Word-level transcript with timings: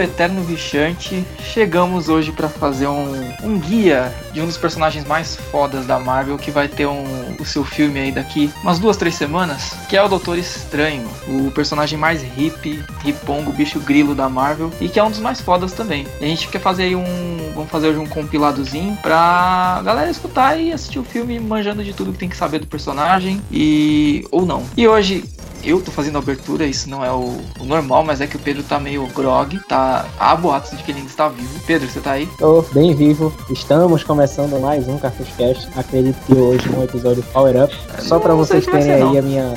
Eterno 0.00 0.42
Vichante, 0.42 1.24
chegamos 1.40 2.08
hoje 2.08 2.32
para 2.32 2.48
fazer 2.48 2.86
um, 2.86 3.32
um 3.42 3.58
guia 3.58 4.14
de 4.32 4.40
um 4.40 4.46
dos 4.46 4.56
personagens 4.56 5.04
mais 5.06 5.36
fodas 5.36 5.86
da 5.86 5.98
Marvel, 5.98 6.36
que 6.38 6.50
vai 6.50 6.68
ter 6.68 6.86
um, 6.86 7.36
o 7.38 7.44
seu 7.44 7.64
filme 7.64 7.98
aí 7.98 8.12
daqui 8.12 8.52
umas 8.62 8.78
duas, 8.78 8.96
três 8.96 9.14
semanas, 9.14 9.72
que 9.88 9.96
é 9.96 10.02
o 10.02 10.08
Doutor 10.08 10.38
Estranho, 10.38 11.08
o 11.26 11.50
personagem 11.50 11.98
mais 11.98 12.22
hip, 12.36 12.84
ripongo, 13.00 13.52
bicho 13.52 13.80
grilo 13.80 14.14
da 14.14 14.28
Marvel, 14.28 14.72
e 14.80 14.88
que 14.88 14.98
é 14.98 15.04
um 15.04 15.10
dos 15.10 15.20
mais 15.20 15.40
fodas 15.40 15.72
também. 15.72 16.06
E 16.20 16.24
a 16.24 16.28
gente 16.28 16.48
quer 16.48 16.60
fazer 16.60 16.84
aí 16.84 16.96
um. 16.96 17.06
Vamos 17.54 17.70
fazer 17.70 17.96
um 17.98 18.06
compiladozinho 18.06 18.96
pra 19.02 19.82
galera 19.84 20.10
escutar 20.10 20.56
e 20.60 20.72
assistir 20.72 20.98
o 20.98 21.04
filme 21.04 21.40
manjando 21.40 21.82
de 21.82 21.92
tudo 21.92 22.12
que 22.12 22.18
tem 22.18 22.28
que 22.28 22.36
saber 22.36 22.60
do 22.60 22.66
personagem 22.66 23.42
e. 23.50 24.26
ou 24.30 24.46
não. 24.46 24.64
E 24.76 24.86
hoje 24.86 25.24
eu 25.62 25.80
tô 25.80 25.90
fazendo 25.90 26.16
a 26.16 26.18
abertura, 26.18 26.64
isso 26.64 26.88
não 26.88 27.04
é 27.04 27.10
o, 27.10 27.36
o, 27.58 27.64
normal, 27.64 28.04
mas 28.04 28.20
é 28.20 28.26
que 28.26 28.36
o 28.36 28.38
Pedro 28.38 28.62
tá 28.62 28.78
meio 28.78 29.06
grog, 29.08 29.58
tá. 29.68 30.06
Há 30.18 30.34
boatos 30.36 30.76
de 30.76 30.82
que 30.82 30.90
ele 30.90 30.98
ainda 30.98 31.10
está 31.10 31.28
vivo. 31.28 31.60
Pedro, 31.66 31.88
você 31.88 32.00
tá 32.00 32.12
aí? 32.12 32.28
Tô 32.38 32.62
bem 32.72 32.94
vivo. 32.94 33.32
Estamos 33.50 34.02
começando 34.02 34.60
mais 34.60 34.88
um 34.88 34.98
Cast. 34.98 35.68
Acredito 35.76 36.16
que 36.26 36.34
hoje 36.34 36.68
um 36.70 36.82
episódio 36.82 37.22
Power 37.32 37.64
Up. 37.64 37.76
Só 38.00 38.18
para 38.18 38.34
vocês 38.34 38.64
terem 38.64 38.92
aí 38.92 39.00
não. 39.00 39.18
a 39.18 39.22
minha. 39.22 39.54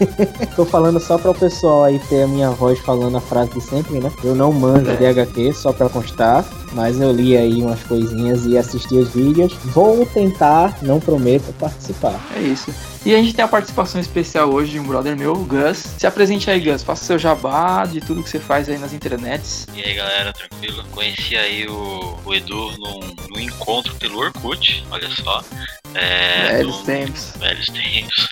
tô 0.56 0.64
falando 0.64 1.00
só 1.00 1.18
para 1.18 1.30
o 1.30 1.34
pessoal 1.34 1.84
aí 1.84 1.98
ter 2.08 2.22
a 2.22 2.26
minha 2.26 2.50
voz 2.50 2.78
falando 2.80 3.16
a 3.16 3.20
frase 3.20 3.52
de 3.52 3.60
sempre, 3.60 3.98
né? 4.00 4.10
Eu 4.22 4.34
não 4.34 4.52
manjo 4.52 4.90
é. 4.90 4.96
de 4.96 5.06
HQ, 5.06 5.52
só 5.52 5.72
para 5.72 5.88
constar. 5.88 6.44
Mas 6.72 7.00
eu 7.00 7.12
li 7.12 7.36
aí 7.36 7.62
umas 7.62 7.82
coisinhas 7.84 8.44
e 8.46 8.58
assisti 8.58 8.96
os 8.96 9.10
vídeos. 9.10 9.52
Vou 9.66 10.04
tentar, 10.06 10.76
não 10.82 10.98
prometo, 10.98 11.52
participar. 11.58 12.20
É 12.36 12.40
isso. 12.40 12.72
E 13.04 13.14
a 13.14 13.18
gente 13.18 13.34
tem 13.34 13.44
a 13.44 13.48
participação 13.48 14.00
especial 14.00 14.50
hoje 14.50 14.72
de 14.72 14.80
um 14.80 14.84
brother 14.84 15.14
meu, 15.14 15.34
o 15.34 15.44
Gus. 15.44 15.76
Se 15.76 16.06
apresente 16.06 16.50
aí, 16.50 16.58
Gus. 16.58 16.82
Faça 16.82 17.04
seu 17.04 17.18
jabá 17.18 17.84
de 17.84 18.00
tudo 18.00 18.22
que 18.22 18.30
você 18.30 18.40
faz 18.40 18.66
aí 18.66 18.78
nas 18.78 18.94
internets. 18.94 19.66
E 19.74 19.82
aí, 19.82 19.94
galera, 19.94 20.32
tranquilo? 20.32 20.82
Conheci 20.90 21.36
aí 21.36 21.68
o, 21.68 22.18
o 22.24 22.34
Edu 22.34 22.72
num, 22.78 23.14
num 23.28 23.40
encontro 23.40 23.94
pelo 23.96 24.18
Orkut, 24.20 24.82
olha 24.90 25.10
só. 25.10 25.44
É, 25.92 26.56
velhos 26.56 26.78
tempos. 26.78 27.32
Velhos 27.38 27.66
tempos. 27.66 28.28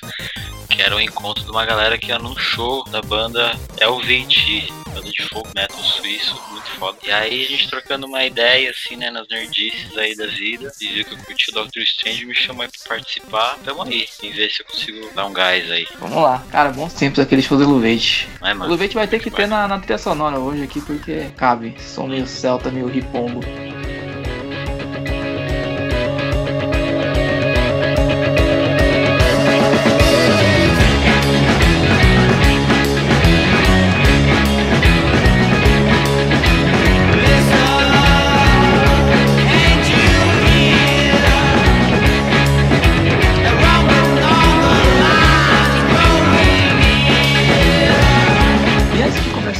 Que 0.72 0.82
era 0.82 0.96
um 0.96 1.00
encontro 1.00 1.44
de 1.44 1.50
uma 1.50 1.66
galera 1.66 1.98
que 1.98 2.08
ia 2.08 2.18
num 2.18 2.36
show 2.36 2.82
da 2.84 3.02
banda 3.02 3.52
LVT, 3.78 4.72
banda 4.94 5.10
de 5.10 5.22
folk 5.28 5.48
metal 5.54 5.78
suíço, 5.78 6.40
muito 6.50 6.70
foda. 6.78 6.96
E 7.02 7.12
aí 7.12 7.44
a 7.44 7.48
gente 7.48 7.68
trocando 7.68 8.06
uma 8.06 8.24
ideia, 8.24 8.70
assim, 8.70 8.96
né, 8.96 9.10
nas 9.10 9.28
nerdices 9.28 9.96
aí 9.98 10.16
da 10.16 10.26
vida, 10.26 10.72
e 10.80 10.88
viu 10.88 11.04
que 11.04 11.14
eu 11.14 11.18
curti 11.18 11.50
o 11.50 11.54
Doctor 11.54 11.82
Strange, 11.82 12.24
me 12.24 12.34
chamou 12.34 12.62
aí 12.62 12.70
pra 12.70 12.96
participar. 12.96 13.58
Tamo 13.64 13.82
aí, 13.82 14.06
em 14.22 14.32
ver 14.32 14.50
se 14.50 14.62
eu 14.62 14.66
consigo 14.66 15.14
dar 15.14 15.26
um 15.26 15.32
gás 15.32 15.70
aí. 15.70 15.86
Vamos 15.98 16.22
lá. 16.22 16.42
Cara, 16.50 16.70
bons 16.70 16.94
tempos 16.94 17.18
aquele 17.18 17.42
show 17.42 17.58
do 17.58 17.68
Luvete. 17.68 18.28
É, 18.42 18.54
o 18.54 18.66
Luvete 18.66 18.94
vai 18.94 19.06
ter 19.06 19.20
que 19.20 19.30
ter 19.30 19.46
na, 19.46 19.68
na 19.68 19.78
trilha 19.78 19.98
sonora 19.98 20.38
hoje 20.38 20.62
aqui, 20.62 20.80
porque 20.80 21.30
cabe. 21.36 21.74
Som 21.78 22.06
meio 22.06 22.26
celta, 22.26 22.70
meio 22.70 22.86
ripongo. 22.86 23.40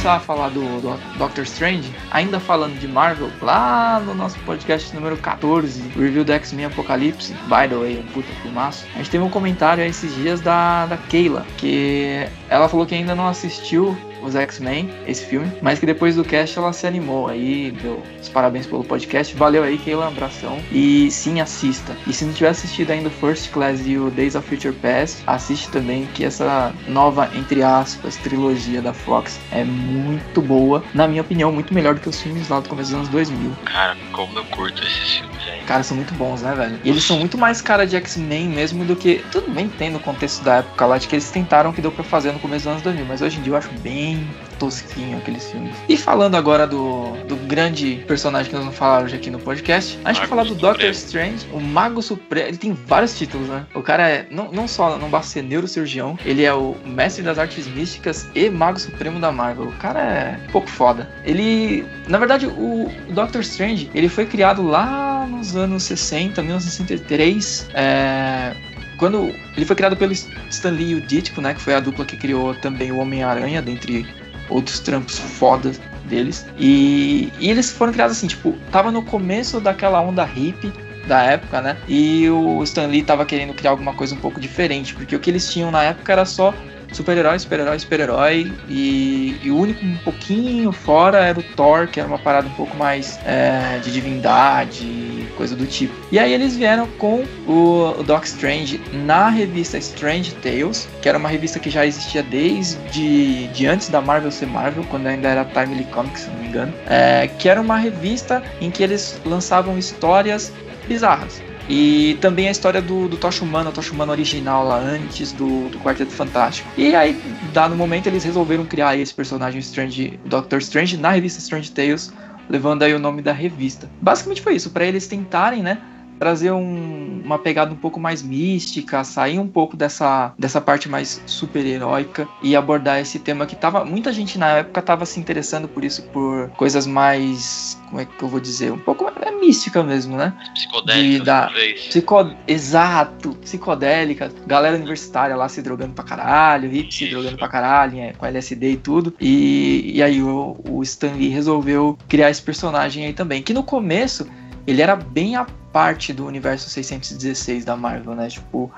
Começar 0.03 0.17
a 0.17 0.19
falar 0.19 0.49
do, 0.49 0.81
do, 0.81 1.17
Doctor 1.17 1.45
Strange, 1.45 1.89
ainda 2.11 2.37
falando 2.37 2.77
de 2.77 2.89
Marvel, 2.89 3.29
lá 3.41 4.01
no 4.05 4.13
nosso 4.13 4.37
podcast 4.39 4.93
número 4.93 5.15
14, 5.15 5.81
o 5.95 5.99
review 6.01 6.25
do 6.25 6.33
X-Men 6.33 6.65
Apocalipse, 6.65 7.31
by 7.43 7.69
the 7.69 7.75
way, 7.75 7.99
um 7.99 8.11
puta 8.11 8.27
filmaço, 8.41 8.85
a 8.95 8.97
gente 8.97 9.09
teve 9.09 9.23
um 9.23 9.29
comentário 9.29 9.81
esses 9.81 10.13
dias 10.15 10.41
da, 10.41 10.87
da 10.87 10.97
Keila, 10.97 11.45
que 11.57 12.27
ela 12.49 12.67
falou 12.67 12.85
que 12.85 12.93
ainda 12.93 13.15
não 13.15 13.29
assistiu 13.29 13.97
os 14.23 14.35
X-Men, 14.35 14.89
esse 15.07 15.25
filme, 15.25 15.51
mas 15.61 15.79
que 15.79 15.85
depois 15.85 16.15
do 16.15 16.23
cast 16.23 16.57
ela 16.57 16.73
se 16.73 16.87
animou 16.87 17.27
aí, 17.27 17.71
deu 17.71 18.01
os 18.21 18.29
parabéns 18.29 18.65
pelo 18.65 18.83
podcast. 18.83 19.35
Valeu 19.35 19.63
aí, 19.63 19.77
Keila, 19.77 20.07
abração. 20.07 20.59
E 20.71 21.09
sim, 21.11 21.41
assista. 21.41 21.95
E 22.07 22.13
se 22.13 22.25
não 22.25 22.33
tiver 22.33 22.49
assistido 22.49 22.91
ainda 22.91 23.09
o 23.09 23.11
First 23.11 23.51
Class 23.51 23.85
e 23.85 23.97
o 23.97 24.09
Days 24.09 24.35
of 24.35 24.47
Future 24.47 24.73
Past, 24.75 25.23
assiste 25.27 25.69
também, 25.69 26.07
que 26.13 26.23
essa 26.23 26.73
nova, 26.87 27.29
entre 27.35 27.63
aspas, 27.63 28.15
trilogia 28.17 28.81
da 28.81 28.93
Fox 28.93 29.39
é 29.51 29.63
muito 29.63 30.41
boa. 30.41 30.83
Na 30.93 31.07
minha 31.07 31.21
opinião, 31.21 31.51
muito 31.51 31.73
melhor 31.73 31.95
do 31.95 32.01
que 32.01 32.09
os 32.09 32.21
filmes 32.21 32.49
lá 32.49 32.59
do 32.59 32.69
começo 32.69 32.91
dos 32.91 32.99
anos 32.99 33.09
2000. 33.09 33.51
Cara, 33.65 33.97
como 34.11 34.37
eu 34.37 34.45
curto 34.45 34.81
esses 34.83 35.17
filmes. 35.17 35.42
Cara, 35.65 35.81
são 35.81 35.95
muito 35.95 36.13
bons, 36.15 36.41
né, 36.41 36.53
velho? 36.53 36.79
E 36.83 36.89
eles 36.89 37.03
são 37.03 37.17
muito 37.17 37.37
mais 37.37 37.61
cara 37.61 37.87
de 37.87 37.95
X-Men 37.95 38.49
mesmo 38.49 38.83
do 38.83 38.95
que. 38.95 39.23
Tudo 39.31 39.49
bem, 39.49 39.69
tem 39.69 39.89
no 39.89 39.99
contexto 39.99 40.43
da 40.43 40.57
época 40.57 40.85
lá, 40.85 40.97
de 40.97 41.07
que 41.07 41.15
eles 41.15 41.31
tentaram 41.31 41.71
que 41.71 41.81
deu 41.81 41.91
pra 41.91 42.03
fazer 42.03 42.31
no 42.33 42.39
começo 42.39 42.65
dos 42.65 42.71
anos 42.71 42.81
2000, 42.81 43.05
mas 43.05 43.21
hoje 43.21 43.39
em 43.39 43.41
dia 43.41 43.53
eu 43.53 43.57
acho 43.57 43.71
bem 43.79 44.27
tosquinho 44.53 45.17
aqueles 45.17 45.49
filmes. 45.49 45.75
E 45.87 45.97
falando 45.97 46.35
agora 46.35 46.65
do, 46.65 47.11
do 47.27 47.35
grande 47.35 48.03
personagem 48.07 48.49
que 48.49 48.55
nós 48.55 48.63
vamos 48.63 48.77
falar 48.77 49.03
hoje 49.03 49.15
aqui 49.15 49.29
no 49.29 49.39
podcast, 49.39 49.99
a 50.03 50.11
gente 50.11 50.19
vai 50.19 50.27
falar 50.27 50.43
do. 50.43 50.55
Doctor 50.55 50.89
Strange, 50.91 51.45
o 51.51 51.59
Mago 51.59 52.01
Supremo. 52.01 52.47
Ele 52.47 52.57
tem 52.57 52.73
vários 52.73 53.17
títulos, 53.17 53.49
né? 53.49 53.65
O 53.73 53.81
cara 53.81 54.09
é 54.09 54.27
não, 54.31 54.51
não 54.51 54.67
só 54.67 54.97
não 54.97 55.09
basta 55.09 55.33
ser 55.33 55.43
neurocirurgião, 55.43 56.17
ele 56.25 56.43
é 56.43 56.53
o 56.53 56.75
mestre 56.85 57.23
das 57.23 57.37
artes 57.37 57.67
místicas 57.67 58.29
e 58.33 58.49
Mago 58.49 58.79
Supremo 58.79 59.19
da 59.19 59.31
Marvel. 59.31 59.65
O 59.65 59.73
cara 59.73 59.99
é 59.99 60.39
um 60.47 60.51
pouco 60.51 60.69
foda. 60.69 61.09
Ele, 61.25 61.85
na 62.07 62.17
verdade, 62.17 62.45
o, 62.45 62.85
o 63.09 63.11
Doctor 63.13 63.41
Strange, 63.41 63.89
ele 63.93 64.07
foi 64.07 64.25
criado 64.25 64.63
lá 64.63 65.25
nos 65.27 65.55
anos 65.55 65.83
60, 65.83 66.41
1963, 66.41 67.69
é 67.73 68.55
quando 68.97 69.33
ele 69.57 69.65
foi 69.65 69.75
criado 69.75 69.97
pelo 69.97 70.13
Stan 70.13 70.69
Lee 70.69 70.91
e 70.91 70.95
o 70.95 71.01
Ditko, 71.01 71.41
né, 71.41 71.53
que 71.53 71.59
foi 71.59 71.73
a 71.73 71.81
dupla 71.81 72.05
que 72.05 72.15
criou 72.15 72.55
também 72.55 72.89
o 72.89 72.99
Homem-Aranha, 72.99 73.61
dentre 73.61 74.07
outros 74.49 74.79
trampos 74.79 75.17
fodas 75.17 75.79
deles. 76.05 76.45
E, 76.57 77.31
e, 77.39 77.49
eles 77.49 77.71
foram 77.71 77.91
criados 77.91 78.17
assim, 78.17 78.27
tipo, 78.27 78.53
tava 78.71 78.91
no 78.91 79.03
começo 79.03 79.59
daquela 79.59 80.01
onda 80.01 80.23
hippie 80.23 80.71
da 81.07 81.21
época, 81.23 81.61
né? 81.61 81.77
E 81.87 82.29
o 82.29 82.63
Stan 82.63 82.87
Lee 82.87 83.03
tava 83.03 83.25
querendo 83.25 83.53
criar 83.53 83.71
alguma 83.71 83.93
coisa 83.93 84.15
um 84.15 84.19
pouco 84.19 84.39
diferente, 84.39 84.93
porque 84.93 85.15
o 85.15 85.19
que 85.19 85.29
eles 85.29 85.51
tinham 85.51 85.71
na 85.71 85.83
época 85.83 86.11
era 86.13 86.25
só 86.25 86.53
super-herói, 86.93 87.37
super-herói, 87.39 87.79
super-herói. 87.79 88.53
E, 88.69 89.37
e, 89.43 89.51
o 89.51 89.57
único 89.57 89.85
um 89.85 89.97
pouquinho 89.97 90.71
fora 90.71 91.19
era 91.19 91.39
o 91.39 91.43
Thor, 91.43 91.87
que 91.87 91.99
era 91.99 92.07
uma 92.07 92.19
parada 92.19 92.47
um 92.47 92.53
pouco 92.53 92.75
mais 92.77 93.19
é, 93.25 93.79
de 93.83 93.91
divindade, 93.91 95.27
coisa 95.37 95.55
do 95.55 95.65
tipo. 95.65 95.93
E 96.11 96.19
aí 96.19 96.33
eles 96.33 96.55
vieram 96.55 96.87
com 96.97 97.23
o, 97.47 97.95
o 97.99 98.03
Doc 98.03 98.23
Strange 98.25 98.79
na 99.05 99.29
revista 99.29 99.77
Strange 99.77 100.33
Tales, 100.35 100.87
que 101.01 101.09
era 101.09 101.17
uma 101.17 101.29
revista 101.29 101.59
que 101.59 101.69
já 101.69 101.85
existia 101.85 102.23
desde 102.23 103.47
de 103.47 103.65
antes 103.67 103.89
da 103.89 104.01
Marvel 104.01 104.31
ser 104.31 104.47
Marvel, 104.47 104.83
quando 104.89 105.07
ainda 105.07 105.29
era 105.29 105.45
Timely 105.45 105.85
Comics, 105.85 106.21
se 106.21 106.29
não 106.29 106.39
me 106.39 106.47
engano. 106.47 106.73
É, 106.87 107.27
que 107.27 107.49
era 107.49 107.59
uma 107.59 107.77
revista 107.77 108.43
em 108.61 108.69
que 108.69 108.83
eles 108.83 109.19
lançavam 109.25 109.77
histórias 109.77 110.51
bizarras. 110.87 111.41
E 111.75 112.19
também 112.21 112.47
a 112.47 112.51
história 112.51 112.79
do, 112.79 113.07
do 113.07 113.17
Tocha 113.17 113.43
Humana, 113.43 113.71
o 113.71 113.73
Tocha 113.73 113.91
Humana 113.91 114.11
original 114.11 114.63
lá 114.63 114.77
antes 114.77 115.31
do, 115.31 115.69
do 115.69 115.79
Quarteto 115.79 116.11
Fantástico. 116.11 116.69
E 116.77 116.93
aí, 116.93 117.19
dado 117.51 117.75
momento, 117.75 118.05
eles 118.05 118.23
resolveram 118.23 118.63
criar 118.63 118.95
esse 118.95 119.11
personagem 119.11 119.59
Strange, 119.59 120.19
Doctor 120.23 120.59
Strange 120.59 120.97
na 120.97 121.09
revista 121.09 121.39
Strange 121.39 121.71
Tales, 121.71 122.13
levando 122.47 122.83
aí 122.83 122.93
o 122.93 122.99
nome 122.99 123.23
da 123.23 123.33
revista. 123.33 123.89
Basicamente 123.99 124.39
foi 124.39 124.53
isso, 124.53 124.69
para 124.69 124.85
eles 124.85 125.07
tentarem, 125.07 125.63
né, 125.63 125.79
trazer 126.19 126.51
um, 126.51 127.21
uma 127.23 127.39
pegada 127.39 127.73
um 127.73 127.77
pouco 127.77 127.99
mais 127.99 128.21
mística, 128.21 129.03
sair 129.03 129.39
um 129.39 129.47
pouco 129.47 129.75
dessa, 129.75 130.33
dessa 130.37 130.61
parte 130.61 130.87
mais 130.89 131.21
super-heróica 131.25 132.27
e 132.41 132.55
abordar 132.55 132.99
esse 132.99 133.19
tema 133.19 133.45
que 133.45 133.55
tava. 133.55 133.85
Muita 133.85 134.11
gente 134.11 134.37
na 134.37 134.57
época 134.57 134.81
tava 134.81 135.05
se 135.05 135.19
interessando 135.19 135.67
por 135.67 135.83
isso, 135.83 136.03
por 136.09 136.49
coisas 136.51 136.87
mais. 136.87 137.79
Como 137.89 138.01
é 138.01 138.05
que 138.05 138.23
eu 138.23 138.27
vou 138.27 138.39
dizer? 138.39 138.71
Um 138.71 138.79
pouco 138.79 139.11
é 139.21 139.31
mística 139.31 139.83
mesmo, 139.83 140.17
né? 140.17 140.33
Psicodélica, 140.53 141.23
da, 141.23 141.51
psico, 141.75 142.35
Exato, 142.47 143.35
psicodélica. 143.41 144.31
Galera 144.47 144.75
universitária 144.75 145.35
lá 145.35 145.47
se 145.47 145.61
drogando 145.61 145.93
pra 145.93 146.03
caralho, 146.03 146.69
hippie 146.69 146.93
se 146.93 147.09
drogando 147.09 147.37
pra 147.37 147.47
caralho, 147.47 147.99
é, 147.99 148.13
com 148.13 148.25
LSD 148.25 148.71
e 148.71 148.77
tudo. 148.77 149.13
E, 149.19 149.91
e 149.95 150.03
aí 150.03 150.21
o, 150.21 150.57
o 150.67 150.81
Stan 150.83 151.13
Lee 151.13 151.29
resolveu 151.29 151.97
criar 152.07 152.29
esse 152.29 152.41
personagem 152.41 153.05
aí 153.05 153.13
também. 153.13 153.41
Que 153.41 153.53
no 153.53 153.63
começo 153.63 154.27
ele 154.65 154.81
era 154.81 154.95
bem 154.95 155.35
a 155.35 155.45
parte 155.71 156.13
do 156.13 156.25
universo 156.25 156.69
616 156.69 157.65
da 157.65 157.75
Marvel, 157.75 158.15
né? 158.15 158.27
Tipo, 158.27 158.71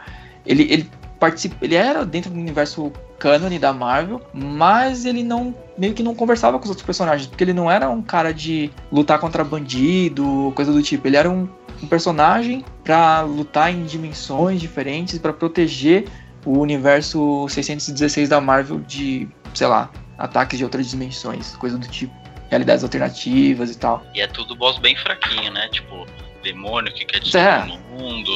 ele, 0.46 0.64
ele 0.72 0.90
participa, 1.20 1.58
ele 1.62 1.76
era 1.76 2.06
dentro 2.06 2.32
do 2.32 2.40
universo 2.40 2.92
cânone 3.20 3.58
da 3.58 3.74
Marvel, 3.74 4.22
mas 4.34 5.06
ele 5.06 5.24
não 5.24 5.56
meio 5.78 5.94
que 5.94 6.04
não 6.04 6.16
conversava 6.16 6.58
com 6.58 6.64
os 6.64 6.70
outros 6.70 6.86
personagens, 6.86 7.28
porque 7.28 7.44
ele 7.44 7.54
não 7.54 7.70
era 7.70 7.90
um 7.90 8.02
cara 8.02 8.34
de 8.34 8.72
lutar 8.92 9.20
contra 9.20 9.44
bandido, 9.44 10.52
coisa 10.56 10.72
do 10.72 10.82
tipo. 10.82 11.08
Ele 11.08 11.18
era 11.18 11.30
um, 11.30 11.48
um 11.82 11.88
personagem 11.88 12.64
para 12.84 13.22
lutar 13.22 13.74
em 13.74 13.84
dimensões 13.84 14.62
diferentes, 14.62 15.18
para 15.18 15.34
proteger 15.34 16.06
o 16.46 16.60
universo 16.60 17.48
616 17.50 18.30
da 18.30 18.40
Marvel 18.40 18.80
de, 18.80 19.28
sei 19.54 19.68
lá, 19.68 19.90
ataques 20.18 20.58
de 20.58 20.64
outras 20.64 20.88
dimensões, 20.90 21.56
coisa 21.56 21.78
do 21.78 21.88
tipo. 21.88 22.14
Realidades 22.50 22.84
alternativas 22.84 23.72
e 23.72 23.78
tal. 23.78 24.06
E 24.14 24.22
é 24.22 24.28
tudo 24.28 24.56
boss 24.56 24.78
bem 24.80 24.96
fraquinho, 24.96 25.52
né? 25.52 25.68
Tipo, 25.70 26.06
demônio 26.44 26.94
que 26.94 27.06
quer 27.06 27.20
destruir 27.20 27.46
é. 27.46 27.60
o 27.64 28.02
mundo. 28.02 28.32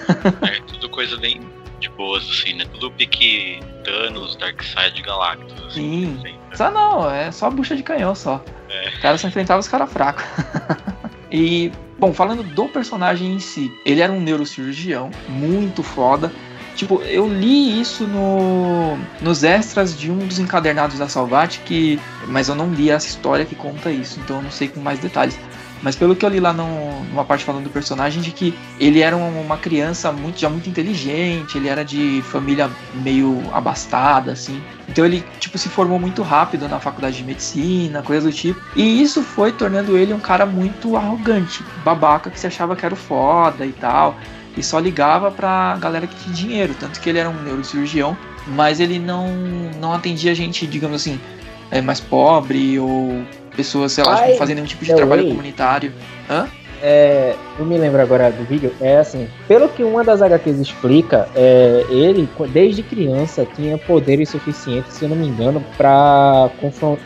é 0.46 0.60
tudo 0.66 0.88
coisa 0.88 1.16
bem 1.18 1.40
de 1.78 1.88
boas, 1.90 2.28
assim, 2.28 2.54
né? 2.54 2.64
Tudo 2.72 2.90
pique 2.92 3.60
Thanos, 3.84 4.36
Darkseid, 4.36 5.00
Galactus. 5.02 5.66
Assim, 5.66 6.18
Sim. 6.22 6.34
Só 6.54 6.70
não, 6.70 7.10
é 7.10 7.30
só 7.30 7.50
bucha 7.50 7.76
de 7.76 7.82
canhão 7.82 8.14
só. 8.14 8.42
É. 8.68 8.88
Os 8.88 8.98
caras 8.98 9.20
só 9.20 9.28
enfrentavam 9.28 9.60
os 9.60 9.68
caras 9.68 9.90
fracos. 9.92 10.24
e, 11.30 11.72
bom, 11.98 12.12
falando 12.12 12.42
do 12.42 12.68
personagem 12.68 13.34
em 13.34 13.38
si, 13.40 13.70
ele 13.84 14.00
era 14.00 14.12
um 14.12 14.20
neurocirurgião 14.20 15.10
muito 15.28 15.82
foda. 15.82 16.30
Tipo, 16.80 17.02
eu 17.02 17.28
li 17.28 17.78
isso 17.78 18.06
no, 18.06 18.96
nos 19.20 19.44
extras 19.44 19.94
de 19.94 20.10
um 20.10 20.16
dos 20.16 20.38
encadernados 20.38 20.98
da 20.98 21.10
Salvat, 21.10 21.58
que, 21.58 22.00
mas 22.26 22.48
eu 22.48 22.54
não 22.54 22.72
li 22.72 22.88
essa 22.88 23.06
história 23.06 23.44
que 23.44 23.54
conta 23.54 23.90
isso, 23.90 24.18
então 24.18 24.36
eu 24.36 24.42
não 24.42 24.50
sei 24.50 24.66
com 24.66 24.80
mais 24.80 24.98
detalhes. 24.98 25.38
Mas 25.82 25.94
pelo 25.94 26.16
que 26.16 26.24
eu 26.24 26.30
li 26.30 26.40
lá 26.40 26.54
no, 26.54 27.04
numa 27.04 27.22
parte 27.22 27.44
falando 27.44 27.64
do 27.64 27.70
personagem, 27.70 28.22
de 28.22 28.30
que 28.30 28.54
ele 28.78 29.00
era 29.00 29.14
uma 29.14 29.58
criança 29.58 30.10
muito, 30.10 30.40
já 30.40 30.48
muito 30.48 30.70
inteligente, 30.70 31.58
ele 31.58 31.68
era 31.68 31.84
de 31.84 32.22
família 32.22 32.70
meio 32.94 33.42
abastada, 33.52 34.32
assim. 34.32 34.58
Então 34.88 35.04
ele, 35.04 35.22
tipo, 35.38 35.58
se 35.58 35.68
formou 35.68 35.98
muito 35.98 36.22
rápido 36.22 36.66
na 36.66 36.80
faculdade 36.80 37.18
de 37.18 37.24
medicina, 37.24 38.02
coisa 38.02 38.26
do 38.26 38.32
tipo. 38.34 38.58
E 38.74 39.02
isso 39.02 39.22
foi 39.22 39.52
tornando 39.52 39.98
ele 39.98 40.14
um 40.14 40.20
cara 40.20 40.46
muito 40.46 40.96
arrogante, 40.96 41.62
babaca, 41.84 42.30
que 42.30 42.40
se 42.40 42.46
achava 42.46 42.74
que 42.74 42.86
era 42.86 42.94
o 42.94 42.96
foda 42.96 43.66
e 43.66 43.72
tal. 43.72 44.16
E 44.56 44.62
só 44.62 44.78
ligava 44.78 45.30
pra 45.30 45.76
galera 45.80 46.06
que 46.06 46.14
tinha 46.16 46.34
dinheiro. 46.34 46.74
Tanto 46.78 47.00
que 47.00 47.08
ele 47.08 47.18
era 47.18 47.30
um 47.30 47.42
neurocirurgião, 47.42 48.16
mas 48.48 48.80
ele 48.80 48.98
não, 48.98 49.28
não 49.80 49.92
atendia 49.92 50.34
gente, 50.34 50.66
digamos 50.66 50.96
assim, 50.96 51.20
é, 51.70 51.80
mais 51.80 52.00
pobre 52.00 52.78
ou 52.78 53.22
pessoas, 53.56 53.92
sei 53.92 54.04
lá, 54.04 54.18
Ai, 54.18 54.26
tipo, 54.26 54.38
fazendo 54.38 54.56
nenhum 54.56 54.68
tipo 54.68 54.84
de 54.84 54.94
trabalho 54.94 55.28
comunitário. 55.28 55.92
Hã? 56.28 56.48
É, 56.82 57.34
eu 57.58 57.64
me 57.64 57.76
lembro 57.76 58.00
agora 58.00 58.30
do 58.30 58.44
vídeo, 58.44 58.72
é 58.80 58.98
assim, 58.98 59.28
pelo 59.46 59.68
que 59.68 59.82
uma 59.82 60.02
das 60.02 60.22
HQs 60.22 60.58
explica, 60.58 61.28
é, 61.34 61.84
ele, 61.90 62.28
desde 62.52 62.82
criança, 62.82 63.46
tinha 63.54 63.76
poderes 63.76 64.28
suficientes, 64.28 64.94
se 64.94 65.04
eu 65.04 65.08
não 65.08 65.16
me 65.16 65.26
engano, 65.26 65.62
para 65.76 66.50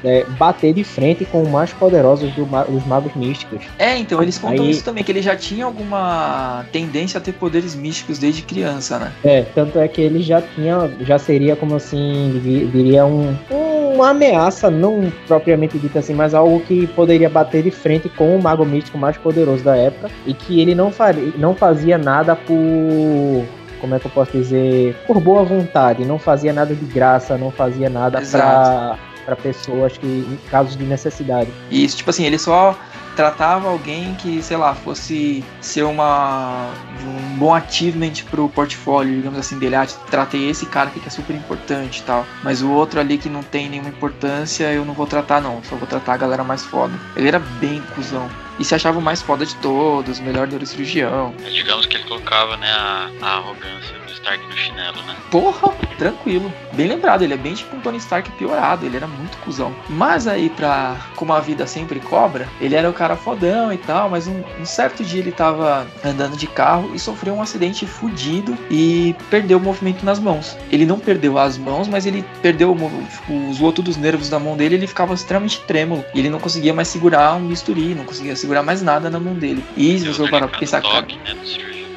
é, 0.04 0.24
bater 0.38 0.72
de 0.72 0.84
frente 0.84 1.24
com 1.24 1.42
os 1.42 1.48
mais 1.48 1.72
poderosos 1.72 2.30
dos 2.32 2.46
do, 2.46 2.86
magos 2.86 3.14
místicos. 3.14 3.62
É, 3.78 3.96
então, 3.96 4.22
eles 4.22 4.38
contam 4.38 4.64
Aí, 4.64 4.70
isso 4.70 4.84
também, 4.84 5.02
que 5.02 5.10
ele 5.10 5.22
já 5.22 5.36
tinha 5.36 5.64
alguma 5.64 6.64
tendência 6.72 7.18
a 7.18 7.20
ter 7.20 7.32
poderes 7.32 7.74
místicos 7.74 8.18
desde 8.18 8.42
criança, 8.42 8.98
né? 8.98 9.12
É, 9.24 9.42
tanto 9.54 9.78
é 9.78 9.88
que 9.88 10.00
ele 10.00 10.22
já 10.22 10.40
tinha, 10.40 10.90
já 11.00 11.18
seria 11.18 11.56
como 11.56 11.74
assim, 11.74 12.40
diria 12.72 13.04
um, 13.04 13.36
uma 13.94 14.10
ameaça, 14.10 14.70
não 14.70 15.12
propriamente 15.26 15.78
dita 15.78 16.00
assim, 16.00 16.14
mas 16.14 16.34
algo 16.34 16.60
que 16.60 16.86
poderia 16.88 17.28
bater 17.30 17.62
de 17.62 17.70
frente 17.70 18.08
com 18.08 18.36
o 18.36 18.42
mago 18.42 18.64
místico 18.64 18.98
mais 18.98 19.16
poderoso 19.16 19.64
da 19.64 19.76
época 19.76 20.10
e 20.26 20.34
que 20.34 20.60
ele 20.60 20.74
não, 20.74 20.90
faria, 20.90 21.32
não 21.36 21.54
fazia 21.54 21.96
nada 21.96 22.36
por 22.36 22.54
como 23.80 23.94
é 23.94 23.98
que 23.98 24.06
eu 24.06 24.10
posso 24.10 24.32
dizer, 24.32 24.96
por 25.06 25.20
boa 25.20 25.44
vontade, 25.44 26.06
não 26.06 26.18
fazia 26.18 26.52
nada 26.54 26.74
de 26.74 26.86
graça, 26.86 27.36
não 27.36 27.50
fazia 27.50 27.90
nada 27.90 28.22
para 28.22 28.98
para 29.24 29.36
pessoas 29.36 29.96
que 29.96 30.06
em 30.06 30.38
casos 30.50 30.76
de 30.76 30.84
necessidade. 30.84 31.50
Isso, 31.70 31.96
tipo 31.96 32.10
assim, 32.10 32.24
ele 32.24 32.38
só 32.38 32.76
tratava 33.14 33.68
alguém 33.68 34.14
que, 34.14 34.42
sei 34.42 34.56
lá, 34.56 34.74
fosse 34.74 35.44
ser 35.60 35.84
uma 35.84 36.70
um 37.04 37.36
bom 37.36 37.54
achievement 37.54 38.12
pro 38.30 38.48
portfólio, 38.48 39.16
digamos 39.16 39.38
assim, 39.38 39.58
dele. 39.58 39.76
Ah, 39.76 39.86
tratei 40.10 40.48
esse 40.48 40.66
cara 40.66 40.88
aqui 40.88 41.00
que 41.00 41.08
é 41.08 41.10
super 41.10 41.34
importante 41.34 42.00
e 42.00 42.02
tal. 42.02 42.26
Mas 42.42 42.62
o 42.62 42.70
outro 42.70 43.00
ali 43.00 43.18
que 43.18 43.28
não 43.28 43.42
tem 43.42 43.68
nenhuma 43.68 43.88
importância, 43.88 44.72
eu 44.72 44.84
não 44.84 44.94
vou 44.94 45.06
tratar 45.06 45.40
não. 45.40 45.62
Só 45.64 45.76
vou 45.76 45.86
tratar 45.86 46.14
a 46.14 46.16
galera 46.16 46.44
mais 46.44 46.62
foda. 46.62 46.92
Ele 47.16 47.28
era 47.28 47.38
bem 47.38 47.82
cuzão 47.94 48.28
e 48.58 48.64
se 48.64 48.74
achava 48.74 48.98
o 48.98 49.02
mais 49.02 49.22
foda 49.22 49.44
de 49.44 49.54
todos, 49.56 50.20
melhor 50.20 50.46
neurocirurgião. 50.46 51.34
Digamos 51.50 51.86
que 51.86 51.96
ele 51.96 52.04
colocava, 52.04 52.56
né, 52.56 52.70
a, 52.70 53.10
a 53.22 53.36
arrogância 53.36 53.98
do 54.06 54.12
Stark 54.12 54.44
no 54.46 54.56
chinelo, 54.56 55.02
né? 55.02 55.16
Porra, 55.30 55.72
tranquilo. 55.98 56.52
Bem 56.72 56.88
lembrado, 56.88 57.22
ele 57.22 57.34
é 57.34 57.36
bem 57.36 57.54
tipo 57.54 57.76
um 57.76 57.80
Tony 57.80 57.98
Stark 57.98 58.30
piorado, 58.32 58.86
ele 58.86 58.96
era 58.96 59.06
muito 59.06 59.36
cuzão. 59.38 59.74
Mas 59.88 60.26
aí, 60.26 60.50
pra. 60.50 60.96
Como 61.16 61.32
a 61.32 61.40
vida 61.40 61.66
sempre 61.66 62.00
cobra, 62.00 62.48
ele 62.60 62.74
era 62.74 62.88
o 62.88 62.92
cara 62.92 63.16
fodão 63.16 63.72
e 63.72 63.78
tal, 63.78 64.10
mas 64.10 64.26
um, 64.26 64.42
um 64.60 64.64
certo 64.64 65.04
dia 65.04 65.20
ele 65.20 65.32
tava 65.32 65.86
andando 66.04 66.36
de 66.36 66.46
carro 66.46 66.90
e 66.94 66.98
sofreu 66.98 67.34
um 67.34 67.42
acidente 67.42 67.86
fudido 67.86 68.56
e 68.70 69.14
perdeu 69.30 69.58
o 69.58 69.60
movimento 69.60 70.04
nas 70.04 70.18
mãos. 70.18 70.56
Ele 70.70 70.84
não 70.84 70.98
perdeu 70.98 71.38
as 71.38 71.56
mãos, 71.56 71.88
mas 71.88 72.06
ele 72.06 72.24
perdeu 72.42 72.72
o, 72.72 72.76
tipo, 72.76 73.50
os 73.50 73.60
outros 73.60 73.84
dos 73.84 73.96
nervos 73.96 74.28
da 74.28 74.38
mão 74.38 74.56
dele 74.56 74.76
ele 74.76 74.86
ficava 74.86 75.14
extremamente 75.14 75.60
trêmulo. 75.60 76.04
E 76.14 76.18
ele 76.18 76.30
não 76.30 76.40
conseguia 76.40 76.74
mais 76.74 76.88
segurar 76.88 77.34
um 77.34 77.48
bisturi, 77.48 77.94
não 77.94 78.04
conseguia 78.04 78.34
segurar 78.44 78.62
mais 78.62 78.82
nada 78.82 79.10
na 79.10 79.18
mão 79.18 79.34
dele. 79.34 79.64
E 79.76 79.98
se 79.98 80.06
você 80.06 80.28
parar 80.28 80.48
pra 80.48 80.58
pensar, 80.58 80.82
cara. 80.82 81.06
Né. 81.06 81.36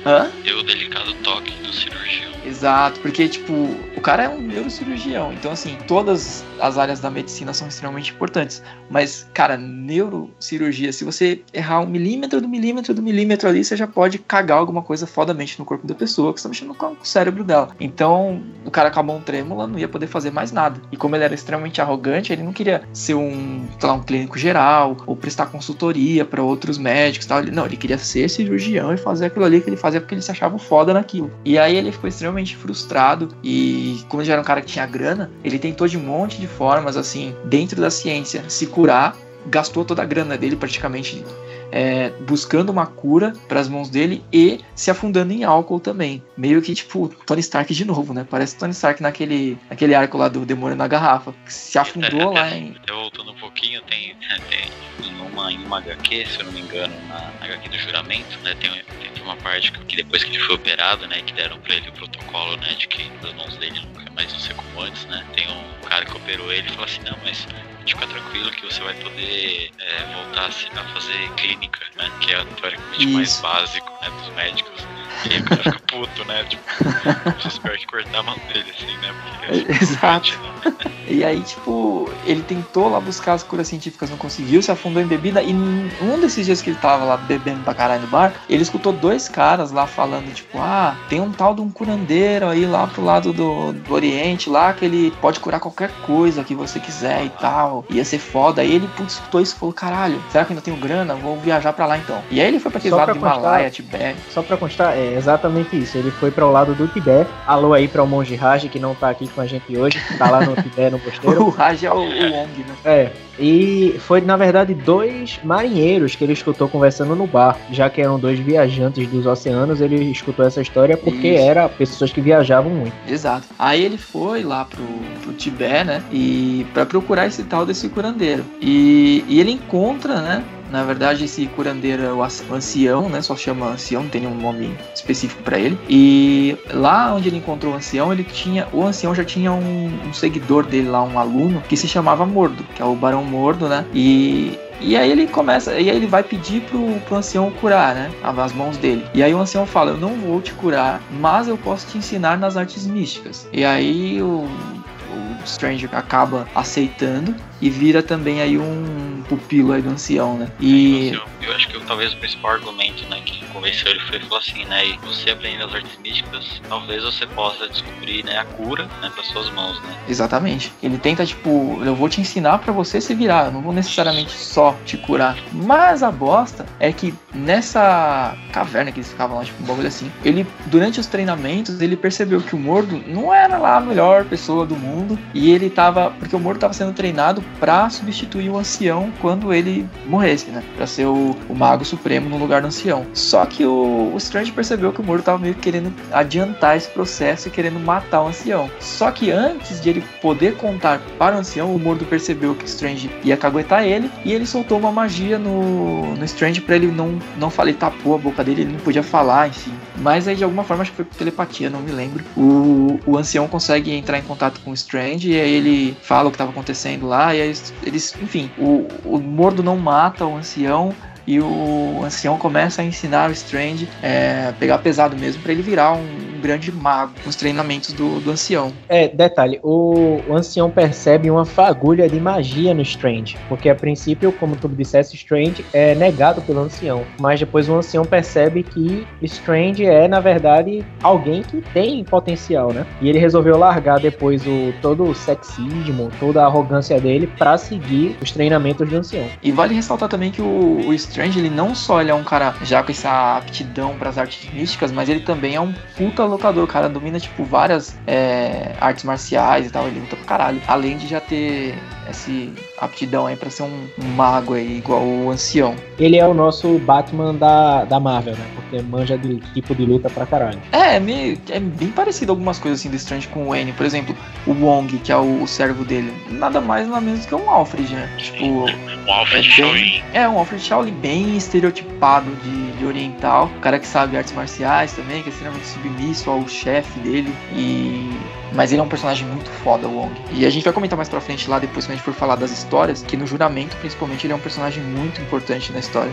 Hã? 0.05 0.31
Deu 0.43 0.59
o 0.59 0.63
delicado 0.63 1.13
toque 1.15 1.51
do 1.61 1.73
cirurgião. 1.73 2.31
Exato, 2.47 2.99
porque, 3.01 3.27
tipo, 3.27 3.53
o 3.95 4.01
cara 4.01 4.23
é 4.23 4.29
um 4.29 4.39
neurocirurgião, 4.39 5.33
então, 5.33 5.51
assim, 5.51 5.77
todas 5.85 6.45
as 6.59 6.77
áreas 6.77 6.99
da 6.99 7.09
medicina 7.09 7.53
são 7.53 7.67
extremamente 7.67 8.13
importantes. 8.13 8.63
Mas, 8.89 9.27
cara, 9.33 9.57
neurocirurgia, 9.57 10.93
se 10.93 11.03
você 11.03 11.41
errar 11.53 11.81
um 11.81 11.87
milímetro 11.87 12.39
do 12.39 12.47
milímetro 12.47 12.93
do 12.93 13.01
milímetro 13.01 13.49
ali, 13.49 13.63
você 13.63 13.75
já 13.75 13.85
pode 13.85 14.19
cagar 14.19 14.57
alguma 14.57 14.81
coisa 14.81 15.05
fodamente 15.05 15.59
no 15.59 15.65
corpo 15.65 15.85
da 15.85 15.93
pessoa, 15.93 16.31
que 16.31 16.39
está 16.39 16.49
mexendo 16.49 16.73
com 16.73 16.93
o 16.93 16.97
cérebro 17.03 17.43
dela. 17.43 17.69
Então, 17.79 18.41
o 18.65 18.71
cara 18.71 18.89
com 18.89 18.99
a 18.99 19.03
mão 19.03 19.19
trêmula 19.19 19.67
não 19.67 19.77
ia 19.77 19.87
poder 19.87 20.07
fazer 20.07 20.31
mais 20.31 20.51
nada. 20.51 20.79
E 20.91 20.97
como 20.97 21.15
ele 21.15 21.25
era 21.25 21.33
extremamente 21.33 21.81
arrogante, 21.81 22.31
ele 22.31 22.43
não 22.43 22.53
queria 22.53 22.83
ser 22.93 23.15
um, 23.15 23.67
sei 23.77 23.89
lá, 23.89 23.95
um 23.95 24.03
clínico 24.03 24.37
geral 24.37 24.95
ou 25.05 25.15
prestar 25.15 25.47
consultoria 25.47 26.23
para 26.23 26.41
outros 26.41 26.77
médicos 26.77 27.27
tal. 27.27 27.43
Não, 27.43 27.65
ele 27.65 27.77
queria 27.77 27.97
ser 27.97 28.29
cirurgião 28.29 28.93
e 28.93 28.97
fazer 28.97 29.25
aquilo 29.25 29.45
ali 29.45 29.59
que 29.59 29.69
ele 29.69 29.77
fazia 29.77 29.99
porque 29.99 30.15
ele 30.15 30.21
se 30.21 30.31
achava 30.31 30.57
foda 30.57 30.93
naquilo. 30.93 31.31
E 31.43 31.57
aí 31.57 31.75
ele 31.75 31.91
ficou 31.91 32.07
extremamente 32.07 32.36
extremamente 32.37 32.55
frustrado 32.55 33.29
e 33.43 33.99
como 34.07 34.23
já 34.23 34.33
era 34.33 34.41
um 34.41 34.45
cara 34.45 34.61
que 34.61 34.67
tinha 34.67 34.85
grana, 34.85 35.31
ele 35.43 35.57
tentou 35.57 35.87
de 35.87 35.97
um 35.97 36.01
monte 36.01 36.39
de 36.39 36.47
formas 36.47 36.95
assim, 36.95 37.35
dentro 37.45 37.81
da 37.81 37.89
ciência, 37.89 38.43
se 38.47 38.67
curar, 38.67 39.17
gastou 39.47 39.83
toda 39.83 40.01
a 40.01 40.05
grana 40.05 40.37
dele 40.37 40.55
praticamente 40.55 41.23
é, 41.71 42.09
buscando 42.27 42.69
uma 42.69 42.85
cura 42.85 43.33
para 43.47 43.59
as 43.59 43.67
mãos 43.67 43.89
dele 43.89 44.23
e 44.31 44.59
se 44.75 44.91
afundando 44.91 45.33
em 45.33 45.43
álcool 45.43 45.79
também. 45.79 46.23
Meio 46.35 46.61
que 46.61 46.73
tipo 46.73 47.09
Tony 47.25 47.41
Stark 47.41 47.73
de 47.73 47.85
novo, 47.85 48.13
né? 48.13 48.25
Parece 48.29 48.57
Tony 48.57 48.71
Stark 48.71 49.01
naquele, 49.01 49.57
naquele 49.69 49.95
arco 49.95 50.17
lá 50.17 50.27
do 50.27 50.45
Demônio 50.45 50.75
na 50.75 50.87
Garrafa. 50.87 51.33
Que 51.45 51.53
se 51.53 51.77
afundou 51.77 52.33
lá 52.33 52.49
em. 52.55 52.75
Voltando 52.87 53.31
um 53.31 53.35
pouquinho, 53.35 53.81
tem, 53.83 54.15
tem 54.49 55.11
numa, 55.37 55.51
em 55.51 55.63
uma 55.63 55.77
HQ, 55.77 56.25
se 56.25 56.39
eu 56.39 56.45
não 56.45 56.51
me 56.51 56.61
engano, 56.61 56.93
na 57.07 57.31
HQ 57.41 57.69
do 57.69 57.77
juramento, 57.77 58.37
né? 58.43 58.55
Tem, 58.59 58.71
tem 59.13 59.23
uma 59.23 59.35
parte 59.37 59.71
que 59.71 59.95
depois 59.95 60.23
que 60.23 60.31
ele 60.31 60.39
foi 60.39 60.55
operado, 60.55 61.07
né? 61.07 61.21
Que 61.21 61.33
deram 61.33 61.59
pra 61.59 61.75
ele 61.75 61.89
o 61.89 61.93
protocolo, 61.93 62.57
né? 62.57 62.73
De 62.77 62.87
que 62.87 63.11
as 63.23 63.33
mãos 63.33 63.55
dele 63.57 63.79
nunca 63.79 64.06
mais 64.17 64.31
vão 64.31 64.39
ser 64.39 64.55
como 64.55 64.81
antes, 64.81 65.05
né? 65.05 65.23
Tem 65.33 65.47
um 65.47 65.87
cara 65.87 66.03
que 66.03 66.17
operou 66.17 66.51
ele 66.51 66.67
e 66.67 66.71
falou 66.71 66.85
assim, 66.85 67.01
não, 67.03 67.17
mas 67.23 67.47
fica 67.85 68.05
tranquilo 68.07 68.51
que 68.51 68.65
você 68.65 68.83
vai 68.83 68.93
poder 68.95 69.71
é, 69.79 70.15
voltar 70.15 70.47
a 70.47 70.83
fazer 70.93 71.29
clínica, 71.37 71.85
né? 71.95 72.11
Que 72.19 72.33
é 72.33 72.43
teoricamente 72.43 73.03
Isso. 73.03 73.13
mais 73.13 73.39
básico 73.39 73.89
né, 74.01 74.09
dos 74.09 74.35
médicos. 74.35 74.87
E 75.25 75.33
aí 75.33 75.39
o 75.39 75.43
cara 75.45 75.63
fica 75.63 75.79
puto, 75.87 76.25
né? 76.25 76.43
Tipo, 76.45 76.63
você 77.39 77.47
espera 77.47 77.77
que 77.77 77.87
cortar 77.87 78.19
a 78.19 78.23
mão 78.23 78.37
dele, 78.51 78.71
assim, 78.71 78.97
né? 78.97 79.13
Porque 79.23 79.71
é 79.71 79.75
Exato. 79.81 80.31
Né? 80.39 80.91
E 81.07 81.23
aí, 81.23 81.41
tipo, 81.41 82.06
ele 82.27 82.43
tentou 82.43 82.89
lá 82.89 82.99
buscar 82.99 83.33
as 83.33 83.43
curas 83.43 83.67
científicas, 83.67 84.09
não 84.09 84.17
conseguiu, 84.17 84.61
se 84.61 84.71
afundou 84.71 85.01
em 85.01 85.07
bebida. 85.07 85.41
E 85.41 85.53
um 85.53 86.19
desses 86.19 86.45
dias 86.45 86.61
que 86.61 86.69
ele 86.69 86.79
tava 86.79 87.03
lá 87.03 87.17
bebendo 87.17 87.63
pra 87.63 87.73
caralho 87.73 88.01
no 88.01 88.07
bar, 88.07 88.33
ele 88.49 88.61
escutou 88.61 88.91
dois 88.93 89.29
caras 89.29 89.71
lá 89.71 89.87
falando, 89.87 90.33
tipo, 90.33 90.57
ah, 90.59 90.95
tem 91.09 91.21
um 91.21 91.31
tal 91.31 91.55
de 91.55 91.61
um 91.61 91.69
curandeiro 91.69 92.47
aí 92.47 92.65
lá 92.65 92.87
pro 92.87 93.03
lado 93.03 93.31
do, 93.33 93.73
do 93.73 93.93
Oriente, 93.93 94.49
lá 94.49 94.73
que 94.73 94.85
ele 94.85 95.11
pode 95.21 95.39
curar 95.39 95.59
qualquer 95.59 95.91
coisa 96.05 96.43
que 96.43 96.53
você 96.53 96.79
quiser 96.79 97.25
e 97.25 97.29
tal. 97.29 97.85
Ia 97.89 98.03
ser 98.03 98.19
foda. 98.19 98.61
Aí 98.61 98.73
ele, 98.73 98.87
putz, 98.95 99.13
escutou 99.13 99.41
isso 99.41 99.55
e 99.55 99.59
falou, 99.59 99.73
caralho, 99.73 100.21
será 100.29 100.43
que 100.43 100.51
eu 100.51 100.55
ainda 100.55 100.63
tenho 100.63 100.77
grana? 100.77 101.15
Vou 101.15 101.37
viajar 101.37 101.73
pra 101.73 101.85
lá 101.85 101.97
então. 101.97 102.21
E 102.29 102.41
aí 102.41 102.47
ele 102.47 102.59
foi 102.59 102.71
pra 102.71 102.79
aquele 102.79 102.95
lado 102.95 103.13
do 103.13 103.19
Himalaia, 103.19 103.69
Tibete. 103.69 104.19
Só 104.31 104.41
pra 104.41 104.57
constar, 104.57 104.97
é 104.97 105.13
exatamente 105.15 105.77
isso. 105.77 105.97
Ele 105.97 106.11
foi 106.11 106.31
para 106.31 106.45
o 106.45 106.51
lado 106.51 106.75
do 106.75 106.87
Tibete. 106.87 107.29
Alô 107.45 107.73
aí 107.73 107.87
para 107.87 108.03
o 108.03 108.07
monge 108.07 108.35
Raj, 108.35 108.67
que 108.67 108.79
não 108.79 108.93
tá 108.95 109.09
aqui 109.09 109.27
com 109.27 109.41
a 109.41 109.45
gente 109.45 109.77
hoje, 109.77 109.99
tá 110.17 110.29
lá 110.29 110.41
no 110.41 110.55
Tibete, 110.55 110.91
no 110.91 110.99
posteiro. 111.07 111.43
o 111.43 111.49
Raj 111.49 111.83
é 111.83 111.91
o, 111.91 112.16
o 112.19 112.31
Wong, 112.31 112.59
né? 112.59 112.75
É. 112.85 113.11
E 113.39 113.95
foi, 113.99 114.21
na 114.21 114.35
verdade, 114.35 114.73
dois 114.73 115.39
marinheiros 115.43 116.15
que 116.15 116.23
ele 116.23 116.33
escutou 116.33 116.67
conversando 116.67 117.15
no 117.15 117.27
bar. 117.27 117.57
Já 117.71 117.89
que 117.89 118.01
eram 118.01 118.19
dois 118.19 118.39
viajantes 118.39 119.07
dos 119.07 119.25
oceanos, 119.25 119.79
ele 119.79 120.11
escutou 120.11 120.45
essa 120.45 120.61
história 120.61 120.97
porque 120.97 121.29
Isso. 121.29 121.43
era 121.43 121.69
pessoas 121.69 122.11
que 122.11 122.19
viajavam 122.19 122.71
muito. 122.71 122.93
Exato. 123.07 123.47
Aí 123.59 123.83
ele 123.83 123.97
foi 123.97 124.43
lá 124.43 124.65
pro, 124.65 124.83
pro 125.21 125.33
Tibete, 125.33 125.85
né? 125.85 126.03
E 126.11 126.65
para 126.73 126.85
procurar 126.85 127.27
esse 127.27 127.43
tal 127.43 127.65
desse 127.65 127.89
curandeiro. 127.89 128.43
E, 128.59 129.23
e 129.27 129.39
ele 129.39 129.51
encontra, 129.51 130.21
né? 130.21 130.43
Na 130.71 130.83
verdade, 130.83 131.25
esse 131.25 131.45
curandeiro 131.47 132.03
é 132.03 132.11
o 132.11 132.23
ancião, 132.53 133.09
né? 133.09 133.21
Só 133.21 133.35
chama 133.35 133.67
ancião, 133.67 134.03
não 134.03 134.09
tem 134.09 134.21
nenhum 134.21 134.35
nome 134.35 134.75
específico 134.93 135.41
para 135.43 135.57
ele. 135.57 135.77
E 135.89 136.57
lá 136.71 137.13
onde 137.13 137.29
ele 137.29 137.37
encontrou 137.37 137.73
o 137.73 137.75
ancião, 137.75 138.11
ele 138.11 138.23
tinha. 138.23 138.67
O 138.73 138.83
ancião 138.83 139.15
já 139.15 139.23
tinha 139.23 139.51
um, 139.51 139.91
um 140.07 140.13
seguidor 140.13 140.65
dele 140.65 140.89
lá, 140.89 141.03
um 141.03 141.17
aluno, 141.19 141.61
que 141.67 141.77
se 141.77 141.87
chamava 141.87 142.25
Mordo, 142.25 142.63
que 142.75 142.81
é 142.81 142.85
o 142.85 142.95
Barão 142.95 143.23
Mordo, 143.23 143.67
né? 143.67 143.85
E 143.93 144.57
e 144.79 144.95
aí 144.95 145.11
ele 145.11 145.27
começa, 145.27 145.73
e 145.73 145.89
aí 145.89 145.95
ele 145.95 146.05
vai 146.05 146.23
pedir 146.23 146.61
pro, 146.61 146.99
pro 147.01 147.15
ancião 147.15 147.49
curar, 147.51 147.95
né? 147.95 148.11
As 148.21 148.53
mãos 148.53 148.77
dele. 148.77 149.05
E 149.13 149.23
aí 149.23 149.33
o 149.33 149.39
ancião 149.39 149.65
fala: 149.65 149.91
Eu 149.91 149.97
não 149.97 150.13
vou 150.15 150.41
te 150.41 150.53
curar, 150.53 151.01
mas 151.19 151.47
eu 151.47 151.57
posso 151.57 151.87
te 151.87 151.97
ensinar 151.97 152.37
nas 152.37 152.55
artes 152.55 152.85
místicas. 152.85 153.47
E 153.51 153.65
aí 153.65 154.21
o, 154.21 154.45
o 154.45 155.43
Strange 155.45 155.89
acaba 155.91 156.47
aceitando 156.53 157.33
e 157.61 157.69
vira 157.69 158.03
também 158.03 158.41
aí 158.41 158.57
um 158.57 159.23
pupilo 159.27 159.73
aí 159.73 159.81
do 159.81 159.89
ancião, 159.89 160.37
né? 160.37 160.49
E 160.59 161.11
eu 161.41 161.53
acho 161.53 161.67
que 161.67 161.79
talvez 161.85 162.13
o 162.13 162.17
principal 162.17 162.51
argumento, 162.51 163.03
né, 163.09 163.21
que 163.25 163.45
convenceu 163.47 163.91
ele 163.91 163.99
foi 164.01 164.17
assim, 164.37 164.65
né, 164.65 164.85
e 164.85 164.97
você 165.05 165.31
aprendendo 165.31 165.65
as 165.65 165.73
artes 165.73 165.97
místicas, 166.03 166.61
talvez 166.69 167.03
você 167.03 167.25
possa 167.27 167.67
descobrir, 167.67 168.23
né, 168.23 168.37
a 168.37 168.45
cura, 168.45 168.83
né, 169.01 169.09
para 169.13 169.23
suas 169.23 169.49
mãos, 169.51 169.81
né? 169.81 169.95
Exatamente. 170.07 170.71
Ele 170.81 170.97
tenta 170.97 171.25
tipo, 171.25 171.81
eu 171.83 171.95
vou 171.95 172.07
te 172.07 172.21
ensinar 172.21 172.59
para 172.59 172.71
você 172.71 173.01
se 173.01 173.13
virar, 173.15 173.45
eu 173.45 173.51
não 173.51 173.61
vou 173.61 173.73
necessariamente 173.73 174.31
só 174.31 174.75
te 174.85 174.97
curar. 174.97 175.37
Mas 175.51 176.03
a 176.03 176.11
bosta 176.11 176.65
é 176.79 176.91
que 176.91 177.13
nessa 177.33 178.35
caverna 178.51 178.91
que 178.91 178.99
eles 178.99 179.09
ficavam 179.09 179.37
lá, 179.37 179.43
tipo, 179.43 179.63
um 179.63 179.65
bagulho 179.65 179.87
assim, 179.87 180.11
ele 180.23 180.45
durante 180.67 180.99
os 180.99 181.07
treinamentos, 181.07 181.81
ele 181.81 181.95
percebeu 181.95 182.41
que 182.41 182.55
o 182.55 182.59
Mordo 182.59 183.01
não 183.07 183.33
era 183.33 183.57
lá 183.57 183.77
a 183.77 183.81
melhor 183.81 184.25
pessoa 184.25 184.65
do 184.65 184.75
mundo 184.75 185.17
e 185.33 185.51
ele 185.51 185.69
tava, 185.69 186.11
porque 186.19 186.35
o 186.35 186.39
Mordo 186.39 186.59
tava 186.59 186.73
sendo 186.73 186.93
treinado 186.93 187.43
para 187.59 187.89
substituir 187.89 188.49
o 188.49 188.57
ancião 188.57 189.11
quando 189.21 189.53
ele 189.53 189.87
morresse, 190.05 190.49
né? 190.49 190.63
Para 190.75 190.87
ser 190.87 191.05
o, 191.05 191.35
o, 191.49 191.55
mago 191.55 191.83
supremo 191.83 192.29
no 192.29 192.37
lugar 192.37 192.61
do 192.61 192.67
ancião. 192.67 193.05
Só 193.13 193.45
que 193.45 193.65
o, 193.65 194.11
o 194.13 194.17
Strange 194.17 194.51
percebeu 194.51 194.91
que 194.91 195.01
o 195.01 195.03
Moro 195.03 195.21
tava 195.21 195.37
meio 195.37 195.55
que 195.55 195.61
querendo 195.61 195.93
adiantar 196.11 196.77
esse 196.77 196.89
processo 196.89 197.47
e 197.47 197.51
querendo 197.51 197.79
matar 197.79 198.21
o 198.21 198.27
ancião. 198.27 198.69
Só 198.79 199.11
que 199.11 199.31
antes 199.31 199.81
de 199.81 199.89
ele 199.89 200.03
poder 200.21 200.55
contar 200.55 201.01
para 201.17 201.35
o 201.35 201.39
ancião, 201.39 201.75
o 201.75 201.79
Mordo 201.79 202.05
percebeu 202.05 202.55
que 202.55 202.63
o 202.63 202.67
Strange 202.67 203.09
ia 203.23 203.35
caguetar 203.35 203.83
ele 203.83 204.09
e 204.23 204.33
ele 204.33 204.45
soltou 204.45 204.77
uma 204.77 204.91
magia 204.91 205.37
no, 205.37 206.15
no 206.15 206.25
Strange 206.25 206.61
para 206.61 206.75
ele 206.75 206.87
não, 206.87 207.19
não 207.37 207.49
falar, 207.49 207.73
tapou 207.73 208.15
a 208.15 208.17
boca 208.17 208.43
dele, 208.43 208.61
ele 208.61 208.73
não 208.73 208.79
podia 208.79 209.03
falar, 209.03 209.47
enfim. 209.47 209.73
Mas 209.99 210.27
aí 210.27 210.35
de 210.35 210.43
alguma 210.43 210.63
forma, 210.63 210.81
acho 210.83 210.91
que 210.91 210.97
foi 210.97 211.05
por 211.05 211.15
telepatia, 211.15 211.69
não 211.69 211.81
me 211.81 211.91
lembro. 211.91 212.23
O, 212.35 212.99
o 213.05 213.17
ancião 213.17 213.47
consegue 213.47 213.91
entrar 213.93 214.17
em 214.17 214.23
contato 214.23 214.59
com 214.61 214.71
o 214.71 214.73
Strange 214.73 215.31
e 215.31 215.39
aí 215.39 215.51
ele 215.51 215.97
fala 216.01 216.27
o 216.27 216.31
que 216.31 216.35
estava 216.35 216.51
acontecendo 216.51 217.07
lá 217.07 217.33
e 217.33 217.41
aí 217.41 217.53
eles, 217.83 218.15
enfim, 218.21 218.51
o, 218.57 218.87
o 219.03 219.19
Mordo 219.19 219.63
não 219.63 219.77
mata 219.77 220.25
o 220.25 220.35
ancião, 220.35 220.93
e 221.27 221.41
o 221.41 222.01
ancião 222.05 222.37
começa 222.37 222.81
a 222.81 222.85
ensinar 222.85 223.29
o 223.29 223.33
Strange 223.33 223.89
é, 224.01 224.53
pegar 224.57 224.77
pesado 224.77 225.17
mesmo 225.17 225.43
para 225.43 225.51
ele 225.51 225.61
virar 225.61 225.91
um, 225.91 226.07
grande 226.37 226.71
mago 226.71 227.13
com 227.23 227.29
os 227.29 227.35
treinamentos 227.35 227.93
do, 227.93 228.19
do 228.19 228.31
ancião. 228.31 228.71
É, 228.87 229.07
detalhe, 229.07 229.59
o, 229.63 230.21
o, 230.27 230.35
ancião 230.35 230.69
percebe 230.69 231.29
uma 231.29 231.45
fagulha 231.45 232.07
de 232.07 232.19
magia 232.19 232.73
no 232.73 232.81
Strange, 232.81 233.37
porque 233.49 233.69
a 233.69 233.75
princípio, 233.75 234.31
como 234.31 234.55
tu 234.55 234.67
dissesse, 234.67 235.15
Strange 235.15 235.65
é 235.73 235.95
negado 235.95 236.41
pelo 236.41 236.59
ancião, 236.61 237.03
mas 237.19 237.39
depois 237.39 237.67
o 237.67 237.75
ancião 237.75 238.05
percebe 238.05 238.63
que 238.63 239.05
Strange 239.21 239.85
é, 239.85 240.07
na 240.07 240.19
verdade, 240.19 240.85
alguém 241.01 241.41
que 241.41 241.61
tem 241.73 242.03
potencial, 242.03 242.71
né? 242.71 242.85
E 243.01 243.09
ele 243.09 243.19
resolveu 243.19 243.57
largar 243.57 243.99
depois 243.99 244.45
o 244.45 244.73
todo 244.81 245.03
o 245.03 245.15
sexismo, 245.15 246.09
toda 246.19 246.41
a 246.41 246.45
arrogância 246.45 246.99
dele 246.99 247.27
para 247.27 247.57
seguir 247.57 248.17
os 248.21 248.31
treinamentos 248.31 248.87
do 248.87 248.95
ancião. 248.95 249.25
E 249.41 249.51
vale 249.51 249.73
ressaltar 249.73 250.09
também 250.09 250.31
que 250.31 250.41
o, 250.41 250.87
o 250.87 250.93
Strange, 250.93 251.39
ele 251.39 251.49
não 251.49 251.73
só 251.75 252.01
ele 252.01 252.11
é 252.11 252.15
um 252.15 252.23
cara 252.23 252.55
já 252.63 252.83
com 252.83 252.91
essa 252.91 253.37
aptidão 253.37 253.95
para 253.97 254.09
as 254.09 254.17
artes 254.17 254.51
místicas, 254.53 254.91
mas 254.91 255.09
ele 255.09 255.21
também 255.21 255.55
é 255.55 255.61
um 255.61 255.73
puta 255.97 256.23
lutador. 256.27 256.63
O 256.63 256.67
cara 256.67 256.87
domina, 256.89 257.19
tipo, 257.19 257.43
várias 257.43 257.95
é, 258.05 258.75
artes 258.79 259.03
marciais 259.03 259.67
e 259.67 259.69
tal. 259.69 259.87
Ele 259.87 259.99
luta 259.99 260.15
pra 260.15 260.25
caralho. 260.25 260.61
Além 260.67 260.97
de 260.97 261.07
já 261.07 261.19
ter 261.19 261.77
essa 262.07 262.31
aptidão 262.77 263.27
aí 263.27 263.35
pra 263.35 263.49
ser 263.49 263.63
um, 263.63 263.87
um, 264.01 264.07
mago 264.15 264.53
aí, 264.53 264.77
igual 264.77 265.03
o 265.03 265.29
ancião. 265.29 265.75
Ele 265.99 266.17
é 266.17 266.25
o 266.25 266.33
nosso 266.33 266.77
Batman 266.79 267.33
da, 267.33 267.85
da 267.85 267.99
Marvel, 267.99 268.35
né? 268.35 268.45
Porque 268.55 268.81
manja 268.81 269.17
de 269.17 269.37
tipo 269.53 269.75
de 269.75 269.85
luta 269.85 270.09
pra 270.09 270.25
caralho. 270.25 270.59
É, 270.71 270.95
é, 270.95 270.99
meio, 270.99 271.37
é 271.49 271.59
bem 271.59 271.89
parecido 271.89 272.31
algumas 272.31 272.59
coisas 272.59 272.79
assim 272.79 272.89
do 272.89 272.95
Strange 272.95 273.27
com 273.27 273.49
o 273.49 273.55
N. 273.55 273.71
Por 273.73 273.85
exemplo, 273.85 274.15
o 274.45 274.51
Wong, 274.51 274.97
que 274.99 275.11
é 275.11 275.17
o, 275.17 275.43
o 275.43 275.47
servo 275.47 275.83
dele, 275.83 276.13
nada 276.29 276.61
mais 276.61 276.87
nada 276.87 277.01
menos 277.01 277.25
que 277.25 277.35
um 277.35 277.49
Alfred, 277.49 277.93
né? 277.93 278.09
Tipo. 278.17 278.45
Um 278.45 279.13
Alfred 279.13 279.47
é 279.47 279.51
Shaolin. 279.51 280.03
É, 280.13 280.27
um 280.27 280.37
Alfred 280.37 280.63
Shaolin 280.63 280.93
bem 280.93 281.37
estereotipado 281.37 282.29
de, 282.43 282.71
de 282.71 282.85
oriental. 282.85 283.49
O 283.57 283.59
cara 283.59 283.79
que 283.79 283.87
sabe 283.87 284.17
artes 284.17 284.33
marciais 284.33 284.93
também, 284.93 285.21
que 285.21 285.29
é 285.29 285.31
extremamente 285.31 285.67
submisso 285.67 286.29
ao 286.29 286.47
chefe 286.47 286.99
dele. 286.99 287.33
E 287.53 288.09
mas 288.57 288.71
ele 288.71 288.81
é 288.81 288.83
um 288.83 288.89
personagem 288.89 289.27
muito 289.27 289.51
foda, 289.63 289.87
o 289.87 289.95
Wong. 289.95 290.11
E 290.31 290.43
a 290.43 290.49
gente 290.49 290.63
vai 290.63 290.73
comentar 290.73 290.97
mais 290.97 291.07
pra 291.07 291.21
frente 291.21 291.47
lá, 291.47 291.59
depois 291.59 291.85
quando 291.85 291.91
a 291.91 291.95
gente 291.95 292.03
for 292.03 292.13
falar 292.13 292.35
das 292.35 292.49
histórias, 292.49 293.03
que 293.03 293.15
no 293.15 293.27
juramento, 293.27 293.77
principalmente, 293.77 294.25
ele 294.25 294.33
é 294.33 294.35
um 294.35 294.39
personagem 294.39 294.83
muito 294.83 295.21
importante 295.21 295.71
na 295.71 295.79
história. 295.79 296.11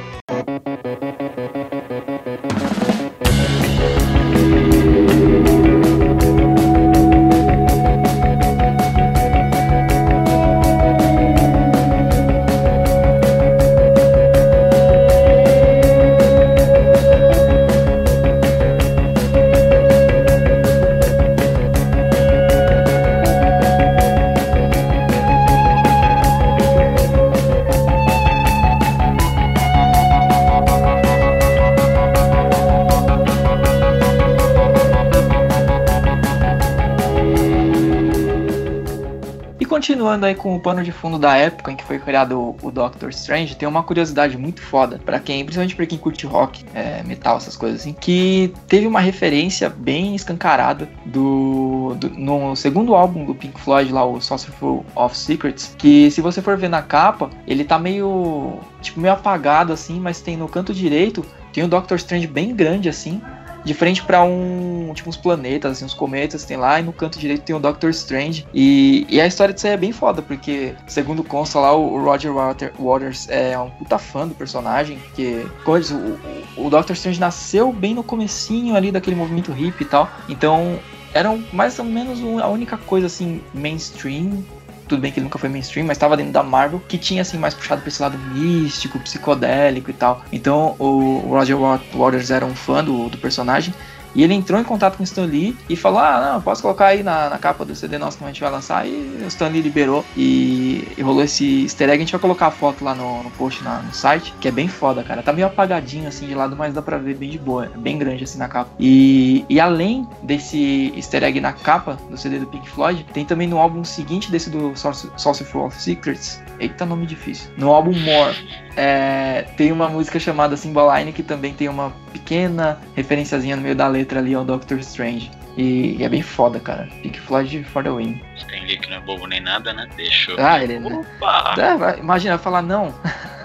Continuando 40.04 40.26
aí 40.26 40.34
com 40.34 40.54
o 40.54 40.60
pano 40.60 40.84
de 40.84 40.92
fundo 40.92 41.18
da 41.18 41.34
época 41.34 41.72
em 41.72 41.76
que 41.76 41.82
foi 41.82 41.98
criado 41.98 42.54
o, 42.62 42.70
Doctor 42.70 43.08
Strange, 43.08 43.56
tem 43.56 43.66
uma 43.66 43.82
curiosidade 43.82 44.36
muito 44.36 44.60
foda 44.60 45.00
para 45.02 45.18
quem, 45.18 45.42
principalmente 45.42 45.74
para 45.74 45.86
quem 45.86 45.96
curte 45.96 46.26
rock, 46.26 46.62
é, 46.74 47.02
metal, 47.04 47.38
essas 47.38 47.56
coisas 47.56 47.80
assim, 47.80 47.94
que 47.94 48.52
teve 48.68 48.86
uma 48.86 49.00
referência 49.00 49.70
bem 49.70 50.14
escancarada 50.14 50.86
do, 51.06 51.94
do, 51.96 52.10
no 52.10 52.54
segundo 52.54 52.94
álbum 52.94 53.24
do 53.24 53.34
Pink 53.34 53.58
Floyd 53.58 53.90
lá, 53.90 54.04
o 54.04 54.20
Saucerful 54.20 54.84
of 54.94 55.16
Secrets, 55.16 55.74
que 55.78 56.10
se 56.10 56.20
você 56.20 56.42
for 56.42 56.58
ver 56.58 56.68
na 56.68 56.82
capa, 56.82 57.30
ele 57.46 57.64
tá 57.64 57.78
meio 57.78 58.58
tipo 58.82 59.00
meio 59.00 59.14
apagado 59.14 59.72
assim, 59.72 59.98
mas 59.98 60.20
tem 60.20 60.36
no 60.36 60.48
canto 60.48 60.74
direito 60.74 61.24
tem 61.54 61.62
o 61.62 61.68
Doctor 61.68 61.96
Strange 61.96 62.26
bem 62.26 62.52
grande 62.52 62.88
assim, 62.88 63.22
de 63.64 63.72
frente 63.72 64.02
para 64.02 64.22
um, 64.22 64.92
tipo 64.94 65.08
uns 65.08 65.16
planetas, 65.16 65.72
assim, 65.72 65.84
uns 65.84 65.94
cometas 65.94 66.44
tem 66.44 66.56
lá, 66.56 66.78
e 66.78 66.82
no 66.82 66.92
canto 66.92 67.18
direito 67.18 67.42
tem 67.42 67.56
o 67.56 67.58
Doctor 67.58 67.90
Strange. 67.90 68.46
E, 68.52 69.06
e 69.08 69.20
a 69.20 69.26
história 69.26 69.54
disso 69.54 69.66
aí 69.66 69.72
é 69.72 69.76
bem 69.76 69.92
foda, 69.92 70.20
porque 70.20 70.74
segundo 70.86 71.24
consta 71.24 71.58
lá, 71.58 71.74
o 71.74 72.02
Roger 72.02 72.32
Waters 72.78 73.28
é 73.28 73.58
um 73.58 73.70
puta 73.70 73.98
fã 73.98 74.28
do 74.28 74.34
personagem, 74.34 74.98
porque 74.98 75.46
diz, 75.80 75.90
o, 75.90 76.18
o 76.56 76.70
Doctor 76.70 76.94
Strange 76.94 77.18
nasceu 77.18 77.72
bem 77.72 77.94
no 77.94 78.02
comecinho 78.02 78.76
ali 78.76 78.92
daquele 78.92 79.16
movimento 79.16 79.52
hippie 79.52 79.84
e 79.84 79.86
tal, 79.86 80.10
então 80.28 80.78
era 81.14 81.34
mais 81.52 81.78
ou 81.78 81.84
menos 81.84 82.20
a 82.42 82.48
única 82.48 82.76
coisa 82.76 83.06
assim 83.06 83.40
mainstream 83.54 84.44
tudo 84.88 85.00
bem 85.00 85.10
que 85.10 85.18
ele 85.18 85.24
nunca 85.24 85.38
foi 85.38 85.48
mainstream, 85.48 85.86
mas 85.86 85.96
estava 85.96 86.16
dentro 86.16 86.32
da 86.32 86.42
Marvel, 86.42 86.82
que 86.88 86.98
tinha 86.98 87.22
assim 87.22 87.38
mais 87.38 87.54
puxado 87.54 87.80
para 87.80 87.88
esse 87.88 88.00
lado 88.00 88.18
místico, 88.18 88.98
psicodélico 89.00 89.90
e 89.90 89.94
tal. 89.94 90.24
Então 90.32 90.76
o 90.78 91.18
Roger 91.28 91.56
Waters 91.94 92.30
era 92.30 92.44
um 92.44 92.54
fã 92.54 92.82
do, 92.82 93.08
do 93.08 93.18
personagem 93.18 93.72
e 94.14 94.22
ele 94.22 94.34
entrou 94.34 94.60
em 94.60 94.64
contato 94.64 94.96
com 94.96 95.02
o 95.02 95.04
Stan 95.04 95.24
Lee 95.24 95.56
e 95.68 95.76
falou: 95.76 95.98
Ah, 95.98 96.32
não, 96.32 96.40
posso 96.40 96.62
colocar 96.62 96.86
aí 96.86 97.02
na, 97.02 97.28
na 97.30 97.38
capa 97.38 97.64
do 97.64 97.74
CD 97.74 97.98
nosso 97.98 98.18
que 98.18 98.24
a 98.24 98.26
gente 98.28 98.40
vai 98.40 98.50
lançar. 98.50 98.86
E 98.86 99.22
o 99.22 99.26
Stan 99.26 99.48
Lee 99.48 99.60
liberou 99.60 100.04
e, 100.16 100.88
e 100.96 101.02
rolou 101.02 101.22
esse 101.22 101.62
easter 101.64 101.88
egg. 101.88 101.96
A 101.96 102.00
gente 102.00 102.12
vai 102.12 102.20
colocar 102.20 102.46
a 102.46 102.50
foto 102.50 102.84
lá 102.84 102.94
no, 102.94 103.22
no 103.22 103.30
post 103.32 103.62
na, 103.64 103.80
no 103.80 103.92
site, 103.92 104.32
que 104.40 104.48
é 104.48 104.50
bem 104.50 104.68
foda, 104.68 105.02
cara. 105.02 105.22
Tá 105.22 105.32
meio 105.32 105.46
apagadinho 105.46 106.08
assim 106.08 106.26
de 106.26 106.34
lado, 106.34 106.56
mas 106.56 106.72
dá 106.72 106.82
pra 106.82 106.96
ver 106.96 107.16
bem 107.16 107.30
de 107.30 107.38
boa. 107.38 107.66
É 107.66 107.78
bem 107.78 107.98
grande 107.98 108.24
assim 108.24 108.38
na 108.38 108.48
capa. 108.48 108.70
E, 108.78 109.44
e 109.48 109.58
além 109.58 110.06
desse 110.22 110.92
easter 110.96 111.24
egg 111.24 111.40
na 111.40 111.52
capa 111.52 111.98
do 112.08 112.16
CD 112.16 112.38
do 112.38 112.46
Pink 112.46 112.68
Floyd, 112.70 113.04
tem 113.12 113.24
também 113.24 113.48
no 113.48 113.58
álbum 113.58 113.84
seguinte 113.84 114.30
desse 114.30 114.50
do 114.50 114.72
Sorcerer 114.76 115.56
of 115.56 115.80
Secrets. 115.80 116.40
Eita, 116.60 116.86
nome 116.86 117.06
difícil. 117.06 117.50
No 117.56 117.72
álbum 117.72 117.92
More, 117.98 118.36
é, 118.76 119.42
tem 119.56 119.70
uma 119.72 119.88
música 119.88 120.18
chamada 120.18 120.56
Symboline 120.56 121.12
que 121.12 121.22
também 121.22 121.52
tem 121.52 121.68
uma 121.68 121.92
pequena 122.12 122.78
referenciazinha 122.94 123.56
no 123.56 123.62
meio 123.62 123.74
da 123.74 123.86
letra 123.86 124.18
ali 124.18 124.34
ao 124.34 124.44
Doctor 124.44 124.78
Strange. 124.78 125.30
E, 125.56 125.96
e 125.98 126.02
é 126.02 126.08
bem 126.08 126.22
foda, 126.22 126.58
cara. 126.58 126.88
Pink 127.02 127.20
Floyd 127.20 127.62
for 127.64 127.82
the 127.84 127.90
win. 127.90 128.20
Tem 128.48 128.60
ali 128.60 128.76
que 128.76 128.90
não 128.90 128.96
é 128.96 129.00
bobo 129.00 129.26
nem 129.26 129.40
nada, 129.40 129.72
né? 129.72 129.88
Deixa 129.96 130.34
Ah, 130.38 130.62
ele. 130.62 130.78
Opa! 130.84 131.54
É, 131.56 132.00
imagina, 132.00 132.36
falar 132.38 132.62
não. 132.62 132.92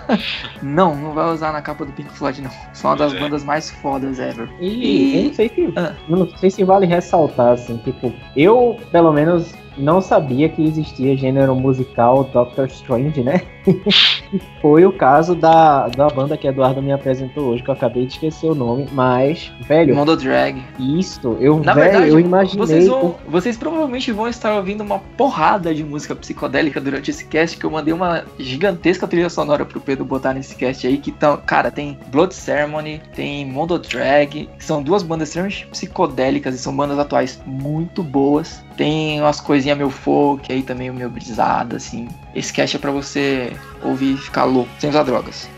não, 0.63 0.95
não 0.95 1.13
vai 1.13 1.25
usar 1.25 1.51
na 1.53 1.61
capa 1.61 1.85
do 1.85 1.91
Pink 1.91 2.11
Floyd, 2.11 2.41
não. 2.41 2.51
São 2.73 2.89
uma 2.89 2.97
das 2.97 3.13
é. 3.13 3.19
bandas 3.19 3.43
mais 3.43 3.69
fodas 3.69 4.17
ever. 4.17 4.49
E, 4.59 4.67
e... 4.67 5.17
eu 5.17 5.23
não 5.25 5.33
sei 5.33 5.49
se. 5.49 5.73
Ah. 5.75 5.93
Não 6.07 6.37
sei 6.37 6.49
se 6.49 6.63
vale 6.63 6.87
ressaltar, 6.87 7.53
assim, 7.53 7.77
tipo, 7.77 8.11
eu, 8.35 8.79
pelo 8.91 9.13
menos, 9.13 9.53
não 9.79 10.01
sabia 10.01 10.49
que 10.49 10.63
existia 10.63 11.15
gênero 11.17 11.55
musical 11.55 12.23
Doctor 12.25 12.67
Strange, 12.67 13.23
né? 13.23 13.41
Foi 14.61 14.85
o 14.85 14.91
caso 14.91 15.35
da, 15.35 15.87
da 15.87 16.07
banda 16.07 16.37
que 16.37 16.47
Eduardo 16.47 16.81
me 16.81 16.91
apresentou 16.91 17.45
hoje, 17.45 17.63
que 17.63 17.69
eu 17.69 17.73
acabei 17.73 18.05
de 18.05 18.13
esquecer 18.13 18.47
o 18.47 18.55
nome, 18.55 18.87
mas, 18.91 19.51
velho. 19.61 19.95
Mundo 19.95 20.15
Drag. 20.15 20.61
Isso, 20.77 21.37
eu, 21.39 21.59
Na 21.59 21.73
velho, 21.73 21.91
verdade, 21.91 22.11
eu 22.11 22.19
imaginei. 22.19 22.65
Vocês, 22.65 22.87
vão, 22.87 23.15
vocês 23.27 23.57
provavelmente 23.57 24.11
vão 24.11 24.27
estar 24.27 24.55
ouvindo 24.55 24.81
uma 24.81 24.99
porrada 25.17 25.73
de 25.73 25.83
música 25.83 26.15
psicodélica 26.15 26.79
durante 26.79 27.09
esse 27.09 27.25
cast, 27.25 27.57
que 27.57 27.65
eu 27.65 27.71
mandei 27.71 27.93
uma 27.93 28.23
gigantesca 28.37 29.07
trilha 29.07 29.29
sonora 29.29 29.65
pro 29.65 29.79
Pedro 29.79 30.05
botar 30.05 30.33
nesse 30.33 30.55
cast 30.55 30.85
aí, 30.85 30.97
que 30.97 31.11
tão, 31.11 31.37
cara, 31.37 31.71
tem 31.71 31.97
Blood 32.07 32.33
Ceremony, 32.33 33.01
tem 33.15 33.45
Mundo 33.45 33.79
Drag, 33.79 34.49
que 34.57 34.65
são 34.65 34.83
duas 34.83 35.03
bandas 35.03 35.29
extremamente 35.29 35.67
psicodélicas 35.67 36.55
e 36.55 36.57
são 36.57 36.75
bandas 36.75 36.99
atuais 36.99 37.41
muito 37.45 38.03
boas. 38.03 38.63
Tem 38.79 39.19
umas 39.19 39.41
coisinhas 39.41 39.77
meio 39.77 39.89
folk 39.89 40.49
aí 40.49 40.63
também, 40.63 40.89
meio 40.89 41.09
brisada, 41.09 41.75
assim. 41.75 42.07
Esse 42.33 42.53
cast 42.53 42.77
é 42.77 42.79
pra 42.79 42.91
você 42.91 43.51
ouvir 43.83 44.13
e 44.13 44.17
ficar 44.17 44.45
louco, 44.45 44.69
sem 44.79 44.89
usar 44.89 45.03
drogas. 45.03 45.49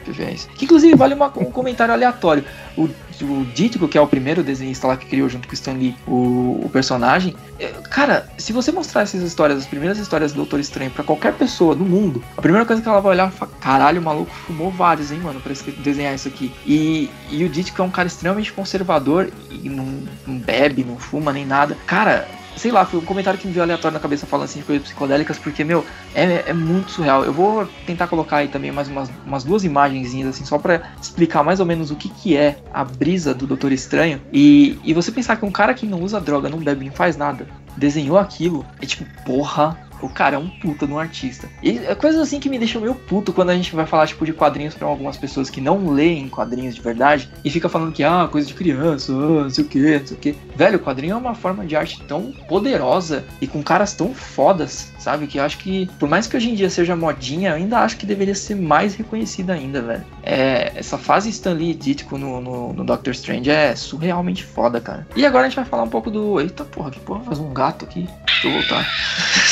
Que 0.55 0.65
inclusive 0.65 0.95
vale 0.95 1.13
uma, 1.13 1.27
um 1.27 1.51
comentário 1.51 1.93
aleatório. 1.93 2.43
O, 2.75 2.89
o 3.21 3.45
Dítico, 3.53 3.87
que 3.87 3.95
é 3.95 4.01
o 4.01 4.07
primeiro 4.07 4.41
desenhista 4.41 4.87
lá 4.87 4.97
que 4.97 5.05
criou 5.05 5.29
junto 5.29 5.47
com 5.47 5.51
o 5.51 5.53
Stan 5.53 5.73
Lee 5.73 5.95
o, 6.07 6.61
o, 6.65 6.69
personagem. 6.73 7.35
É, 7.59 7.67
cara, 7.91 8.27
se 8.39 8.51
você 8.51 8.71
mostrar 8.71 9.03
essas 9.03 9.21
histórias, 9.21 9.59
as 9.59 9.67
primeiras 9.67 9.99
histórias 9.99 10.31
do 10.31 10.37
Doutor 10.37 10.59
Estranho 10.59 10.89
para 10.89 11.03
qualquer 11.03 11.33
pessoa 11.33 11.75
do 11.75 11.85
mundo, 11.85 12.23
a 12.35 12.41
primeira 12.41 12.65
coisa 12.65 12.81
que 12.81 12.89
ela 12.89 13.01
vai 13.01 13.11
olhar 13.11 13.27
é 13.27 13.31
falar, 13.31 13.51
caralho, 13.59 14.01
o 14.01 14.03
maluco 14.03 14.33
fumou 14.33 14.71
vários, 14.71 15.11
hein, 15.11 15.19
mano, 15.19 15.39
pra 15.39 15.53
desenhar 15.83 16.15
isso 16.15 16.27
aqui. 16.27 16.51
E, 16.65 17.07
e 17.29 17.43
o 17.43 17.49
Dítico 17.49 17.83
é 17.83 17.85
um 17.85 17.91
cara 17.91 18.07
extremamente 18.07 18.51
conservador 18.51 19.29
e 19.51 19.69
não, 19.69 19.85
não 20.25 20.39
bebe, 20.39 20.83
não 20.83 20.97
fuma 20.97 21.31
nem 21.31 21.45
nada. 21.45 21.77
Cara, 21.85 22.27
sei 22.55 22.71
lá, 22.71 22.85
foi 22.85 22.99
um 22.99 23.05
comentário 23.05 23.39
que 23.39 23.47
me 23.47 23.53
veio 23.53 23.63
aleatório 23.63 23.93
na 23.93 23.99
cabeça 23.99 24.25
falando 24.25 24.45
assim 24.45 24.59
de 24.59 24.65
coisas 24.65 24.83
psicodélicas, 24.83 25.37
porque, 25.37 25.63
meu, 25.63 25.85
é, 26.13 26.49
é 26.49 26.53
muito 26.53 26.91
surreal. 26.91 27.23
Eu 27.23 27.33
vou 27.33 27.67
tentar 27.85 28.07
colocar 28.07 28.37
aí 28.37 28.47
também 28.47 28.71
mais 28.71 28.87
umas, 28.87 29.09
umas 29.25 29.43
duas 29.43 29.63
imagenzinhas, 29.63 30.29
assim, 30.29 30.45
só 30.45 30.57
para 30.57 30.81
explicar 31.01 31.43
mais 31.43 31.59
ou 31.59 31.65
menos 31.65 31.91
o 31.91 31.95
que, 31.95 32.09
que 32.09 32.35
é 32.35 32.57
a 32.73 32.83
brisa 32.83 33.33
do 33.33 33.47
Doutor 33.47 33.71
Estranho. 33.71 34.21
E, 34.31 34.79
e 34.83 34.93
você 34.93 35.11
pensar 35.11 35.37
que 35.37 35.45
um 35.45 35.51
cara 35.51 35.73
que 35.73 35.85
não 35.85 36.01
usa 36.01 36.19
droga, 36.19 36.49
não 36.49 36.59
bebe, 36.59 36.85
não 36.85 36.91
faz 36.91 37.17
nada, 37.17 37.47
desenhou 37.77 38.17
aquilo, 38.17 38.65
é 38.81 38.85
tipo, 38.85 39.05
porra, 39.23 39.77
o 40.01 40.09
cara 40.09 40.35
é 40.35 40.39
um 40.39 40.49
puta 40.49 40.85
de 40.85 40.93
um 40.93 40.99
artista. 40.99 41.49
E 41.61 41.77
é 41.77 41.95
coisas 41.95 42.21
assim 42.21 42.39
que 42.39 42.49
me 42.49 42.57
deixam 42.57 42.81
meio 42.81 42.95
puto 42.95 43.33
quando 43.33 43.49
a 43.49 43.55
gente 43.55 43.75
vai 43.75 43.85
falar, 43.85 44.07
tipo, 44.07 44.25
de 44.25 44.33
quadrinhos 44.33 44.73
para 44.73 44.87
algumas 44.87 45.17
pessoas 45.17 45.49
que 45.49 45.61
não 45.61 45.89
leem 45.89 46.27
quadrinhos 46.29 46.75
de 46.75 46.81
verdade 46.81 47.29
e 47.43 47.49
fica 47.49 47.69
falando 47.69 47.91
que, 47.91 48.03
ah, 48.03 48.27
coisa 48.31 48.47
de 48.47 48.53
criança, 48.53 49.11
ah, 49.11 49.43
não 49.43 49.49
sei 49.49 49.63
o 49.63 49.67
que, 49.67 49.99
não 49.99 50.07
sei 50.07 50.17
o 50.17 50.19
que. 50.19 50.35
Velho, 50.55 50.79
quadrinho 50.79 51.13
é 51.13 51.17
uma 51.17 51.35
forma 51.35 51.65
de 51.65 51.75
arte 51.75 52.01
tão 52.07 52.31
poderosa 52.47 53.23
e 53.39 53.47
com 53.47 53.63
caras 53.63 53.93
tão 53.93 54.13
fodas, 54.13 54.91
sabe? 54.99 55.27
Que 55.27 55.39
eu 55.39 55.43
acho 55.43 55.57
que, 55.57 55.87
por 55.99 56.09
mais 56.09 56.27
que 56.27 56.37
hoje 56.37 56.49
em 56.49 56.55
dia 56.55 56.69
seja 56.69 56.95
modinha, 56.95 57.51
eu 57.51 57.55
ainda 57.55 57.79
acho 57.79 57.97
que 57.97 58.05
deveria 58.05 58.35
ser 58.35 58.55
mais 58.55 58.95
reconhecida 58.95 59.53
ainda, 59.53 59.81
velho. 59.81 60.03
É, 60.23 60.71
essa 60.75 60.97
fase 60.97 61.29
Stanley 61.29 61.73
Dítico 61.73 62.17
no, 62.17 62.41
no, 62.41 62.73
no, 62.73 62.83
Doctor 62.83 63.11
Strange 63.11 63.49
é 63.49 63.75
surrealmente 63.75 64.43
foda, 64.43 64.79
cara. 64.79 65.07
E 65.15 65.25
agora 65.25 65.45
a 65.45 65.49
gente 65.49 65.55
vai 65.55 65.65
falar 65.65 65.83
um 65.83 65.89
pouco 65.89 66.11
do. 66.11 66.39
Eita 66.39 66.63
porra, 66.63 66.91
que 66.91 66.99
porra, 66.99 67.21
faz 67.21 67.39
um 67.39 67.53
gato 67.53 67.85
aqui. 67.85 68.07
Deixa 68.25 68.47
eu 68.47 68.53
voltar. 68.53 68.87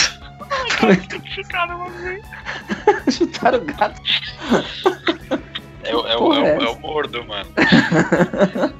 Chutaram 1.25 1.85
o 3.07 3.11
Chutaram 3.11 3.59
o 3.59 3.65
gato. 3.65 4.01
É, 5.83 5.89
é, 5.89 5.91
é, 5.91 6.61
é, 6.61 6.63
é 6.63 6.69
o 6.69 6.79
mordo, 6.79 7.25
mano. 7.25 7.49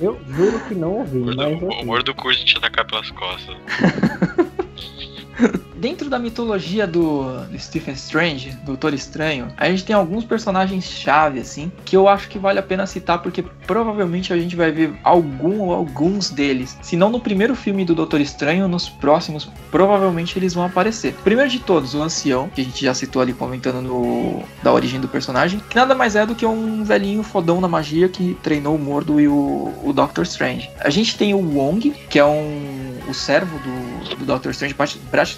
Eu 0.00 0.20
juro 0.28 0.60
que 0.60 0.74
não 0.76 0.92
ouvi, 0.92 1.18
o 1.18 1.34
mas. 1.34 1.60
O 1.60 1.84
mordo 1.84 2.14
curte 2.14 2.44
te 2.44 2.56
atacar 2.56 2.86
pelas 2.86 3.10
costas. 3.10 3.56
Dentro 5.76 6.10
da 6.10 6.18
mitologia 6.18 6.86
do, 6.86 7.44
Stephen 7.56 7.94
Strange, 7.94 8.56
Doutor 8.64 8.94
Estranho, 8.94 9.48
a 9.56 9.68
gente 9.70 9.84
tem 9.84 9.94
alguns 9.94 10.24
personagens-chave, 10.24 11.38
assim, 11.38 11.70
que 11.84 11.96
eu 11.96 12.08
acho 12.08 12.28
que 12.28 12.38
vale 12.38 12.58
a 12.58 12.62
pena 12.62 12.86
citar, 12.86 13.22
porque 13.22 13.44
provavelmente 13.66 14.32
a 14.32 14.36
gente 14.36 14.56
vai 14.56 14.72
ver 14.72 14.92
algum 15.04 15.60
ou 15.60 15.72
alguns 15.72 16.30
deles. 16.30 16.76
Se 16.82 16.96
não 16.96 17.10
no 17.10 17.20
primeiro 17.20 17.54
filme 17.54 17.84
do 17.84 17.94
Doutor 17.94 18.20
Estranho, 18.20 18.66
nos 18.66 18.88
próximos, 18.88 19.48
provavelmente 19.70 20.38
eles 20.38 20.54
vão 20.54 20.64
aparecer. 20.64 21.14
Primeiro 21.22 21.50
de 21.50 21.60
todos, 21.60 21.94
o 21.94 22.02
Ancião, 22.02 22.48
que 22.48 22.60
a 22.60 22.64
gente 22.64 22.84
já 22.84 22.94
citou 22.94 23.22
ali 23.22 23.32
comentando 23.32 23.80
no, 23.80 24.42
da 24.62 24.72
origem 24.72 25.00
do 25.00 25.08
personagem, 25.08 25.60
que 25.70 25.76
nada 25.76 25.94
mais 25.94 26.16
é 26.16 26.26
do 26.26 26.34
que 26.34 26.44
um 26.44 26.82
velhinho 26.82 27.22
fodão 27.22 27.60
na 27.60 27.68
magia 27.68 28.08
que 28.08 28.36
treinou 28.42 28.74
o 28.74 28.78
Mordo 28.78 29.20
e 29.20 29.28
o, 29.28 29.72
o 29.84 29.92
Doctor 29.92 30.24
Strange. 30.24 30.68
A 30.80 30.90
gente 30.90 31.16
tem 31.16 31.34
o 31.34 31.38
Wong, 31.38 31.90
que 32.10 32.18
é 32.18 32.24
um 32.24 32.97
o 33.08 33.14
servo 33.14 33.58
do, 33.58 34.16
do 34.16 34.24
Doctor 34.24 34.50
Strange, 34.50 34.76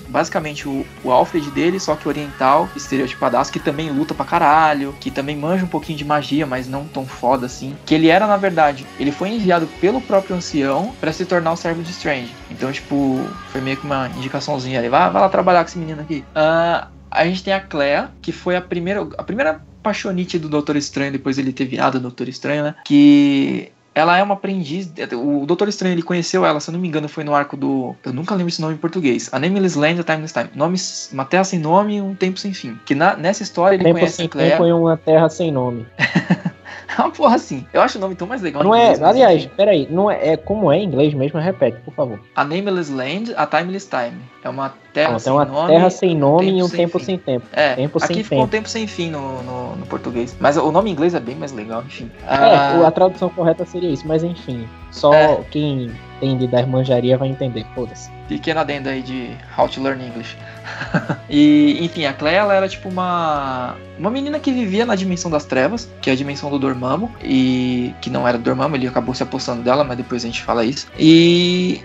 basicamente 0.09 0.69
o, 0.69 0.85
o 1.05 1.11
Alfred 1.11 1.51
dele, 1.51 1.79
só 1.79 1.95
que 1.95 2.09
oriental, 2.09 2.69
estereotipadaço, 2.75 3.53
que 3.53 3.61
também 3.61 3.91
luta 3.91 4.15
pra 4.15 4.25
caralho, 4.25 4.95
que 5.01 5.11
também 5.11 5.37
manja 5.37 5.65
um 5.65 5.69
pouquinho 5.69 5.97
de 5.97 6.05
magia, 6.05 6.47
mas 6.47 6.69
não 6.69 6.85
tão 6.85 7.07
foda 7.07 7.47
assim. 7.47 7.77
Que 7.87 7.95
ele 7.95 8.09
era, 8.09 8.27
na 8.27 8.37
verdade, 8.37 8.87
ele 8.99 9.13
foi 9.13 9.31
enviado 9.31 9.67
pelo 9.81 10.01
próprio 10.01 10.37
ancião 10.37 10.93
para 11.01 11.13
se 11.13 11.25
tornar 11.25 11.53
o 11.53 11.57
servo 11.57 11.83
de 11.83 11.91
Strange. 11.91 12.35
Então, 12.51 12.71
tipo, 12.73 13.25
foi 13.53 13.61
meio 13.61 13.77
que 13.77 13.85
uma 13.85 14.09
indicaçãozinha 14.09 14.79
ali. 14.79 14.89
Vai, 14.89 15.11
vai 15.11 15.23
lá 15.23 15.29
trabalhar 15.29 15.63
com 15.63 15.69
esse 15.69 15.79
menino 15.79 16.01
aqui. 16.03 16.25
Uh, 16.31 16.87
a 17.11 17.25
gente 17.25 17.43
tem 17.43 17.53
a 17.53 17.61
Clea, 17.61 18.11
que 18.23 18.33
foi 18.33 18.57
a 18.57 18.61
primeira, 18.61 19.07
a 19.19 19.23
primeira 19.23 19.61
paixonite 19.83 20.39
do 20.39 20.49
Doutor 20.49 20.77
Estranho, 20.77 21.13
depois 21.13 21.39
ele 21.39 21.53
ter 21.53 21.65
virado 21.65 21.99
Doutor 21.99 22.29
Estranho, 22.29 22.63
né? 22.63 22.75
Que 22.85 23.73
ela 24.01 24.17
é 24.17 24.23
uma 24.23 24.35
aprendiz. 24.35 24.91
O 25.15 25.47
Doutor 25.47 25.69
Estranho 25.69 25.95
ele 25.95 26.03
conheceu 26.03 26.45
ela, 26.45 26.59
se 26.59 26.71
eu 26.71 26.73
não 26.73 26.81
me 26.81 26.89
engano, 26.89 27.09
foi 27.09 27.23
no 27.23 27.35
arco 27.35 27.57
do. 27.57 27.95
Eu 28.05 28.13
nunca 28.13 28.35
lembro 28.35 28.49
esse 28.49 28.61
nome 28.61 28.75
em 28.75 28.79
português. 28.79 29.29
A 29.33 29.39
Nameless 29.39 29.79
Land, 29.79 30.01
A 30.01 30.05
Timeless 30.05 30.33
Time. 30.33 30.51
Nomes, 30.55 31.11
uma 31.13 31.25
terra 31.25 31.45
sem 31.45 31.59
nome 31.59 31.97
e 31.97 32.01
um 32.01 32.15
tempo 32.15 32.39
sem 32.39 32.53
fim. 32.53 32.79
Que 32.85 32.95
na, 32.95 33.15
nessa 33.17 33.43
história 33.43 33.77
ele 33.77 33.85
tempo 33.85 33.99
conhece 33.99 34.17
sem 34.17 34.27
a 34.27 34.29
Claire. 34.29 34.51
Tempo 34.53 34.67
e 34.67 34.73
uma 34.73 34.97
terra 34.97 35.29
sem 35.29 35.53
nome. 35.53 35.87
É 35.99 37.01
uma 37.03 37.11
porra 37.11 37.37
assim. 37.37 37.67
Eu 37.73 37.83
acho 37.83 37.99
o 37.99 38.01
nome 38.01 38.15
tão 38.15 38.27
mais 38.27 38.43
legal. 38.43 38.65
Não 38.65 38.75
é, 38.75 38.95
aliás, 39.03 39.47
peraí, 39.57 39.87
não 39.91 40.11
é, 40.11 40.31
é 40.31 40.37
como 40.37 40.73
é 40.73 40.79
em 40.79 40.85
inglês 40.85 41.15
mesmo, 41.15 41.39
repete, 41.39 41.79
por 41.85 41.95
favor. 41.95 42.21
A 42.35 42.45
Nameless 42.45 42.93
Land, 42.93 43.35
a 43.37 43.47
Timeless 43.47 43.89
Time. 43.89 44.21
É 44.43 44.49
uma 44.49 44.73
terra 44.93 45.19
sem 45.19 45.33
uma 45.33 45.45
nome. 45.45 45.69
terra 45.69 45.91
sem 45.91 46.17
nome 46.17 46.59
e 46.59 46.63
um 46.63 46.69
tempo 46.69 46.99
sem, 46.99 47.07
sem 47.07 47.19
tempo. 47.19 47.47
É, 47.53 47.75
tempo 47.75 47.99
aqui 47.99 48.15
sem 48.15 48.25
ficou 48.25 48.39
tempo. 48.39 48.47
um 48.47 48.49
tempo 48.49 48.69
sem 48.69 48.87
fim 48.87 49.11
no, 49.11 49.43
no, 49.43 49.77
no, 49.77 49.87
português. 49.87 50.37
Mas 50.41 50.57
o 50.57 50.73
nome 50.73 50.91
em 50.91 50.93
inglês 50.93 51.15
é 51.15 51.21
bem 51.21 51.35
mais 51.35 51.53
legal, 51.53 51.83
enfim. 51.87 52.11
É, 52.27 52.35
ah, 52.35 52.87
a 52.87 52.91
tradução 52.91 53.29
correta 53.29 53.65
seria 53.67 53.91
isso, 53.91 54.07
mas 54.07 54.25
enfim. 54.25 54.67
Só 54.91 55.13
é. 55.13 55.41
quem 55.51 55.91
entende 56.17 56.47
da 56.47 56.67
manjaria 56.67 57.17
vai 57.17 57.29
entender, 57.29 57.67
foda-se. 57.75 58.11
Pequeno 58.29 58.61
adendo 58.61 58.89
aí 58.89 59.03
de 59.03 59.31
How 59.57 59.69
to 59.69 59.83
Learn 59.83 60.05
English. 60.05 60.37
e, 61.29 61.79
enfim, 61.85 62.05
a 62.05 62.13
Clea 62.13 62.39
ela 62.39 62.55
era 62.55 62.69
tipo 62.69 62.89
uma 62.89 63.77
uma 63.99 64.11
menina 64.11 64.39
que 64.39 64.51
vivia 64.51 64.87
na 64.87 64.95
dimensão 64.95 65.31
das 65.31 65.45
trevas, 65.45 65.91
que 66.01 66.09
é 66.09 66.13
a 66.15 66.17
dimensão 66.17 66.49
do 66.49 66.59
Dormammu, 66.59 67.11
e 67.23 67.95
que 68.01 68.09
não 68.09 68.27
era 68.27 68.39
do 68.39 68.45
Dormammu, 68.45 68.77
ele 68.77 68.87
acabou 68.87 69.15
se 69.15 69.23
apostando 69.23 69.63
dela, 69.63 69.85
mas 69.85 69.97
depois 69.99 70.25
a 70.25 70.27
gente 70.27 70.43
fala 70.43 70.65
isso. 70.65 70.87
E 70.99 71.83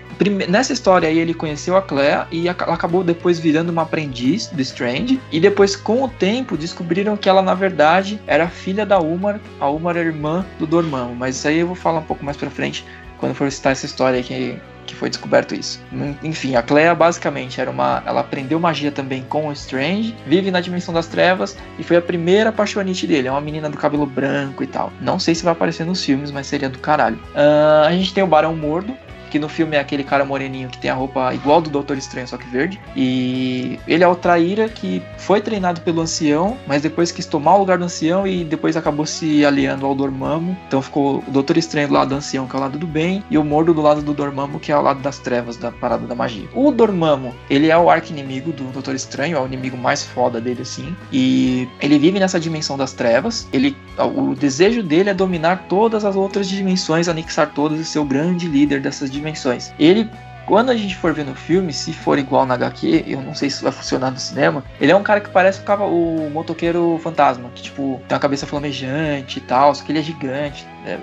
nessa 0.48 0.72
história 0.72 1.08
aí 1.08 1.18
ele 1.18 1.34
conheceu 1.34 1.76
a 1.76 1.82
Clea 1.82 2.26
e 2.30 2.45
ela 2.48 2.74
acabou 2.74 3.02
depois 3.02 3.38
virando 3.38 3.70
uma 3.70 3.82
aprendiz 3.82 4.46
do 4.48 4.60
Strange, 4.60 5.20
e 5.30 5.40
depois 5.40 5.76
com 5.76 6.02
o 6.02 6.08
tempo 6.08 6.56
descobriram 6.56 7.16
que 7.16 7.28
ela 7.28 7.42
na 7.42 7.54
verdade 7.54 8.20
era 8.26 8.48
filha 8.48 8.84
da 8.84 8.98
Umar, 8.98 9.40
a 9.60 9.68
Umar 9.68 9.96
é 9.96 10.00
irmã 10.00 10.44
do 10.58 10.66
Dormammu, 10.66 11.14
mas 11.14 11.36
isso 11.36 11.48
aí 11.48 11.58
eu 11.58 11.66
vou 11.66 11.76
falar 11.76 12.00
um 12.00 12.04
pouco 12.04 12.24
mais 12.24 12.36
pra 12.36 12.50
frente 12.50 12.84
quando 13.18 13.34
for 13.34 13.50
citar 13.50 13.72
essa 13.72 13.86
história 13.86 14.22
que 14.22 14.58
que 14.86 14.94
foi 14.94 15.10
descoberto 15.10 15.54
isso. 15.54 15.80
Enfim, 16.22 16.54
a 16.54 16.62
Clea 16.62 16.94
basicamente 16.94 17.60
era 17.60 17.70
uma. 17.70 18.02
Ela 18.06 18.20
aprendeu 18.20 18.58
magia 18.58 18.90
também 18.90 19.24
com 19.28 19.48
o 19.48 19.52
Strange, 19.52 20.14
vive 20.26 20.50
na 20.50 20.60
dimensão 20.60 20.94
das 20.94 21.06
trevas 21.06 21.56
e 21.78 21.82
foi 21.82 21.96
a 21.96 22.02
primeira 22.02 22.50
apaixonite 22.50 23.06
dele. 23.06 23.28
É 23.28 23.30
uma 23.30 23.40
menina 23.40 23.68
do 23.68 23.76
cabelo 23.76 24.06
branco 24.06 24.62
e 24.62 24.66
tal. 24.66 24.92
Não 25.00 25.18
sei 25.18 25.34
se 25.34 25.42
vai 25.42 25.52
aparecer 25.52 25.84
nos 25.84 26.04
filmes, 26.04 26.30
mas 26.30 26.46
seria 26.46 26.68
do 26.68 26.78
caralho. 26.78 27.16
Uh, 27.34 27.86
a 27.86 27.92
gente 27.92 28.14
tem 28.14 28.22
o 28.22 28.26
Barão 28.26 28.54
Mordo, 28.54 28.96
que 29.30 29.38
no 29.38 29.48
filme 29.48 29.76
é 29.76 29.80
aquele 29.80 30.04
cara 30.04 30.24
moreninho 30.24 30.68
que 30.68 30.78
tem 30.78 30.90
a 30.90 30.94
roupa 30.94 31.34
igual 31.34 31.60
do 31.60 31.70
Doutor 31.70 31.96
Estranho, 31.98 32.26
só 32.26 32.36
que 32.36 32.48
verde. 32.48 32.80
E 32.94 33.78
ele 33.86 34.02
é 34.02 34.08
o 34.08 34.14
Traíra 34.14 34.68
que 34.68 35.02
foi 35.18 35.40
treinado 35.40 35.80
pelo 35.80 36.00
ancião, 36.00 36.56
mas 36.66 36.82
depois 36.82 37.12
quis 37.12 37.26
tomar 37.26 37.56
o 37.56 37.58
lugar 37.58 37.78
do 37.78 37.84
ancião 37.84 38.26
e 38.26 38.44
depois 38.44 38.76
acabou 38.76 39.06
se 39.06 39.44
aliando 39.44 39.84
ao 39.84 39.94
Dormammu. 39.94 40.56
Então 40.66 40.80
ficou 40.80 41.22
o 41.26 41.30
Doutor 41.30 41.56
Estranho 41.56 41.88
do 41.88 41.94
lado 41.94 42.08
do 42.08 42.14
ancião, 42.14 42.46
que 42.46 42.56
é 42.56 42.58
o 42.58 42.62
lado 42.62 42.78
do 42.78 42.86
bem, 42.86 43.22
e 43.30 43.36
o 43.36 43.44
Mordo 43.44 43.74
do 43.74 43.82
lado 43.82 44.02
do 44.02 44.14
Dormammu, 44.14 44.58
que 44.58 44.72
é 44.72 44.76
o 44.76 44.82
lado 44.82 45.00
das 45.00 45.18
trevas, 45.18 45.56
da 45.56 45.70
parada 45.70 46.06
da 46.06 46.14
magia. 46.14 46.48
O 46.54 46.70
Dormammu, 46.70 47.34
ele 47.50 47.70
é 47.70 47.76
o 47.76 47.90
arco-inimigo 47.90 48.52
do 48.52 48.64
Doutor 48.64 48.94
Estranho, 48.94 49.36
é 49.36 49.40
o 49.40 49.46
inimigo 49.46 49.76
mais 49.76 50.02
foda 50.02 50.40
dele, 50.40 50.62
assim. 50.62 50.94
E 51.12 51.68
ele 51.80 51.98
vive 51.98 52.18
nessa 52.18 52.40
dimensão 52.40 52.76
das 52.76 52.92
trevas. 52.92 53.48
Ele, 53.52 53.76
o 53.98 54.34
desejo 54.34 54.82
dele 54.82 55.10
é 55.10 55.14
dominar 55.14 55.66
todas 55.68 56.04
as 56.04 56.16
outras 56.16 56.48
dimensões, 56.48 57.08
anexar 57.08 57.50
todas 57.52 57.78
e 57.80 57.84
ser 57.84 57.98
o 57.98 58.04
grande 58.04 58.48
líder 58.48 58.80
dessas 58.80 59.10
dimensões 59.10 59.15
dimensões. 59.16 59.72
Ele 59.78 60.08
quando 60.46 60.70
a 60.70 60.76
gente 60.76 60.94
for 60.94 61.12
ver 61.12 61.24
no 61.24 61.34
filme, 61.34 61.72
se 61.72 61.92
for 61.92 62.18
igual 62.20 62.46
na 62.46 62.54
HQ, 62.54 63.04
eu 63.08 63.20
não 63.20 63.34
sei 63.34 63.50
se 63.50 63.64
vai 63.64 63.72
funcionar 63.72 64.12
no 64.12 64.18
cinema, 64.18 64.62
ele 64.80 64.92
é 64.92 64.96
um 64.96 65.02
cara 65.02 65.20
que 65.20 65.28
parece 65.28 65.60
o, 65.68 66.26
o 66.26 66.30
motoqueiro 66.30 67.00
fantasma, 67.02 67.50
que 67.52 67.62
tipo, 67.62 68.00
tem 68.06 68.14
uma 68.14 68.20
cabeça 68.20 68.46
flamejante 68.46 69.38
e 69.38 69.42
tal, 69.42 69.74
só 69.74 69.82
que 69.82 69.90
ele 69.90 69.98
é 69.98 70.02
gigante. 70.02 70.64
É, 70.86 70.98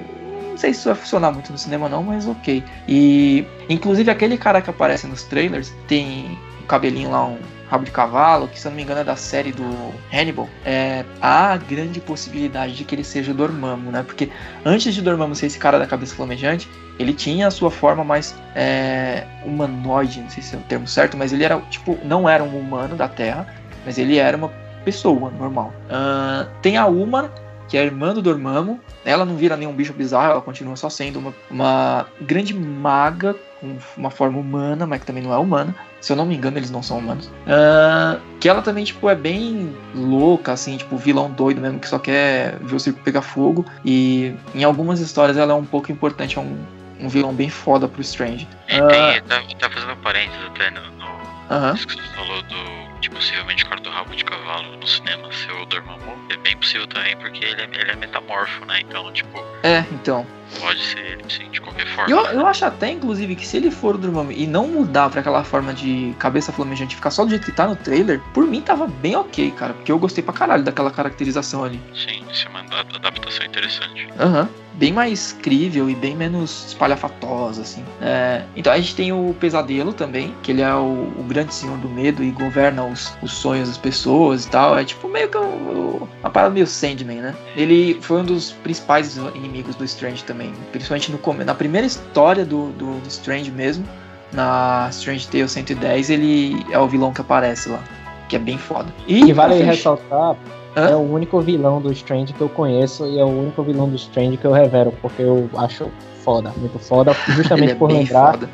não 0.49 0.57
sei 0.57 0.73
se 0.73 0.79
isso 0.79 0.89
vai 0.89 0.95
funcionar 0.95 1.31
muito 1.31 1.51
no 1.51 1.57
cinema 1.57 1.89
não, 1.89 2.01
mas 2.01 2.25
ok. 2.25 2.63
E 2.87 3.45
inclusive 3.67 4.09
aquele 4.09 4.37
cara 4.37 4.61
que 4.61 4.69
aparece 4.69 5.05
nos 5.07 5.23
trailers 5.23 5.73
tem 5.89 6.37
um 6.63 6.65
cabelinho 6.65 7.11
lá, 7.11 7.25
um 7.25 7.37
rabo 7.73 7.85
de 7.85 7.91
cavalo, 7.91 8.47
que 8.47 8.59
se 8.59 8.67
eu 8.67 8.69
não 8.69 8.75
me 8.75 8.83
engano 8.83 9.01
é 9.01 9.03
da 9.03 9.15
série 9.15 9.51
do 9.51 9.65
Hannibal, 10.11 10.47
é, 10.63 11.03
há 11.19 11.57
grande 11.57 11.99
possibilidade 11.99 12.75
de 12.75 12.83
que 12.83 12.93
ele 12.93 13.03
seja 13.03 13.33
Dormammu, 13.33 13.91
né? 13.91 14.03
Porque 14.03 14.29
antes 14.63 14.93
de 14.93 15.01
Dormammu 15.01 15.33
ser 15.33 15.47
esse 15.47 15.57
cara 15.57 15.79
da 15.79 15.87
cabeça 15.87 16.15
flamejante, 16.15 16.69
ele 16.99 17.13
tinha 17.13 17.47
a 17.47 17.51
sua 17.51 17.71
forma 17.71 18.03
mais 18.03 18.35
é, 18.55 19.25
humanoide, 19.43 20.21
não 20.21 20.29
sei 20.29 20.43
se 20.43 20.55
é 20.55 20.59
o 20.59 20.61
termo 20.61 20.87
certo, 20.87 21.17
mas 21.17 21.33
ele 21.33 21.43
era, 21.43 21.59
tipo, 21.61 21.97
não 22.03 22.29
era 22.29 22.43
um 22.43 22.59
humano 22.59 22.95
da 22.95 23.07
Terra, 23.07 23.47
mas 23.83 23.97
ele 23.97 24.17
era 24.17 24.37
uma 24.37 24.51
pessoa 24.85 25.31
normal. 25.31 25.73
Uh, 25.85 26.47
tem 26.61 26.77
a 26.77 26.85
Uma, 26.85 27.31
que 27.67 27.77
é 27.77 27.81
a 27.81 27.83
irmã 27.83 28.13
do 28.13 28.21
Dormammu. 28.21 28.79
Ela 29.05 29.25
não 29.25 29.35
vira 29.35 29.57
nenhum 29.57 29.73
bicho 29.73 29.93
bizarro, 29.93 30.31
ela 30.31 30.41
continua 30.41 30.75
só 30.75 30.89
sendo 30.89 31.19
uma, 31.19 31.33
uma 31.49 32.05
grande 32.21 32.53
maga 32.53 33.35
com 33.59 33.77
uma 33.97 34.09
forma 34.09 34.39
humana, 34.39 34.85
mas 34.85 34.99
que 34.99 35.05
também 35.05 35.23
não 35.23 35.33
é 35.33 35.37
humana. 35.37 35.73
Se 36.01 36.11
eu 36.11 36.17
não 36.17 36.25
me 36.25 36.35
engano, 36.35 36.57
eles 36.57 36.69
não 36.69 36.83
são 36.83 36.97
humanos. 36.97 37.27
Uh, 37.27 38.19
que 38.39 38.49
ela 38.49 38.61
também, 38.61 38.83
tipo, 38.83 39.09
é 39.09 39.15
bem 39.15 39.73
louca, 39.95 40.51
assim, 40.51 40.75
tipo, 40.75 40.97
vilão 40.97 41.31
doido 41.31 41.61
mesmo, 41.61 41.79
que 41.79 41.87
só 41.87 41.97
quer 41.97 42.57
ver 42.59 42.75
o 42.75 42.79
circo 42.79 42.99
pegar 43.01 43.21
fogo. 43.21 43.65
E 43.85 44.35
em 44.53 44.63
algumas 44.63 44.99
histórias 44.99 45.37
ela 45.37 45.53
é 45.53 45.55
um 45.55 45.65
pouco 45.65 45.91
importante, 45.91 46.37
é 46.37 46.41
um, 46.41 46.57
um 46.99 47.07
vilão 47.07 47.33
bem 47.33 47.49
foda 47.49 47.87
pro 47.87 48.01
Strange. 48.01 48.47
Uh, 48.65 48.87
tem, 48.87 49.21
tá, 49.21 49.41
tá 49.59 49.69
fazendo 49.69 49.95
parênteses 49.97 50.45
até 50.47 50.69
no, 50.71 50.81
no 50.81 51.05
uh 51.05 51.73
-huh. 51.73 52.15
falou 52.15 52.41
do 52.43 52.82
possivelmente 53.13 53.65
corta 53.65 53.89
o 53.89 53.91
rabo 53.91 54.15
de 54.15 54.25
cavalo 54.25 54.75
no 54.77 54.87
cinema 54.87 55.31
ser 55.31 55.51
o 55.51 55.65
Dormammu, 55.65 56.17
é 56.29 56.37
bem 56.37 56.57
possível 56.57 56.87
também, 56.87 57.15
porque 57.17 57.45
ele 57.45 57.61
é, 57.61 57.69
ele 57.73 57.91
é 57.91 57.95
metamorfo, 57.95 58.65
né? 58.65 58.81
Então, 58.81 59.11
tipo. 59.11 59.39
É, 59.63 59.79
então. 59.91 60.25
Pode 60.59 60.81
ser 60.83 60.99
ele, 60.99 61.23
sim, 61.29 61.49
de 61.49 61.59
qualquer 61.59 61.87
forma. 61.87 62.09
Eu, 62.09 62.25
eu 62.25 62.45
acho 62.45 62.65
até, 62.65 62.91
inclusive, 62.91 63.35
que 63.35 63.45
se 63.45 63.57
ele 63.57 63.71
for 63.71 63.95
o 63.95 63.97
Dormammu 63.97 64.31
e 64.31 64.45
não 64.45 64.67
mudar 64.67 65.09
pra 65.09 65.21
aquela 65.21 65.43
forma 65.43 65.73
de 65.73 66.13
cabeça 66.19 66.51
flamejante 66.51 66.95
ficar 66.95 67.11
só 67.11 67.23
do 67.23 67.29
jeito 67.29 67.45
que 67.45 67.51
tá 67.51 67.67
no 67.67 67.75
trailer, 67.75 68.19
por 68.33 68.45
mim 68.45 68.61
tava 68.61 68.87
bem 68.87 69.15
ok, 69.15 69.51
cara. 69.51 69.73
Porque 69.73 69.91
eu 69.91 69.99
gostei 69.99 70.23
pra 70.23 70.33
caralho 70.33 70.63
daquela 70.63 70.91
caracterização 70.91 71.63
ali. 71.63 71.79
Sim, 71.93 72.23
isso 72.31 72.47
é 72.47 72.49
uma 72.49 72.59
adaptação 72.59 73.45
interessante. 73.45 74.07
Aham. 74.19 74.41
Uhum 74.41 74.63
bem 74.73 74.91
mais 74.91 75.33
crível 75.33 75.89
e 75.89 75.95
bem 75.95 76.15
menos 76.15 76.67
espalhafatosa, 76.67 77.61
assim. 77.61 77.83
É, 78.01 78.43
então 78.55 78.73
a 78.73 78.77
gente 78.77 78.95
tem 78.95 79.11
o 79.11 79.35
Pesadelo 79.39 79.93
também, 79.93 80.33
que 80.41 80.51
ele 80.51 80.61
é 80.61 80.73
o, 80.73 81.11
o, 81.17 81.23
grande 81.27 81.53
senhor 81.53 81.77
do 81.77 81.89
medo 81.89 82.23
e 82.23 82.31
governa 82.31 82.85
os, 82.85 83.13
os 83.21 83.31
sonhos 83.33 83.69
das 83.69 83.77
pessoas 83.77 84.45
e 84.45 84.49
tal. 84.49 84.77
É 84.77 84.83
tipo 84.83 85.07
meio 85.07 85.29
que 85.29 85.37
um, 85.37 86.07
uma 86.21 86.29
parada 86.29 86.53
meio 86.53 86.67
Sandman, 86.67 87.21
né? 87.21 87.35
Ele 87.55 87.97
foi 88.01 88.21
um 88.21 88.25
dos 88.25 88.51
principais 88.51 89.17
inimigos 89.35 89.75
do 89.75 89.85
Strange 89.85 90.23
também, 90.23 90.32
principalmente 90.71 91.11
no, 91.11 91.19
na 91.43 91.53
primeira 91.53 91.85
história 91.87 92.45
do, 92.45 92.69
do, 92.71 92.99
do 92.99 93.07
Strange 93.07 93.51
mesmo, 93.51 93.85
na 94.31 94.87
Strange 94.91 95.27
Tale 95.27 95.47
110, 95.47 96.09
ele 96.09 96.65
é 96.71 96.79
o 96.79 96.87
vilão 96.87 97.13
que 97.13 97.21
aparece 97.21 97.69
lá, 97.69 97.83
que 98.27 98.35
é 98.35 98.39
bem 98.39 98.57
foda. 98.57 98.93
E, 99.07 99.25
e 99.25 99.33
vale 99.33 99.61
ressaltar 99.61 100.35
Hã? 100.75 100.89
É 100.89 100.95
o 100.95 101.01
único 101.01 101.39
vilão 101.39 101.79
do 101.79 101.91
Strange 101.91 102.33
que 102.33 102.41
eu 102.41 102.49
conheço 102.49 103.05
e 103.05 103.19
é 103.19 103.23
o 103.23 103.27
único 103.27 103.61
vilão 103.61 103.87
do 103.87 103.95
Strange 103.95 104.37
que 104.37 104.45
eu 104.45 104.51
revero, 104.51 104.91
porque 105.01 105.21
eu 105.21 105.49
acho 105.55 105.91
foda, 106.23 106.51
muito 106.57 106.79
foda, 106.79 107.13
justamente 107.29 107.73
é 107.73 107.75
por 107.75 107.91
lembrar 107.91 108.33
foda. 108.33 108.49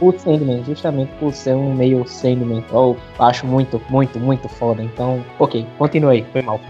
O 0.00 0.12
Sandman, 0.18 0.64
justamente 0.64 1.10
por 1.18 1.32
ser 1.32 1.54
um 1.54 1.74
meio 1.74 2.06
Sandman. 2.06 2.64
Eu 2.70 2.96
acho 3.18 3.46
muito, 3.46 3.80
muito, 3.88 4.18
muito 4.18 4.48
foda. 4.48 4.82
Então, 4.82 5.24
ok, 5.38 5.66
continuei, 5.78 6.24
foi 6.32 6.42
mal. 6.42 6.60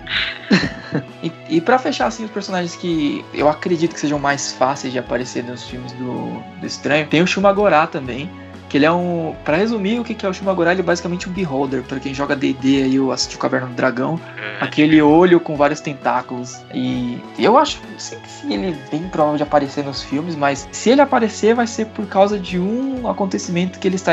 e, 1.22 1.32
e 1.48 1.60
para 1.60 1.78
fechar 1.78 2.06
assim 2.06 2.24
os 2.24 2.30
personagens 2.30 2.74
que 2.76 3.24
eu 3.34 3.48
acredito 3.48 3.94
que 3.94 4.00
sejam 4.00 4.18
mais 4.18 4.52
fáceis 4.52 4.92
de 4.92 4.98
aparecer 4.98 5.44
nos 5.44 5.64
filmes 5.64 5.92
do, 5.92 6.42
do 6.60 6.66
Estranho, 6.66 7.06
tem 7.06 7.22
o 7.22 7.26
Shumagorá 7.26 7.86
também 7.86 8.30
que 8.68 8.76
ele 8.76 8.86
é 8.86 8.92
um. 8.92 9.34
Para 9.44 9.56
resumir, 9.56 9.98
o 9.98 10.04
que 10.04 10.24
é 10.24 10.28
o 10.28 10.32
Shumagorá? 10.32 10.72
Ele 10.72 10.80
é 10.80 10.84
basicamente 10.84 11.28
um 11.28 11.32
beholder. 11.32 11.82
Para 11.82 11.98
quem 11.98 12.12
joga 12.12 12.36
DD 12.36 12.82
aí 12.82 13.00
ou 13.00 13.10
assistiu 13.10 13.38
Caverna 13.38 13.66
do 13.66 13.74
Dragão. 13.74 14.20
É. 14.36 14.64
Aquele 14.64 15.00
olho 15.00 15.40
com 15.40 15.56
vários 15.56 15.80
tentáculos. 15.80 16.60
E 16.72 17.20
eu 17.38 17.56
acho 17.56 17.80
sim, 17.96 18.16
que 18.42 18.52
ele 18.52 18.70
é 18.70 18.90
bem 18.90 19.08
provável 19.08 19.36
de 19.36 19.42
aparecer 19.42 19.84
nos 19.84 20.02
filmes, 20.02 20.36
mas 20.36 20.68
se 20.70 20.90
ele 20.90 21.00
aparecer, 21.00 21.54
vai 21.54 21.66
ser 21.66 21.86
por 21.86 22.06
causa 22.06 22.38
de 22.38 22.58
um 22.58 23.08
acontecimento 23.08 23.78
que 23.78 23.88
ele 23.88 23.96
está 23.96 24.12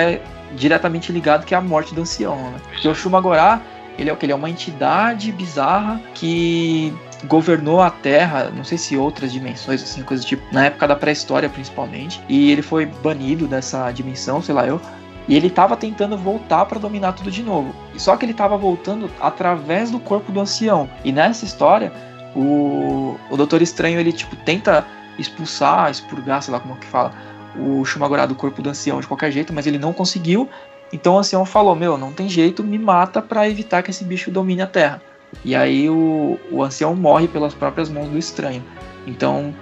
diretamente 0.56 1.12
ligado, 1.12 1.46
que 1.46 1.54
é 1.54 1.58
a 1.58 1.62
morte 1.62 1.94
do 1.94 2.02
ancião. 2.02 2.36
Né? 2.36 2.62
Porque 2.72 2.88
o 2.88 2.96
Shumagorá. 2.96 3.62
Ele 3.98 4.10
é 4.10 4.14
o 4.14 4.18
que? 4.18 4.26
Ele 4.26 4.34
é 4.34 4.36
uma 4.36 4.50
entidade 4.50 5.32
bizarra 5.32 6.02
que 6.14 6.94
governou 7.28 7.82
a 7.82 7.90
Terra, 7.90 8.52
não 8.56 8.64
sei 8.64 8.78
se 8.78 8.98
outras 8.98 9.32
dimensões, 9.32 9.82
assim, 9.84 10.04
coisa 10.04 10.24
do 10.24 10.28
tipo, 10.28 10.44
na 10.52 10.66
época 10.66 10.88
da 10.88 10.96
pré-história 10.96 11.50
principalmente, 11.50 12.22
e 12.28 12.52
ele 12.52 12.62
foi 12.62 12.86
banido 12.86 13.48
dessa 13.48 13.92
dimensão, 13.92 14.42
sei 14.42 14.56
lá 14.56 14.66
eu, 14.66 14.80
e 15.28 15.36
ele 15.36 15.48
estava 15.48 15.76
tentando 15.76 16.18
voltar 16.18 16.66
para 16.66 16.80
dominar 16.80 17.14
tudo 17.14 17.32
de 17.32 17.42
novo. 17.42 17.74
Só 17.98 18.16
que 18.16 18.26
ele 18.26 18.32
estava 18.32 18.58
voltando 18.58 19.10
através 19.20 19.90
do 19.90 20.00
corpo 20.00 20.32
do 20.32 20.40
ancião. 20.40 20.88
E 21.04 21.12
nessa 21.12 21.46
história, 21.46 21.92
o, 22.36 23.18
o 23.30 23.38
Doutor 23.38 23.62
Estranho 23.62 24.00
ele 24.00 24.12
tipo 24.12 24.36
tenta 24.36 24.86
expulsar, 25.18 25.90
expurgar, 25.90 26.44
sei 26.44 26.54
lá 26.54 26.60
como 26.60 26.76
que 26.76 26.86
fala, 26.86 27.12
o 27.58 27.84
Shumagorá 27.86 28.26
do 28.26 28.36
corpo 28.36 28.62
do 28.62 28.70
ancião 28.70 29.00
de 29.00 29.08
qualquer 29.08 29.32
jeito, 29.32 29.54
mas 29.54 29.66
ele 29.66 29.80
não 29.80 29.94
conseguiu. 29.94 30.50
Então 30.94 31.16
o 31.16 31.20
ancião 31.20 31.46
falou: 31.46 31.76
Meu, 31.76 31.98
não 31.98 32.12
tem 32.12 32.30
jeito, 32.30 32.64
me 32.64 32.78
mata 32.78 33.22
para 33.22 33.50
evitar 33.50 33.82
que 33.82 33.90
esse 33.90 34.04
bicho 34.04 34.30
domine 34.30 34.62
a 34.62 34.68
Terra. 34.68 35.02
E 35.44 35.56
aí 35.56 35.90
o, 35.90 36.40
o 36.52 36.64
ancião 36.64 36.96
morre 36.96 37.28
pelas 37.28 37.54
próprias 37.54 37.90
mãos 37.90 38.10
do 38.10 38.18
estranho. 38.18 38.64
Então, 39.06 39.54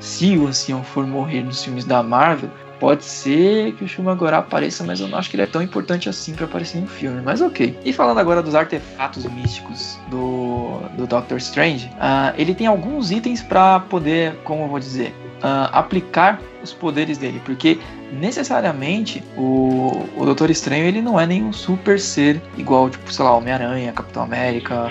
se 0.00 0.36
o 0.36 0.46
ancião 0.46 0.82
for 0.82 1.06
morrer 1.06 1.42
nos 1.42 1.62
filmes 1.62 1.84
da 1.84 2.02
Marvel, 2.02 2.50
pode 2.78 3.04
ser 3.04 3.72
que 3.72 3.84
o 3.84 3.88
Shumagorá 3.88 4.38
apareça, 4.38 4.84
mas 4.84 5.00
eu 5.00 5.08
não 5.08 5.18
acho 5.18 5.30
que 5.30 5.36
ele 5.36 5.42
é 5.42 5.46
tão 5.46 5.62
importante 5.62 6.08
assim 6.08 6.34
para 6.34 6.44
aparecer 6.44 6.80
no 6.80 6.86
filme. 6.86 7.20
Mas 7.24 7.40
ok. 7.40 7.78
E 7.84 7.92
falando 7.92 8.18
agora 8.18 8.42
dos 8.42 8.54
artefatos 8.54 9.24
místicos 9.24 9.98
do, 10.08 10.80
do 10.96 11.06
Doctor 11.06 11.38
Strange, 11.38 11.86
uh, 11.94 12.34
ele 12.36 12.54
tem 12.54 12.66
alguns 12.66 13.10
itens 13.10 13.42
para 13.42 13.80
poder, 13.80 14.36
como 14.44 14.64
eu 14.64 14.68
vou 14.68 14.78
dizer, 14.78 15.14
uh, 15.38 15.68
aplicar 15.72 16.40
os 16.62 16.72
poderes 16.72 17.18
dele, 17.18 17.40
porque 17.44 17.78
necessariamente 18.12 19.22
o, 19.36 20.04
o 20.16 20.24
Doutor 20.24 20.50
Estranho 20.50 20.84
ele 20.84 21.00
não 21.00 21.18
é 21.18 21.26
nenhum 21.26 21.52
super 21.52 21.98
ser 21.98 22.40
igual, 22.56 22.90
tipo, 22.90 23.12
sei 23.12 23.24
lá, 23.24 23.36
Homem-Aranha, 23.36 23.92
Capitão 23.92 24.22
América, 24.22 24.90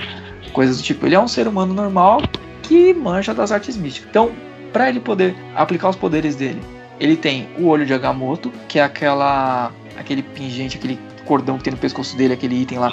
coisas 0.56 0.78
do 0.78 0.84
tipo. 0.84 1.06
Ele 1.06 1.16
é 1.16 1.20
um 1.20 1.28
ser 1.28 1.48
humano 1.48 1.74
normal 1.74 2.22
que 2.64 2.94
manja 2.94 3.34
das 3.34 3.52
artes 3.52 3.76
místicas. 3.76 4.10
Então, 4.10 4.32
para 4.72 4.90
ele 4.90 5.00
poder 5.00 5.36
aplicar 5.54 5.90
os 5.90 5.96
poderes 5.96 6.36
dele, 6.36 6.62
ele 7.00 7.18
tem 7.18 7.48
o 7.60 7.68
olho 7.68 7.86
de 7.86 7.94
Agamotto, 7.94 8.52
que 8.68 8.80
é 8.80 8.84
aquela 8.84 9.72
aquele 9.98 10.24
pingente, 10.24 10.78
aquele 10.78 11.00
cordão 11.26 11.58
que 11.58 11.66
tem 11.66 11.72
no 11.72 11.80
pescoço 11.80 12.16
dele, 12.18 12.34
aquele 12.34 12.62
item 12.62 12.80
lá 12.80 12.92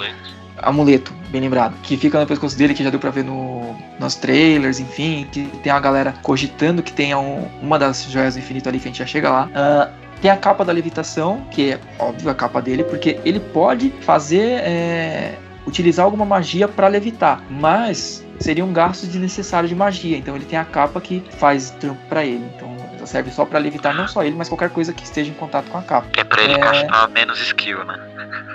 amuleto, 0.61 1.13
bem 1.29 1.41
lembrado, 1.41 1.75
que 1.83 1.97
fica 1.97 2.19
no 2.19 2.25
pescoço 2.25 2.57
dele, 2.57 2.73
que 2.73 2.83
já 2.83 2.89
deu 2.89 2.99
pra 2.99 3.09
ver 3.09 3.23
no, 3.23 3.75
nos 3.99 4.15
trailers, 4.15 4.79
enfim, 4.79 5.27
que 5.31 5.45
tem 5.61 5.71
a 5.71 5.79
galera 5.79 6.13
cogitando 6.21 6.81
que 6.81 6.93
tenha 6.93 7.17
um, 7.17 7.47
uma 7.61 7.77
das 7.77 8.03
joias 8.05 8.35
do 8.35 8.39
infinito 8.39 8.69
ali, 8.69 8.79
que 8.79 8.87
a 8.87 8.91
gente 8.91 8.99
já 8.99 9.05
chega 9.05 9.29
lá. 9.29 9.47
Uh, 9.47 10.03
tem 10.21 10.31
a 10.31 10.37
capa 10.37 10.63
da 10.63 10.71
levitação, 10.71 11.43
que 11.51 11.71
é 11.71 11.79
óbvio 11.99 12.29
a 12.29 12.35
capa 12.35 12.61
dele, 12.61 12.83
porque 12.83 13.19
ele 13.25 13.39
pode 13.39 13.89
fazer. 14.01 14.61
É, 14.63 15.35
utilizar 15.65 16.05
alguma 16.05 16.25
magia 16.25 16.67
para 16.67 16.87
levitar, 16.87 17.41
mas 17.49 18.25
seria 18.39 18.65
um 18.65 18.73
gasto 18.73 19.07
desnecessário 19.07 19.69
de 19.69 19.75
magia. 19.75 20.17
Então 20.17 20.35
ele 20.35 20.45
tem 20.45 20.59
a 20.59 20.65
capa 20.65 20.99
que 20.99 21.23
faz 21.37 21.71
trampo 21.71 22.01
para 22.07 22.25
ele. 22.25 22.45
Então 22.55 22.73
serve 23.05 23.31
só 23.31 23.45
para 23.45 23.59
levitar 23.59 23.93
não 23.93 24.07
só 24.07 24.23
ele, 24.23 24.35
mas 24.35 24.47
qualquer 24.47 24.69
coisa 24.69 24.93
que 24.93 25.03
esteja 25.03 25.29
em 25.29 25.33
contato 25.33 25.69
com 25.69 25.77
a 25.77 25.81
capa. 25.81 26.07
É 26.17 26.23
pra 26.23 26.41
ele 26.41 26.53
é... 26.53 26.57
gastar 26.57 27.07
menos 27.09 27.39
skill, 27.41 27.83
né? 27.85 27.99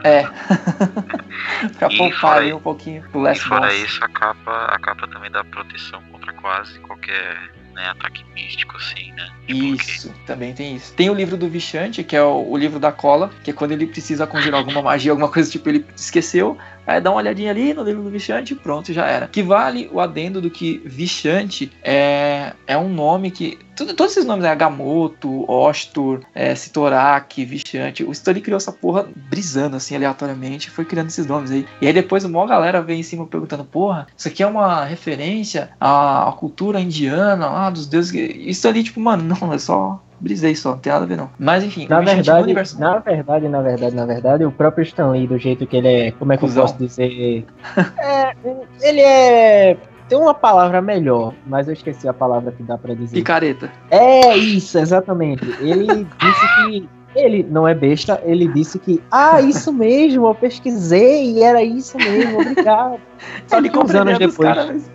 É. 0.05 0.23
pra 1.79 1.89
poupar 1.89 2.39
ali 2.39 2.53
um 2.53 2.61
pouquinho 2.61 3.03
pro 3.11 3.21
Last 3.21 3.45
E 3.45 3.49
fora 3.49 3.69
boss. 3.69 3.79
isso, 3.79 4.05
a 4.05 4.09
capa, 4.09 4.65
a 4.67 4.79
capa 4.79 5.07
também 5.09 5.31
dá 5.31 5.45
proteção 5.45 6.03
contra 6.11 6.33
quase 6.33 6.79
qualquer 6.81 7.51
né, 7.75 7.89
ataque 7.91 8.25
místico, 8.35 8.77
assim, 8.77 9.13
né? 9.13 9.29
Tipo, 9.47 9.65
isso, 9.65 10.11
que... 10.11 10.21
também 10.27 10.53
tem 10.53 10.75
isso. 10.75 10.93
Tem 10.95 11.09
o 11.09 11.15
livro 11.15 11.37
do 11.37 11.49
Vichante, 11.49 12.03
que 12.03 12.17
é 12.17 12.23
o, 12.23 12.51
o, 12.51 12.57
livro 12.57 12.81
da 12.81 12.91
cola, 12.91 13.31
que 13.45 13.51
é 13.51 13.55
quando 13.55 13.73
ele 13.73 13.87
precisa 13.87 14.27
conjurar 14.27 14.61
alguma 14.61 14.83
magia, 14.83 15.13
alguma 15.13 15.29
coisa 15.31 15.51
tipo, 15.51 15.69
ele 15.69 15.87
esqueceu, 15.95 16.59
aí 16.89 17.01
dá 17.01 17.11
uma 17.11 17.19
olhadinha 17.19 17.51
ali 17.51 17.75
no 17.75 17.83
livro 17.83 18.03
do 18.03 18.11
Vichante 18.11 18.55
e 18.55 18.57
pronto, 18.57 18.93
já 18.93 19.07
era. 19.07 19.29
Que 19.29 19.43
vale 19.43 19.89
o 19.93 20.01
adendo 20.01 20.41
do 20.41 20.51
que 20.51 20.81
Vichante 20.85 21.71
é, 21.83 22.55
é 22.67 22.77
um 22.77 22.89
nome 22.89 23.31
que 23.31 23.59
tudo, 23.79 23.95
todos 23.95 24.13
esses 24.13 24.27
nomes, 24.27 24.43
né? 24.43 24.51
Agamotto, 24.51 25.49
Ostur, 25.49 26.23
é, 26.35 26.53
Sitorak, 26.53 27.45
Vichante. 27.45 28.03
O 28.03 28.11
Story 28.11 28.41
criou 28.41 28.57
essa 28.57 28.73
porra 28.73 29.07
brisando, 29.15 29.77
assim, 29.77 29.95
aleatoriamente, 29.95 30.69
foi 30.69 30.85
criando 30.85 31.09
esses 31.09 31.27
nomes 31.27 31.53
aí. 31.53 31.65
E 31.81 31.87
aí 31.87 31.93
depois 31.93 32.25
uma 32.25 32.45
galera 32.45 32.83
vem 32.83 32.99
em 32.99 33.05
cima 33.05 33.25
perguntando, 33.25 33.65
porra, 33.65 34.09
isso 34.17 34.27
aqui 34.27 34.43
é 34.43 34.47
uma 34.47 34.85
referência 34.85 35.71
à, 35.79 36.29
à 36.29 36.33
cultura 36.33 36.81
indiana, 36.81 37.49
lá 37.49 37.71
dos 37.71 37.87
deuses. 37.87 38.13
Isso 38.13 38.67
ali, 38.67 38.83
tipo, 38.83 38.99
mano, 38.99 39.23
não, 39.23 39.53
é 39.53 39.59
só 39.59 40.03
brisei 40.21 40.55
só, 40.55 40.71
não 40.71 40.79
tem 40.79 40.93
nada 40.93 41.05
a 41.05 41.09
ver 41.09 41.17
não. 41.17 41.31
Mas 41.39 41.65
enfim, 41.65 41.87
na 41.89 42.01
verdade, 42.01 42.53
na 42.79 42.99
verdade, 42.99 43.49
na 43.49 43.63
verdade, 43.63 43.97
na 43.97 44.07
verdade, 44.07 44.45
o 44.45 44.53
próprio 44.53 44.83
Stanley, 44.83 45.27
do 45.27 45.39
jeito 45.39 45.67
que 45.67 45.77
ele 45.77 45.89
é, 45.89 46.11
como 46.13 46.33
é 46.33 46.37
que 46.37 46.41
Cusão. 46.43 46.65
eu 46.65 46.67
posso 46.67 46.79
dizer? 46.79 47.45
é, 47.99 48.35
ele 48.83 49.01
é 49.01 49.77
tem 50.09 50.17
uma 50.17 50.33
palavra 50.33 50.81
melhor, 50.81 51.35
mas 51.47 51.69
eu 51.69 51.75
esqueci 51.75 52.09
a 52.09 52.15
palavra 52.15 52.51
que 52.51 52.63
dá 52.63 52.79
para 52.79 52.95
dizer. 52.95 53.15
Picareta. 53.15 53.71
É 53.91 54.35
isso, 54.37 54.79
exatamente. 54.79 55.45
Ele 55.61 56.07
disse 56.19 56.55
que 56.57 56.89
ele 57.15 57.47
não 57.51 57.67
é 57.67 57.75
besta, 57.75 58.21
ele 58.25 58.49
disse 58.49 58.79
que, 58.79 59.03
ah, 59.11 59.41
isso 59.41 59.73
mesmo, 59.73 60.27
eu 60.27 60.35
pesquisei 60.35 61.33
e 61.33 61.43
era 61.43 61.63
isso 61.63 61.97
mesmo, 61.99 62.41
obrigado. 62.41 63.01
Só 63.47 63.61
que 63.61 63.79
uns 63.79 63.95
anos 63.95 64.19
depois. 64.19 64.49
Caras, 64.49 64.91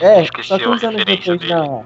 é, 0.00 0.24
só 0.42 0.58
que 0.58 0.68
uns 0.68 0.82
anos 0.82 1.04
depois 1.04 1.40
na. 1.48 1.82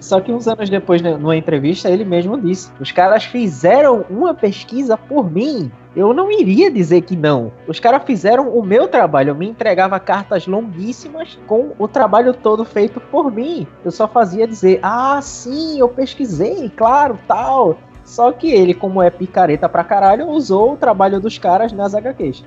só 0.00 0.20
que 0.20 0.32
uns 0.32 0.46
anos 0.46 0.70
depois, 0.70 1.02
numa 1.02 1.36
entrevista, 1.36 1.88
ele 1.88 2.04
mesmo 2.04 2.40
disse: 2.40 2.70
os 2.80 2.92
caras 2.92 3.24
fizeram 3.24 4.04
uma 4.08 4.34
pesquisa 4.34 4.96
por 4.96 5.30
mim. 5.30 5.70
Eu 5.96 6.12
não 6.12 6.30
iria 6.30 6.70
dizer 6.70 7.02
que 7.02 7.14
não. 7.14 7.52
Os 7.68 7.78
caras 7.78 8.02
fizeram 8.04 8.48
o 8.48 8.64
meu 8.64 8.88
trabalho. 8.88 9.30
Eu 9.30 9.34
me 9.34 9.48
entregava 9.48 9.98
cartas 10.00 10.46
longuíssimas 10.46 11.38
com 11.46 11.72
o 11.78 11.86
trabalho 11.86 12.34
todo 12.34 12.64
feito 12.64 13.00
por 13.00 13.30
mim. 13.30 13.66
Eu 13.84 13.90
só 13.90 14.06
fazia 14.06 14.46
dizer: 14.46 14.80
ah, 14.82 15.20
sim, 15.22 15.78
eu 15.78 15.88
pesquisei, 15.88 16.68
claro, 16.68 17.18
tal. 17.26 17.78
Só 18.04 18.32
que 18.32 18.50
ele, 18.50 18.74
como 18.74 19.02
é 19.02 19.10
picareta 19.10 19.68
pra 19.68 19.82
caralho, 19.82 20.28
usou 20.28 20.74
o 20.74 20.76
trabalho 20.76 21.18
dos 21.18 21.38
caras 21.38 21.72
nas 21.72 21.94
HQs. 21.94 22.44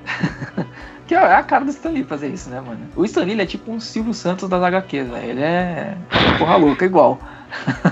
que 1.06 1.14
é 1.14 1.18
a 1.18 1.42
cara 1.42 1.64
do 1.64 1.70
Stanley 1.70 2.04
fazer 2.04 2.28
isso, 2.28 2.48
né, 2.48 2.60
mano? 2.60 2.80
O 2.94 3.04
Stanley 3.04 3.40
é 3.40 3.46
tipo 3.46 3.72
um 3.72 3.80
Silvio 3.80 4.14
Santos 4.14 4.48
das 4.48 4.62
HQs. 4.62 5.08
Ele 5.22 5.42
é 5.42 5.96
porra 6.38 6.56
louca, 6.56 6.84
igual. 6.84 7.18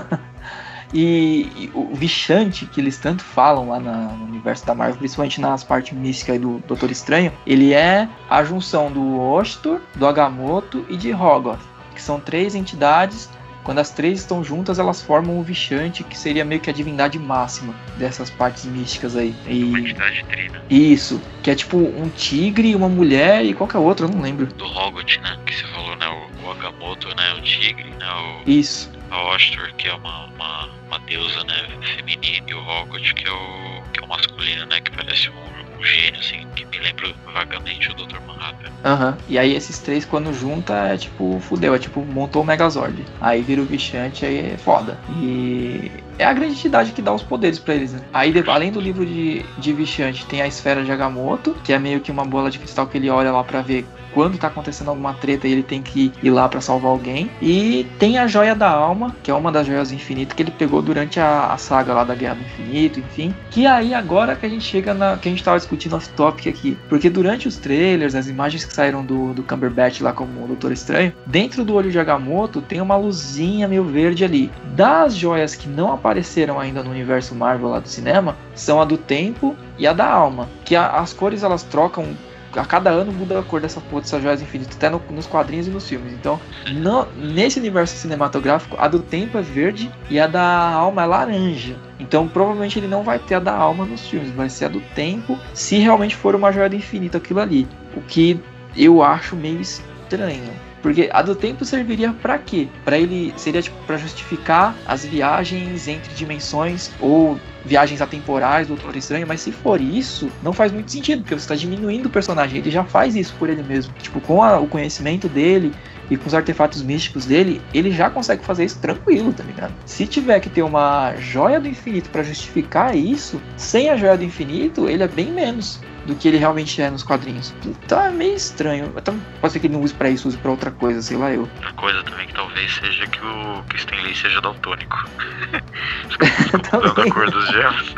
e, 0.93 1.49
e, 1.55 1.71
o 1.73 1.93
Vichante, 1.93 2.65
que 2.65 2.79
eles 2.79 2.97
tanto 2.97 3.21
falam 3.21 3.69
lá 3.69 3.79
na, 3.79 3.95
no 4.13 4.25
universo 4.25 4.65
da 4.65 4.73
Marvel, 4.73 4.97
principalmente 4.97 5.41
nas 5.41 5.63
partes 5.63 5.97
místicas 5.97 6.39
do 6.39 6.59
Doutor 6.59 6.89
Estranho, 6.89 7.33
ele 7.45 7.73
é 7.73 8.07
a 8.29 8.43
junção 8.43 8.89
do 8.89 9.19
Ostor, 9.19 9.81
do 9.95 10.07
Agamotto 10.07 10.85
e 10.87 10.95
de 10.95 11.13
Hogwarts, 11.13 11.67
que 11.93 12.01
são 12.01 12.19
três 12.19 12.55
entidades 12.55 13.29
quando 13.67 13.79
as 13.79 13.91
três 13.91 14.21
estão 14.21 14.41
juntas, 14.41 14.79
elas 14.79 15.01
formam 15.01 15.37
o 15.37 15.43
Vichante, 15.43 16.01
que 16.01 16.17
seria 16.17 16.45
meio 16.45 16.61
que 16.61 16.69
a 16.69 16.73
divindade 16.73 17.19
máxima 17.19 17.75
dessas 17.97 18.29
partes 18.29 18.63
místicas 18.63 19.13
aí. 19.17 19.35
E... 19.45 19.61
Uma 19.65 19.81
entidade 19.81 20.23
trina. 20.23 20.63
Isso, 20.69 21.21
que 21.43 21.51
é 21.51 21.55
tipo 21.55 21.75
um 21.75 22.07
tigre, 22.07 22.73
uma 22.73 22.87
mulher 22.87 23.43
e 23.43 23.53
qualquer 23.53 23.79
outro, 23.79 24.05
eu 24.05 24.09
não 24.09 24.21
lembro. 24.21 24.45
Do 24.45 24.65
Hogot, 24.65 25.19
né? 25.19 25.37
Que 25.45 25.53
você 25.53 25.65
falou, 25.65 25.97
né? 25.97 26.07
O, 26.07 26.45
o 26.47 26.51
Agamotto, 26.51 27.09
né? 27.09 27.33
O 27.33 27.41
tigre, 27.41 27.89
né? 27.89 28.07
O... 28.45 28.49
Isso. 28.49 28.89
A 29.11 29.21
Ostor, 29.35 29.73
que 29.75 29.89
é 29.89 29.93
uma, 29.93 30.27
uma, 30.27 30.69
uma 30.87 30.99
deusa, 30.99 31.43
né? 31.43 31.67
Feminina, 31.97 32.45
e 32.47 32.53
o 32.53 32.65
Hogot, 32.65 33.13
que 33.15 33.27
é 33.27 33.31
o, 33.31 33.83
que 33.91 33.99
é 33.99 34.05
o 34.05 34.07
masculino, 34.07 34.65
né? 34.67 34.79
Que 34.79 34.91
parece 34.91 35.29
um 35.29 35.56
um 35.77 35.83
gênio, 35.83 36.19
assim, 36.19 36.47
que 36.55 36.65
me 36.65 36.79
lembra 36.79 37.13
vagamente 37.33 37.89
o 37.89 37.93
Dr. 37.93 38.19
Manhattan. 38.25 38.71
Aham. 38.83 39.09
Uhum. 39.09 39.17
E 39.27 39.37
aí 39.37 39.55
esses 39.55 39.79
três, 39.79 40.05
quando 40.05 40.33
junta, 40.33 40.73
é 40.73 40.97
tipo, 40.97 41.39
fudeu, 41.41 41.75
é 41.75 41.79
tipo, 41.79 42.01
montou 42.05 42.41
o 42.41 42.45
Megazord. 42.45 43.03
Aí 43.21 43.41
vira 43.41 43.61
o 43.61 43.65
bichante, 43.65 44.25
aí 44.25 44.53
é 44.53 44.57
foda. 44.57 44.97
E 45.21 45.91
é 46.17 46.25
a 46.25 46.33
grande 46.33 46.53
entidade 46.53 46.91
que 46.91 47.01
dá 47.01 47.13
os 47.13 47.23
poderes 47.23 47.59
para 47.59 47.75
eles, 47.75 47.93
né? 47.93 48.01
Aí, 48.13 48.33
além 48.47 48.71
do 48.71 48.79
livro 48.79 49.05
de, 49.05 49.45
de 49.57 49.73
Vichante, 49.73 50.25
tem 50.25 50.41
a 50.41 50.47
esfera 50.47 50.83
de 50.83 50.91
Agamotto, 50.91 51.55
que 51.63 51.71
é 51.71 51.79
meio 51.79 51.99
que 51.99 52.11
uma 52.11 52.25
bola 52.25 52.49
de 52.49 52.59
cristal 52.59 52.87
que 52.87 52.97
ele 52.97 53.09
olha 53.09 53.31
lá 53.31 53.43
para 53.43 53.61
ver 53.61 53.85
quando 54.17 54.35
tá 54.35 54.47
acontecendo 54.47 54.87
alguma 54.87 55.13
treta 55.13 55.47
ele 55.47 55.61
tem 55.61 55.79
que 55.79 56.11
ir 56.23 56.31
lá 56.31 56.49
para 56.49 56.59
salvar 56.59 56.89
alguém. 56.89 57.29
E 57.39 57.85
tem 57.99 58.17
a 58.17 58.25
Joia 58.25 58.55
da 58.55 58.67
Alma, 58.67 59.15
que 59.21 59.29
é 59.29 59.33
uma 59.33 59.51
das 59.51 59.67
joias 59.67 59.89
do 59.89 59.93
infinito 59.93 60.35
que 60.35 60.41
ele 60.41 60.49
pegou 60.49 60.81
durante 60.81 61.19
a, 61.19 61.53
a 61.53 61.57
saga 61.59 61.93
lá 61.93 62.03
da 62.03 62.15
Guerra 62.15 62.33
do 62.33 62.41
Infinito, 62.41 62.99
enfim. 62.99 63.31
Que 63.51 63.67
aí 63.67 63.93
agora 63.93 64.35
que 64.35 64.43
a 64.43 64.49
gente 64.49 64.65
chega 64.65 64.91
na. 64.91 65.17
que 65.17 65.29
a 65.29 65.31
gente 65.31 65.43
tava 65.43 65.59
discutindo 65.59 65.95
off-topic 65.95 66.47
aqui. 66.47 66.75
Porque 66.89 67.11
durante 67.11 67.47
os 67.47 67.57
trailers, 67.57 68.15
as 68.15 68.27
imagens 68.27 68.65
que 68.65 68.73
saíram 68.73 69.05
do, 69.05 69.35
do 69.35 69.43
Cumberbatch 69.43 70.01
lá 70.01 70.11
como 70.11 70.43
o 70.43 70.47
Doutor 70.47 70.71
Estranho, 70.71 71.13
dentro 71.23 71.63
do 71.63 71.75
olho 71.75 71.91
de 71.91 71.99
Agamotto 71.99 72.59
tem 72.59 72.81
uma 72.81 72.97
luzinha 72.97 73.67
meio 73.67 73.83
verde 73.83 74.25
ali. 74.25 74.51
Das 74.73 75.13
joias 75.15 75.53
que 75.53 75.69
não 75.69 75.93
apareceram 75.93 76.59
ainda 76.59 76.81
no 76.81 76.89
universo 76.89 77.35
Marvel 77.35 77.69
lá 77.69 77.79
do 77.79 77.87
cinema, 77.87 78.35
são 78.55 78.81
a 78.81 78.85
do 78.85 78.97
tempo 78.97 79.55
e 79.77 79.85
a 79.85 79.93
da 79.93 80.09
alma. 80.09 80.49
Que 80.65 80.75
a, 80.75 80.87
as 80.87 81.13
cores 81.13 81.43
elas 81.43 81.61
trocam 81.61 82.17
a 82.57 82.65
cada 82.65 82.89
ano 82.89 83.11
muda 83.11 83.39
a 83.39 83.43
cor 83.43 83.61
dessa 83.61 83.79
porra 83.79 84.01
dessas 84.01 84.21
joias 84.21 84.41
infinitas, 84.41 84.75
até 84.75 84.89
no, 84.89 85.01
nos 85.09 85.27
quadrinhos 85.27 85.67
e 85.67 85.69
nos 85.69 85.87
filmes. 85.87 86.13
Então, 86.13 86.39
no, 86.73 87.05
nesse 87.15 87.59
universo 87.59 87.95
cinematográfico, 87.95 88.75
a 88.79 88.87
do 88.87 88.99
tempo 88.99 89.37
é 89.37 89.41
verde 89.41 89.91
e 90.09 90.19
a 90.19 90.27
da 90.27 90.71
alma 90.71 91.03
é 91.03 91.05
laranja. 91.05 91.75
Então, 91.99 92.27
provavelmente 92.27 92.79
ele 92.79 92.87
não 92.87 93.03
vai 93.03 93.19
ter 93.19 93.35
a 93.35 93.39
da 93.39 93.55
alma 93.55 93.85
nos 93.85 94.07
filmes, 94.07 94.31
vai 94.31 94.49
ser 94.49 94.65
a 94.65 94.69
do 94.69 94.81
tempo, 94.95 95.37
se 95.53 95.77
realmente 95.77 96.15
for 96.15 96.35
uma 96.35 96.51
joia 96.51 96.69
do 96.69 96.75
infinito 96.75 97.17
aquilo 97.17 97.39
ali. 97.39 97.67
O 97.95 98.01
que 98.01 98.39
eu 98.75 99.01
acho 99.01 99.35
meio 99.35 99.59
estranho. 99.61 100.51
Porque 100.81 101.09
a 101.11 101.21
do 101.21 101.35
tempo 101.35 101.65
serviria 101.65 102.13
para 102.13 102.37
quê? 102.37 102.67
Para 102.85 102.97
ele 102.97 103.33
seria 103.35 103.61
tipo 103.61 103.75
para 103.85 103.97
justificar 103.97 104.75
as 104.85 105.03
viagens 105.03 105.87
entre 105.87 106.13
dimensões 106.13 106.91
ou 106.99 107.37
viagens 107.67 108.01
atemporais 108.01 108.67
do 108.67 108.75
Doutor 108.75 108.95
Estranho, 108.95 109.27
mas 109.27 109.41
se 109.41 109.51
for 109.51 109.79
isso, 109.79 110.31
não 110.41 110.53
faz 110.53 110.71
muito 110.71 110.91
sentido, 110.91 111.21
porque 111.21 111.35
você 111.35 111.43
está 111.43 111.55
diminuindo 111.55 112.07
o 112.07 112.09
personagem, 112.09 112.59
ele 112.59 112.71
já 112.71 112.83
faz 112.83 113.15
isso 113.15 113.35
por 113.37 113.49
ele 113.49 113.61
mesmo. 113.61 113.93
Tipo, 114.01 114.21
com 114.21 114.41
a, 114.41 114.59
o 114.59 114.67
conhecimento 114.67 115.27
dele 115.27 115.73
e 116.09 116.15
com 116.15 116.25
os 116.25 116.33
artefatos 116.33 116.81
místicos 116.81 117.25
dele, 117.25 117.61
ele 117.73 117.91
já 117.91 118.09
consegue 118.09 118.43
fazer 118.43 118.65
isso 118.65 118.79
tranquilo, 118.79 119.33
tá 119.33 119.43
ligado? 119.43 119.73
Se 119.85 120.07
tiver 120.07 120.39
que 120.39 120.49
ter 120.49 120.63
uma 120.63 121.13
joia 121.17 121.59
do 121.59 121.67
infinito 121.67 122.09
para 122.09 122.23
justificar 122.23 122.95
isso, 122.95 123.41
sem 123.57 123.89
a 123.89 123.97
joia 123.97 124.17
do 124.17 124.23
infinito, 124.23 124.87
ele 124.87 125.03
é 125.03 125.07
bem 125.07 125.31
menos 125.31 125.81
do 126.07 126.15
que 126.15 126.27
ele 126.27 126.37
realmente 126.37 126.81
é 126.81 126.89
nos 126.89 127.03
quadrinhos. 127.03 127.53
Então 127.65 128.01
é 128.01 128.09
meio 128.09 128.35
estranho. 128.35 128.93
Então, 128.95 129.19
pode 129.41 129.53
ser 129.53 129.59
que 129.59 129.67
ele 129.67 129.73
não 129.73 129.81
use 129.81 129.93
pra 129.93 130.09
isso, 130.09 130.27
use 130.27 130.37
pra 130.37 130.49
outra 130.49 130.71
coisa, 130.71 131.01
sei 131.01 131.17
lá 131.17 131.31
eu. 131.31 131.41
Outra 131.41 131.73
coisa 131.73 132.01
também 132.03 132.25
que 132.25 132.33
talvez 132.33 132.73
seja 132.75 133.05
que 133.07 133.19
o, 133.19 133.63
que 133.63 133.75
o 133.75 133.77
Stan 133.77 133.95
Lee 133.97 134.15
seja 134.15 134.39
daltônico. 134.39 134.95
a 135.51 137.11
cor 137.11 137.29
dos 137.29 137.47
gemas. 137.47 137.93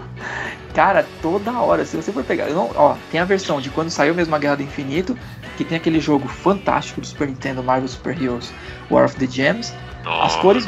Cara, 0.74 1.06
toda 1.22 1.52
hora, 1.52 1.84
se 1.84 1.96
você 1.96 2.12
for 2.12 2.24
pegar. 2.24 2.48
Não, 2.48 2.70
ó, 2.74 2.96
tem 3.10 3.20
a 3.20 3.24
versão 3.24 3.60
de 3.60 3.70
quando 3.70 3.90
saiu 3.90 4.14
mesmo 4.14 4.34
a 4.34 4.38
Guerra 4.38 4.56
do 4.56 4.62
Infinito, 4.62 5.16
que 5.56 5.64
tem 5.64 5.76
aquele 5.76 6.00
jogo 6.00 6.26
fantástico 6.26 7.00
do 7.00 7.06
Super 7.06 7.28
Nintendo 7.28 7.62
Marvel 7.62 7.88
Super 7.88 8.20
Heroes 8.20 8.52
War 8.90 9.04
of 9.04 9.16
the 9.16 9.26
Gems. 9.26 9.72
Oh. 10.04 10.22
As 10.22 10.36
cores 10.36 10.66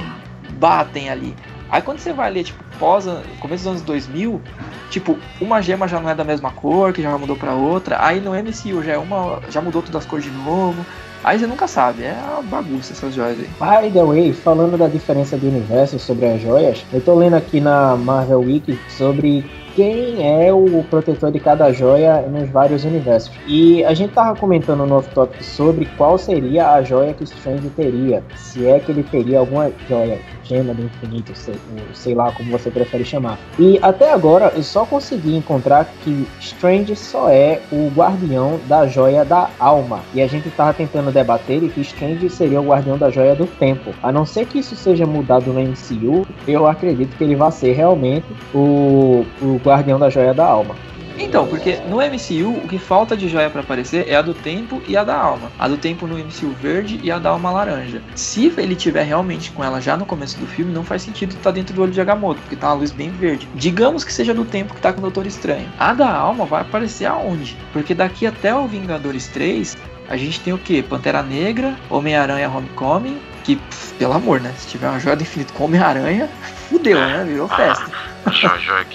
batem 0.58 1.10
ali. 1.10 1.34
Aí 1.72 1.80
quando 1.80 2.00
você 2.00 2.12
vai 2.12 2.30
ler, 2.30 2.44
tipo, 2.44 2.62
pós, 2.78 3.06
começo 3.40 3.64
dos 3.64 3.66
anos 3.66 3.82
2000, 3.82 4.42
tipo, 4.90 5.18
uma 5.40 5.62
gema 5.62 5.88
já 5.88 5.98
não 5.98 6.10
é 6.10 6.14
da 6.14 6.22
mesma 6.22 6.50
cor, 6.50 6.92
que 6.92 7.00
já 7.00 7.16
mudou 7.16 7.34
para 7.34 7.54
outra. 7.54 7.96
Aí 7.98 8.20
no 8.20 8.32
MCU 8.32 8.82
já 8.84 8.92
é 8.92 8.98
uma, 8.98 9.40
já 9.48 9.62
mudou 9.62 9.80
todas 9.80 10.02
as 10.02 10.06
cores 10.06 10.26
de 10.26 10.30
novo. 10.30 10.84
Aí 11.24 11.38
você 11.38 11.46
nunca 11.46 11.66
sabe, 11.66 12.02
é 12.02 12.14
uma 12.30 12.42
bagunça 12.42 12.92
essas 12.92 13.14
joias 13.14 13.38
aí. 13.38 13.46
By 13.58 13.90
the 13.90 14.04
way, 14.04 14.34
falando 14.34 14.76
da 14.76 14.86
diferença 14.86 15.38
de 15.38 15.46
universo 15.46 15.98
sobre 15.98 16.26
as 16.26 16.42
joias, 16.42 16.84
eu 16.92 17.00
tô 17.00 17.14
lendo 17.14 17.36
aqui 17.36 17.58
na 17.58 17.96
Marvel 17.96 18.40
Wiki 18.40 18.78
sobre 18.90 19.42
quem 19.74 20.44
é 20.44 20.52
o 20.52 20.84
protetor 20.90 21.30
de 21.32 21.40
cada 21.40 21.72
joia 21.72 22.20
nos 22.22 22.50
vários 22.50 22.84
universos. 22.84 23.32
E 23.46 23.82
a 23.84 23.94
gente 23.94 24.12
tava 24.12 24.36
comentando 24.36 24.84
no 24.84 24.96
off-topic 24.96 25.42
sobre 25.42 25.86
qual 25.96 26.18
seria 26.18 26.72
a 26.72 26.82
joia 26.82 27.14
que 27.14 27.24
Strange 27.24 27.70
teria, 27.70 28.22
se 28.36 28.66
é 28.66 28.78
que 28.78 28.92
ele 28.92 29.02
teria 29.02 29.38
alguma 29.38 29.70
joia 29.88 30.18
gema 30.52 30.74
do 30.74 30.84
infinito, 30.84 31.32
sei, 31.34 31.54
sei 31.94 32.14
lá 32.14 32.30
como 32.32 32.50
você 32.50 32.70
prefere 32.70 33.04
chamar. 33.04 33.38
E 33.58 33.78
até 33.80 34.12
agora 34.12 34.52
eu 34.54 34.62
só 34.62 34.84
consegui 34.84 35.34
encontrar 35.34 35.86
que 36.04 36.26
Strange 36.40 36.94
só 36.94 37.30
é 37.30 37.60
o 37.72 37.90
guardião 37.94 38.60
da 38.68 38.86
joia 38.86 39.24
da 39.24 39.48
alma. 39.58 40.00
E 40.14 40.20
a 40.20 40.26
gente 40.26 40.50
tava 40.50 40.74
tentando 40.74 41.10
debater 41.10 41.60
que 41.70 41.80
Strange 41.80 42.28
seria 42.28 42.60
o 42.60 42.66
guardião 42.66 42.98
da 42.98 43.10
joia 43.10 43.34
do 43.34 43.46
tempo. 43.46 43.92
A 44.02 44.12
não 44.12 44.26
ser 44.26 44.46
que 44.46 44.58
isso 44.58 44.76
seja 44.76 45.06
mudado 45.06 45.52
no 45.52 45.60
MCU, 45.60 46.26
eu 46.46 46.66
acredito 46.66 47.16
que 47.16 47.24
ele 47.24 47.36
vai 47.36 47.50
ser 47.50 47.72
realmente 47.72 48.26
o, 48.54 49.24
o 49.40 49.60
guardião 49.64 49.98
da 49.98 50.10
joia 50.10 50.34
da 50.34 50.46
alma. 50.46 50.74
Então, 51.18 51.46
porque 51.46 51.78
no 51.88 51.96
MCU 51.96 52.58
o 52.64 52.68
que 52.68 52.78
falta 52.78 53.16
de 53.16 53.28
joia 53.28 53.50
para 53.50 53.60
aparecer 53.60 54.08
é 54.08 54.16
a 54.16 54.22
do 54.22 54.34
tempo 54.34 54.82
e 54.86 54.96
a 54.96 55.04
da 55.04 55.16
alma. 55.16 55.50
A 55.58 55.68
do 55.68 55.76
tempo 55.76 56.06
no 56.06 56.18
MCU 56.18 56.50
verde 56.60 57.00
e 57.02 57.10
a 57.10 57.18
da 57.18 57.30
alma 57.30 57.50
laranja. 57.50 58.02
Se 58.14 58.52
ele 58.56 58.74
tiver 58.74 59.04
realmente 59.04 59.50
com 59.50 59.62
ela 59.62 59.80
já 59.80 59.96
no 59.96 60.06
começo 60.06 60.38
do 60.38 60.46
filme, 60.46 60.72
não 60.72 60.84
faz 60.84 61.02
sentido 61.02 61.30
estar 61.30 61.44
tá 61.44 61.50
dentro 61.50 61.74
do 61.74 61.82
olho 61.82 61.92
de 61.92 62.00
Agamotto, 62.00 62.40
porque 62.42 62.56
tá 62.56 62.68
uma 62.68 62.74
luz 62.74 62.90
bem 62.90 63.10
verde. 63.10 63.48
Digamos 63.54 64.04
que 64.04 64.12
seja 64.12 64.34
do 64.34 64.44
tempo 64.44 64.74
que 64.74 64.80
tá 64.80 64.92
com 64.92 64.98
o 64.98 65.02
Doutor 65.02 65.26
Estranho. 65.26 65.68
A 65.78 65.92
da 65.92 66.10
alma 66.10 66.44
vai 66.44 66.62
aparecer 66.62 67.06
aonde? 67.06 67.56
Porque 67.72 67.94
daqui 67.94 68.26
até 68.26 68.54
o 68.54 68.66
Vingadores 68.66 69.28
3, 69.28 69.76
a 70.08 70.16
gente 70.16 70.40
tem 70.40 70.52
o 70.52 70.58
que? 70.58 70.82
Pantera 70.82 71.22
Negra, 71.22 71.76
Homem-Aranha 71.88 72.48
Homecoming, 72.48 73.18
que, 73.44 73.56
pff, 73.56 73.94
pelo 73.94 74.12
amor, 74.12 74.40
né? 74.40 74.52
Se 74.56 74.68
tiver 74.68 74.88
uma 74.88 75.00
joia 75.00 75.16
do 75.16 75.22
infinito 75.22 75.52
com 75.52 75.64
Homem-Aranha, 75.64 76.28
fudeu, 76.68 76.98
né? 76.98 77.24
Virou 77.26 77.48
festa. 77.48 77.90
Ah, 78.24 78.30
joia, 78.30 78.58
joia 78.58 78.86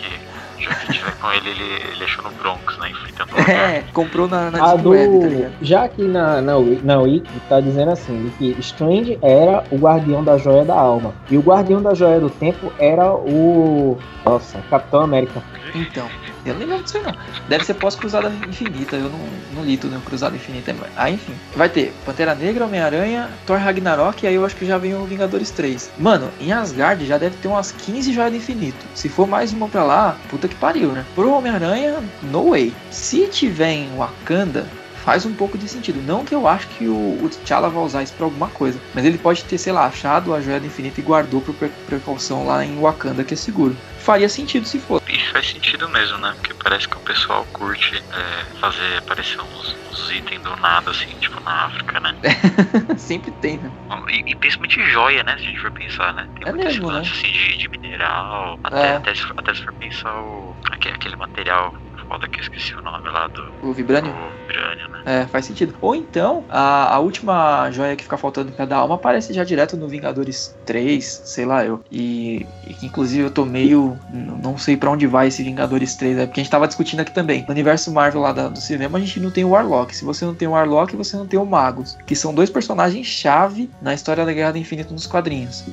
já 0.68 0.76
que 0.76 0.94
tiver 0.94 1.12
com 1.20 1.32
ele, 1.32 1.50
ele, 1.50 1.84
ele 1.94 2.04
achou 2.04 2.24
no 2.24 2.32
Bronx, 2.32 2.78
né? 2.78 2.92
Enfrentando 2.92 3.36
o 3.36 3.40
É, 3.52 3.84
comprou 3.94 4.28
na, 4.28 4.52
na 4.52 4.64
A 4.64 4.68
Deep 4.72 4.84
do. 4.84 4.90
Web, 4.90 5.20
tá 5.20 5.28
ligado? 5.28 5.54
já 5.62 5.84
aqui 5.84 6.04
na, 6.04 6.42
na, 6.42 6.54
na 6.84 7.00
Wiki 7.00 7.40
tá 7.48 7.60
dizendo 7.60 7.92
assim, 7.92 8.32
que 8.38 8.56
Strange 8.60 9.18
era 9.22 9.64
o 9.72 9.78
guardião 9.78 10.24
da 10.24 10.38
joia 10.38 10.66
da 10.66 10.76
alma. 10.76 11.14
E 11.30 11.38
o 11.38 11.42
guardião 11.42 11.82
da 11.82 11.94
joia 11.94 12.20
do 12.20 12.30
tempo 12.30 12.72
era 12.80 13.14
o. 13.14 13.98
Nossa, 14.26 14.60
Capitão 14.70 15.02
América. 15.02 15.42
Então, 15.74 16.08
eu 16.50 16.56
nem 16.56 16.68
lembro 16.68 16.84
disso 16.84 16.98
aí 16.98 17.04
não. 17.04 17.16
Deve 17.48 17.66
ser 17.66 17.74
pós-Cruzada 17.76 18.32
Infinita, 18.48 18.96
eu 18.96 19.10
não, 19.10 19.20
não 19.56 19.66
li 19.66 19.78
tudo 19.78 19.96
no 19.96 20.02
Cruzada 20.02 20.36
Infinita. 20.36 20.76
Aí, 20.96 21.14
enfim. 21.14 21.34
Vai 21.56 21.70
ter 21.70 21.94
Pantera 22.06 22.36
Negra, 22.36 22.66
Homem-Aranha, 22.66 23.30
Thor 23.46 23.58
Ragnarok, 23.58 24.24
e 24.24 24.28
aí 24.28 24.36
eu 24.36 24.46
acho 24.46 24.56
que 24.56 24.66
já 24.66 24.78
vem 24.78 24.96
o 24.96 25.06
Vingadores 25.06 25.52
3. 25.52 25.92
Mano, 25.98 26.32
em 26.40 26.52
Asgard 26.52 27.06
já 27.06 27.18
deve 27.18 27.38
ter 27.38 27.48
umas 27.48 27.72
15 27.72 28.14
joias 28.14 28.32
do 28.32 28.38
infinito. 28.38 28.86
Se 28.94 29.10
for 29.10 29.28
mais 29.28 29.54
uma 29.54 29.68
pra 29.68 29.84
lá, 29.84 30.18
puta 30.30 30.48
que 30.48 30.56
pariu, 30.56 30.92
né? 30.92 31.06
Pro 31.16 31.32
Homem-Aranha, 31.32 31.98
no 32.24 32.52
way. 32.52 32.74
Se 32.90 33.28
tiver 33.28 33.72
em 33.72 33.96
Wakanda, 33.98 34.66
faz 35.08 35.26
um 35.26 35.34
pouco 35.34 35.58
de 35.58 35.70
sentido. 35.70 36.02
Não 36.04 36.26
que 36.26 36.36
eu 36.36 36.46
acho 36.46 36.68
que 36.68 36.90
o, 36.90 37.18
o 37.24 37.30
T'Challa 37.30 37.70
vai 37.70 37.82
usar 37.82 38.04
isso 38.04 38.14
pra 38.14 38.26
alguma 38.26 38.50
coisa, 38.50 38.84
mas 38.94 39.06
ele 39.06 39.18
pode 39.18 39.46
ter, 39.46 39.58
sei 39.58 39.72
lá, 39.72 39.86
achado 39.86 40.34
a 40.34 40.42
joia 40.42 40.60
do 40.60 40.68
infinito 40.68 41.00
e 41.00 41.04
guardou 41.04 41.42
por 41.42 41.54
pre- 41.56 41.70
precaução 41.86 42.46
lá 42.46 42.66
em 42.66 42.78
Wakanda, 42.78 43.24
que 43.24 43.34
é 43.34 43.38
seguro. 43.38 43.80
Faria 43.98 44.28
sentido 44.28 44.68
se 44.68 44.82
for. 44.82 45.00
E 45.10 45.18
faz 45.32 45.48
sentido 45.48 45.88
mesmo, 45.88 46.18
né? 46.18 46.34
Porque 46.36 46.54
parece 46.62 46.90
que 46.90 46.98
o 46.98 47.02
pessoal 47.02 47.46
curte 47.54 47.96
é, 47.96 48.60
fazer 48.60 48.98
aparecer 48.98 49.40
uns, 49.42 49.78
uns 49.88 50.12
itens 50.12 50.42
do 50.44 50.54
nada, 50.58 50.92
assim, 50.92 51.16
tipo 51.22 51.40
na 51.46 51.68
África, 51.68 52.02
né? 52.02 52.14
Sempre 53.00 53.32
tem, 53.32 53.58
né? 53.60 53.72
E, 54.12 54.32
e 54.32 54.36
principalmente 54.36 54.82
joia, 54.92 55.24
né? 55.24 55.38
Se 55.38 55.46
a 55.46 55.48
gente 55.48 55.62
for 55.62 55.72
pensar, 55.72 56.14
né? 56.16 56.28
Tem 56.38 56.50
É 56.50 56.52
mesmo, 56.52 56.92
né? 56.92 57.00
assim, 57.00 57.32
de, 57.32 57.58
de 57.58 57.70
mineral. 57.70 58.60
Até, 58.62 58.78
É. 58.78 58.96
até, 58.98 59.16
se, 59.16 59.22
até 59.38 59.54
se 59.54 59.62
for 59.62 59.74
pensar 59.80 60.14
o, 60.22 60.58
aquele, 60.72 60.96
aquele 60.96 61.16
material 61.16 61.74
foda 62.08 62.28
que 62.28 62.40
eu 62.40 62.44
esqueci 62.44 62.74
o 62.76 62.82
nome 62.82 63.10
lá 63.10 63.28
do, 63.28 63.68
O 63.70 63.74
Vibranium. 63.74 64.14
do 64.14 64.20
Vibranium, 64.48 64.88
né? 64.92 65.22
É, 65.24 65.28
faz 65.28 65.46
sentido. 65.46 65.76
Ou 65.82 65.96
então, 65.96 66.46
a, 66.50 66.96
a 66.96 67.00
última 67.00 67.70
joia 67.72 67.96
que 67.96 68.04
fica 68.04 68.18
faltando 68.18 68.50
em 68.52 68.54
cada 68.54 68.76
alma 68.78 68.96
aparece 68.96 69.34
já 69.34 69.44
direto 69.44 69.78
no 69.78 69.88
Vingadores 69.88 70.56
3, 70.66 71.22
sei 71.26 71.46
lá 71.46 71.66
eu. 71.66 71.82
E, 71.92 72.46
e 72.66 72.86
inclusive 72.86 73.24
eu 73.24 73.32
tô 73.32 73.46
meio. 73.46 73.98
Não 74.12 74.58
sei 74.58 74.76
pra 74.78 74.90
onde 74.90 75.06
vai 75.08 75.28
esse 75.28 75.44
Vingadores 75.44 75.96
3, 75.96 76.18
é 76.18 76.26
porque 76.26 76.40
a 76.40 76.44
gente 76.44 76.52
tava 76.52 76.68
discutindo 76.68 77.00
aqui 77.02 77.12
também. 77.12 77.44
No 77.48 77.52
universo 77.54 77.92
Marvel 77.92 78.22
lá 78.22 78.32
da- 78.34 78.50
do 78.50 78.60
cinema, 78.60 78.98
a 78.98 79.02
gente 79.02 79.20
não 79.20 79.32
tem 79.32 79.44
o 79.46 79.50
Warlock. 79.50 79.96
Se 79.96 80.04
você 80.06 80.26
não 80.26 80.36
tem 80.36 80.48
o 80.48 80.52
Warlock, 80.52 80.96
você 80.96 81.16
não 81.18 81.28
tem 81.28 81.40
o 81.40 81.46
Magus. 81.46 81.98
Que 82.06 82.16
são 82.16 82.34
dois 82.34 82.50
personagens-chave 82.50 83.70
na 83.82 83.94
história 83.94 84.26
da 84.26 84.34
Guerra 84.34 84.52
do 84.52 84.58
Infinito 84.58 84.94
nos 84.94 85.06
quadrinhos. 85.08 85.64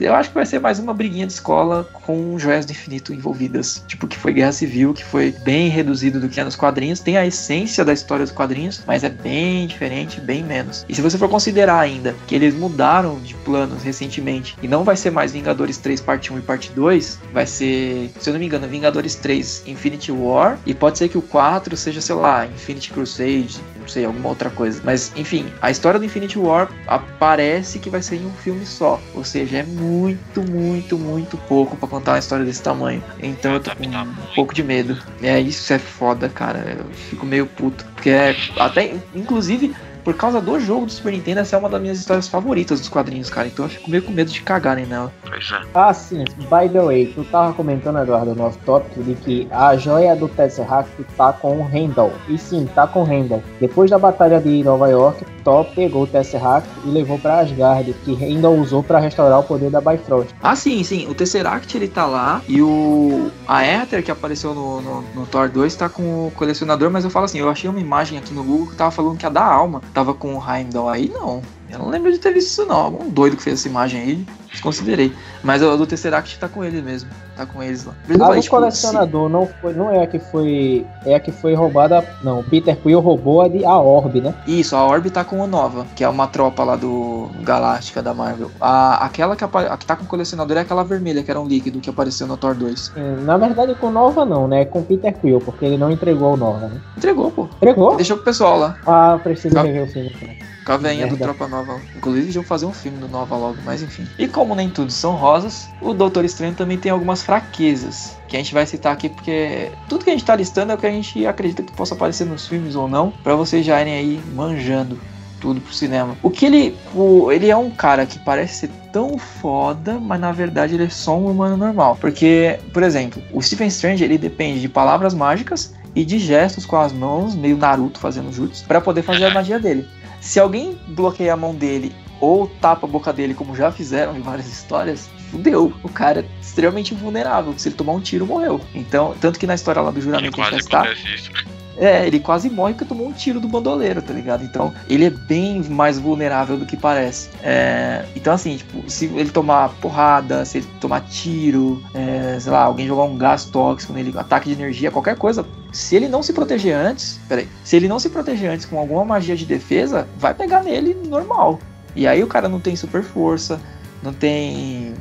Eu 0.00 0.14
acho 0.14 0.28
que 0.28 0.34
vai 0.34 0.44
ser 0.44 0.58
mais 0.60 0.78
uma 0.78 0.92
briguinha 0.92 1.26
de 1.26 1.32
escola 1.32 1.84
com 1.92 2.38
joias 2.38 2.66
do 2.66 2.72
infinito 2.72 3.14
envolvidas. 3.14 3.82
Tipo, 3.88 4.06
que 4.06 4.16
foi 4.18 4.32
Guerra 4.34 4.52
Civil, 4.52 4.92
que 4.92 5.02
foi 5.04 5.15
bem 5.44 5.68
reduzido 5.68 6.20
do 6.20 6.28
que 6.28 6.40
é 6.40 6.44
nos 6.44 6.56
quadrinhos. 6.56 7.00
Tem 7.00 7.16
a 7.16 7.26
essência 7.26 7.84
da 7.84 7.92
história 7.92 8.24
dos 8.24 8.34
quadrinhos, 8.34 8.82
mas 8.86 9.04
é 9.04 9.08
bem 9.08 9.66
diferente, 9.66 10.20
bem 10.20 10.42
menos. 10.42 10.84
E 10.88 10.94
se 10.94 11.02
você 11.02 11.18
for 11.18 11.28
considerar 11.28 11.80
ainda 11.80 12.14
que 12.26 12.34
eles 12.34 12.54
mudaram 12.54 13.20
de 13.20 13.34
planos 13.34 13.82
recentemente 13.82 14.56
e 14.62 14.68
não 14.68 14.84
vai 14.84 14.96
ser 14.96 15.10
mais 15.10 15.32
Vingadores 15.32 15.78
3 15.78 16.00
parte 16.00 16.32
1 16.32 16.38
e 16.38 16.42
parte 16.42 16.70
2, 16.72 17.18
vai 17.32 17.46
ser, 17.46 18.10
se 18.18 18.28
eu 18.28 18.32
não 18.32 18.40
me 18.40 18.46
engano, 18.46 18.66
Vingadores 18.66 19.14
3 19.16 19.64
Infinity 19.66 20.12
War 20.12 20.58
e 20.66 20.74
pode 20.74 20.98
ser 20.98 21.08
que 21.08 21.18
o 21.18 21.22
4 21.22 21.76
seja, 21.76 22.00
sei 22.00 22.14
lá, 22.14 22.46
Infinity 22.46 22.90
Crusade, 22.90 23.60
não 23.86 23.88
sei, 23.88 24.04
alguma 24.04 24.28
outra 24.28 24.50
coisa. 24.50 24.80
Mas, 24.84 25.12
enfim, 25.16 25.46
a 25.62 25.70
história 25.70 25.98
do 25.98 26.04
Infinity 26.04 26.38
War 26.38 26.68
aparece 26.88 27.78
que 27.78 27.88
vai 27.88 28.02
ser 28.02 28.16
em 28.16 28.26
um 28.26 28.32
filme 28.32 28.66
só. 28.66 29.00
Ou 29.14 29.24
seja, 29.24 29.58
é 29.58 29.62
muito, 29.62 30.42
muito, 30.42 30.98
muito 30.98 31.36
pouco 31.36 31.76
pra 31.76 31.88
contar 31.88 32.12
uma 32.12 32.18
história 32.18 32.44
desse 32.44 32.62
tamanho. 32.62 33.02
Então 33.22 33.52
eu 33.52 33.60
tô 33.60 33.74
com 33.74 33.86
um 33.86 34.34
pouco 34.34 34.52
de 34.52 34.64
medo. 34.64 35.00
É, 35.22 35.40
isso 35.40 35.72
é 35.72 35.78
foda, 35.78 36.28
cara. 36.28 36.76
Eu 36.78 36.84
fico 36.92 37.24
meio 37.24 37.46
puto. 37.46 37.86
Porque 37.94 38.10
é. 38.10 38.36
Até, 38.58 38.96
inclusive. 39.14 39.74
Por 40.06 40.14
causa 40.14 40.40
do 40.40 40.60
jogo 40.60 40.86
do 40.86 40.92
Super 40.92 41.10
Nintendo, 41.10 41.40
essa 41.40 41.56
é 41.56 41.58
uma 41.58 41.68
das 41.68 41.82
minhas 41.82 41.98
histórias 41.98 42.28
favoritas 42.28 42.78
dos 42.78 42.88
quadrinhos, 42.88 43.28
cara. 43.28 43.48
Então 43.48 43.64
eu 43.64 43.68
fico 43.68 43.90
meio 43.90 44.04
com 44.04 44.12
medo 44.12 44.30
de 44.30 44.40
cagarem 44.40 44.86
nela. 44.86 45.12
Pois 45.28 45.50
é. 45.50 45.60
Ah, 45.74 45.92
sim, 45.92 46.22
by 46.42 46.68
the 46.72 46.80
way, 46.80 47.06
tu 47.12 47.24
tava 47.24 47.52
comentando, 47.54 47.98
Eduardo, 47.98 48.30
no 48.30 48.36
nosso 48.36 48.56
tópico, 48.58 49.02
de 49.02 49.16
que 49.16 49.48
a 49.50 49.76
joia 49.76 50.14
do 50.14 50.28
Tesseract 50.28 50.92
tá 51.16 51.32
com 51.32 51.58
o 51.58 51.66
Randall. 51.66 52.12
E 52.28 52.38
sim, 52.38 52.68
tá 52.72 52.86
com 52.86 53.00
o 53.00 53.04
Randall. 53.04 53.42
Depois 53.58 53.90
da 53.90 53.98
batalha 53.98 54.40
de 54.40 54.62
Nova 54.62 54.86
York, 54.86 55.26
Thor 55.46 55.64
pegou 55.76 56.02
o 56.02 56.06
Tesseract 56.08 56.68
e 56.84 56.88
levou 56.88 57.20
pra 57.20 57.38
Asgard, 57.38 57.94
que 58.04 58.12
Randall 58.14 58.58
usou 58.58 58.82
pra 58.82 58.98
restaurar 58.98 59.38
o 59.38 59.44
poder 59.44 59.70
da 59.70 59.80
Bifrost. 59.80 60.34
Ah, 60.42 60.56
sim, 60.56 60.82
sim. 60.82 61.06
O 61.06 61.14
Tesseract 61.14 61.76
ele 61.76 61.86
tá 61.86 62.04
lá. 62.04 62.42
E 62.48 62.60
o. 62.60 63.30
A 63.46 63.62
que 64.02 64.10
apareceu 64.10 64.52
no, 64.52 64.80
no, 64.80 65.02
no 65.14 65.26
Thor 65.26 65.48
2 65.48 65.76
tá 65.76 65.88
com 65.88 66.26
o 66.26 66.32
colecionador. 66.32 66.90
Mas 66.90 67.04
eu 67.04 67.10
falo 67.10 67.26
assim: 67.26 67.38
eu 67.38 67.48
achei 67.48 67.70
uma 67.70 67.78
imagem 67.78 68.18
aqui 68.18 68.34
no 68.34 68.42
Google 68.42 68.66
que 68.66 68.74
tava 68.74 68.90
falando 68.90 69.16
que 69.16 69.24
a 69.24 69.28
da 69.28 69.44
alma 69.44 69.80
tava 69.94 70.12
com 70.12 70.34
o 70.34 70.42
Heimdall. 70.44 70.88
Aí 70.88 71.08
não. 71.08 71.40
Eu 71.70 71.78
não 71.80 71.88
lembro 71.88 72.12
de 72.12 72.18
ter 72.18 72.32
visto 72.32 72.48
isso, 72.48 72.66
não. 72.66 72.76
Algum 72.76 73.08
doido 73.10 73.36
que 73.36 73.42
fez 73.42 73.58
essa 73.60 73.68
imagem 73.68 74.00
aí. 74.00 74.26
Desconsiderei. 74.52 75.12
Mas 75.42 75.62
o 75.62 75.76
do 75.76 75.86
Tesseract 75.86 76.38
tá 76.38 76.48
com 76.48 76.64
ele 76.64 76.80
mesmo. 76.80 77.10
Tá 77.36 77.44
com 77.44 77.62
eles 77.62 77.84
lá. 77.84 77.92
A 78.08 78.32
do 78.34 78.40
tipo, 78.40 78.56
colecionador 78.56 79.28
não, 79.28 79.46
foi, 79.60 79.74
não 79.74 79.90
é 79.90 80.02
a 80.02 80.06
que 80.06 80.18
foi. 80.18 80.86
É 81.04 81.14
a 81.14 81.20
que 81.20 81.30
foi 81.30 81.54
roubada. 81.54 82.02
Não, 82.22 82.42
Peter 82.42 82.74
Quill 82.76 82.98
roubou 83.00 83.42
a 83.42 83.48
de 83.48 83.62
a 83.64 83.76
Orb, 83.78 84.20
né? 84.22 84.34
se- 84.46 84.60
Isso, 84.60 84.74
a 84.74 84.86
Orb 84.86 85.10
tá 85.10 85.22
com 85.22 85.40
o 85.40 85.46
Nova, 85.46 85.86
que 85.94 86.02
é 86.02 86.08
uma 86.08 86.26
tropa 86.26 86.64
lá 86.64 86.76
do 86.76 87.28
Galáctica 87.42 88.02
da 88.02 88.14
Marvel. 88.14 88.50
A, 88.58 89.04
aquela 89.04 89.36
que, 89.36 89.44
apa- 89.44 89.66
a 89.66 89.76
que 89.76 89.84
tá 89.84 89.94
com 89.96 90.04
o 90.04 90.06
colecionador 90.06 90.56
é 90.56 90.60
aquela 90.60 90.82
vermelha, 90.82 91.22
que 91.22 91.30
era 91.30 91.38
um 91.40 91.46
líquido 91.46 91.78
que 91.80 91.90
apareceu 91.90 92.26
no 92.26 92.38
Thor 92.38 92.54
2. 92.54 92.92
Hum, 92.96 93.24
Na 93.24 93.36
verdade, 93.36 93.74
com 93.74 93.90
Nova 93.90 94.24
não, 94.24 94.48
né? 94.48 94.64
Com 94.64 94.82
Peter 94.82 95.12
Quill, 95.20 95.40
porque 95.40 95.66
ele 95.66 95.76
não 95.76 95.90
entregou 95.90 96.32
o 96.32 96.36
Nova, 96.38 96.68
né? 96.68 96.80
Entregou, 96.96 97.30
pô. 97.30 97.48
Entregou? 97.56 97.96
Deixou 97.96 98.16
pro 98.16 98.24
pessoal 98.24 98.58
lá. 98.58 98.76
Ah, 98.86 99.18
preciso 99.22 99.54
Tá. 99.54 99.62
rever 99.62 99.82
o 99.82 99.86
filme. 99.88 100.10
né? 100.22 100.38
Com 100.66 100.72
a 100.72 100.76
veinha 100.76 101.06
do. 101.06 101.16
Tropa 101.16 101.46
Nova. 101.46 101.80
Inclusive, 101.96 102.32
vou 102.32 102.42
fazer 102.42 102.66
um 102.66 102.72
filme 102.72 102.98
do 102.98 103.08
Nova 103.08 103.36
logo, 103.36 103.58
mas 103.64 103.82
enfim. 103.82 104.04
E 104.18 104.26
como 104.26 104.52
nem 104.52 104.68
tudo 104.68 104.90
são 104.90 105.12
rosas, 105.12 105.68
o 105.80 105.94
Doutor 105.94 106.24
Estranho 106.24 106.54
também 106.54 106.76
tem 106.76 106.90
algumas 106.90 107.22
fraquezas. 107.22 108.16
Que 108.26 108.36
a 108.36 108.40
gente 108.40 108.52
vai 108.52 108.66
citar 108.66 108.92
aqui 108.92 109.08
porque 109.08 109.70
tudo 109.88 110.04
que 110.04 110.10
a 110.10 110.12
gente 110.12 110.24
tá 110.24 110.34
listando 110.34 110.72
é 110.72 110.74
o 110.74 110.78
que 110.78 110.86
a 110.86 110.90
gente 110.90 111.24
acredita 111.24 111.62
que 111.62 111.72
possa 111.72 111.94
aparecer 111.94 112.26
nos 112.26 112.48
filmes 112.48 112.74
ou 112.74 112.88
não, 112.88 113.12
pra 113.22 113.36
vocês 113.36 113.64
já 113.64 113.80
irem 113.80 113.94
aí 113.94 114.20
manjando 114.34 114.98
tudo 115.40 115.60
pro 115.60 115.72
cinema. 115.72 116.16
O 116.20 116.30
que 116.30 116.46
ele. 116.46 116.76
O, 116.92 117.30
ele 117.30 117.48
é 117.48 117.56
um 117.56 117.70
cara 117.70 118.04
que 118.04 118.18
parece 118.18 118.66
ser 118.66 118.70
tão 118.92 119.16
foda, 119.16 120.00
mas 120.00 120.18
na 120.18 120.32
verdade 120.32 120.74
ele 120.74 120.84
é 120.84 120.88
só 120.88 121.16
um 121.16 121.30
humano 121.30 121.56
normal. 121.56 121.96
Porque, 122.00 122.58
por 122.72 122.82
exemplo, 122.82 123.22
o 123.32 123.40
Stephen 123.40 123.68
Strange 123.68 124.02
ele 124.02 124.18
depende 124.18 124.60
de 124.60 124.68
palavras 124.68 125.14
mágicas 125.14 125.72
e 125.94 126.04
de 126.04 126.18
gestos 126.18 126.66
com 126.66 126.76
as 126.76 126.92
mãos, 126.92 127.36
meio 127.36 127.56
Naruto 127.56 128.00
fazendo 128.00 128.32
jutsu, 128.32 128.64
pra 128.66 128.80
poder 128.80 129.02
fazer 129.02 129.26
a 129.26 129.30
magia 129.30 129.60
dele. 129.60 129.86
Se 130.20 130.40
alguém 130.40 130.78
bloqueia 130.88 131.34
a 131.34 131.36
mão 131.36 131.54
dele 131.54 131.94
ou 132.20 132.46
tapa 132.46 132.86
a 132.86 132.90
boca 132.90 133.12
dele, 133.12 133.34
como 133.34 133.54
já 133.54 133.70
fizeram 133.70 134.16
em 134.16 134.20
várias 134.20 134.46
histórias, 134.46 135.08
fudeu. 135.30 135.72
O 135.82 135.88
cara 135.88 136.20
é 136.20 136.24
extremamente 136.40 136.94
vulnerável. 136.94 137.54
Se 137.58 137.68
ele 137.68 137.76
tomar 137.76 137.92
um 137.92 138.00
tiro, 138.00 138.26
morreu. 138.26 138.60
Então, 138.74 139.14
tanto 139.20 139.38
que 139.38 139.46
na 139.46 139.54
história 139.54 139.82
lá 139.82 139.90
do 139.90 139.96
Que 139.96 140.02
juramento 140.02 140.36
quase 140.36 140.54
infestar, 140.54 140.86
acontece 140.86 141.14
isso. 141.14 141.30
É, 141.76 142.06
ele 142.06 142.18
quase 142.18 142.48
morre 142.48 142.72
porque 142.72 142.84
tomou 142.84 143.08
um 143.08 143.12
tiro 143.12 143.40
do 143.40 143.48
bandoleiro, 143.48 144.00
tá 144.00 144.12
ligado? 144.12 144.44
Então, 144.44 144.72
ele 144.88 145.04
é 145.04 145.10
bem 145.10 145.62
mais 145.64 145.98
vulnerável 145.98 146.56
do 146.56 146.66
que 146.66 146.76
parece. 146.76 147.28
É, 147.42 148.04
então, 148.14 148.32
assim, 148.32 148.56
tipo, 148.56 148.88
se 148.90 149.06
ele 149.06 149.30
tomar 149.30 149.70
porrada, 149.80 150.44
se 150.44 150.58
ele 150.58 150.66
tomar 150.80 151.00
tiro, 151.02 151.82
é, 151.94 152.38
sei 152.40 152.52
lá, 152.52 152.62
alguém 152.62 152.86
jogar 152.86 153.04
um 153.04 153.16
gás 153.16 153.44
tóxico 153.44 153.92
nele, 153.92 154.12
ataque 154.16 154.48
de 154.48 154.60
energia, 154.60 154.90
qualquer 154.90 155.16
coisa, 155.16 155.44
se 155.72 155.94
ele 155.96 156.08
não 156.08 156.22
se 156.22 156.32
proteger 156.32 156.74
antes, 156.74 157.20
peraí, 157.28 157.48
se 157.62 157.76
ele 157.76 157.88
não 157.88 157.98
se 157.98 158.08
proteger 158.08 158.50
antes 158.50 158.66
com 158.66 158.78
alguma 158.78 159.04
magia 159.04 159.36
de 159.36 159.44
defesa, 159.44 160.06
vai 160.18 160.34
pegar 160.34 160.62
nele 160.62 160.94
normal. 161.06 161.58
E 161.94 162.06
aí 162.06 162.22
o 162.22 162.26
cara 162.26 162.48
não 162.48 162.60
tem 162.60 162.76
super 162.76 163.02
força, 163.02 163.60
não 164.02 164.12
tem 164.12 164.94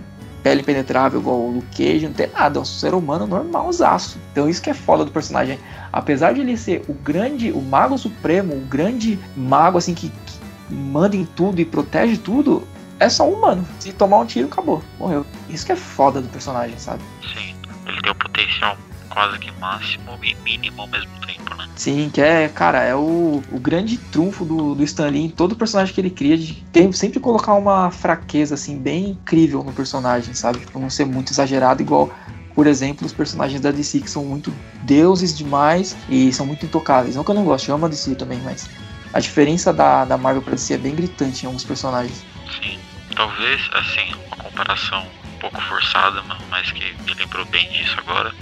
pele 0.46 0.62
penetrável 0.62 1.20
igual 1.20 1.40
o 1.40 1.52
Luke 1.56 1.76
Cage, 1.76 2.06
não 2.06 2.14
tem 2.14 2.28
nada, 2.28 2.60
é 2.60 2.62
um 2.62 2.66
ser 2.66 2.94
humano 2.94 3.26
normalzaço. 3.26 4.20
Então 4.32 4.48
isso 4.48 4.62
que 4.62 4.70
é 4.70 4.76
foda 4.76 5.04
do 5.04 5.10
personagem. 5.10 5.58
Apesar 5.92 6.36
de 6.36 6.42
ele 6.42 6.56
ser 6.56 6.86
o 6.88 6.94
grande, 6.94 7.52
o 7.52 7.60
mago 7.60 7.98
supremo, 7.98 8.54
o 8.54 8.60
grande 8.60 9.18
mago 9.36 9.80
assim 9.80 9.96
que, 9.96 10.10
que 10.10 10.40
manda 10.72 11.16
em 11.16 11.26
tudo 11.26 11.60
e 11.60 11.66
protege 11.66 12.18
tudo, 12.18 12.62
é 13.00 13.10
só 13.10 13.28
um 13.28 13.34
humano. 13.34 13.68
Se 13.80 13.92
tomar 13.92 14.20
um 14.20 14.26
tiro, 14.28 14.46
acabou, 14.46 14.84
morreu. 15.00 15.26
Isso 15.50 15.66
que 15.66 15.72
é 15.72 15.76
foda 15.76 16.22
do 16.22 16.30
personagem, 16.30 16.78
sabe? 16.78 17.02
Sim. 17.24 17.56
Ele 17.88 18.02
tem 18.04 18.12
o 18.12 18.16
potencial 18.16 18.78
quase 19.16 19.40
que 19.40 19.50
máximo 19.54 20.20
e 20.22 20.36
mínimo 20.44 20.82
ao 20.82 20.88
mesmo 20.90 21.10
tempo, 21.26 21.56
né? 21.56 21.66
Sim, 21.76 22.10
que 22.14 22.20
é, 22.22 22.50
cara, 22.50 22.84
é 22.84 22.94
o, 22.94 23.42
o 23.50 23.60
grande 23.60 23.98
trunfo 23.98 24.44
do, 24.44 24.76
do 24.76 24.84
Stan 24.84 25.08
Lee 25.08 25.24
em 25.26 25.30
todo 25.30 25.56
personagem 25.56 25.94
que 25.94 26.02
ele 26.02 26.10
cria, 26.10 26.38
de 26.38 26.54
tem, 26.72 26.92
sempre 26.92 27.20
colocar 27.22 27.54
uma 27.54 27.90
fraqueza, 27.90 28.56
assim, 28.56 28.78
bem 28.78 29.12
incrível 29.12 29.64
no 29.64 29.72
personagem, 29.72 30.34
sabe? 30.34 30.60
Tipo, 30.60 30.78
não 30.80 30.90
ser 30.90 31.06
muito 31.06 31.32
exagerado, 31.32 31.82
igual, 31.82 32.14
por 32.54 32.68
exemplo, 32.68 33.06
os 33.08 33.14
personagens 33.14 33.62
da 33.62 33.72
DC, 33.72 34.02
que 34.02 34.10
são 34.10 34.26
muito 34.26 34.54
deuses 34.84 35.36
demais 35.36 35.96
e 36.10 36.32
são 36.34 36.46
muito 36.46 36.66
intocáveis. 36.66 37.16
Não 37.16 37.24
que 37.24 37.32
eu 37.32 37.36
não 37.36 37.46
goste, 37.46 37.70
eu 37.70 37.76
amo 37.76 37.86
a 37.86 37.90
DC 37.90 38.16
também, 38.16 38.40
mas 38.42 38.70
a 39.14 39.20
diferença 39.22 39.72
da, 39.72 40.04
da 40.04 40.18
Marvel 40.18 40.42
pra 40.42 40.56
DC 40.56 40.74
é 40.74 40.78
bem 40.78 40.94
gritante 40.94 41.44
em 41.44 41.48
alguns 41.48 41.64
personagens. 41.64 42.26
Sim. 42.62 42.78
Talvez, 43.16 43.62
assim, 43.74 44.14
uma 44.28 44.36
comparação 44.44 45.06
um 45.34 45.40
pouco 45.40 45.62
forçada, 45.62 46.22
ma- 46.24 46.38
mas 46.50 46.70
que 46.72 46.94
me 47.04 47.14
lembrou 47.14 47.46
bem 47.46 47.68
disso 47.70 47.96
agora, 48.00 48.34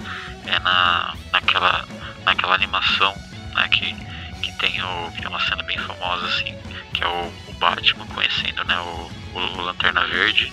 é 0.46 0.60
na, 0.60 1.16
naquela, 1.32 1.88
naquela 2.26 2.56
animação, 2.56 3.14
né, 3.56 3.68
que, 3.70 3.94
que 4.42 4.52
tem 4.54 4.82
o, 4.82 5.12
que 5.12 5.26
é 5.26 5.30
uma 5.30 5.40
cena 5.40 5.64
bem 5.64 5.78
famosa, 5.80 6.26
assim, 6.26 6.56
que 6.94 7.04
é 7.04 7.08
o, 7.08 7.34
o 7.48 7.54
Batman 7.54 8.06
conhecendo, 8.08 8.64
né, 8.66 8.80
o, 8.80 9.12
o, 9.34 9.62
Lanterna 9.62 10.06
Verde, 10.06 10.52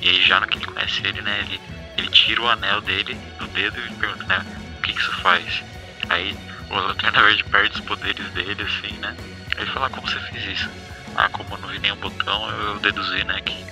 e 0.00 0.08
aí 0.08 0.22
já 0.22 0.40
no 0.40 0.46
que 0.46 0.58
ele 0.58 0.66
conhece 0.66 1.06
ele, 1.06 1.22
né, 1.22 1.40
ele, 1.40 1.60
ele 1.96 2.08
tira 2.10 2.42
o 2.42 2.48
anel 2.48 2.80
dele 2.80 3.14
do 3.38 3.46
dedo 3.48 3.80
e 3.80 3.90
pergunta, 3.92 4.24
né, 4.26 4.44
o 4.78 4.82
que, 4.82 4.92
que 4.92 5.00
isso 5.00 5.12
faz? 5.20 5.64
Aí 6.08 6.36
o 6.70 6.74
Lanterna 6.74 7.22
Verde 7.22 7.44
perde 7.44 7.74
os 7.74 7.80
poderes 7.80 8.30
dele, 8.32 8.62
assim, 8.62 8.98
né, 8.98 9.16
aí 9.56 9.62
ele 9.62 9.70
fala, 9.72 9.86
ah, 9.86 9.90
como 9.90 10.08
você 10.08 10.20
fez 10.20 10.58
isso? 10.58 10.70
Ah, 11.16 11.28
como 11.30 11.54
eu 11.54 11.58
não 11.58 11.68
vi 11.68 11.78
nenhum 11.80 11.96
botão, 11.96 12.50
eu 12.50 12.78
deduzi, 12.80 13.24
né, 13.24 13.40
que 13.42 13.66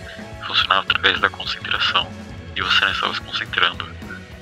funcionava 0.46 0.82
através 0.82 1.20
da 1.20 1.30
concentração, 1.30 2.10
e 2.56 2.62
você 2.62 2.84
não 2.84 2.92
estava 2.92 3.14
se 3.14 3.20
concentrando. 3.20 3.88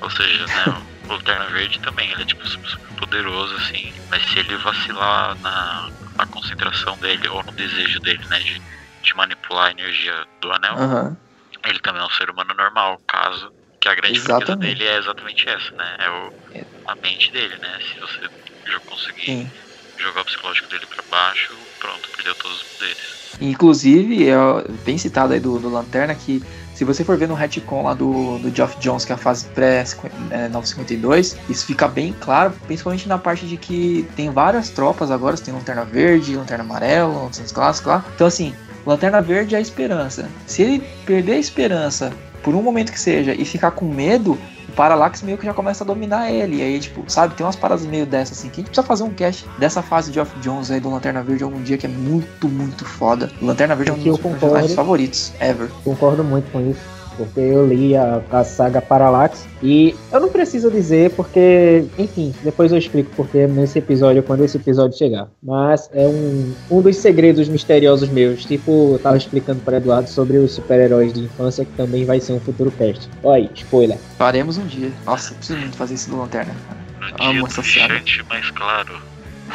Ou 0.01 0.09
seja, 0.09 0.45
né, 0.47 0.87
o 1.07 1.13
Lanterna 1.13 1.45
Verde 1.47 1.79
também, 1.79 2.11
ele 2.11 2.21
é 2.21 2.25
tipo 2.25 2.45
super 2.47 2.69
poderoso, 2.97 3.55
assim, 3.55 3.93
mas 4.09 4.23
se 4.23 4.39
ele 4.39 4.55
vacilar 4.57 5.37
na, 5.41 5.89
na 6.17 6.25
concentração 6.27 6.97
dele 6.97 7.27
ou 7.29 7.43
no 7.43 7.51
desejo 7.53 7.99
dele, 8.01 8.25
né, 8.29 8.39
de, 8.39 8.61
de 9.01 9.15
manipular 9.15 9.67
a 9.67 9.71
energia 9.71 10.25
do 10.41 10.51
anel, 10.51 10.75
uhum. 10.75 11.17
ele 11.65 11.79
também 11.79 12.01
é 12.01 12.05
um 12.05 12.09
ser 12.11 12.29
humano 12.29 12.53
normal, 12.53 12.99
caso 13.07 13.51
que 13.79 13.87
a 13.87 13.95
grande 13.95 14.19
fraqueza 14.19 14.55
dele 14.55 14.83
é 14.83 14.97
exatamente 14.97 15.47
essa, 15.47 15.71
né, 15.77 15.95
é 15.99 16.09
o, 16.09 16.33
é. 16.53 16.65
a 16.87 16.95
mente 16.95 17.31
dele, 17.31 17.57
né, 17.61 17.79
se 17.81 17.99
você 17.99 18.29
já 18.67 18.79
conseguir 18.81 19.25
Sim. 19.25 19.51
jogar 19.97 20.21
o 20.21 20.25
psicológico 20.25 20.67
dele 20.69 20.85
para 20.87 21.03
baixo, 21.09 21.53
pronto, 21.79 22.09
perdeu 22.11 22.35
todos 22.35 22.57
os 22.57 22.63
poderes. 22.63 23.17
Inclusive, 23.39 24.29
é 24.29 24.35
bem 24.83 24.97
citado 24.97 25.33
aí 25.33 25.39
do, 25.39 25.59
do 25.59 25.69
Lanterna 25.69 26.15
que 26.15 26.41
se 26.77 26.83
você 26.83 27.03
for 27.03 27.17
ver 27.17 27.27
no 27.27 27.33
retcon 27.33 27.81
lá 27.81 27.95
do, 27.95 28.37
do 28.37 28.55
Geoff 28.55 28.77
Jones, 28.79 29.03
que 29.03 29.11
é 29.11 29.15
a 29.15 29.17
fase 29.17 29.47
pré-952, 29.47 31.35
é, 31.35 31.51
isso 31.51 31.65
fica 31.65 31.87
bem 31.87 32.13
claro, 32.19 32.53
principalmente 32.67 33.07
na 33.07 33.17
parte 33.17 33.47
de 33.47 33.57
que 33.57 34.07
tem 34.15 34.29
várias 34.29 34.69
tropas 34.69 35.09
agora, 35.09 35.35
tem 35.35 35.51
Lanterna 35.51 35.83
Verde, 35.83 36.37
Lanterna 36.37 36.63
Amarela, 36.63 37.23
Lanternas 37.23 37.51
Clássicos 37.51 37.91
lá. 37.91 38.05
Então, 38.13 38.27
assim, 38.27 38.53
Lanterna 38.85 39.23
Verde 39.23 39.55
é 39.55 39.57
a 39.57 39.61
esperança. 39.61 40.29
Se 40.45 40.61
ele 40.61 40.83
perder 41.03 41.33
a 41.33 41.39
esperança 41.39 42.13
por 42.43 42.53
um 42.53 42.61
momento 42.61 42.91
que 42.91 42.99
seja 42.99 43.33
e 43.33 43.43
ficar 43.43 43.71
com 43.71 43.91
medo, 43.91 44.37
Parallax 44.77 45.23
meio 45.23 45.39
que 45.39 45.45
já 45.45 45.53
começa 45.55 45.83
a 45.83 45.87
dominar 45.87 46.31
ele. 46.31 46.57
E 46.57 46.61
aí, 46.61 46.79
tipo, 46.79 47.03
sabe, 47.07 47.33
tem 47.33 47.43
umas 47.43 47.55
paradas 47.55 47.83
meio 47.83 48.05
dessas 48.05 48.37
assim, 48.37 48.47
que 48.47 48.55
a 48.55 48.57
gente 48.57 48.67
precisa 48.67 48.85
fazer 48.85 49.03
um 49.03 49.09
cast 49.09 49.45
dessa 49.57 49.81
fase 49.81 50.11
de 50.11 50.19
Off 50.19 50.31
Jones 50.39 50.69
aí 50.69 50.79
do 50.79 50.89
Lanterna 50.89 51.23
Verde 51.23 51.43
algum 51.43 51.61
dia 51.63 51.79
que 51.79 51.87
é 51.87 51.89
muito, 51.89 52.47
muito 52.47 52.85
foda. 52.85 53.31
Lanterna 53.41 53.75
Verde 53.75 53.89
é 53.89 53.93
um 53.95 53.97
dos 53.97 54.05
meus 54.05 54.19
personagens 54.19 54.73
favoritos, 54.75 55.33
ever. 55.39 55.69
Concordo 55.83 56.23
muito 56.23 56.51
com 56.51 56.61
isso 56.61 56.96
porque 57.17 57.39
eu 57.39 57.67
li 57.67 57.95
a, 57.95 58.21
a 58.31 58.43
saga 58.43 58.81
Parallax 58.81 59.47
e 59.61 59.95
eu 60.11 60.19
não 60.19 60.29
preciso 60.29 60.69
dizer 60.69 61.11
porque, 61.11 61.85
enfim, 61.97 62.33
depois 62.43 62.71
eu 62.71 62.77
explico 62.77 63.09
porque 63.15 63.47
nesse 63.47 63.79
episódio, 63.79 64.23
quando 64.23 64.43
esse 64.43 64.57
episódio 64.57 64.97
chegar. 64.97 65.27
Mas 65.41 65.89
é 65.93 66.05
um, 66.05 66.53
um 66.69 66.81
dos 66.81 66.97
segredos 66.97 67.49
misteriosos 67.49 68.09
meus, 68.09 68.45
tipo, 68.45 68.93
eu 68.93 68.99
tava 68.99 69.17
explicando 69.17 69.59
para 69.61 69.77
Eduardo 69.77 70.09
sobre 70.09 70.37
os 70.37 70.53
super-heróis 70.53 71.13
de 71.13 71.21
infância 71.21 71.65
que 71.65 71.71
também 71.73 72.05
vai 72.05 72.19
ser 72.19 72.33
um 72.33 72.39
futuro 72.39 72.71
cast. 72.71 73.09
Olha 73.23 73.43
aí, 73.43 73.49
spoiler. 73.55 73.97
Faremos 74.17 74.57
um 74.57 74.65
dia. 74.65 74.91
Nossa, 75.05 75.33
eu 75.33 75.37
preciso 75.37 75.59
muito 75.59 75.75
fazer 75.75 75.95
isso 75.95 76.09
do 76.09 76.17
Lanterna. 76.17 76.53
No 76.99 77.07
Amo 77.25 77.47
dia 77.47 77.61
essa 77.61 78.23
mais 78.29 78.51
claro. 78.51 79.01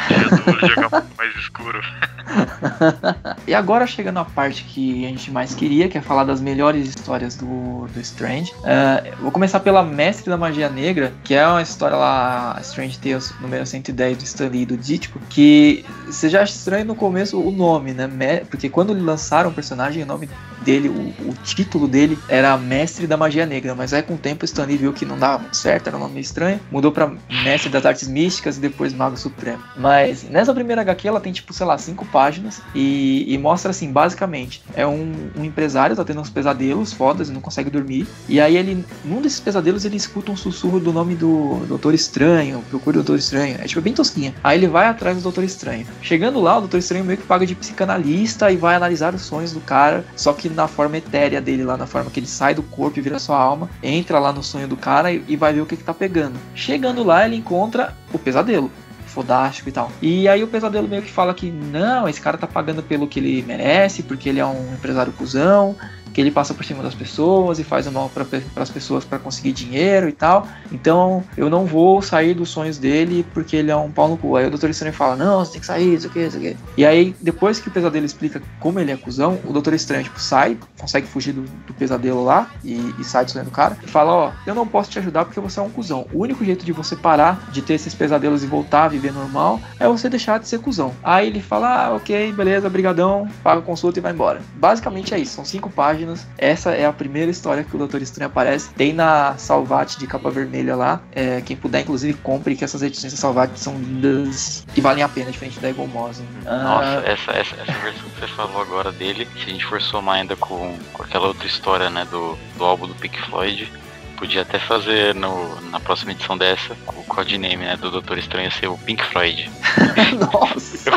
Dia 0.07 0.75
do 0.75 1.17
mais 1.17 1.35
escuro. 1.35 1.81
e 3.47 3.53
agora 3.53 3.85
chegando 3.85 4.17
à 4.17 4.25
parte 4.25 4.63
que 4.63 5.05
a 5.05 5.09
gente 5.09 5.31
mais 5.31 5.53
queria, 5.53 5.87
que 5.89 5.97
é 5.97 6.01
falar 6.01 6.23
das 6.23 6.41
melhores 6.41 6.87
histórias 6.87 7.35
do, 7.35 7.87
do 7.87 7.99
Strange. 7.99 8.51
Uh, 8.59 9.21
vou 9.21 9.31
começar 9.31 9.59
pela 9.59 9.83
Mestre 9.83 10.29
da 10.29 10.37
Magia 10.37 10.69
Negra, 10.69 11.13
que 11.23 11.33
é 11.33 11.45
uma 11.47 11.61
história 11.61 11.95
lá, 11.97 12.57
Strange 12.61 12.97
Tales 12.99 13.33
número 13.39 13.65
110 13.65 14.17
do 14.17 14.23
Stan 14.23 14.47
Lee 14.47 14.61
e 14.61 14.65
do 14.65 14.77
Dítico, 14.77 15.19
que 15.29 15.85
você 16.05 16.29
já 16.29 16.41
acha 16.41 16.53
estranho 16.53 16.85
no 16.85 16.95
começo 16.95 17.39
o 17.39 17.51
nome, 17.51 17.93
né? 17.93 18.43
Porque 18.49 18.69
quando 18.69 18.93
lançaram 18.93 19.49
o 19.49 19.53
personagem, 19.53 20.03
o 20.03 20.05
nome 20.05 20.29
dele, 20.63 20.89
o, 20.89 21.29
o, 21.29 21.33
título 21.43 21.87
dele 21.87 22.17
era 22.27 22.57
Mestre 22.57 23.05
da 23.05 23.17
Magia 23.17 23.45
Negra, 23.45 23.75
mas 23.75 23.93
aí 23.93 24.01
com 24.01 24.13
o 24.13 24.17
tempo 24.17 24.43
o 24.43 24.45
Stan 24.45 24.65
Lee 24.65 24.77
viu 24.77 24.93
que 24.93 25.05
não 25.05 25.17
dava 25.17 25.39
muito 25.39 25.57
certo, 25.57 25.87
era 25.87 25.97
um 25.97 25.99
nome 25.99 26.21
estranho, 26.21 26.59
mudou 26.71 26.91
para 26.91 27.11
Mestre 27.43 27.69
das 27.69 27.85
Artes 27.85 28.07
Místicas 28.07 28.57
e 28.57 28.61
depois 28.61 28.93
Mago 28.93 29.17
Supremo. 29.17 29.61
Mas 29.75 30.23
nessa 30.23 30.53
primeira 30.53 30.81
HQ 30.81 31.07
ela 31.07 31.19
tem 31.19 31.33
tipo, 31.33 31.53
sei 31.53 31.65
lá, 31.65 31.77
cinco 31.77 32.05
páginas 32.13 32.61
e, 32.75 33.25
e 33.27 33.35
mostra 33.39 33.71
assim, 33.71 33.91
basicamente, 33.91 34.63
é 34.75 34.85
um, 34.85 35.31
um, 35.35 35.43
empresário, 35.43 35.95
tá 35.95 36.05
tendo 36.05 36.21
uns 36.21 36.29
pesadelos 36.29 36.93
fodas 36.93 37.29
e 37.29 37.31
não 37.33 37.41
consegue 37.41 37.71
dormir, 37.71 38.07
e 38.29 38.39
aí 38.39 38.55
ele, 38.55 38.85
num 39.03 39.19
desses 39.19 39.39
pesadelos 39.39 39.83
ele 39.83 39.97
escuta 39.97 40.31
um 40.31 40.37
sussurro 40.37 40.79
do 40.79 40.93
nome 40.93 41.15
do 41.15 41.65
Doutor 41.67 41.95
Estranho, 41.95 42.63
procura 42.69 42.99
o 42.99 43.03
Doutor 43.03 43.17
Estranho, 43.17 43.57
é 43.59 43.65
tipo 43.65 43.81
bem 43.81 43.93
tosquinha. 43.93 44.35
Aí 44.43 44.59
ele 44.59 44.67
vai 44.67 44.85
atrás 44.85 45.17
do 45.17 45.23
Doutor 45.23 45.43
Estranho. 45.43 45.87
Chegando 46.01 46.39
lá, 46.39 46.57
o 46.57 46.61
Doutor 46.61 46.77
Estranho 46.77 47.03
meio 47.03 47.17
que 47.17 47.25
paga 47.25 47.45
de 47.45 47.55
psicanalista 47.55 48.51
e 48.51 48.57
vai 48.57 48.75
analisar 48.75 49.15
os 49.15 49.23
sonhos 49.23 49.51
do 49.51 49.59
cara, 49.59 50.05
só 50.15 50.33
que 50.33 50.47
na 50.47 50.67
forma 50.67 50.97
etérea 50.97 51.41
dele, 51.41 51.63
lá 51.63 51.75
na 51.75 51.87
forma 51.87 52.11
que 52.11 52.19
ele 52.19 52.27
sai 52.27 52.53
do 52.53 52.61
corpo 52.61 52.99
e 52.99 53.01
vira 53.01 53.17
sua 53.17 53.37
alma, 53.37 53.69
entra 53.81 54.19
lá 54.19 54.31
no 54.31 54.43
sonho 54.43 54.67
do 54.67 54.77
cara 54.77 55.11
e, 55.11 55.23
e 55.27 55.35
vai 55.35 55.51
ver 55.51 55.61
o 55.61 55.65
que, 55.65 55.75
que 55.75 55.83
tá 55.83 55.93
pegando. 55.93 56.37
Chegando 56.53 57.03
lá, 57.03 57.25
ele 57.25 57.37
encontra 57.37 57.95
o 58.13 58.19
pesadelo 58.19 58.71
fodástico 59.13 59.69
e 59.69 59.71
tal. 59.71 59.91
E 60.01 60.27
aí 60.27 60.43
o 60.43 60.47
pesadelo 60.47 60.87
meio 60.87 61.01
que 61.01 61.11
fala 61.11 61.33
que 61.33 61.49
não, 61.51 62.09
esse 62.09 62.19
cara 62.19 62.37
tá 62.37 62.47
pagando 62.47 62.81
pelo 62.81 63.07
que 63.07 63.19
ele 63.19 63.43
merece, 63.43 64.03
porque 64.03 64.27
ele 64.27 64.39
é 64.39 64.45
um 64.45 64.73
empresário 64.73 65.13
cuzão, 65.13 65.75
que 66.13 66.21
ele 66.21 66.31
passa 66.31 66.53
por 66.53 66.63
cima 66.63 66.83
das 66.83 66.93
pessoas 66.93 67.59
e 67.59 67.63
faz 67.63 67.87
o 67.87 67.91
mal 67.91 68.09
para 68.09 68.25
as 68.55 68.69
pessoas 68.69 69.03
para 69.03 69.17
conseguir 69.19 69.51
dinheiro 69.51 70.07
e 70.07 70.11
tal. 70.11 70.47
Então 70.71 71.23
eu 71.35 71.49
não 71.49 71.65
vou 71.65 72.01
sair 72.01 72.33
dos 72.33 72.49
sonhos 72.49 72.77
dele 72.77 73.25
porque 73.33 73.55
ele 73.55 73.71
é 73.71 73.75
um 73.75 73.91
pau 73.91 74.07
no 74.07 74.17
cu. 74.17 74.35
Aí 74.35 74.45
o 74.45 74.49
Doutor 74.49 74.69
Estranho 74.69 74.93
fala: 74.93 75.15
Não, 75.15 75.39
você 75.39 75.53
tem 75.53 75.61
que 75.61 75.67
sair, 75.67 75.95
isso 75.95 76.07
aqui, 76.07 76.19
isso 76.19 76.37
aqui. 76.37 76.55
E 76.77 76.85
aí, 76.85 77.15
depois 77.21 77.59
que 77.59 77.67
o 77.67 77.71
pesadelo 77.71 78.05
explica 78.05 78.41
como 78.59 78.79
ele 78.79 78.91
é 78.91 78.97
cuzão, 78.97 79.39
o 79.45 79.51
Doutor 79.51 79.73
Estranho 79.73 80.03
tipo, 80.03 80.19
sai, 80.19 80.57
consegue 80.79 81.07
fugir 81.07 81.33
do, 81.33 81.41
do 81.41 81.73
pesadelo 81.73 82.23
lá 82.23 82.49
e, 82.63 82.93
e, 82.99 83.03
sai 83.03 83.25
do 83.25 83.31
sonho 83.31 83.45
do 83.45 83.51
cara 83.51 83.77
e 83.83 83.87
fala: 83.87 84.13
Ó, 84.13 84.31
eu 84.45 84.53
não 84.53 84.67
posso 84.67 84.91
te 84.91 84.99
ajudar 84.99 85.25
porque 85.25 85.39
você 85.39 85.59
é 85.59 85.63
um 85.63 85.69
cuzão. 85.69 86.05
O 86.13 86.19
único 86.19 86.45
jeito 86.45 86.63
de 86.63 86.71
você 86.71 86.95
parar 86.95 87.49
de 87.51 87.61
ter 87.61 87.73
esses 87.73 87.93
pesadelos 87.93 88.43
e 88.43 88.47
voltar 88.47 88.85
a 88.85 88.87
viver 88.87 89.11
normal 89.11 89.59
é 89.79 89.87
você 89.87 90.09
deixar 90.09 90.39
de 90.39 90.47
ser 90.47 90.59
cuzão. 90.59 90.93
Aí 91.03 91.27
ele 91.27 91.41
fala: 91.41 91.87
Ah, 91.87 91.95
ok, 91.95 92.31
beleza, 92.33 92.69
brigadão, 92.69 93.27
paga 93.43 93.59
a 93.59 93.63
consulta 93.63 93.99
e 93.99 94.01
vai 94.01 94.11
embora. 94.11 94.41
Basicamente 94.55 95.13
é 95.13 95.19
isso, 95.19 95.33
são 95.33 95.45
cinco 95.45 95.69
páginas 95.69 96.02
páginas. 96.03 96.27
Essa 96.37 96.71
é 96.71 96.85
a 96.85 96.93
primeira 96.93 97.31
história 97.31 97.63
que 97.63 97.75
o 97.75 97.79
Doutor 97.79 98.01
Estranho 98.01 98.29
aparece. 98.29 98.69
Tem 98.73 98.93
na 98.93 99.35
Salvate 99.37 99.97
de 99.97 100.05
capa 100.05 100.29
vermelha 100.29 100.75
lá. 100.75 101.01
É, 101.11 101.41
quem 101.41 101.55
puder, 101.55 101.81
inclusive, 101.81 102.13
compre, 102.19 102.55
que 102.55 102.63
essas 102.63 102.81
edições 102.81 103.13
da 103.13 103.19
Salvate 103.19 103.59
são 103.59 103.77
lindas 103.77 104.65
e 104.75 104.81
valem 104.81 105.03
a 105.03 105.09
pena, 105.09 105.31
diferente 105.31 105.59
da 105.59 105.69
Eagle 105.69 105.87
Moss. 105.87 106.21
Ah, 106.45 106.63
Nossa, 106.63 107.07
essa, 107.07 107.31
essa, 107.31 107.55
essa 107.55 107.79
versão 107.79 108.09
que 108.09 108.19
você 108.19 108.27
falou 108.27 108.61
agora 108.61 108.91
dele, 108.91 109.27
se 109.35 109.49
a 109.49 109.49
gente 109.49 109.65
for 109.65 109.81
somar 109.81 110.15
ainda 110.15 110.35
com, 110.35 110.77
com 110.91 111.03
aquela 111.03 111.27
outra 111.27 111.47
história, 111.47 111.89
né, 111.89 112.05
do, 112.09 112.37
do 112.57 112.63
álbum 112.63 112.87
do 112.87 112.95
Pink 112.95 113.19
Floyd, 113.21 113.71
podia 114.17 114.43
até 114.43 114.59
fazer 114.59 115.15
no, 115.15 115.59
na 115.69 115.79
próxima 115.79 116.11
edição 116.11 116.37
dessa 116.37 116.75
o 116.87 117.03
codename 117.03 117.65
né, 117.65 117.75
do 117.77 117.89
Doutor 117.89 118.17
Estranho 118.17 118.51
ser 118.51 118.67
o 118.67 118.77
Pink 118.77 119.03
Floyd. 119.05 119.49
Nossa! 120.19 120.91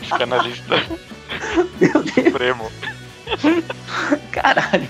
Psicanalista 0.00 0.82
Meu 1.80 2.02
Deus. 2.02 2.26
Supremo. 2.26 2.70
Caralho. 4.32 4.88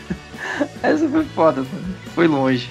Essa 0.83 1.09
foi 1.09 1.25
foda, 1.25 1.63
mano. 1.63 1.95
Foi 2.15 2.27
longe. 2.27 2.69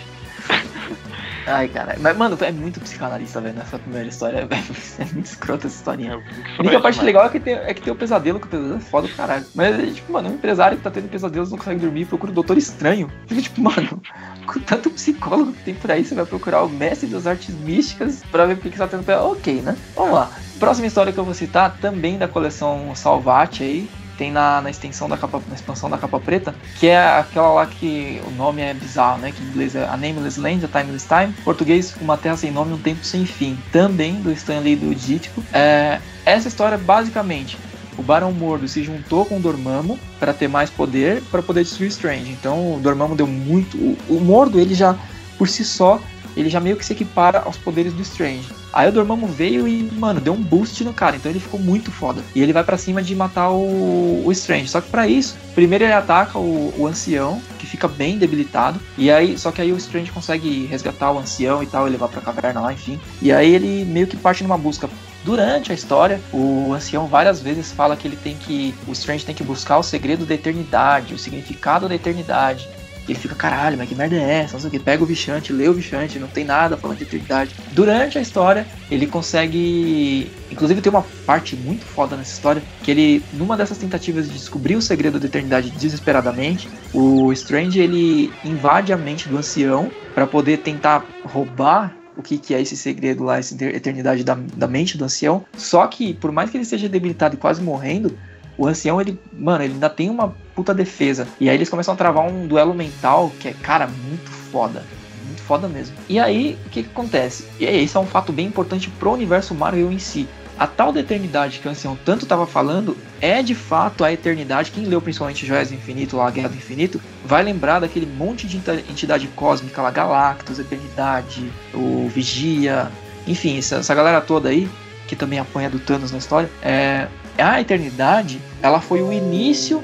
Ai, 1.49 1.67
caralho. 1.67 1.99
Mas, 1.99 2.15
mano, 2.15 2.37
é 2.41 2.51
muito 2.51 2.79
psicanalista, 2.79 3.41
velho, 3.41 3.55
nessa 3.55 3.79
primeira 3.79 4.07
história, 4.07 4.45
velho. 4.47 4.63
É 4.99 5.05
muito 5.05 5.25
escrota 5.25 5.65
essa 5.65 5.77
historinha. 5.77 6.11
É, 6.11 6.57
a 6.57 6.61
única 6.61 6.79
parte 6.79 7.03
legal 7.03 7.25
é 7.25 7.29
que, 7.29 7.39
tem, 7.39 7.55
é 7.55 7.73
que 7.73 7.81
tem 7.81 7.91
o 7.91 7.95
pesadelo, 7.95 8.39
que 8.39 8.45
o 8.45 8.49
pesadelo 8.49 8.77
é 8.77 8.79
foda 8.79 9.07
caralho. 9.07 9.45
Mas, 9.55 9.95
tipo, 9.95 10.13
mano, 10.13 10.29
um 10.29 10.33
empresário 10.35 10.77
que 10.77 10.83
tá 10.83 10.91
tendo 10.91 11.09
pesadelos 11.09 11.49
não 11.49 11.57
consegue 11.57 11.79
dormir 11.79 12.05
procura 12.05 12.31
o 12.31 12.35
doutor 12.35 12.57
estranho. 12.57 13.11
Fica, 13.25 13.41
tipo, 13.41 13.61
mano, 13.61 13.99
com 14.45 14.59
tanto 14.59 14.91
psicólogo 14.91 15.53
que 15.53 15.63
tem 15.63 15.73
por 15.73 15.91
aí, 15.91 16.05
você 16.05 16.13
vai 16.13 16.25
procurar 16.25 16.63
o 16.63 16.69
mestre 16.69 17.07
das 17.07 17.25
artes 17.25 17.55
místicas 17.55 18.21
pra 18.31 18.45
ver 18.45 18.55
porque 18.55 18.69
que 18.69 18.77
tá 18.77 18.87
tendo 18.87 19.03
pesadelo. 19.03 19.31
Ok, 19.31 19.61
né? 19.61 19.75
Vamos 19.95 20.13
lá. 20.13 20.31
Próxima 20.59 20.87
história 20.87 21.11
que 21.11 21.19
eu 21.19 21.25
vou 21.25 21.33
citar, 21.33 21.77
também 21.77 22.17
da 22.17 22.27
coleção 22.27 22.93
Salvate 22.93 23.63
aí, 23.63 23.89
tem 24.19 24.31
na, 24.33 24.61
na 24.61 24.69
extensão 24.69 25.07
da 25.07 25.17
capa, 25.17 25.41
na 25.47 25.55
expansão 25.55 25.89
da 25.89 25.97
capa 25.97 26.19
preta, 26.19 26.53
que 26.77 26.87
é 26.87 26.99
aquela 26.99 27.53
lá 27.53 27.65
que 27.65 28.21
o 28.27 28.31
nome 28.31 28.61
é 28.61 28.73
bizarro, 28.73 29.17
né? 29.19 29.31
Que 29.31 29.41
em 29.41 29.47
inglês 29.47 29.75
é 29.75 29.85
A 29.85 29.95
Nameless 29.95 30.37
Land, 30.37 30.65
A 30.65 30.67
Timeless 30.67 31.07
Time. 31.07 31.33
Português, 31.45 31.95
Uma 32.01 32.17
Terra 32.17 32.35
Sem 32.35 32.51
Nome, 32.51 32.73
Um 32.73 32.77
Tempo 32.77 33.05
Sem 33.05 33.25
Fim. 33.25 33.57
Também 33.71 34.15
do 34.15 34.29
Stanley 34.33 34.75
do 34.75 34.93
Dítico. 34.93 35.41
É, 35.53 36.01
essa 36.25 36.49
história, 36.49 36.77
basicamente, 36.77 37.57
o 37.97 38.03
Barão 38.03 38.33
Mordo 38.33 38.67
se 38.67 38.83
juntou 38.83 39.23
com 39.23 39.37
o 39.37 39.39
Dormammu 39.39 39.97
para 40.19 40.33
ter 40.33 40.49
mais 40.49 40.69
poder 40.69 41.23
para 41.31 41.41
poder 41.41 41.63
destruir 41.63 41.87
Strange. 41.87 42.29
Então 42.29 42.75
o 42.75 42.79
Dormammu 42.81 43.15
deu 43.15 43.27
muito. 43.27 43.77
O, 43.77 43.97
o 44.09 44.19
Mordo 44.19 44.59
ele 44.59 44.75
já 44.75 44.97
por 45.37 45.47
si 45.47 45.63
só 45.63 46.01
ele 46.39 46.49
já 46.49 46.59
meio 46.59 46.75
que 46.75 46.85
se 46.85 46.93
equipara 46.93 47.39
aos 47.39 47.57
poderes 47.57 47.93
do 47.93 48.01
Strange. 48.01 48.47
Aí 48.71 48.87
o 48.87 48.91
Dormammu 48.91 49.27
veio 49.27 49.67
e, 49.67 49.83
mano, 49.93 50.21
deu 50.21 50.33
um 50.33 50.41
boost 50.41 50.83
no 50.83 50.93
cara, 50.93 51.15
então 51.15 51.31
ele 51.31 51.39
ficou 51.39 51.59
muito 51.59 51.91
foda. 51.91 52.21
E 52.35 52.41
ele 52.41 52.53
vai 52.53 52.63
para 52.63 52.77
cima 52.77 53.01
de 53.01 53.15
matar 53.15 53.49
o, 53.49 54.23
o 54.25 54.31
Strange. 54.31 54.67
Só 54.67 54.79
que 54.79 54.89
para 54.89 55.07
isso, 55.07 55.35
primeiro 55.55 55.83
ele 55.83 55.93
ataca 55.93 56.37
o, 56.37 56.73
o 56.77 56.87
ancião, 56.87 57.41
que 57.57 57.65
fica 57.65 57.87
bem 57.87 58.17
debilitado. 58.17 58.79
E 58.97 59.09
aí, 59.09 59.37
só 59.37 59.51
que 59.51 59.61
aí 59.61 59.73
o 59.73 59.77
Strange 59.77 60.11
consegue 60.11 60.65
resgatar 60.65 61.11
o 61.11 61.19
ancião 61.19 61.63
e 61.63 61.67
tal, 61.67 61.87
e 61.87 61.91
levar 61.91 62.07
pra 62.07 62.21
caverna 62.21 62.61
lá, 62.61 62.73
enfim. 62.73 62.99
E 63.21 63.31
aí 63.31 63.53
ele 63.53 63.85
meio 63.85 64.07
que 64.07 64.17
parte 64.17 64.43
numa 64.43 64.57
busca 64.57 64.89
Durante 65.23 65.71
a 65.71 65.75
história, 65.75 66.21
o 66.31 66.73
ancião 66.73 67.05
várias 67.05 67.41
vezes 67.41 67.71
fala 67.71 67.97
que 67.97 68.07
ele 68.07 68.15
tem 68.15 68.37
que. 68.37 68.73
O 68.87 68.93
Strange 68.93 69.25
tem 69.25 69.35
que 69.35 69.43
buscar 69.43 69.77
o 69.77 69.83
segredo 69.83 70.25
da 70.25 70.33
eternidade, 70.33 71.13
o 71.13 71.19
significado 71.19 71.89
da 71.89 71.95
eternidade. 71.95 72.69
Ele 73.09 73.19
fica, 73.19 73.33
caralho, 73.33 73.77
mas 73.77 73.89
que 73.89 73.95
merda 73.95 74.15
é 74.15 74.41
essa? 74.41 74.53
Não 74.53 74.59
sei 74.59 74.67
o 74.67 74.71
que. 74.71 74.79
Pega 74.79 75.03
o 75.03 75.05
Vichante, 75.05 75.51
lê 75.51 75.67
o 75.67 75.73
Vichante, 75.73 76.19
não 76.19 76.27
tem 76.27 76.45
nada 76.45 76.77
falando 76.77 76.97
de 76.97 77.03
eternidade. 77.03 77.55
Durante 77.71 78.17
a 78.17 78.21
história, 78.21 78.67
ele 78.89 79.07
consegue. 79.07 80.31
Inclusive, 80.51 80.81
tem 80.81 80.91
uma 80.91 81.05
parte 81.25 81.55
muito 81.55 81.83
foda 81.85 82.15
nessa 82.15 82.33
história. 82.33 82.61
Que 82.83 82.91
ele, 82.91 83.23
numa 83.33 83.57
dessas 83.57 83.77
tentativas 83.77 84.27
de 84.27 84.33
descobrir 84.33 84.75
o 84.75 84.81
segredo 84.81 85.19
da 85.19 85.25
eternidade 85.25 85.71
desesperadamente, 85.71 86.69
o 86.93 87.33
Strange 87.33 87.79
ele 87.79 88.31
invade 88.45 88.93
a 88.93 88.97
mente 88.97 89.27
do 89.27 89.37
ancião 89.37 89.91
para 90.13 90.27
poder 90.27 90.57
tentar 90.57 91.03
roubar 91.23 91.95
o 92.15 92.21
que, 92.21 92.37
que 92.37 92.53
é 92.53 92.61
esse 92.61 92.75
segredo 92.75 93.23
lá, 93.23 93.37
essa 93.37 93.55
eternidade 93.63 94.23
da, 94.23 94.37
da 94.55 94.67
mente 94.67 94.97
do 94.97 95.05
ancião. 95.05 95.45
Só 95.57 95.87
que, 95.87 96.13
por 96.13 96.31
mais 96.31 96.49
que 96.49 96.57
ele 96.57 96.63
esteja 96.63 96.89
debilitado 96.89 97.35
e 97.35 97.37
quase 97.37 97.61
morrendo, 97.61 98.17
o 98.57 98.67
ancião, 98.67 98.99
ele, 98.99 99.17
mano, 99.31 99.63
ele 99.63 99.73
ainda 99.73 99.89
tem 99.89 100.09
uma 100.09 100.35
puta 100.59 100.73
defesa. 100.73 101.25
E 101.39 101.49
aí 101.49 101.55
eles 101.55 101.69
começam 101.69 101.93
a 101.93 101.97
travar 101.97 102.29
um 102.29 102.45
duelo 102.45 102.73
mental 102.73 103.31
que 103.39 103.47
é, 103.47 103.53
cara, 103.53 103.87
muito 103.87 104.29
foda. 104.29 104.83
Muito 105.25 105.41
foda 105.41 105.69
mesmo. 105.69 105.95
E 106.09 106.19
aí, 106.19 106.57
o 106.65 106.69
que, 106.69 106.83
que 106.83 106.89
acontece? 106.89 107.45
E 107.57 107.65
aí, 107.65 107.81
esse 107.81 107.95
é 107.95 107.99
um 107.99 108.05
fato 108.05 108.33
bem 108.33 108.47
importante 108.47 108.89
pro 108.89 109.13
universo 109.13 109.55
Marvel 109.55 109.89
em 109.89 109.99
si. 109.99 110.27
A 110.57 110.67
tal 110.67 110.91
da 110.91 110.99
eternidade 110.99 111.59
que 111.59 111.67
o 111.69 111.71
ancião 111.71 111.97
tanto 112.03 112.23
estava 112.23 112.45
falando 112.45 112.97
é 113.21 113.41
de 113.41 113.55
fato 113.55 114.03
a 114.03 114.11
eternidade. 114.11 114.71
Quem 114.71 114.83
leu 114.83 114.99
principalmente 114.99 115.45
Joias 115.45 115.69
do 115.69 115.75
Infinito, 115.75 116.17
lá 116.17 116.27
a 116.27 116.31
Guerra 116.31 116.49
do 116.49 116.57
Infinito, 116.57 116.99
vai 117.23 117.41
lembrar 117.41 117.79
daquele 117.79 118.05
monte 118.05 118.45
de 118.45 118.57
entidade 118.57 119.29
cósmica 119.29 119.81
lá, 119.81 119.89
Galactus, 119.89 120.59
Eternidade, 120.59 121.49
o 121.73 122.09
Vigia, 122.09 122.91
enfim, 123.25 123.57
essa, 123.57 123.77
essa 123.77 123.95
galera 123.95 124.19
toda 124.19 124.49
aí, 124.49 124.69
que 125.07 125.15
também 125.15 125.39
apanha 125.39 125.69
do 125.69 125.79
Thanos 125.79 126.11
na 126.11 126.17
história, 126.17 126.49
é, 126.61 127.07
a 127.37 127.61
eternidade, 127.61 128.41
ela 128.61 128.81
foi 128.81 129.01
o 129.01 129.13
início 129.13 129.81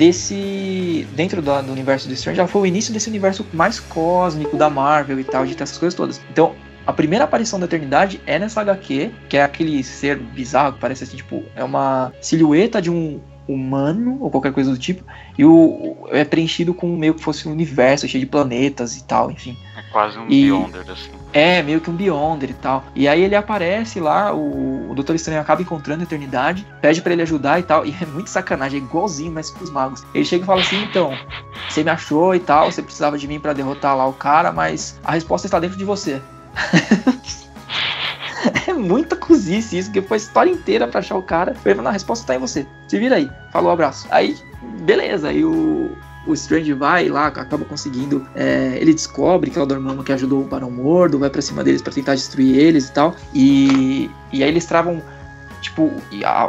desse 0.00 1.06
dentro 1.12 1.42
do, 1.42 1.60
do, 1.60 1.70
universo 1.70 2.08
do 2.08 2.14
Strange, 2.14 2.40
ela 2.40 2.48
foi 2.48 2.62
o 2.62 2.66
início 2.66 2.90
desse 2.90 3.10
universo 3.10 3.46
mais 3.52 3.78
cósmico 3.78 4.56
da 4.56 4.70
Marvel 4.70 5.20
e 5.20 5.24
tal, 5.24 5.44
de 5.44 5.54
ter 5.54 5.62
essas 5.62 5.76
coisas 5.76 5.94
todas. 5.94 6.22
Então, 6.30 6.54
a 6.86 6.92
primeira 6.92 7.26
aparição 7.26 7.60
da 7.60 7.66
Eternidade 7.66 8.18
é 8.26 8.38
nessa 8.38 8.62
HQ, 8.62 9.10
que 9.28 9.36
é 9.36 9.42
aquele 9.42 9.84
ser 9.84 10.16
bizarro, 10.16 10.72
que 10.72 10.78
parece 10.78 11.04
assim, 11.04 11.18
tipo, 11.18 11.44
é 11.54 11.62
uma 11.62 12.14
silhueta 12.18 12.80
de 12.80 12.90
um 12.90 13.20
humano 13.46 14.16
ou 14.22 14.30
qualquer 14.30 14.52
coisa 14.52 14.70
do 14.70 14.78
tipo, 14.78 15.04
e 15.36 15.44
o 15.44 16.08
é 16.10 16.24
preenchido 16.24 16.72
com 16.72 16.96
meio 16.96 17.12
que 17.12 17.22
fosse 17.22 17.46
um 17.46 17.52
universo 17.52 18.08
cheio 18.08 18.24
de 18.24 18.30
planetas 18.30 18.96
e 18.96 19.04
tal, 19.04 19.30
enfim. 19.30 19.54
É 19.76 19.82
quase 19.92 20.18
um 20.18 20.24
e, 20.30 20.44
Beyonder, 20.44 20.90
assim. 20.90 21.10
É, 21.32 21.62
meio 21.62 21.80
que 21.80 21.90
um 21.90 21.94
Beyonder 21.94 22.50
e 22.50 22.54
tal. 22.54 22.84
E 22.94 23.06
aí 23.06 23.22
ele 23.22 23.36
aparece 23.36 24.00
lá, 24.00 24.34
o, 24.34 24.90
o 24.90 24.94
Doutor 24.94 25.14
Estranho 25.14 25.40
acaba 25.40 25.62
encontrando 25.62 26.00
a 26.00 26.04
Eternidade, 26.04 26.66
pede 26.80 27.00
para 27.00 27.12
ele 27.12 27.22
ajudar 27.22 27.60
e 27.60 27.62
tal, 27.62 27.84
e 27.86 27.94
é 28.00 28.06
muito 28.06 28.30
sacanagem, 28.30 28.80
é 28.80 28.82
igualzinho, 28.82 29.32
mas 29.32 29.50
com 29.50 29.62
os 29.62 29.70
magos. 29.70 30.04
Ele 30.14 30.24
chega 30.24 30.44
e 30.44 30.46
fala 30.46 30.60
assim, 30.60 30.82
então, 30.82 31.16
você 31.68 31.84
me 31.84 31.90
achou 31.90 32.34
e 32.34 32.40
tal, 32.40 32.70
você 32.70 32.82
precisava 32.82 33.16
de 33.16 33.28
mim 33.28 33.38
para 33.38 33.52
derrotar 33.52 33.96
lá 33.96 34.06
o 34.06 34.12
cara, 34.12 34.52
mas 34.52 34.98
a 35.04 35.12
resposta 35.12 35.46
está 35.46 35.60
dentro 35.60 35.76
de 35.76 35.84
você. 35.84 36.20
é 38.66 38.72
muita 38.72 39.16
cozice 39.16 39.78
isso, 39.78 39.92
que 39.92 40.02
foi 40.02 40.16
a 40.16 40.20
história 40.20 40.50
inteira 40.50 40.88
pra 40.88 41.00
achar 41.00 41.16
o 41.16 41.22
cara. 41.22 41.54
Ele 41.64 41.74
falou, 41.74 41.88
a 41.88 41.92
resposta 41.92 42.26
tá 42.26 42.34
em 42.34 42.38
você. 42.38 42.66
Se 42.88 42.98
vira 42.98 43.16
aí. 43.16 43.30
Falou, 43.52 43.70
abraço. 43.70 44.06
Aí, 44.10 44.36
beleza. 44.80 45.28
Aí 45.28 45.44
o, 45.44 45.96
o 46.26 46.34
Strange 46.34 46.72
vai 46.72 47.08
lá, 47.08 47.26
acaba 47.26 47.64
conseguindo. 47.64 48.26
É, 48.34 48.76
ele 48.80 48.92
descobre 48.92 49.50
que 49.50 49.58
é 49.58 49.62
o 49.62 49.66
Dormammu 49.66 50.04
que 50.04 50.12
ajudou 50.12 50.42
o 50.42 50.44
Barão 50.44 50.70
Mordo, 50.70 51.18
vai 51.18 51.30
pra 51.30 51.42
cima 51.42 51.64
deles 51.64 51.82
para 51.82 51.92
tentar 51.92 52.14
destruir 52.14 52.56
eles 52.56 52.88
e 52.88 52.92
tal. 52.92 53.14
E, 53.34 54.10
e 54.32 54.42
aí 54.42 54.48
eles 54.48 54.64
travam. 54.64 55.02
Tipo, 55.60 55.92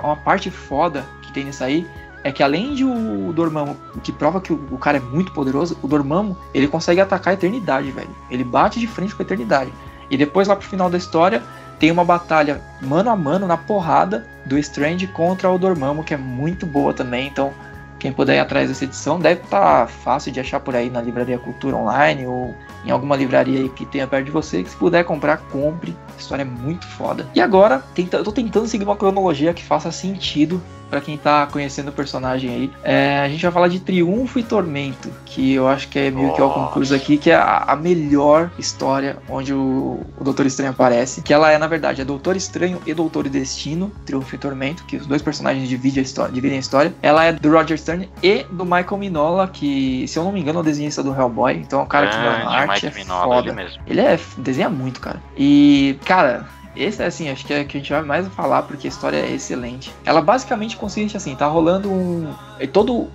uma 0.04 0.16
parte 0.16 0.50
foda 0.50 1.06
que 1.22 1.34
tem 1.34 1.44
nisso 1.44 1.62
aí 1.64 1.86
é 2.24 2.32
que 2.32 2.44
além 2.44 2.76
de 2.76 2.86
o 2.86 3.34
Dormammu, 3.34 3.76
que 4.04 4.12
prova 4.12 4.40
que 4.40 4.54
o, 4.54 4.68
o, 4.72 4.78
cara 4.78 4.98
é 4.98 5.02
muito 5.02 5.34
poderoso, 5.34 5.78
o 5.82 5.88
Dormammu, 5.88 6.38
ele 6.54 6.68
consegue 6.68 7.02
atacar 7.02 7.32
a 7.32 7.34
eternidade, 7.34 7.92
velho. 7.92 8.10
Ele 8.30 8.44
bate 8.44 8.80
de 8.80 8.88
frente 8.88 9.16
com 9.16 9.22
a 9.22 9.26
eternidade. 9.26 9.74
E 10.10 10.18
depois, 10.18 10.48
lá 10.48 10.56
pro 10.56 10.68
final 10.68 10.90
da 10.90 10.98
história, 10.98 11.42
tem 11.80 11.90
uma 11.90 12.06
batalha 12.06 12.62
mano 12.82 13.10
a 13.10 13.16
mano, 13.16 13.48
na 13.48 13.58
porrada, 13.58 14.28
do 14.46 14.58
Strange 14.58 15.08
contra 15.08 15.50
o 15.50 15.58
Dormammu, 15.58 16.04
que 16.04 16.14
é 16.14 16.18
muito 16.18 16.66
boa 16.66 16.94
também. 16.94 17.28
Então, 17.28 17.54
quem 18.02 18.12
puder 18.12 18.38
ir 18.38 18.40
atrás 18.40 18.68
dessa 18.68 18.84
edição, 18.84 19.20
deve 19.20 19.42
estar 19.44 19.86
tá 19.86 19.88
fácil 19.88 20.32
de 20.32 20.40
achar 20.40 20.60
por 20.60 20.76
aí 20.76 20.90
na 20.90 21.00
Livraria 21.00 21.38
Cultura 21.38 21.78
Online 21.78 22.26
ou 22.26 22.56
em 22.84 22.90
alguma 22.90 23.16
livraria 23.16 23.70
que 23.70 23.86
tenha 23.86 24.08
perto 24.08 24.26
de 24.26 24.32
você. 24.32 24.64
Que 24.64 24.72
se 24.72 24.76
puder 24.76 25.04
comprar, 25.06 25.38
compre. 25.38 25.96
A 26.12 26.20
história 26.20 26.42
é 26.42 26.46
muito 26.46 26.88
foda. 26.88 27.28
E 27.36 27.40
agora, 27.40 27.84
tenta, 27.94 28.18
eu 28.18 28.24
tô 28.24 28.32
tentando 28.32 28.66
seguir 28.66 28.86
uma 28.86 28.96
cronologia 28.96 29.54
que 29.54 29.64
faça 29.64 29.92
sentido 29.92 30.60
para 30.92 31.00
quem 31.00 31.18
tá 31.18 31.48
conhecendo 31.48 31.88
o 31.88 31.92
personagem 31.94 32.50
aí. 32.50 32.72
É, 32.84 33.22
a 33.22 33.30
gente 33.30 33.42
vai 33.42 33.52
falar 33.52 33.70
de 33.70 33.80
Triunfo 33.80 34.38
e 34.38 34.44
Tormento, 34.44 35.10
que 35.26 35.54
eu 35.54 35.66
acho 35.68 35.88
que 35.88 35.98
é 35.98 36.12
meio 36.12 36.34
que 36.34 36.42
é 36.42 36.44
o 36.44 36.50
concurso 36.50 36.94
aqui, 36.94 37.18
que 37.18 37.32
é 37.32 37.36
a, 37.36 37.60
a 37.60 37.76
melhor 37.78 38.52
história 38.60 39.18
onde 39.30 39.54
o, 39.54 40.02
o, 40.20 40.24
Doutor 40.24 40.46
Estranho 40.46 40.72
aparece. 40.72 41.22
Que 41.22 41.34
ela 41.34 41.50
é, 41.50 41.58
na 41.58 41.68
verdade, 41.68 42.02
é 42.02 42.06
Doutor 42.06 42.36
Estranho 42.36 42.82
e 42.86 42.94
Doutor 42.94 43.30
Destino, 43.30 43.90
Triunfo 44.06 44.36
e 44.36 44.38
Tormento, 44.38 44.84
que 44.84 44.98
os 44.98 45.08
dois 45.08 45.22
personagens 45.22 45.70
dividem 45.70 46.02
a 46.02 46.04
história. 46.04 46.34
Dividem 46.34 46.58
a 46.58 46.60
história. 46.60 46.94
Ela 47.02 47.24
é 47.24 47.32
do 47.32 47.50
Roger 47.50 47.78
Stern 47.78 48.10
e 48.22 48.44
do 48.52 48.66
Michael 48.66 48.98
Minola, 48.98 49.48
que, 49.48 50.06
se 50.10 50.20
eu 50.20 50.26
não 50.26 50.34
me 50.34 50.42
engano, 50.42 50.60
é 50.60 50.62
o 50.62 50.66
desenhista 50.66 51.02
do 51.02 51.16
Hellboy. 51.16 51.54
Então 51.54 51.80
é 51.80 51.84
um 51.84 51.88
cara 51.88 52.08
que 52.08 52.18
na 52.18 52.50
arte 52.50 52.88
é 52.88 52.92
Minola, 52.92 53.36
foda. 53.36 53.48
Ele, 53.48 53.56
mesmo. 53.56 53.82
ele 53.88 54.02
é 54.02 54.20
desenha 54.38 54.70
muito, 54.70 55.00
cara. 55.00 55.22
E, 55.38 55.98
cara, 56.04 56.46
esse, 56.76 57.04
assim, 57.04 57.30
acho 57.30 57.46
que 57.46 57.54
é 57.54 57.64
que 57.64 57.78
a 57.78 57.80
gente 57.80 57.92
vai 57.92 58.02
mais 58.02 58.28
falar 58.30 58.64
porque 58.64 58.88
a 58.88 58.90
história 58.90 59.18
é 59.18 59.32
excelente. 59.32 59.94
Ela 60.06 60.22
basicamente 60.22 60.78
consiste 60.78 61.18
assim, 61.18 61.36
tá 61.36 61.48
rolando 61.48 61.92
um... 61.92 62.34
Todo 62.72 63.10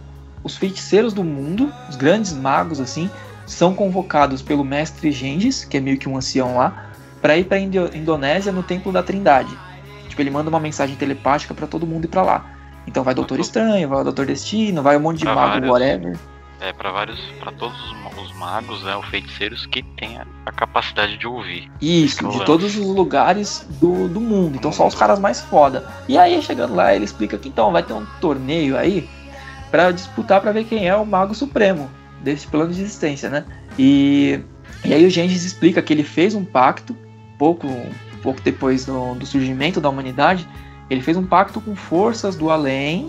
os 0.45 0.57
feiticeiros 0.57 1.13
do 1.13 1.25
mundo, 1.25 1.73
os 1.89 1.97
grandes 1.97 2.33
magos, 2.33 2.81
assim, 2.81 3.11
são 3.47 3.75
convocados 3.75 4.43
pelo 4.43 4.65
mestre 4.65 5.11
Gengis, 5.11 5.65
que 5.65 5.77
é 5.77 5.81
meio 5.81 5.99
que 5.99 6.09
um 6.09 6.17
ancião 6.17 6.57
lá, 6.57 6.91
para 7.21 7.37
ir 7.37 7.45
pra 7.45 7.59
Indonésia 7.59 8.53
no 8.53 8.63
Templo 8.63 8.93
da 8.93 9.03
Trindade. 9.03 9.57
Tipo, 10.09 10.23
ele 10.23 10.31
manda 10.31 10.49
uma 10.49 10.61
mensagem 10.61 10.95
telepática 10.95 11.53
para 11.53 11.67
todo 11.67 11.87
mundo 11.87 12.05
ir 12.05 12.09
pra 12.09 12.23
lá. 12.23 12.51
Então 12.87 13.03
vai 13.03 13.15
Doutor 13.15 13.41
Estranho, 13.41 13.89
vai 13.89 14.01
o 14.01 14.05
Doutor 14.05 14.27
Destino, 14.27 14.83
vai 14.83 14.97
um 14.97 15.01
monte 15.01 15.19
de 15.19 15.25
pra 15.25 15.35
mago, 15.35 15.67
whatever. 15.67 16.17
É, 16.61 16.73
para 16.73 16.91
vários, 16.91 17.21
para 17.39 17.53
todos 17.53 17.77
os 18.19 18.33
magos, 18.33 18.83
né, 18.83 18.97
ou 18.97 19.03
feiticeiros 19.03 19.67
que 19.67 19.83
têm 19.83 20.19
a, 20.19 20.27
a 20.47 20.53
capacidade 20.53 21.19
de 21.19 21.27
ouvir. 21.27 21.71
Isso, 21.81 22.27
de 22.29 22.45
todos 22.45 22.77
os 22.77 22.87
lugares 22.87 23.67
do, 23.81 24.09
do 24.09 24.21
mundo. 24.21 24.57
Então 24.57 24.73
só 24.73 24.87
os 24.87 24.95
caras 24.95 25.19
mais 25.19 25.41
foda. 25.41 25.87
E 26.09 26.17
aí, 26.17 26.41
chegando 26.41 26.75
lá, 26.75 26.95
ele 26.95 27.05
explica 27.05 27.37
que 27.37 27.49
então 27.49 27.73
vai 27.73 27.83
ter 27.83 27.93
um 27.93 28.07
torneio 28.21 28.77
aí 28.77 29.09
para 29.71 29.91
disputar 29.91 30.41
para 30.41 30.53
ver 30.53 30.65
quem 30.65 30.89
é 30.89 30.97
o 30.97 31.05
mago 31.05 31.35
supremo 31.35 31.91
desse 32.23 32.47
plano 32.47 32.73
de 32.73 32.81
existência, 32.81 33.29
né? 33.29 33.45
E, 33.79 34.41
e 34.85 34.95
aí 34.95 35.05
o 35.05 35.11
Gengis 35.11 35.45
explica 35.45 35.83
que 35.83 35.93
ele 35.93 36.05
fez 36.05 36.35
um 36.35 36.45
pacto 36.45 36.97
pouco 37.39 37.69
pouco 38.23 38.41
depois 38.41 38.85
do, 38.85 39.15
do 39.15 39.25
surgimento 39.25 39.81
da 39.81 39.89
humanidade, 39.89 40.49
ele 40.91 41.01
fez 41.01 41.17
um 41.17 41.25
pacto 41.25 41.61
com 41.61 41.77
forças 41.77 42.35
do 42.35 42.51
além 42.51 43.09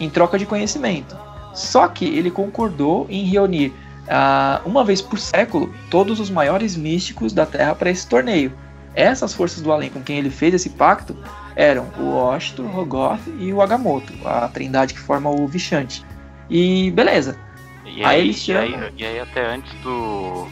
em 0.00 0.10
troca 0.10 0.36
de 0.38 0.44
conhecimento. 0.44 1.25
Só 1.56 1.88
que 1.88 2.04
ele 2.04 2.30
concordou 2.30 3.06
em 3.08 3.24
reunir 3.24 3.72
uh, 4.06 4.68
uma 4.68 4.84
vez 4.84 5.00
por 5.00 5.18
século 5.18 5.74
todos 5.90 6.20
os 6.20 6.28
maiores 6.28 6.76
místicos 6.76 7.32
da 7.32 7.46
Terra 7.46 7.74
para 7.74 7.90
esse 7.90 8.06
torneio. 8.06 8.52
Essas 8.94 9.32
forças 9.32 9.62
do 9.62 9.72
além 9.72 9.88
com 9.88 10.02
quem 10.02 10.18
ele 10.18 10.28
fez 10.28 10.52
esse 10.52 10.68
pacto 10.70 11.16
eram 11.56 11.86
o 11.98 12.14
Oshto, 12.14 12.62
o 12.62 12.68
Rogoth 12.68 13.20
e 13.38 13.52
o 13.54 13.62
Agamotto, 13.62 14.12
a 14.26 14.46
trindade 14.48 14.92
que 14.92 15.00
forma 15.00 15.30
o 15.30 15.46
Vishante. 15.46 16.04
E 16.50 16.90
beleza. 16.90 17.38
E 17.86 18.04
aí, 18.04 18.16
aí 18.16 18.20
eles 18.20 18.46
e, 18.46 18.52
aí, 18.52 18.92
e 18.98 19.04
aí 19.04 19.18
até 19.18 19.54
antes 19.54 19.72
do, 19.80 20.46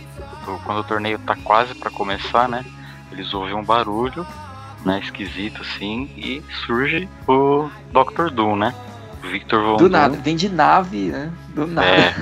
do, 0.46 0.58
Quando 0.64 0.78
o 0.78 0.84
torneio 0.84 1.18
tá 1.18 1.36
quase 1.44 1.74
para 1.74 1.90
começar, 1.90 2.48
né? 2.48 2.64
Eles 3.12 3.34
ouvem 3.34 3.54
um 3.54 3.62
barulho, 3.62 4.26
né? 4.86 5.00
Esquisito 5.00 5.60
assim, 5.60 6.10
e 6.16 6.42
surge 6.64 7.06
o 7.28 7.68
Dr. 7.92 8.30
Doom, 8.30 8.56
né? 8.56 8.74
Victor 9.30 9.62
Von 9.62 9.76
Do 9.76 9.88
Doom. 9.88 9.90
nada, 9.90 10.16
vem 10.16 10.36
de 10.36 10.48
nave, 10.48 11.08
né? 11.08 11.32
Do 11.48 11.66
nada. 11.66 11.86
É. 11.86 12.14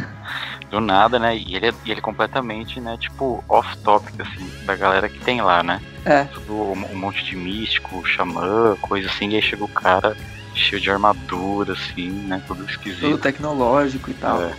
do 0.70 0.80
nada, 0.80 1.18
né? 1.18 1.36
E 1.36 1.54
ele, 1.54 1.66
é, 1.66 1.74
ele 1.84 1.98
é 1.98 2.00
completamente, 2.00 2.80
né, 2.80 2.96
tipo, 2.98 3.44
off-topic, 3.48 4.20
assim, 4.20 4.50
da 4.64 4.74
galera 4.74 5.08
que 5.08 5.18
tem 5.20 5.42
lá, 5.42 5.62
né? 5.62 5.80
É. 6.04 6.24
Tudo, 6.24 6.54
um, 6.54 6.92
um 6.92 6.96
monte 6.96 7.24
de 7.24 7.36
místico, 7.36 8.06
xamã, 8.06 8.76
coisa 8.80 9.08
assim, 9.08 9.28
e 9.30 9.36
aí 9.36 9.42
chega 9.42 9.62
o 9.62 9.68
cara 9.68 10.16
cheio 10.54 10.80
de 10.80 10.90
armadura, 10.90 11.74
assim, 11.74 12.08
né? 12.10 12.42
Tudo 12.46 12.64
esquisito. 12.64 13.02
Tudo 13.02 13.18
tecnológico 13.18 14.10
e 14.10 14.14
tal. 14.14 14.42
É. 14.42 14.52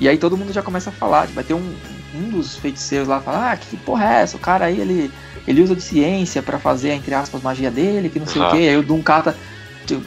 E 0.00 0.08
aí 0.08 0.18
todo 0.18 0.36
mundo 0.36 0.52
já 0.52 0.62
começa 0.62 0.90
a 0.90 0.92
falar, 0.92 1.26
vai 1.28 1.44
ter 1.44 1.54
um 1.54 1.74
um 2.14 2.28
dos 2.30 2.56
feiticeiros 2.56 3.08
lá 3.08 3.20
fala, 3.20 3.52
ah, 3.52 3.56
que 3.56 3.76
porra 3.76 4.04
é 4.04 4.22
essa? 4.22 4.36
O 4.36 4.40
cara 4.40 4.66
aí, 4.66 4.80
ele, 4.80 5.10
ele 5.46 5.60
usa 5.60 5.74
de 5.74 5.82
ciência 5.82 6.42
para 6.42 6.58
fazer, 6.58 6.92
entre 6.92 7.12
aspas, 7.12 7.42
magia 7.42 7.70
dele, 7.70 8.08
que 8.08 8.20
não 8.20 8.26
sei 8.26 8.40
Exato. 8.40 8.54
o 8.54 8.58
que. 8.58 8.68
Aí 8.68 8.76
o 8.76 8.82
Doom 8.82 9.02
cata. 9.02 9.36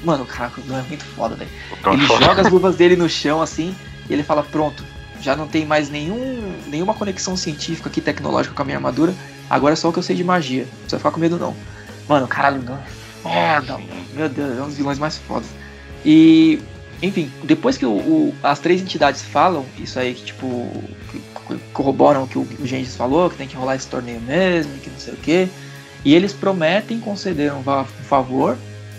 Mano, 0.03 0.25
cara, 0.25 0.51
o 0.57 0.73
é 0.73 0.81
muito 0.83 1.05
foda, 1.05 1.35
velho. 1.35 1.49
Ele 1.91 2.05
joga 2.05 2.41
as 2.41 2.51
luvas 2.51 2.75
dele 2.75 2.95
no 2.95 3.09
chão 3.09 3.41
assim 3.41 3.75
e 4.09 4.13
ele 4.13 4.23
fala, 4.23 4.43
pronto, 4.43 4.83
já 5.21 5.35
não 5.35 5.47
tem 5.47 5.65
mais 5.65 5.89
nenhum, 5.89 6.53
nenhuma 6.67 6.93
conexão 6.93 7.35
científica 7.35 7.89
aqui, 7.89 8.01
tecnológica 8.01 8.55
com 8.55 8.61
a 8.61 8.65
minha 8.65 8.77
armadura. 8.77 9.13
Agora 9.49 9.73
é 9.73 9.75
só 9.75 9.89
o 9.89 9.93
que 9.93 9.99
eu 9.99 10.03
sei 10.03 10.15
de 10.15 10.23
magia. 10.23 10.63
Não 10.63 10.79
precisa 10.79 10.97
ficar 10.97 11.11
com 11.11 11.19
medo 11.19 11.37
não. 11.37 11.55
Mano, 12.07 12.27
caralho, 12.27 12.61
não. 12.61 12.75
É 12.75 12.83
foda, 13.21 13.73
mano. 13.73 14.05
Meu 14.13 14.29
Deus, 14.29 14.57
é 14.57 14.61
um 14.61 14.67
dos 14.67 14.77
vilões 14.77 14.99
mais 14.99 15.17
fodas. 15.17 15.47
E, 16.05 16.59
enfim, 17.01 17.31
depois 17.43 17.77
que 17.77 17.85
o, 17.85 17.91
o, 17.91 18.35
as 18.43 18.59
três 18.59 18.81
entidades 18.81 19.21
falam, 19.21 19.65
isso 19.77 19.99
aí 19.99 20.13
que, 20.13 20.25
tipo, 20.25 20.71
que 21.11 21.21
corroboram 21.73 22.23
o 22.23 22.27
que 22.27 22.37
o 22.37 22.47
Gengis 22.63 22.95
falou, 22.95 23.29
que 23.29 23.37
tem 23.37 23.47
que 23.47 23.55
rolar 23.55 23.75
esse 23.75 23.87
torneio 23.87 24.21
mesmo, 24.21 24.77
que 24.79 24.89
não 24.89 24.99
sei 24.99 25.13
o 25.13 25.17
que. 25.17 25.47
E 26.05 26.13
eles 26.13 26.31
prometem 26.33 26.99
conceder 26.99 27.51
um 27.53 27.63
favor 28.03 28.57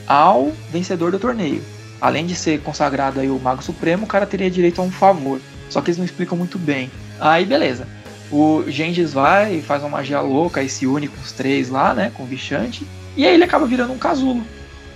ao 0.09 0.53
vencedor 0.71 1.13
do 1.13 1.19
torneio. 1.19 1.63
Além 2.01 2.25
de 2.25 2.35
ser 2.35 2.61
consagrado 2.63 3.21
aí 3.21 3.29
o 3.29 3.39
Mago 3.39 3.63
Supremo, 3.63 4.05
o 4.05 4.09
cara 4.09 4.27
teria 4.27 4.51
direito 4.51 4.81
a 4.81 4.85
um 4.85 4.91
favor. 4.91 5.41
Só 5.69 5.81
que 5.81 5.91
eles 5.91 5.99
não 5.99 6.05
explicam 6.05 6.39
muito 6.39 6.59
bem. 6.59 6.91
Aí 7.21 7.45
beleza. 7.45 7.87
O 8.31 8.63
Gengis 8.67 9.13
vai 9.13 9.57
e 9.57 9.63
faz 9.63 9.83
uma 9.83 9.91
magia 9.91 10.21
louca 10.21 10.63
e 10.63 10.69
se 10.69 10.87
une 10.87 11.09
com 11.09 11.21
os 11.21 11.33
três 11.33 11.69
lá, 11.69 11.95
né? 11.95 12.11
Com 12.15 12.23
o 12.23 12.27
Vichante. 12.27 12.87
E 13.17 13.27
aí 13.27 13.35
ele 13.35 13.45
acaba 13.45 13.67
virando 13.67 13.93
um 13.93 13.99
casulo. 13.99 14.43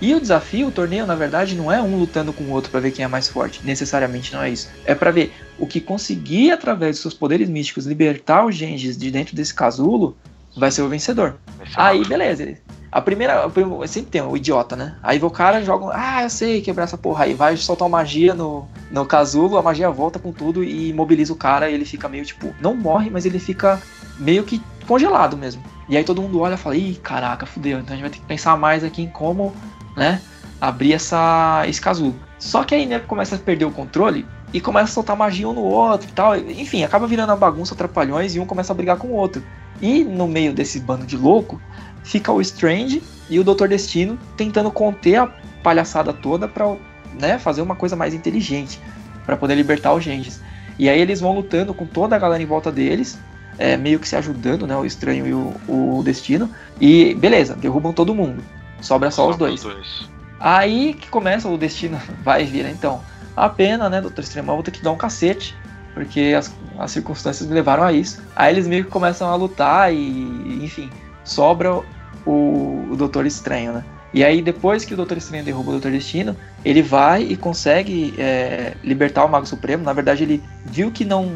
E 0.01 0.13
o 0.13 0.19
desafio, 0.19 0.67
o 0.67 0.71
torneio, 0.71 1.05
na 1.05 1.15
verdade, 1.15 1.55
não 1.55 1.71
é 1.71 1.81
um 1.81 1.97
lutando 1.97 2.33
com 2.33 2.43
o 2.43 2.51
outro 2.51 2.69
para 2.69 2.81
ver 2.81 2.91
quem 2.91 3.05
é 3.05 3.07
mais 3.07 3.29
forte. 3.29 3.61
Necessariamente 3.63 4.33
não 4.33 4.43
é 4.43 4.49
isso. 4.49 4.69
É 4.85 4.93
para 4.93 5.11
ver 5.11 5.33
o 5.57 5.65
que 5.65 5.79
conseguir, 5.79 6.51
através 6.51 6.97
dos 6.97 7.01
seus 7.01 7.13
poderes 7.13 7.47
místicos, 7.47 7.85
libertar 7.85 8.45
o 8.45 8.51
Gengis 8.51 8.97
de 8.97 9.09
dentro 9.09 9.35
desse 9.35 9.53
casulo, 9.53 10.17
vai 10.57 10.69
ser 10.71 10.81
o 10.81 10.89
vencedor. 10.89 11.37
Aí, 11.75 12.03
beleza. 12.05 12.57
A 12.93 13.01
primeira, 13.01 13.49
sempre 13.87 14.11
tem 14.11 14.21
o 14.21 14.37
idiota, 14.37 14.75
né? 14.75 14.95
Aí 15.01 15.19
o 15.19 15.29
cara 15.31 15.63
joga, 15.63 15.95
ah, 15.95 16.21
eu 16.21 16.29
sei 16.29 16.61
quebrar 16.61 16.83
essa 16.83 16.95
porra. 16.95 17.23
Aí 17.23 17.33
vai 17.33 17.57
soltar 17.57 17.87
uma 17.87 17.97
magia 17.97 18.35
no, 18.35 18.67
no 18.91 19.03
casulo, 19.03 19.57
a 19.57 19.63
magia 19.63 19.89
volta 19.89 20.19
com 20.19 20.31
tudo 20.31 20.63
e 20.63 20.89
imobiliza 20.89 21.33
o 21.33 21.35
cara. 21.35 21.71
E 21.71 21.73
ele 21.73 21.85
fica 21.85 22.07
meio 22.07 22.23
tipo, 22.23 22.53
não 22.61 22.75
morre, 22.75 23.09
mas 23.09 23.25
ele 23.25 23.39
fica 23.39 23.81
meio 24.19 24.43
que 24.43 24.61
congelado 24.87 25.35
mesmo. 25.35 25.63
E 25.89 25.97
aí 25.97 26.03
todo 26.03 26.21
mundo 26.21 26.39
olha 26.39 26.53
e 26.53 26.57
fala, 26.57 26.77
ih, 26.77 26.93
caraca, 27.01 27.47
fudeu. 27.47 27.79
Então 27.79 27.93
a 27.93 27.95
gente 27.95 28.03
vai 28.03 28.11
ter 28.11 28.19
que 28.19 28.27
pensar 28.27 28.55
mais 28.57 28.83
aqui 28.83 29.01
em 29.01 29.09
como, 29.09 29.51
né, 29.97 30.21
abrir 30.61 30.93
essa, 30.93 31.63
esse 31.67 31.81
casulo. 31.81 32.13
Só 32.37 32.63
que 32.63 32.75
aí, 32.75 32.85
né, 32.85 32.99
começa 32.99 33.35
a 33.35 33.39
perder 33.39 33.65
o 33.65 33.71
controle 33.71 34.23
e 34.53 34.61
começa 34.61 34.91
a 34.91 34.93
soltar 34.93 35.17
magia 35.17 35.49
um 35.49 35.53
no 35.53 35.63
outro 35.63 36.07
e 36.07 36.13
tal. 36.13 36.37
Enfim, 36.37 36.83
acaba 36.83 37.07
virando 37.07 37.31
uma 37.31 37.37
bagunça, 37.37 37.73
atrapalhões 37.73 38.35
e 38.35 38.39
um 38.39 38.45
começa 38.45 38.71
a 38.71 38.75
brigar 38.75 38.97
com 38.97 39.07
o 39.07 39.13
outro. 39.13 39.43
E 39.81 40.03
no 40.03 40.27
meio 40.27 40.53
desse 40.53 40.79
bando 40.79 41.05
de 41.05 41.17
louco, 41.17 41.59
fica 42.03 42.31
o 42.31 42.41
Strange 42.41 43.01
e 43.29 43.39
o 43.39 43.43
Doutor 43.43 43.67
Destino 43.67 44.17
tentando 44.35 44.69
conter 44.71 45.15
a 45.15 45.27
palhaçada 45.63 46.11
toda 46.11 46.47
para 46.47 46.75
né, 47.19 47.37
fazer 47.37 47.61
uma 47.61 47.75
coisa 47.75 47.95
mais 47.95 48.13
inteligente, 48.13 48.79
para 49.25 49.37
poder 49.37 49.55
libertar 49.55 49.93
os 49.93 50.03
Gengis. 50.03 50.41
E 50.77 50.89
aí 50.89 50.99
eles 50.99 51.19
vão 51.21 51.33
lutando 51.33 51.73
com 51.73 51.85
toda 51.85 52.15
a 52.15 52.19
galera 52.19 52.41
em 52.41 52.45
volta 52.45 52.71
deles, 52.71 53.17
é, 53.57 53.77
meio 53.77 53.99
que 53.99 54.07
se 54.07 54.15
ajudando, 54.15 54.65
né, 54.65 54.75
o 54.75 54.85
Estranho 54.85 55.27
e 55.27 55.33
o, 55.33 55.53
o 55.67 56.03
Destino. 56.03 56.49
E 56.81 57.13
beleza, 57.15 57.55
derrubam 57.55 57.93
todo 57.93 58.13
mundo. 58.13 58.43
Sobra 58.81 59.11
só 59.11 59.29
os 59.29 59.37
dois. 59.37 59.61
dois. 59.61 60.09
Aí 60.39 60.95
que 60.95 61.07
começa 61.07 61.47
o 61.47 61.57
Destino, 61.57 61.99
vai 62.23 62.43
vir, 62.45 62.65
então. 62.65 63.01
A 63.35 63.49
pena, 63.49 63.89
né, 63.89 64.01
Doutor 64.01 64.21
Estranho, 64.23 64.45
vou 64.45 64.61
ter 64.61 64.71
que 64.71 64.83
dar 64.83 64.91
um 64.91 64.97
cacete 64.97 65.55
porque 65.93 66.33
as, 66.37 66.53
as 66.77 66.91
circunstâncias 66.91 67.47
me 67.47 67.53
levaram 67.53 67.83
a 67.83 67.93
isso. 67.93 68.21
Aí 68.35 68.53
eles 68.53 68.67
meio 68.67 68.85
que 68.85 68.91
começam 68.91 69.29
a 69.29 69.35
lutar 69.35 69.93
e, 69.93 70.63
enfim, 70.63 70.89
sobra 71.23 71.81
o, 72.25 72.87
o 72.91 72.95
Doutor 72.95 73.25
Estranho, 73.25 73.73
né? 73.73 73.83
E 74.13 74.23
aí, 74.23 74.41
depois 74.41 74.85
que 74.85 74.93
o 74.93 74.97
Doutor 74.97 75.17
Estranho 75.17 75.43
derruba 75.43 75.69
o 75.69 75.71
Doutor 75.73 75.91
Destino, 75.91 76.37
ele 76.63 76.83
vai 76.83 77.23
e 77.23 77.35
consegue 77.35 78.13
é, 78.17 78.73
libertar 78.83 79.25
o 79.25 79.29
Mago 79.29 79.45
Supremo. 79.45 79.83
Na 79.83 79.91
verdade, 79.93 80.23
ele 80.23 80.43
viu 80.63 80.91
que 80.91 81.03
não. 81.03 81.31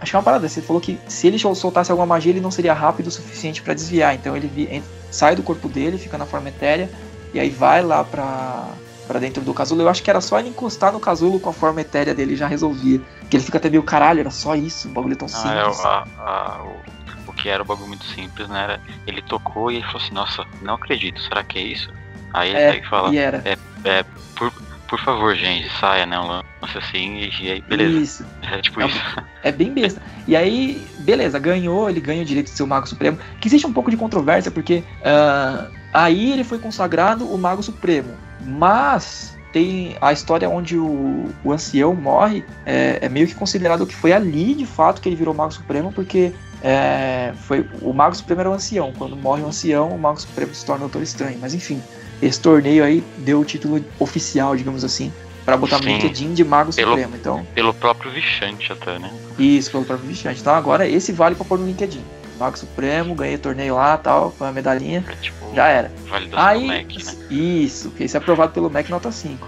Acho 0.00 0.12
que 0.12 0.16
é 0.16 0.18
uma 0.18 0.24
parada. 0.24 0.46
Ele 0.46 0.66
falou 0.66 0.80
que 0.80 0.98
se 1.08 1.26
ele 1.26 1.38
soltasse 1.38 1.90
alguma 1.90 2.06
magia, 2.06 2.30
ele 2.30 2.40
não 2.40 2.50
seria 2.50 2.72
rápido 2.72 3.08
o 3.08 3.10
suficiente 3.10 3.60
para 3.60 3.74
desviar. 3.74 4.14
Então, 4.14 4.36
ele 4.36 4.82
sai 5.10 5.34
do 5.34 5.42
corpo 5.42 5.68
dele, 5.68 5.98
fica 5.98 6.16
na 6.16 6.24
forma 6.24 6.48
etérea, 6.48 6.88
e 7.34 7.40
aí 7.40 7.50
vai 7.50 7.82
lá 7.82 8.04
pra, 8.04 8.68
pra 9.08 9.18
dentro 9.18 9.42
do 9.42 9.52
casulo. 9.52 9.82
Eu 9.82 9.88
acho 9.88 10.00
que 10.00 10.08
era 10.08 10.20
só 10.20 10.38
ele 10.38 10.50
encostar 10.50 10.92
no 10.92 11.00
casulo 11.00 11.40
com 11.40 11.50
a 11.50 11.52
forma 11.52 11.80
etérea 11.80 12.14
dele 12.14 12.36
já 12.36 12.46
resolvia. 12.46 13.00
Que 13.28 13.36
ele 13.36 13.44
fica 13.44 13.58
até 13.58 13.68
meio 13.68 13.82
caralho, 13.82 14.20
era 14.20 14.30
só 14.30 14.54
isso, 14.54 14.88
um 14.88 14.92
bagulho 14.92 15.16
tão 15.16 15.26
ah, 15.26 15.36
é, 15.36 15.64
simples. 15.64 15.84
A, 15.84 16.04
a, 16.18 16.62
o, 16.62 16.68
o, 16.68 16.99
que 17.40 17.48
era 17.48 17.62
um 17.62 17.66
bagulho 17.66 17.88
muito 17.88 18.04
simples, 18.04 18.48
né? 18.48 18.62
Era, 18.62 18.80
ele 19.06 19.22
tocou 19.22 19.70
e 19.70 19.76
ele 19.76 19.84
falou 19.84 20.02
assim, 20.02 20.14
nossa, 20.14 20.44
não 20.62 20.74
acredito, 20.74 21.20
será 21.22 21.42
que 21.42 21.58
é 21.58 21.62
isso? 21.62 21.90
Aí 22.32 22.50
ele 22.50 22.58
é, 22.58 22.72
pega 22.72 22.86
e 22.86 22.88
fala. 22.88 23.16
É, 23.16 23.58
é, 23.84 24.04
por, 24.36 24.52
por 24.86 25.00
favor, 25.00 25.34
gente, 25.34 25.68
saia, 25.78 26.06
né? 26.06 26.18
Um 26.18 26.26
lance 26.26 26.78
assim 26.78 27.16
e, 27.16 27.30
e 27.42 27.50
aí, 27.50 27.60
beleza. 27.62 27.98
Isso. 27.98 28.26
É 28.42 28.60
tipo 28.60 28.80
é, 28.80 28.86
isso. 28.86 29.00
É 29.42 29.50
bem 29.50 29.72
besta. 29.72 30.02
E 30.28 30.36
aí, 30.36 30.86
beleza, 30.98 31.38
ganhou, 31.38 31.88
ele 31.88 32.00
ganha 32.00 32.22
o 32.22 32.26
direito 32.26 32.50
de 32.50 32.56
ser 32.56 32.62
o 32.62 32.66
Mago 32.66 32.86
Supremo. 32.86 33.18
Que 33.40 33.48
existe 33.48 33.66
um 33.66 33.72
pouco 33.72 33.90
de 33.90 33.96
controvérsia, 33.96 34.50
porque 34.50 34.84
uh, 35.00 35.72
aí 35.94 36.32
ele 36.32 36.44
foi 36.44 36.58
consagrado 36.58 37.26
o 37.26 37.38
Mago 37.38 37.62
Supremo. 37.62 38.14
Mas 38.44 39.36
tem 39.52 39.96
a 40.00 40.12
história 40.12 40.48
onde 40.48 40.76
o, 40.76 41.32
o 41.42 41.52
ancião 41.52 41.94
morre, 41.94 42.44
é, 42.66 42.98
é, 43.00 43.08
meio 43.08 43.26
que 43.26 43.34
considerado 43.34 43.86
que 43.86 43.96
foi 43.96 44.12
ali 44.12 44.54
de 44.54 44.66
fato 44.66 45.00
que 45.00 45.08
ele 45.08 45.16
virou 45.16 45.34
Mago 45.34 45.52
Supremo, 45.52 45.90
porque 45.90 46.32
é, 46.62 47.32
foi 47.46 47.66
o 47.80 47.92
Mago 47.92 48.14
Supremo 48.14 48.40
era 48.40 48.50
o 48.50 48.54
ancião. 48.54 48.92
Quando 48.96 49.16
morre 49.16 49.42
o 49.42 49.46
ancião, 49.46 49.88
o 49.88 49.98
Mago 49.98 50.20
Supremo 50.20 50.54
se 50.54 50.64
torna 50.64 50.84
o 50.84 50.88
Doutor 50.88 51.02
Estranho. 51.02 51.38
Mas 51.40 51.54
enfim, 51.54 51.82
esse 52.20 52.40
torneio 52.40 52.84
aí 52.84 53.02
deu 53.18 53.40
o 53.40 53.44
título 53.44 53.84
oficial, 53.98 54.54
digamos 54.54 54.84
assim, 54.84 55.12
para 55.44 55.56
botar 55.56 55.78
Sim, 55.78 55.84
no 55.84 55.90
LinkedIn 55.92 56.34
de 56.34 56.44
Mago 56.44 56.74
pelo, 56.74 56.90
Supremo. 56.90 57.16
Então, 57.16 57.46
pelo 57.54 57.72
próprio 57.72 58.10
Vichante 58.10 58.72
até, 58.72 58.98
né? 58.98 59.10
Isso, 59.38 59.70
pelo 59.70 59.84
próprio 59.84 60.08
Vichante. 60.08 60.40
Então 60.40 60.54
agora 60.54 60.86
esse 60.86 61.12
vale 61.12 61.34
para 61.34 61.44
pôr 61.44 61.58
no 61.58 61.66
LinkedIn. 61.66 62.02
Mago 62.38 62.58
Supremo, 62.58 63.14
ganhei 63.14 63.36
o 63.36 63.38
torneio 63.38 63.74
lá 63.74 63.98
tal, 63.98 64.32
com 64.32 64.44
a 64.44 64.52
medalhinha. 64.52 65.04
É, 65.06 65.14
tipo, 65.16 65.54
já 65.54 65.68
era. 65.68 65.92
Aí, 66.32 66.66
Mac, 66.66 67.04
né? 67.04 67.26
Isso, 67.30 67.90
que 67.90 68.04
esse 68.04 68.16
é 68.16 68.18
aprovado 68.18 68.52
pelo 68.52 68.70
MEC 68.70 68.90
nota 68.90 69.12
5. 69.12 69.46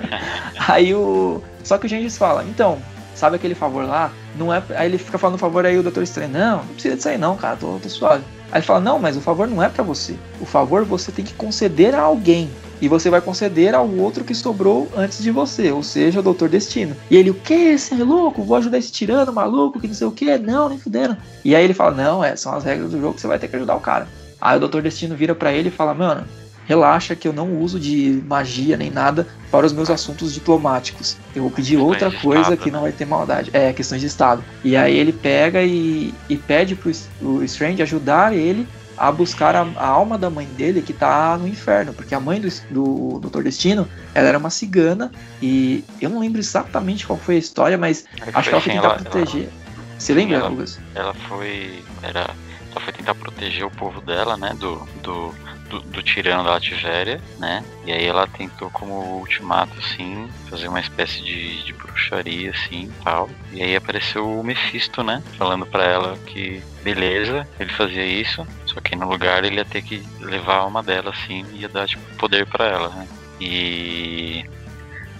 aí 0.68 0.94
o. 0.94 1.42
Só 1.62 1.78
que 1.78 1.86
o 1.86 1.88
Gengis 1.88 2.18
fala, 2.18 2.44
então, 2.44 2.78
sabe 3.14 3.36
aquele 3.36 3.54
favor 3.54 3.84
lá? 3.84 4.12
Não 4.36 4.52
é. 4.52 4.62
Aí 4.76 4.88
ele 4.88 4.98
fica 4.98 5.18
falando 5.18 5.38
favor 5.38 5.64
aí 5.64 5.78
o 5.78 5.82
Doutor 5.82 6.02
Estranho. 6.02 6.30
Não, 6.30 6.58
não 6.58 6.66
precisa 6.66 6.96
disso 6.96 7.08
aí 7.08 7.18
não, 7.18 7.36
cara, 7.36 7.56
tô, 7.56 7.78
tô 7.80 7.88
suave. 7.88 8.24
Aí 8.50 8.58
ele 8.58 8.66
fala, 8.66 8.80
não, 8.80 8.98
mas 8.98 9.16
o 9.16 9.20
favor 9.20 9.48
não 9.48 9.62
é 9.62 9.68
para 9.68 9.82
você. 9.82 10.14
O 10.40 10.44
favor 10.44 10.84
você 10.84 11.10
tem 11.10 11.24
que 11.24 11.34
conceder 11.34 11.94
a 11.94 12.02
alguém 12.02 12.50
e 12.80 12.88
você 12.88 13.08
vai 13.08 13.20
conceder 13.20 13.74
ao 13.74 13.88
outro 13.88 14.24
que 14.24 14.34
sobrou 14.34 14.88
antes 14.96 15.22
de 15.22 15.30
você, 15.30 15.72
ou 15.72 15.82
seja, 15.82 16.20
o 16.20 16.22
Doutor 16.22 16.48
Destino. 16.48 16.94
E 17.10 17.16
ele, 17.16 17.30
o 17.30 17.34
que? 17.34 17.78
Você 17.78 17.94
é 17.94 18.04
louco? 18.04 18.42
Vou 18.42 18.56
ajudar 18.56 18.78
esse 18.78 18.92
tirano 18.92 19.32
maluco, 19.32 19.80
que 19.80 19.88
não 19.88 19.94
sei 19.94 20.06
o 20.06 20.12
que? 20.12 20.36
Não, 20.38 20.68
nem 20.68 20.78
fudendo. 20.78 21.16
E 21.44 21.56
aí 21.56 21.64
ele 21.64 21.74
fala, 21.74 21.92
não, 21.92 22.22
é, 22.22 22.36
são 22.36 22.54
as 22.54 22.64
regras 22.64 22.90
do 22.90 23.00
jogo 23.00 23.18
você 23.18 23.26
vai 23.26 23.38
ter 23.38 23.48
que 23.48 23.56
ajudar 23.56 23.74
o 23.74 23.80
cara. 23.80 24.06
Aí 24.40 24.56
o 24.56 24.60
Doutor 24.60 24.82
Destino 24.82 25.16
vira 25.16 25.34
para 25.34 25.52
ele 25.52 25.68
e 25.68 25.72
fala, 25.72 25.94
mano, 25.94 26.24
relaxa 26.66 27.14
que 27.14 27.28
eu 27.28 27.32
não 27.32 27.58
uso 27.58 27.78
de 27.78 28.22
magia 28.26 28.76
nem 28.76 28.90
nada 28.90 29.26
para 29.50 29.66
os 29.66 29.72
meus 29.72 29.90
assuntos 29.90 30.32
diplomáticos. 30.32 31.16
Eu 31.34 31.42
vou 31.42 31.50
pedir 31.50 31.76
outra 31.76 32.10
coisa 32.10 32.42
estado, 32.42 32.56
que 32.58 32.70
né? 32.70 32.72
não 32.72 32.82
vai 32.82 32.92
ter 32.92 33.04
maldade. 33.04 33.50
É, 33.52 33.72
questões 33.72 34.00
de 34.00 34.06
Estado. 34.06 34.42
E 34.62 34.76
aí 34.76 34.96
ele 34.96 35.12
pega 35.12 35.62
e, 35.62 36.12
e 36.28 36.36
pede 36.36 36.74
pro 36.74 36.90
o 37.20 37.42
Strange 37.44 37.82
ajudar 37.82 38.34
ele 38.34 38.66
a 38.96 39.10
buscar 39.10 39.56
a, 39.56 39.62
a, 39.76 39.86
alma 39.86 40.16
da 40.16 40.30
mãe 40.30 40.46
dele 40.46 40.80
que 40.80 40.92
tá 40.92 41.36
no 41.36 41.48
inferno, 41.48 41.92
porque 41.92 42.14
a 42.14 42.20
mãe 42.20 42.40
do, 42.40 42.48
do 42.70 43.18
Doutor 43.20 43.42
Destino, 43.42 43.88
ela 44.14 44.28
era 44.28 44.38
uma 44.38 44.50
cigana 44.50 45.10
e 45.42 45.84
eu 46.00 46.08
não 46.08 46.20
lembro 46.20 46.40
exatamente 46.40 47.06
qual 47.06 47.18
foi 47.18 47.36
a 47.36 47.38
história, 47.38 47.76
mas 47.76 48.04
acho 48.32 48.48
que 48.48 48.54
ela 48.54 48.60
foi 48.60 48.72
tentar 48.72 48.86
ela, 48.86 48.94
proteger. 48.98 49.42
Ela, 49.42 49.52
Você 49.98 50.14
lembra, 50.14 50.36
ela, 50.36 50.48
Lucas? 50.48 50.78
Ela 50.94 51.14
foi, 51.14 51.82
era, 52.02 52.30
ela 52.70 52.80
foi 52.80 52.92
tentar 52.92 53.14
proteger 53.16 53.66
o 53.66 53.70
povo 53.70 54.00
dela, 54.00 54.36
né, 54.36 54.54
do, 54.60 54.76
do 55.02 55.34
do, 55.68 55.80
do, 55.80 56.02
tirano 56.02 56.44
da 56.44 56.50
Lativéria, 56.50 57.20
né? 57.38 57.64
E 57.84 57.92
aí 57.92 58.04
ela 58.04 58.26
tentou 58.26 58.70
como 58.70 59.18
ultimato, 59.18 59.78
assim, 59.78 60.28
fazer 60.48 60.68
uma 60.68 60.80
espécie 60.80 61.22
de, 61.22 61.62
de 61.62 61.72
bruxaria, 61.72 62.50
assim, 62.50 62.92
tal. 63.02 63.28
E 63.52 63.62
aí 63.62 63.74
apareceu 63.74 64.28
o 64.28 64.44
Mephisto, 64.44 65.02
né? 65.02 65.22
Falando 65.36 65.66
para 65.66 65.84
ela 65.84 66.18
que, 66.26 66.62
beleza, 66.82 67.48
ele 67.58 67.70
fazia 67.72 68.04
isso, 68.04 68.46
só 68.66 68.80
que 68.80 68.96
no 68.96 69.08
lugar 69.08 69.44
ele 69.44 69.56
ia 69.56 69.64
ter 69.64 69.82
que 69.82 70.02
levar 70.20 70.64
uma 70.66 70.82
dela, 70.82 71.10
assim, 71.10 71.44
e 71.52 71.60
ia 71.60 71.68
dar, 71.68 71.86
tipo, 71.86 72.02
poder 72.16 72.46
para 72.46 72.66
ela, 72.66 72.88
né? 72.90 73.08
E... 73.40 74.44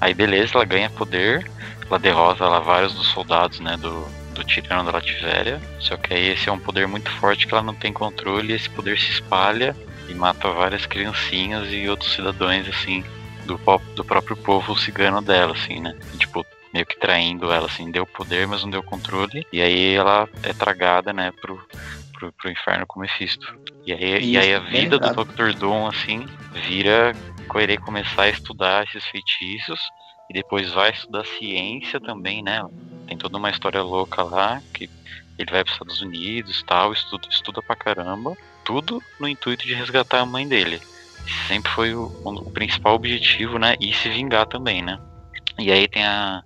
Aí, 0.01 0.13
beleza, 0.13 0.53
ela 0.55 0.65
ganha 0.65 0.91
poder, 0.91 1.51
ela 1.89 1.99
derrota 1.99 2.47
lá 2.47 2.59
vários 2.61 2.93
dos 2.95 3.07
soldados, 3.09 3.61
né, 3.61 3.77
do, 3.79 4.07
do 4.35 4.45
tirano 4.45 4.85
da 4.85 4.93
Lativéria. 4.93 5.61
Só 5.79 5.97
que 5.97 6.13
aí 6.13 6.29
esse 6.29 6.49
é 6.49 6.53
um 6.53 6.59
poder 6.59 6.87
muito 6.87 7.11
forte 7.13 7.47
que 7.47 7.55
ela 7.55 7.63
não 7.63 7.75
tem 7.75 7.93
controle 7.93 8.53
esse 8.53 8.69
poder 8.69 8.99
se 8.99 9.13
espalha 9.13 9.75
e 10.09 10.15
mata 10.15 10.51
várias 10.51 10.87
criancinhas 10.87 11.69
e 11.71 11.89
outros 11.89 12.13
cidadãos, 12.13 12.69
assim, 12.69 13.05
do, 13.47 13.59
do 13.95 14.05
próprio 14.05 14.37
povo 14.37 14.77
cigano 14.77 15.23
dela, 15.23 15.53
assim, 15.53 15.81
né? 15.81 15.97
E, 16.15 16.19
tipo, 16.19 16.45
meio 16.73 16.87
que 16.87 16.99
traindo 16.99 17.53
ela, 17.53 17.67
assim, 17.67 17.91
deu 17.91 18.07
poder, 18.07 18.47
mas 18.47 18.63
não 18.63 18.71
deu 18.71 18.83
controle. 18.83 19.47
E 19.53 19.63
aí 19.63 19.95
ela 19.95 20.29
é 20.43 20.53
tragada, 20.53 21.13
né, 21.13 21.33
pro, 21.41 21.61
pro, 22.13 22.33
pro 22.33 22.51
inferno 22.51 22.87
com 22.87 23.01
Mephisto. 23.01 23.55
E 23.87 23.93
aí, 23.93 24.19
Isso, 24.19 24.29
e 24.29 24.39
aí 24.39 24.55
a 24.55 24.61
vida 24.61 24.99
do 24.99 25.25
Dr. 25.25 25.53
Doom, 25.55 25.87
assim, 25.87 26.27
vira 26.53 27.15
querer 27.51 27.79
começar 27.79 28.23
a 28.23 28.29
estudar 28.29 28.85
esses 28.85 29.05
feitiços 29.05 29.79
e 30.29 30.33
depois 30.33 30.73
vai 30.73 30.91
estudar 30.91 31.25
ciência 31.27 32.01
também, 32.01 32.43
né? 32.43 32.65
Tem 33.07 33.17
toda 33.17 33.37
uma 33.37 33.51
história 33.51 33.83
louca 33.83 34.23
lá 34.23 34.61
que 34.73 34.89
ele 35.39 35.51
vai 35.51 35.63
para 35.63 35.71
os 35.71 35.75
Estados 35.75 36.01
Unidos, 36.01 36.63
tal, 36.67 36.93
estuda, 36.93 37.29
estuda 37.29 37.63
pra 37.63 37.77
caramba, 37.77 38.37
tudo 38.65 39.03
no 39.21 39.29
intuito 39.29 39.67
de 39.67 39.75
resgatar 39.75 40.21
a 40.21 40.27
mãe 40.27 40.47
dele. 40.47 40.81
sempre 41.49 41.71
foi 41.73 41.95
o, 41.95 42.13
o 42.25 42.51
principal 42.51 42.95
objetivo, 42.95 43.59
né? 43.59 43.77
E 43.81 43.93
se 43.95 44.09
vingar 44.09 44.47
também, 44.47 44.83
né? 44.83 44.99
E 45.59 45.71
aí 45.71 45.87
tem 45.87 46.05
a 46.05 46.43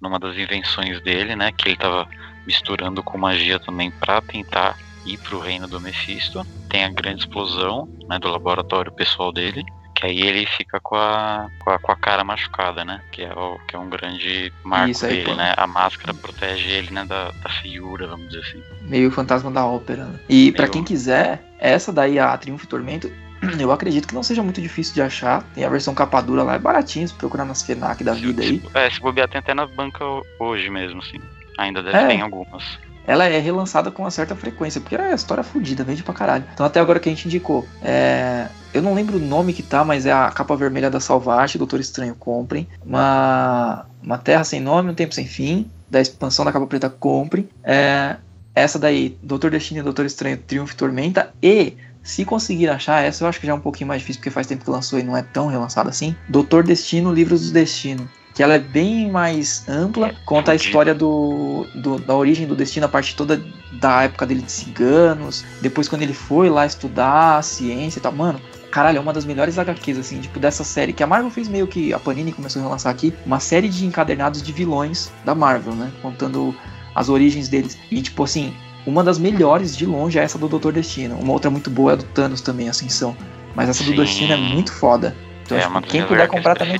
numa 0.00 0.18
das 0.18 0.36
invenções 0.36 0.98
dele, 1.02 1.36
né, 1.36 1.52
que 1.52 1.68
ele 1.68 1.76
tava 1.76 2.08
misturando 2.46 3.02
com 3.02 3.18
magia 3.18 3.60
também 3.60 3.90
para 3.90 4.22
tentar 4.22 4.78
ir 5.04 5.18
pro 5.18 5.38
reino 5.38 5.68
do 5.68 5.78
Mephisto. 5.78 6.42
Tem 6.70 6.84
a 6.84 6.88
grande 6.88 7.20
explosão, 7.20 7.86
né, 8.08 8.18
do 8.18 8.28
laboratório 8.28 8.90
pessoal 8.90 9.30
dele 9.30 9.62
que 10.00 10.06
aí 10.06 10.22
ele 10.22 10.46
fica 10.46 10.80
com 10.80 10.96
a, 10.96 11.50
com 11.62 11.70
a, 11.70 11.78
com 11.78 11.92
a, 11.92 11.96
cara 11.96 12.24
machucada, 12.24 12.84
né? 12.84 13.02
Que 13.12 13.22
é, 13.22 13.32
o, 13.34 13.58
que 13.68 13.76
é 13.76 13.78
um 13.78 13.90
grande 13.90 14.50
marco 14.64 14.90
Isso 14.90 15.04
aí, 15.04 15.16
dele, 15.16 15.24
pô. 15.26 15.34
né? 15.34 15.52
A 15.56 15.66
máscara 15.66 16.14
protege 16.14 16.70
ele, 16.70 16.90
né? 16.90 17.04
Da, 17.04 17.30
da 17.30 17.50
feiura, 17.60 18.06
vamos 18.06 18.28
dizer 18.28 18.40
assim. 18.40 18.62
Meio 18.80 19.10
fantasma 19.10 19.50
da 19.50 19.66
ópera, 19.66 20.06
né? 20.06 20.18
E 20.26 20.44
Meio... 20.44 20.54
para 20.54 20.68
quem 20.68 20.82
quiser, 20.82 21.44
essa 21.60 21.92
daí, 21.92 22.18
a 22.18 22.36
Triunfo 22.36 22.64
e 22.64 22.68
Tormento, 22.68 23.10
eu 23.58 23.70
acredito 23.70 24.08
que 24.08 24.14
não 24.14 24.22
seja 24.22 24.42
muito 24.42 24.60
difícil 24.60 24.94
de 24.94 25.02
achar. 25.02 25.42
Tem 25.54 25.64
a 25.64 25.68
versão 25.68 25.94
capa 25.94 26.20
dura 26.20 26.42
lá, 26.42 26.54
é 26.54 26.58
baratinho, 26.58 27.06
se 27.06 27.14
procurar 27.14 27.44
nas 27.44 27.62
FENAC 27.62 28.02
da 28.02 28.14
vida 28.14 28.42
aí. 28.42 28.62
É, 28.74 28.90
se 28.90 29.00
bobear 29.00 29.28
tem 29.28 29.38
até 29.38 29.54
na 29.54 29.66
banca 29.66 30.04
hoje 30.38 30.70
mesmo, 30.70 31.00
assim. 31.00 31.18
Ainda 31.58 31.82
deve 31.82 31.96
é. 31.96 32.08
ter 32.08 32.20
algumas 32.20 32.78
ela 33.10 33.26
é 33.26 33.38
relançada 33.38 33.90
com 33.90 34.02
uma 34.02 34.10
certa 34.10 34.36
frequência, 34.36 34.80
porque 34.80 34.94
é 34.94 35.12
história 35.12 35.42
fodida, 35.42 35.82
vende 35.82 36.02
pra 36.02 36.14
caralho. 36.14 36.44
Então 36.54 36.64
até 36.64 36.78
agora 36.78 37.00
que 37.00 37.08
a 37.08 37.12
gente 37.12 37.26
indicou, 37.26 37.66
é... 37.82 38.46
eu 38.72 38.80
não 38.80 38.94
lembro 38.94 39.16
o 39.16 39.20
nome 39.20 39.52
que 39.52 39.64
tá, 39.64 39.84
mas 39.84 40.06
é 40.06 40.12
a 40.12 40.30
capa 40.30 40.54
vermelha 40.54 40.88
da 40.88 41.00
Salvage, 41.00 41.58
Doutor 41.58 41.80
Estranho, 41.80 42.14
comprem. 42.14 42.68
Uma, 42.84 43.84
uma 44.00 44.16
Terra 44.16 44.44
Sem 44.44 44.60
Nome, 44.60 44.90
Um 44.90 44.94
Tempo 44.94 45.12
Sem 45.12 45.26
Fim, 45.26 45.68
da 45.90 46.00
expansão 46.00 46.44
da 46.44 46.52
capa 46.52 46.68
preta, 46.68 46.88
comprem. 46.88 47.48
É... 47.64 48.16
Essa 48.54 48.78
daí, 48.78 49.16
Doutor 49.22 49.50
Destino 49.50 49.80
e 49.80 49.82
Doutor 49.82 50.06
Estranho, 50.06 50.38
Triunfo 50.38 50.74
e 50.74 50.76
Tormenta. 50.76 51.32
E 51.42 51.74
se 52.02 52.24
conseguir 52.24 52.68
achar 52.68 53.02
essa, 53.02 53.24
eu 53.24 53.28
acho 53.28 53.40
que 53.40 53.46
já 53.46 53.52
é 53.52 53.56
um 53.56 53.60
pouquinho 53.60 53.88
mais 53.88 54.00
difícil, 54.00 54.20
porque 54.20 54.30
faz 54.30 54.46
tempo 54.46 54.64
que 54.64 54.70
lançou 54.70 54.98
e 54.98 55.02
não 55.02 55.16
é 55.16 55.22
tão 55.22 55.46
relançado 55.46 55.88
assim. 55.88 56.16
Doutor 56.28 56.64
Destino, 56.64 57.12
Livros 57.12 57.46
do 57.46 57.52
Destino 57.52 58.08
que 58.34 58.42
ela 58.42 58.54
é 58.54 58.58
bem 58.58 59.10
mais 59.10 59.68
ampla, 59.68 60.08
é, 60.08 60.16
conta 60.24 60.52
a 60.52 60.54
história 60.54 60.94
do, 60.94 61.66
do, 61.74 61.98
da 61.98 62.14
origem 62.14 62.46
do 62.46 62.54
destino, 62.54 62.86
a 62.86 62.88
parte 62.88 63.16
toda 63.16 63.42
da 63.72 64.04
época 64.04 64.26
dele 64.26 64.42
de 64.42 64.52
ciganos, 64.52 65.44
depois 65.60 65.88
quando 65.88 66.02
ele 66.02 66.14
foi 66.14 66.48
lá 66.48 66.64
estudar 66.64 67.38
a 67.38 67.42
ciência 67.42 67.98
e 67.98 68.02
tal. 68.02 68.12
Mano, 68.12 68.40
caralho, 68.70 68.98
é 68.98 69.00
uma 69.00 69.12
das 69.12 69.24
melhores 69.24 69.58
HQs, 69.58 69.98
assim, 69.98 70.20
tipo, 70.20 70.38
dessa 70.38 70.64
série, 70.64 70.92
que 70.92 71.02
a 71.02 71.06
Marvel 71.06 71.30
fez 71.30 71.48
meio 71.48 71.66
que, 71.66 71.92
a 71.92 71.98
Panini 71.98 72.32
começou 72.32 72.60
a 72.60 72.64
relançar 72.64 72.92
aqui, 72.92 73.12
uma 73.26 73.40
série 73.40 73.68
de 73.68 73.84
encadernados 73.84 74.42
de 74.42 74.52
vilões 74.52 75.10
da 75.24 75.34
Marvel, 75.34 75.74
né, 75.74 75.90
contando 76.00 76.54
as 76.94 77.08
origens 77.08 77.48
deles. 77.48 77.78
E, 77.90 78.00
tipo, 78.02 78.24
assim, 78.24 78.54
uma 78.86 79.04
das 79.04 79.18
melhores 79.18 79.76
de 79.76 79.86
longe 79.86 80.18
é 80.18 80.22
essa 80.22 80.38
do 80.38 80.48
Doutor 80.48 80.72
Destino. 80.72 81.16
Uma 81.16 81.32
outra 81.32 81.50
muito 81.50 81.70
boa 81.70 81.92
é 81.92 81.94
a 81.94 81.96
do 81.96 82.04
Thanos 82.04 82.40
também, 82.40 82.68
Ascensão. 82.68 83.16
Mas 83.54 83.68
essa 83.68 83.84
Sim. 83.84 83.92
do 83.92 84.02
Destino 84.02 84.32
é 84.32 84.36
muito 84.36 84.72
foda. 84.72 85.14
Então, 85.44 85.58
é, 85.58 85.62
tipo, 85.62 85.82
quem 85.82 86.06
puder 86.06 86.28
comprar 86.28 86.56
também. 86.56 86.78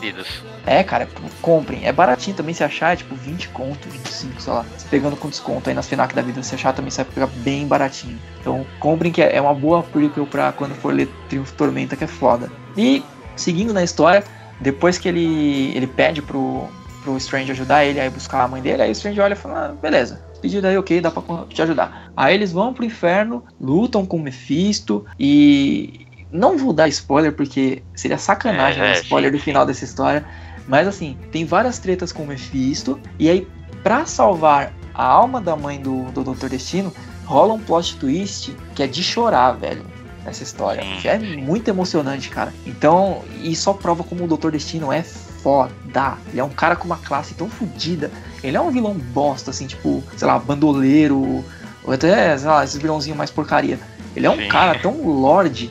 É, 0.66 0.84
cara, 0.84 1.08
comprem. 1.42 1.84
É 1.84 1.92
baratinho 1.92 2.36
também 2.36 2.54
se 2.54 2.62
achar, 2.62 2.92
é 2.92 2.96
tipo 2.96 3.14
20 3.14 3.48
conto, 3.48 3.88
25, 3.88 4.40
sei 4.40 4.52
lá. 4.52 4.64
Pegando 4.90 5.16
com 5.16 5.28
desconto 5.28 5.68
aí 5.68 5.74
nas 5.74 5.88
FENAC 5.88 6.14
da 6.14 6.22
vida, 6.22 6.42
se 6.42 6.54
achar 6.54 6.72
também 6.72 6.90
você 6.90 7.02
vai 7.02 7.12
pegar 7.12 7.26
bem 7.38 7.66
baratinho. 7.66 8.18
Então 8.40 8.64
comprem 8.78 9.11
que 9.11 9.22
é 9.22 9.40
uma 9.40 9.54
boa 9.54 9.82
prequel 9.82 10.26
pra 10.26 10.52
quando 10.52 10.74
for 10.74 10.94
ler 10.94 11.08
Triunfo 11.28 11.52
Tormenta, 11.54 11.96
que 11.96 12.04
é 12.04 12.06
foda. 12.06 12.52
E 12.76 13.02
seguindo 13.34 13.72
na 13.72 13.82
história, 13.82 14.22
depois 14.61 14.98
que 14.98 15.08
ele, 15.08 15.72
ele 15.74 15.86
pede 15.86 16.22
pro, 16.22 16.68
pro 17.03 17.16
Strange 17.16 17.53
ajudar 17.53 17.84
ele 17.84 18.01
a 18.01 18.07
ir 18.07 18.11
buscar 18.11 18.42
a 18.42 18.48
mãe 18.48 18.61
dele, 18.62 18.82
aí 18.82 18.90
o 18.90 18.92
Strange 18.92 19.20
olha 19.20 19.32
e 19.32 19.36
fala, 19.36 19.66
ah, 19.66 19.72
beleza, 19.80 20.20
pedido 20.40 20.66
aí, 20.66 20.76
ok, 20.76 21.01
dá 21.01 21.11
pra 21.11 21.22
te 21.48 21.62
ajudar. 21.62 22.11
Aí 22.16 22.34
eles 22.34 22.53
vão 22.53 22.72
pro 22.72 22.84
inferno, 22.84 23.44
lutam 23.61 24.05
com 24.05 24.16
o 24.16 24.20
Mephisto 24.20 25.05
e 25.18 26.07
não 26.32 26.57
vou 26.57 26.72
dar 26.72 26.88
spoiler 26.88 27.32
porque 27.32 27.82
seria 27.94 28.18
sacanagem 28.18 28.82
é, 28.82 28.90
é, 28.90 29.01
spoiler 29.01 29.32
do 29.32 29.38
final 29.38 29.66
dessa 29.66 29.84
história. 29.84 30.24
Mas 30.66 30.86
assim, 30.86 31.16
tem 31.32 31.44
várias 31.44 31.78
tretas 31.78 32.12
com 32.12 32.22
o 32.22 32.26
Mephisto. 32.26 33.01
E 33.18 33.28
aí, 33.28 33.48
pra 33.82 34.07
salvar 34.07 34.72
a 34.94 35.05
alma 35.05 35.40
da 35.40 35.57
mãe 35.57 35.80
do, 35.80 36.05
do 36.12 36.22
Doutor 36.22 36.48
Destino, 36.48 36.92
rola 37.24 37.55
um 37.55 37.61
plot 37.61 37.96
twist 37.96 38.55
que 38.74 38.82
é 38.82 38.86
de 38.86 39.03
chorar, 39.03 39.53
velho. 39.53 39.84
Nessa 40.24 40.42
história. 40.42 40.82
Que 41.01 41.09
é 41.09 41.18
muito 41.18 41.68
emocionante, 41.68 42.28
cara. 42.28 42.53
Então, 42.66 43.22
e 43.42 43.57
só 43.57 43.72
prova 43.72 44.05
como 44.05 44.24
o 44.24 44.28
Doutor 44.28 44.53
Destino 44.53 44.92
é 44.92 45.03
foda. 45.43 45.72
Ele 46.30 46.41
é 46.41 46.45
um 46.45 46.51
cara 46.51 46.76
com 46.76 46.86
uma 46.86 46.97
classe 46.97 47.34
tão 47.34 47.49
fodida. 47.49 48.11
Ele 48.43 48.57
é 48.57 48.61
um 48.61 48.70
vilão 48.70 48.95
bosta, 48.95 49.51
assim, 49.51 49.66
tipo, 49.66 50.03
sei 50.16 50.26
lá, 50.26 50.38
bandoleiro. 50.38 51.45
Ou 51.84 51.93
até, 51.93 52.36
sei 52.36 52.49
lá, 52.49 52.64
esses 52.64 52.80
vilãozinhos 52.80 53.16
mais 53.16 53.30
porcaria. 53.30 53.78
Ele 54.14 54.26
é 54.26 54.30
um 54.30 54.36
Sim. 54.36 54.49
cara 54.49 54.78
tão 54.78 55.07
lorde 55.07 55.70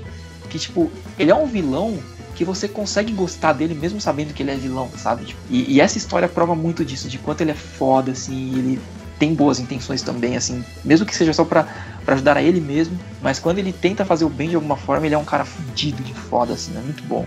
que, 0.50 0.58
tipo, 0.58 0.92
ele 1.18 1.32
é 1.32 1.36
um 1.36 1.46
vilão 1.46 2.00
que 2.40 2.46
você 2.46 2.70
consegue 2.70 3.12
gostar 3.12 3.52
dele 3.52 3.74
mesmo 3.74 4.00
sabendo 4.00 4.34
que 4.34 4.42
ele 4.42 4.52
é 4.52 4.56
vilão, 4.56 4.90
sabe? 4.96 5.26
Tipo, 5.26 5.42
e, 5.50 5.76
e, 5.76 5.82
essa 5.82 5.98
história 5.98 6.28
prova 6.28 6.56
muito 6.56 6.86
disso, 6.86 7.10
de 7.10 7.18
quanto 7.18 7.42
ele 7.42 7.52
é 7.52 7.56
foda, 7.56 8.14
assim, 8.14 8.58
ele 8.58 8.80
tem 9.20 9.34
boas 9.34 9.60
intenções 9.60 10.02
também, 10.02 10.38
assim, 10.38 10.64
mesmo 10.86 11.06
que 11.06 11.14
seja 11.14 11.34
só 11.34 11.44
pra, 11.44 11.68
pra 12.06 12.16
ajudar 12.16 12.38
a 12.38 12.42
ele 12.42 12.62
mesmo, 12.62 12.98
mas 13.22 13.40
quando 13.40 13.60
ele 13.60 13.74
tenta 13.74 14.06
fazer 14.06 14.24
o 14.24 14.30
bem 14.30 14.48
de 14.48 14.56
alguma 14.56 14.78
forma, 14.78 15.06
ele 15.06 15.16
é 15.16 15.18
um 15.18 15.26
cara 15.26 15.44
fudido 15.44 16.02
de 16.02 16.14
foda, 16.14 16.54
assim, 16.54 16.72
é 16.78 16.80
muito 16.80 17.04
bom. 17.04 17.26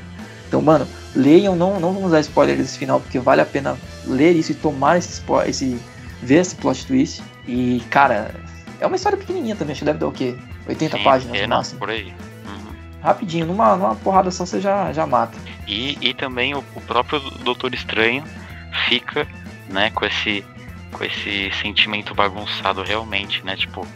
Então, 0.52 0.60
mano, 0.60 0.86
leiam, 1.16 1.56
não, 1.56 1.80
não 1.80 1.94
vamos 1.94 2.10
dar 2.10 2.20
spoiler 2.20 2.56
desse 2.56 2.78
final, 2.78 3.00
porque 3.00 3.18
vale 3.18 3.40
a 3.40 3.46
pena 3.46 3.78
ler 4.06 4.36
isso 4.36 4.52
e 4.52 4.54
tomar 4.54 4.98
esse 4.98 5.14
spoiler, 5.14 5.48
esse, 5.48 5.80
ver 6.20 6.40
esse 6.40 6.54
plot 6.54 6.86
twist. 6.86 7.22
E, 7.48 7.82
cara, 7.88 8.34
é 8.78 8.86
uma 8.86 8.96
história 8.96 9.16
pequenininha 9.16 9.56
também, 9.56 9.72
acho 9.72 9.78
que 9.78 9.86
deve 9.86 9.98
dar 9.98 10.08
o 10.08 10.12
quê? 10.12 10.36
80 10.68 10.98
Sim, 10.98 11.02
páginas 11.02 11.38
é, 11.38 11.42
no 11.46 11.56
máximo? 11.56 11.78
Por 11.78 11.88
aí 11.88 12.12
rapidinho, 13.02 13.46
numa, 13.46 13.76
numa 13.76 13.96
porrada 13.96 14.30
só 14.30 14.46
você 14.46 14.60
já, 14.60 14.92
já 14.92 15.06
mata. 15.06 15.36
E, 15.66 15.98
e 16.00 16.14
também 16.14 16.54
o, 16.54 16.64
o 16.74 16.80
próprio 16.82 17.20
Doutor 17.40 17.74
Estranho 17.74 18.22
fica, 18.88 19.26
né, 19.68 19.90
com 19.90 20.06
esse, 20.06 20.44
com 20.92 21.04
esse 21.04 21.50
sentimento 21.60 22.14
bagunçado 22.14 22.82
realmente, 22.82 23.44
né? 23.44 23.56
Tipo, 23.56 23.86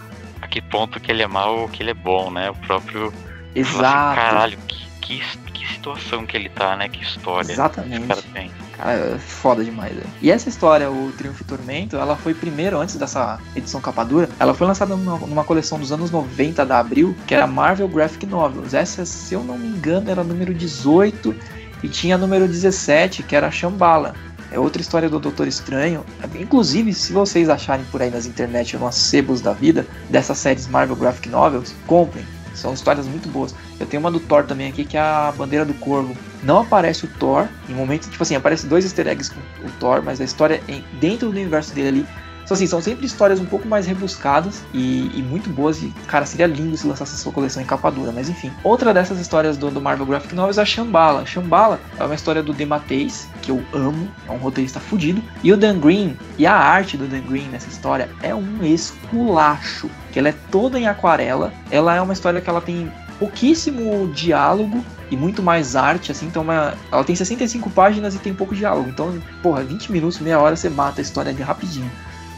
a 0.43 0.49
que 0.49 0.61
ponto 0.61 0.99
que 0.99 1.11
ele 1.11 1.23
é 1.23 1.27
mal 1.27 1.57
ou 1.61 1.69
que 1.69 1.83
ele 1.83 1.91
é 1.91 1.95
bom, 1.95 2.31
né? 2.31 2.51
O 2.51 2.55
próprio. 2.55 3.09
Assim, 3.09 3.61
Exato. 3.61 3.87
Assim, 3.87 4.21
Caralho, 4.21 4.59
que, 4.67 4.87
que, 5.01 5.23
que 5.67 5.75
situação 5.75 6.25
que 6.25 6.37
ele 6.37 6.49
tá, 6.49 6.77
né? 6.77 6.89
Que 6.89 7.03
história. 7.03 7.51
Exatamente. 7.51 7.99
Que 7.99 8.05
o 8.05 8.09
cara 8.09 8.23
tem. 8.33 8.51
Cara, 8.77 8.93
é 8.93 9.19
foda 9.19 9.65
demais. 9.65 9.95
Né? 9.95 10.05
E 10.23 10.31
essa 10.31 10.49
história, 10.49 10.91
o 10.91 11.13
Triunfo 11.13 11.43
e 11.43 11.47
Tormento, 11.47 11.97
ela 11.97 12.17
foi 12.17 12.35
primeiro, 12.35 12.79
antes 12.79 12.97
dessa 12.97 13.39
edição 13.55 13.81
capa 13.81 14.05
dura, 14.05 14.29
ela 14.39 14.55
foi 14.55 14.67
lançada 14.67 14.95
numa, 14.95 15.19
numa 15.19 15.45
coleção 15.45 15.79
dos 15.79 15.91
anos 15.91 16.11
90 16.11 16.65
da 16.65 16.79
Abril, 16.79 17.17
que 17.27 17.35
era 17.35 17.47
Marvel 17.47 17.89
Graphic 17.89 18.27
Novels. 18.27 18.75
Essa, 18.75 19.05
se 19.05 19.35
eu 19.35 19.43
não 19.43 19.59
me 19.59 19.67
engano, 19.67 20.11
era 20.11 20.23
número 20.23 20.55
18 20.55 21.35
e 21.83 21.89
tinha 21.89 22.17
número 22.17 22.47
17, 22.47 23.23
que 23.23 23.35
era 23.35 23.51
Shambhala. 23.51 24.15
É 24.53 24.59
outra 24.59 24.81
história 24.81 25.09
do 25.09 25.19
Doutor 25.19 25.49
Estranho. 25.49 26.05
Inclusive, 26.39 26.93
se 26.95 27.13
vocês 27.13 27.49
acharem 27.49 27.85
por 27.87 28.01
aí 28.01 28.11
nas 28.11 28.27
internet, 28.27 28.77
nos 28.77 28.95
sebos 28.95 29.41
da 29.41 29.53
vida, 29.53 29.85
dessas 30.09 30.39
séries 30.39 30.69
Marvel 30.69 30.95
Graphic 30.95 31.29
Novels, 31.29 31.75
comprem 31.87 32.25
são 32.57 32.73
histórias 32.73 33.07
muito 33.07 33.29
boas. 33.29 33.55
Eu 33.79 33.87
tenho 33.87 34.01
uma 34.01 34.11
do 34.11 34.21
Thor 34.21 34.45
também 34.45 34.69
aqui, 34.69 34.85
que 34.85 34.97
é 34.97 35.01
a 35.01 35.33
Bandeira 35.37 35.65
do 35.65 35.75
Corvo. 35.75 36.17
Não 36.43 36.61
aparece 36.61 37.05
o 37.05 37.09
Thor, 37.09 37.47
em 37.69 37.75
momento, 37.75 38.09
tipo 38.09 38.23
assim, 38.23 38.35
aparece 38.35 38.67
dois 38.67 38.85
easter 38.85 39.07
eggs 39.07 39.33
com 39.33 39.41
o 39.67 39.71
Thor, 39.79 40.03
mas 40.03 40.21
a 40.21 40.25
história 40.25 40.61
é 40.69 40.81
dentro 40.99 41.29
do 41.29 41.33
universo 41.33 41.75
dele 41.75 41.89
ali 41.89 42.07
então, 42.47 42.55
assim, 42.55 42.69
são 42.69 42.81
sempre 42.81 43.05
histórias 43.05 43.41
um 43.41 43.45
pouco 43.45 43.67
mais 43.67 43.87
rebuscadas 43.87 44.63
e, 44.73 45.11
e, 45.13 45.21
muito 45.21 45.51
boas. 45.51 45.83
E, 45.83 45.93
cara, 46.07 46.25
seria 46.25 46.47
lindo 46.47 46.77
se 46.77 46.87
lançasse 46.87 47.19
sua 47.19 47.33
coleção 47.33 47.61
em 47.61 47.67
capa 47.67 47.91
dura, 47.91 48.13
mas 48.13 48.29
enfim. 48.29 48.53
Outra 48.63 48.95
dessas 48.95 49.19
histórias 49.19 49.57
do, 49.57 49.69
do 49.69 49.81
Marvel 49.81 50.07
Graphic 50.07 50.33
Novels 50.33 50.57
é 50.57 50.63
a 50.63 50.65
Shambhala. 50.65 51.27
Shambhala 51.27 51.81
é 51.99 52.05
uma 52.05 52.15
história 52.15 52.45
do 52.45 52.53
Demateis, 52.53 53.29
que 53.43 53.51
eu 53.51 53.65
amo, 53.73 54.09
é 54.29 54.31
um 54.31 54.37
roteirista 54.37 54.79
fudido. 54.79 55.21
E 55.43 55.53
o 55.53 55.57
Dan 55.57 55.81
Green, 55.81 56.17
e 56.39 56.47
a 56.47 56.55
arte 56.55 56.97
do 56.97 57.09
Dan 57.09 57.23
Green 57.23 57.49
nessa 57.49 57.69
história 57.69 58.09
é 58.23 58.33
um 58.33 58.63
esculacho. 58.63 59.91
Que 60.13 60.21
ela 60.21 60.29
é 60.29 60.35
toda 60.49 60.79
em 60.79 60.87
aquarela. 60.87 61.53
Ela 61.69 61.97
é 61.97 62.01
uma 62.01 62.13
história 62.13 62.41
que 62.41 62.49
ela 62.49 62.61
tem 62.61 62.93
pouquíssimo 63.19 64.07
diálogo 64.15 64.85
e 65.11 65.17
muito 65.17 65.43
mais 65.43 65.75
arte, 65.75 66.13
assim, 66.13 66.27
então 66.27 66.43
uma, 66.43 66.75
ela 66.93 67.03
tem 67.03 67.17
65 67.17 67.71
páginas 67.71 68.15
e 68.15 68.19
tem 68.19 68.33
pouco 68.33 68.55
diálogo. 68.55 68.89
Então, 68.89 69.21
porra, 69.43 69.65
20 69.65 69.91
minutos, 69.91 70.21
meia 70.21 70.39
hora 70.39 70.55
você 70.55 70.69
mata 70.69 71.01
a 71.01 71.03
história 71.03 71.33
ali 71.33 71.43
rapidinho. 71.43 71.91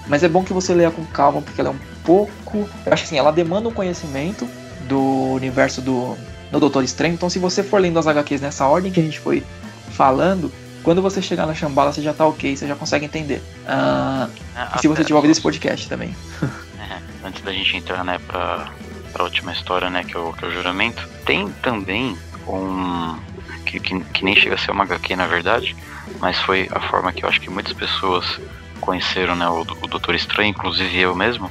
Mas 0.08 0.22
é 0.22 0.28
bom 0.28 0.42
que 0.42 0.52
você 0.52 0.74
leia 0.74 0.90
com 0.90 1.04
calma, 1.06 1.42
porque 1.42 1.60
ela 1.60 1.70
é 1.70 1.72
um 1.72 1.78
pouco. 2.02 2.68
Eu 2.86 2.92
acho 2.92 3.02
que 3.02 3.08
assim, 3.08 3.18
ela 3.18 3.30
demanda 3.30 3.68
um 3.68 3.72
conhecimento 3.72 4.48
do 4.88 5.34
universo 5.34 5.82
do, 5.82 6.16
do 6.50 6.58
Doutor 6.58 6.82
Estranho. 6.82 7.14
Então, 7.14 7.28
se 7.28 7.38
você 7.38 7.62
for 7.62 7.80
lendo 7.80 7.98
as 7.98 8.06
HQs 8.06 8.40
nessa 8.40 8.66
ordem 8.66 8.90
que 8.90 8.98
a 8.98 9.02
gente 9.02 9.20
foi 9.20 9.44
falando, 9.90 10.50
quando 10.82 11.02
você 11.02 11.20
chegar 11.20 11.46
na 11.46 11.54
Shambhala, 11.54 11.92
você 11.92 12.00
já 12.00 12.14
tá 12.14 12.26
ok, 12.26 12.56
você 12.56 12.66
já 12.66 12.74
consegue 12.74 13.04
entender. 13.04 13.42
Uh, 13.66 14.30
e 14.74 14.80
se 14.80 14.88
você 14.88 15.04
tiver 15.04 15.16
ouvido 15.16 15.32
esse 15.32 15.40
podcast 15.40 15.88
também. 15.88 16.16
É, 16.80 17.26
antes 17.26 17.42
da 17.42 17.52
gente 17.52 17.76
entrar, 17.76 18.02
né, 18.04 18.18
pra, 18.26 18.70
pra 19.12 19.24
última 19.24 19.52
história, 19.52 19.90
né, 19.90 20.04
que 20.04 20.16
é, 20.16 20.18
o, 20.18 20.32
que 20.32 20.44
é 20.44 20.48
o 20.48 20.50
juramento, 20.50 21.06
tem 21.26 21.50
também 21.60 22.16
um. 22.46 23.18
Que, 23.66 23.78
que, 23.78 24.00
que 24.00 24.24
nem 24.24 24.34
chega 24.34 24.54
a 24.54 24.58
ser 24.58 24.70
uma 24.70 24.84
HQ, 24.84 25.16
na 25.16 25.26
verdade, 25.26 25.76
mas 26.20 26.38
foi 26.38 26.68
a 26.70 26.80
forma 26.80 27.12
que 27.12 27.24
eu 27.24 27.28
acho 27.28 27.40
que 27.40 27.50
muitas 27.50 27.74
pessoas 27.74 28.40
conheceram, 28.78 29.34
né, 29.34 29.48
o, 29.48 29.60
o 29.60 29.86
Doutor 29.86 30.14
Estranho, 30.14 30.50
inclusive 30.50 30.98
eu 30.98 31.14
mesmo, 31.14 31.50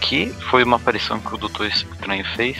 que 0.00 0.26
foi 0.50 0.64
uma 0.64 0.76
aparição 0.76 1.20
que 1.20 1.34
o 1.34 1.38
Doutor 1.38 1.66
Estranho 1.66 2.24
fez 2.36 2.56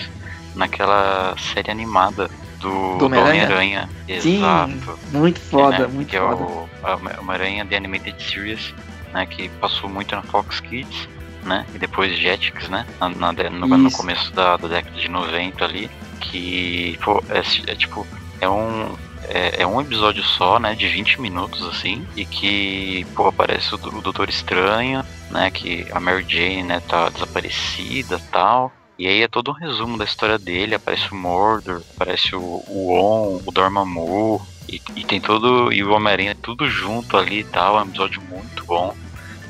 naquela 0.55 1.34
série 1.38 1.70
animada 1.70 2.30
do, 2.61 2.99
do 2.99 3.07
Homem-Aranha. 3.07 3.88
Exato. 4.07 4.99
muito 5.12 5.40
foda, 5.40 5.78
né, 5.80 5.86
muito 5.86 6.09
que 6.09 6.18
foda. 6.18 6.43
é 6.43 6.95
o 6.95 7.20
Homem-Aranha 7.20 7.66
The 7.66 7.76
Animated 7.76 8.22
Series, 8.22 8.74
né, 9.12 9.26
que 9.26 9.49
passou 9.61 9.88
muito 9.88 10.14
na 10.14 10.22
Fox 10.22 10.61
Kids, 10.61 11.09
né, 11.45 11.66
e 11.74 11.78
depois 11.78 12.16
Jetix, 12.16 12.68
né, 12.68 12.86
na, 13.01 13.09
na 13.09 13.32
no, 13.51 13.66
no, 13.66 13.90
começo 13.90 14.32
da, 14.32 14.57
da, 14.57 14.68
década 14.68 14.99
de 14.99 15.09
90 15.09 15.64
ali, 15.64 15.90
que, 16.20 16.99
pô, 17.03 17.22
é, 17.28 17.70
é 17.70 17.74
tipo, 17.74 18.07
é 18.40 18.49
um, 18.49 18.95
é, 19.29 19.62
é, 19.62 19.66
um 19.66 19.81
episódio 19.81 20.23
só, 20.23 20.59
né, 20.59 20.75
de 20.75 20.89
20 20.89 21.20
minutos, 21.20 21.62
assim, 21.62 22.07
e 22.16 22.25
que, 22.25 23.07
pô, 23.14 23.27
aparece 23.29 23.75
o, 23.75 23.79
o 23.79 24.01
Doutor 24.01 24.29
Estranho, 24.29 25.05
né, 25.31 25.51
que 25.51 25.87
a 25.93 26.01
Mary 26.01 26.25
Jane, 26.29 26.62
né, 26.62 26.83
tá 26.89 27.09
desaparecida 27.09 28.20
tal, 28.31 28.73
e 28.99 29.07
aí 29.07 29.23
é 29.23 29.29
todo 29.29 29.51
um 29.51 29.55
resumo 29.55 29.97
da 29.97 30.05
história 30.05 30.39
dele, 30.39 30.75
aparece 30.75 31.11
o 31.12 31.14
Mordor, 31.14 31.83
aparece 31.95 32.35
o, 32.35 32.62
o 32.68 32.93
On, 32.93 33.41
o 33.45 33.51
Dormammu, 33.51 34.41
e, 34.68 34.81
e 34.97 35.05
tem 35.05 35.20
todo, 35.20 35.73
e 35.73 35.83
o 35.83 35.93
Homem-Aranha 35.93 36.37
tudo 36.41 36.68
junto 36.68 37.16
ali 37.16 37.41
e 37.41 37.45
tal, 37.45 37.79
é 37.79 37.83
um 37.83 37.89
episódio 37.89 38.23
muito 38.23 38.64
bom, 38.64 38.95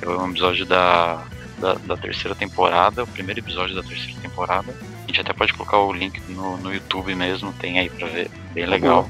é 0.01 0.09
um 0.09 0.31
episódio 0.31 0.65
da, 0.67 1.23
da, 1.59 1.75
da, 1.75 1.97
terceira 1.97 2.35
temporada, 2.35 3.05
o 3.05 3.07
primeiro 3.07 3.41
episódio 3.41 3.75
da 3.75 3.83
terceira 3.83 4.21
temporada, 4.21 4.75
a 5.05 5.07
gente 5.07 5.21
até 5.21 5.33
pode 5.33 5.53
colocar 5.53 5.79
o 5.79 5.93
link 5.93 6.21
no, 6.31 6.57
no 6.59 6.73
YouTube 6.73 7.15
mesmo, 7.15 7.53
tem 7.55 7.79
aí 7.79 7.91
pra 7.91 8.07
ver, 8.07 8.31
bem 8.53 8.67
legal. 8.67 9.09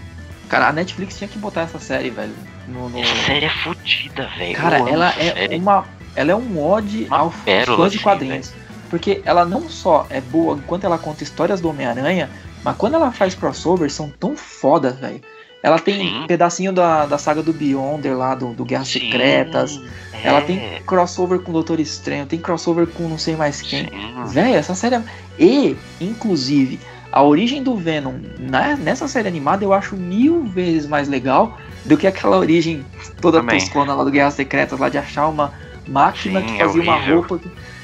Cara, 0.52 0.68
a 0.68 0.72
Netflix 0.72 1.16
tinha 1.16 1.28
que 1.28 1.38
botar 1.38 1.62
essa 1.62 1.78
série, 1.78 2.10
velho. 2.10 2.34
No, 2.68 2.90
no... 2.90 2.98
Essa 2.98 3.16
série 3.24 3.46
é 3.46 3.48
fodida, 3.64 4.28
velho. 4.36 4.54
Cara, 4.54 4.78
ela 4.86 5.08
é 5.18 5.32
série. 5.32 5.56
uma. 5.56 5.86
Ela 6.14 6.32
é 6.32 6.36
um 6.36 6.62
ode 6.62 7.06
ao 7.08 7.30
fã 7.30 7.88
de 7.88 7.98
quadrinhos. 7.98 8.50
Assim, 8.50 8.58
porque 8.90 9.22
ela 9.24 9.46
não 9.46 9.66
só 9.70 10.06
é 10.10 10.20
boa 10.20 10.54
enquanto 10.58 10.84
ela 10.84 10.98
conta 10.98 11.22
histórias 11.22 11.58
do 11.58 11.70
Homem-Aranha, 11.70 12.28
mas 12.62 12.76
quando 12.76 12.96
ela 12.96 13.10
faz 13.10 13.34
crossover, 13.34 13.90
são 13.90 14.10
tão 14.10 14.36
fodas, 14.36 14.94
velho. 14.98 15.22
Ela 15.62 15.78
tem 15.78 16.00
Sim. 16.00 16.24
um 16.24 16.26
pedacinho 16.26 16.70
da, 16.70 17.06
da 17.06 17.16
saga 17.16 17.42
do 17.42 17.54
Beyonder 17.54 18.14
lá, 18.14 18.34
do, 18.34 18.52
do 18.52 18.62
Guerras 18.62 18.88
Sim, 18.88 19.00
Secretas. 19.00 19.80
É. 20.12 20.28
Ela 20.28 20.42
tem 20.42 20.82
crossover 20.86 21.38
com 21.38 21.48
o 21.50 21.54
Doutor 21.54 21.80
Estranho, 21.80 22.26
tem 22.26 22.38
crossover 22.38 22.86
com 22.88 23.04
não 23.04 23.16
sei 23.16 23.36
mais 23.36 23.62
quem. 23.62 23.88
Velho, 24.26 24.56
essa 24.56 24.74
série. 24.74 24.96
É... 24.96 25.02
E, 25.38 25.78
inclusive, 25.98 26.78
a 27.12 27.22
origem 27.22 27.62
do 27.62 27.76
Venom 27.76 28.14
né, 28.38 28.76
nessa 28.80 29.06
série 29.06 29.28
animada 29.28 29.62
eu 29.62 29.72
acho 29.72 29.94
mil 29.94 30.44
vezes 30.44 30.88
mais 30.88 31.08
legal 31.08 31.58
do 31.84 31.96
que 31.96 32.06
aquela 32.06 32.38
origem 32.38 32.84
toda 33.20 33.40
Também. 33.40 33.58
toscona 33.58 33.94
lá 33.94 34.02
do 34.02 34.10
Guerras 34.10 34.34
Secretas, 34.34 34.78
lá 34.78 34.88
de 34.88 34.98
achar 34.98 35.28
uma 35.28 35.52
máquina 35.86 36.40
Sim, 36.40 36.46
que 36.46 36.62
é 36.62 36.64
fazia 36.64 36.80
é 36.80 36.84
uma 36.84 36.96
roupa. 36.96 37.40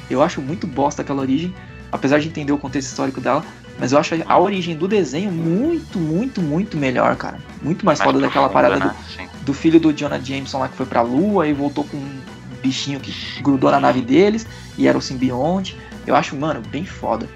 Eu 0.09 0.23
acho 0.23 0.41
muito 0.41 0.67
bosta 0.67 1.03
aquela 1.03 1.21
origem, 1.21 1.55
apesar 1.93 2.19
de 2.19 2.29
entender 2.29 2.53
o 2.53 2.59
contexto 2.59 2.89
histórico 2.89 3.21
dela. 3.21 3.45
Mas 3.79 3.93
eu 3.93 3.99
acho 3.99 4.15
a 4.27 4.39
origem 4.39 4.77
do 4.77 4.89
desenho 4.89 5.31
muito, 5.31 5.99
muito, 5.99 6.43
muito 6.43 6.77
melhor, 6.77 7.15
cara. 7.17 7.39
Muito 7.63 7.87
mais, 7.87 7.99
mais 7.99 8.11
foda 8.11 8.21
daquela 8.21 8.49
parada 8.49 8.77
né? 8.77 8.95
do, 9.39 9.45
do, 9.45 9.55
filho 9.55 9.79
do 9.79 9.93
Jonah 9.93 10.19
Jameson 10.19 10.59
lá 10.59 10.69
que 10.69 10.77
foi 10.77 10.87
pra 10.87 11.01
lua 11.01 11.47
e 11.47 11.53
voltou 11.53 11.85
com 11.85 11.97
um 11.97 12.21
bichinho 12.61 12.99
que 12.99 13.13
grudou 13.41 13.71
na 13.71 13.79
nave 13.79 14.01
deles 14.01 14.47
e 14.77 14.89
era 14.89 14.99
o 14.99 15.03
simbionte. 15.03 15.77
Eu 16.07 16.17
acho, 16.17 16.35
mano, 16.35 16.61
bem 16.71 16.85
foda. 16.85 17.29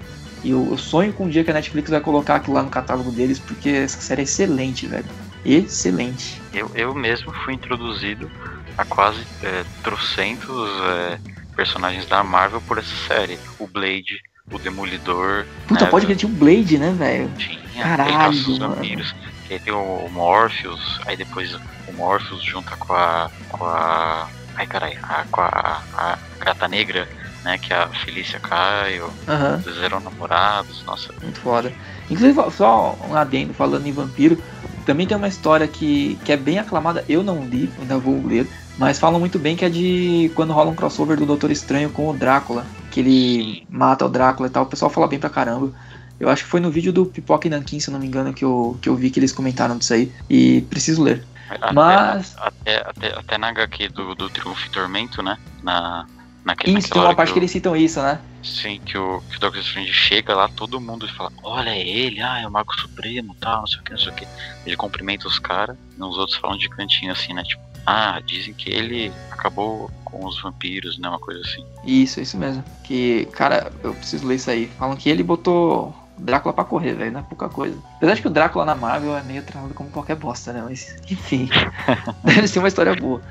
E 0.43 0.51
eu, 0.51 0.67
eu 0.69 0.77
sonho 0.77 1.13
com 1.13 1.25
um 1.25 1.29
dia 1.29 1.43
que 1.43 1.51
a 1.51 1.53
Netflix 1.53 1.89
vai 1.89 2.01
colocar 2.01 2.35
aquilo 2.35 2.55
lá 2.55 2.63
no 2.63 2.69
catálogo 2.69 3.11
deles, 3.11 3.39
porque 3.39 3.69
essa 3.69 3.99
série 4.01 4.21
é 4.21 4.23
excelente, 4.23 4.85
velho. 4.87 5.05
Excelente. 5.45 6.41
Eu, 6.53 6.69
eu 6.75 6.93
mesmo 6.93 7.31
fui 7.43 7.53
introduzido 7.53 8.29
a 8.77 8.85
quase 8.85 9.25
é, 9.41 9.63
trocentos 9.83 10.69
é, 10.81 11.19
personagens 11.55 12.05
da 12.05 12.23
Marvel 12.23 12.61
por 12.61 12.77
essa 12.77 12.95
série. 13.07 13.39
O 13.59 13.67
Blade, 13.67 14.19
o 14.51 14.59
Demolidor. 14.59 15.45
Puta, 15.67 15.85
né, 15.85 15.91
pode 15.91 16.05
que 16.05 16.15
tinha 16.15 16.31
um 16.31 16.35
Blade, 16.35 16.77
né, 16.77 16.91
velho? 16.91 17.31
Tinha, 17.37 17.83
Caralho, 17.83 18.29
os 18.29 18.57
vampiros. 18.57 19.15
Que 19.47 19.53
aí 19.53 19.59
tem 19.59 19.73
o, 19.73 20.09
Morpheus, 20.09 20.99
aí 21.05 21.17
depois 21.17 21.53
o 21.53 21.93
Morpheus 21.93 22.43
junta 22.43 22.75
com 22.77 22.93
a. 22.93 23.29
com 23.49 23.65
a. 23.65 24.27
Ai 24.55 24.67
caralho, 24.67 24.97
com 25.31 25.41
a, 25.41 25.81
a 25.93 26.17
Gata 26.39 26.67
Negra, 26.67 27.07
né? 27.43 27.57
Que 27.57 27.73
a 27.73 27.87
Felícia 27.87 28.39
Caio. 28.39 29.05
Uhum. 29.05 29.61
Eles 29.65 29.77
eram 29.83 29.99
namorados, 29.99 30.83
nossa. 30.85 31.13
Muito 31.21 31.39
foda. 31.39 31.71
Inclusive, 32.09 32.51
só 32.51 32.97
um 33.09 33.15
adendo 33.15 33.53
falando 33.53 33.85
em 33.85 33.91
vampiro. 33.91 34.41
Também 34.85 35.07
tem 35.07 35.15
uma 35.15 35.27
história 35.27 35.67
que, 35.67 36.19
que 36.25 36.31
é 36.31 36.37
bem 36.37 36.59
aclamada, 36.59 37.05
eu 37.07 37.23
não 37.23 37.45
li, 37.45 37.71
ainda 37.79 37.97
vou 37.97 38.21
ler, 38.25 38.45
mas 38.77 38.99
falam 38.99 39.17
muito 39.17 39.39
bem 39.39 39.55
que 39.55 39.63
é 39.63 39.69
de 39.69 40.29
quando 40.35 40.51
rola 40.51 40.71
um 40.71 40.75
crossover 40.75 41.17
do 41.17 41.25
Doutor 41.25 41.51
Estranho 41.51 41.89
com 41.89 42.09
o 42.09 42.13
Drácula, 42.13 42.65
que 42.91 42.99
ele 42.99 43.65
mata 43.69 44.05
o 44.05 44.09
Drácula 44.09 44.47
e 44.47 44.51
tal. 44.51 44.63
O 44.63 44.67
pessoal 44.67 44.91
fala 44.91 45.07
bem 45.07 45.19
pra 45.19 45.29
caramba. 45.29 45.71
Eu 46.19 46.29
acho 46.29 46.43
que 46.43 46.49
foi 46.49 46.59
no 46.59 46.69
vídeo 46.69 46.91
do 46.91 47.05
Pipoca 47.05 47.47
e 47.47 47.49
Nankin, 47.49 47.79
se 47.79 47.91
não 47.91 47.99
me 47.99 48.07
engano, 48.07 48.33
que 48.33 48.45
eu, 48.45 48.77
que 48.81 48.89
eu 48.89 48.95
vi 48.95 49.09
que 49.09 49.19
eles 49.19 49.31
comentaram 49.31 49.77
disso 49.77 49.93
aí. 49.93 50.11
E 50.29 50.61
preciso 50.69 51.01
ler. 51.01 51.23
Até, 51.49 51.73
Mas. 51.73 52.35
Até, 52.37 52.77
até, 52.81 53.19
até 53.19 53.37
na 53.37 53.49
HQ 53.49 53.89
do, 53.89 54.15
do 54.15 54.29
Triunfo 54.29 54.65
e 54.65 54.69
Tormento, 54.69 55.21
né? 55.21 55.37
Na, 55.61 56.05
naquele, 56.43 56.79
isso, 56.79 56.89
tem 56.89 57.01
uma 57.01 57.15
parte 57.15 57.29
que, 57.29 57.33
que, 57.33 57.39
eles 57.39 57.51
citam 57.51 57.75
isso, 57.75 58.01
né? 58.01 58.19
Sim, 58.43 58.79
que 58.85 58.97
o, 58.97 59.21
que 59.29 59.37
o 59.37 59.39
Doctor 59.39 59.61
Strange 59.61 59.93
chega 59.93 60.35
lá, 60.35 60.49
todo 60.49 60.79
mundo 60.79 61.07
fala: 61.07 61.31
Olha, 61.43 61.69
é 61.69 61.87
ele, 61.87 62.21
ah, 62.21 62.39
é 62.39 62.47
o 62.47 62.51
Mago 62.51 62.73
Supremo, 62.75 63.35
tal, 63.39 63.61
não 63.61 63.67
sei 63.67 63.79
o 63.79 63.83
que, 63.83 63.91
não 63.91 63.99
sei 63.99 64.11
o 64.11 64.15
que. 64.15 64.27
Ele 64.65 64.75
cumprimenta 64.75 65.27
os 65.27 65.39
caras, 65.39 65.77
e 65.97 66.01
os 66.01 66.17
outros 66.17 66.37
falam 66.37 66.57
de 66.57 66.69
cantinho 66.69 67.11
assim, 67.11 67.33
né? 67.33 67.43
Tipo, 67.43 67.61
ah, 67.85 68.19
dizem 68.25 68.53
que 68.53 68.69
ele 68.69 69.11
acabou 69.31 69.91
com 70.05 70.25
os 70.25 70.41
vampiros, 70.41 70.97
né? 70.97 71.09
Uma 71.09 71.19
coisa 71.19 71.41
assim. 71.41 71.65
Isso, 71.85 72.21
isso 72.21 72.37
mesmo. 72.37 72.63
Que, 72.83 73.25
cara, 73.33 73.71
eu 73.83 73.93
preciso 73.93 74.25
ler 74.25 74.35
isso 74.35 74.49
aí. 74.49 74.67
Falam 74.77 74.95
que 74.95 75.09
ele 75.09 75.23
botou 75.23 75.93
Drácula 76.17 76.53
pra 76.53 76.63
correr, 76.63 76.93
velho, 76.93 77.11
não 77.11 77.19
é 77.19 77.23
pouca 77.23 77.49
coisa. 77.49 77.77
Apesar 77.97 78.13
de 78.13 78.21
que 78.21 78.27
o 78.27 78.31
Drácula 78.31 78.65
na 78.65 78.75
Marvel 78.75 79.17
é 79.17 79.23
meio 79.23 79.43
tratado 79.43 79.73
como 79.73 79.89
qualquer 79.89 80.15
bosta, 80.15 80.53
né? 80.53 80.63
Mas, 80.63 80.95
enfim, 81.09 81.49
deve 82.23 82.47
ser 82.47 82.59
uma 82.59 82.67
história 82.67 82.95
boa. 82.95 83.21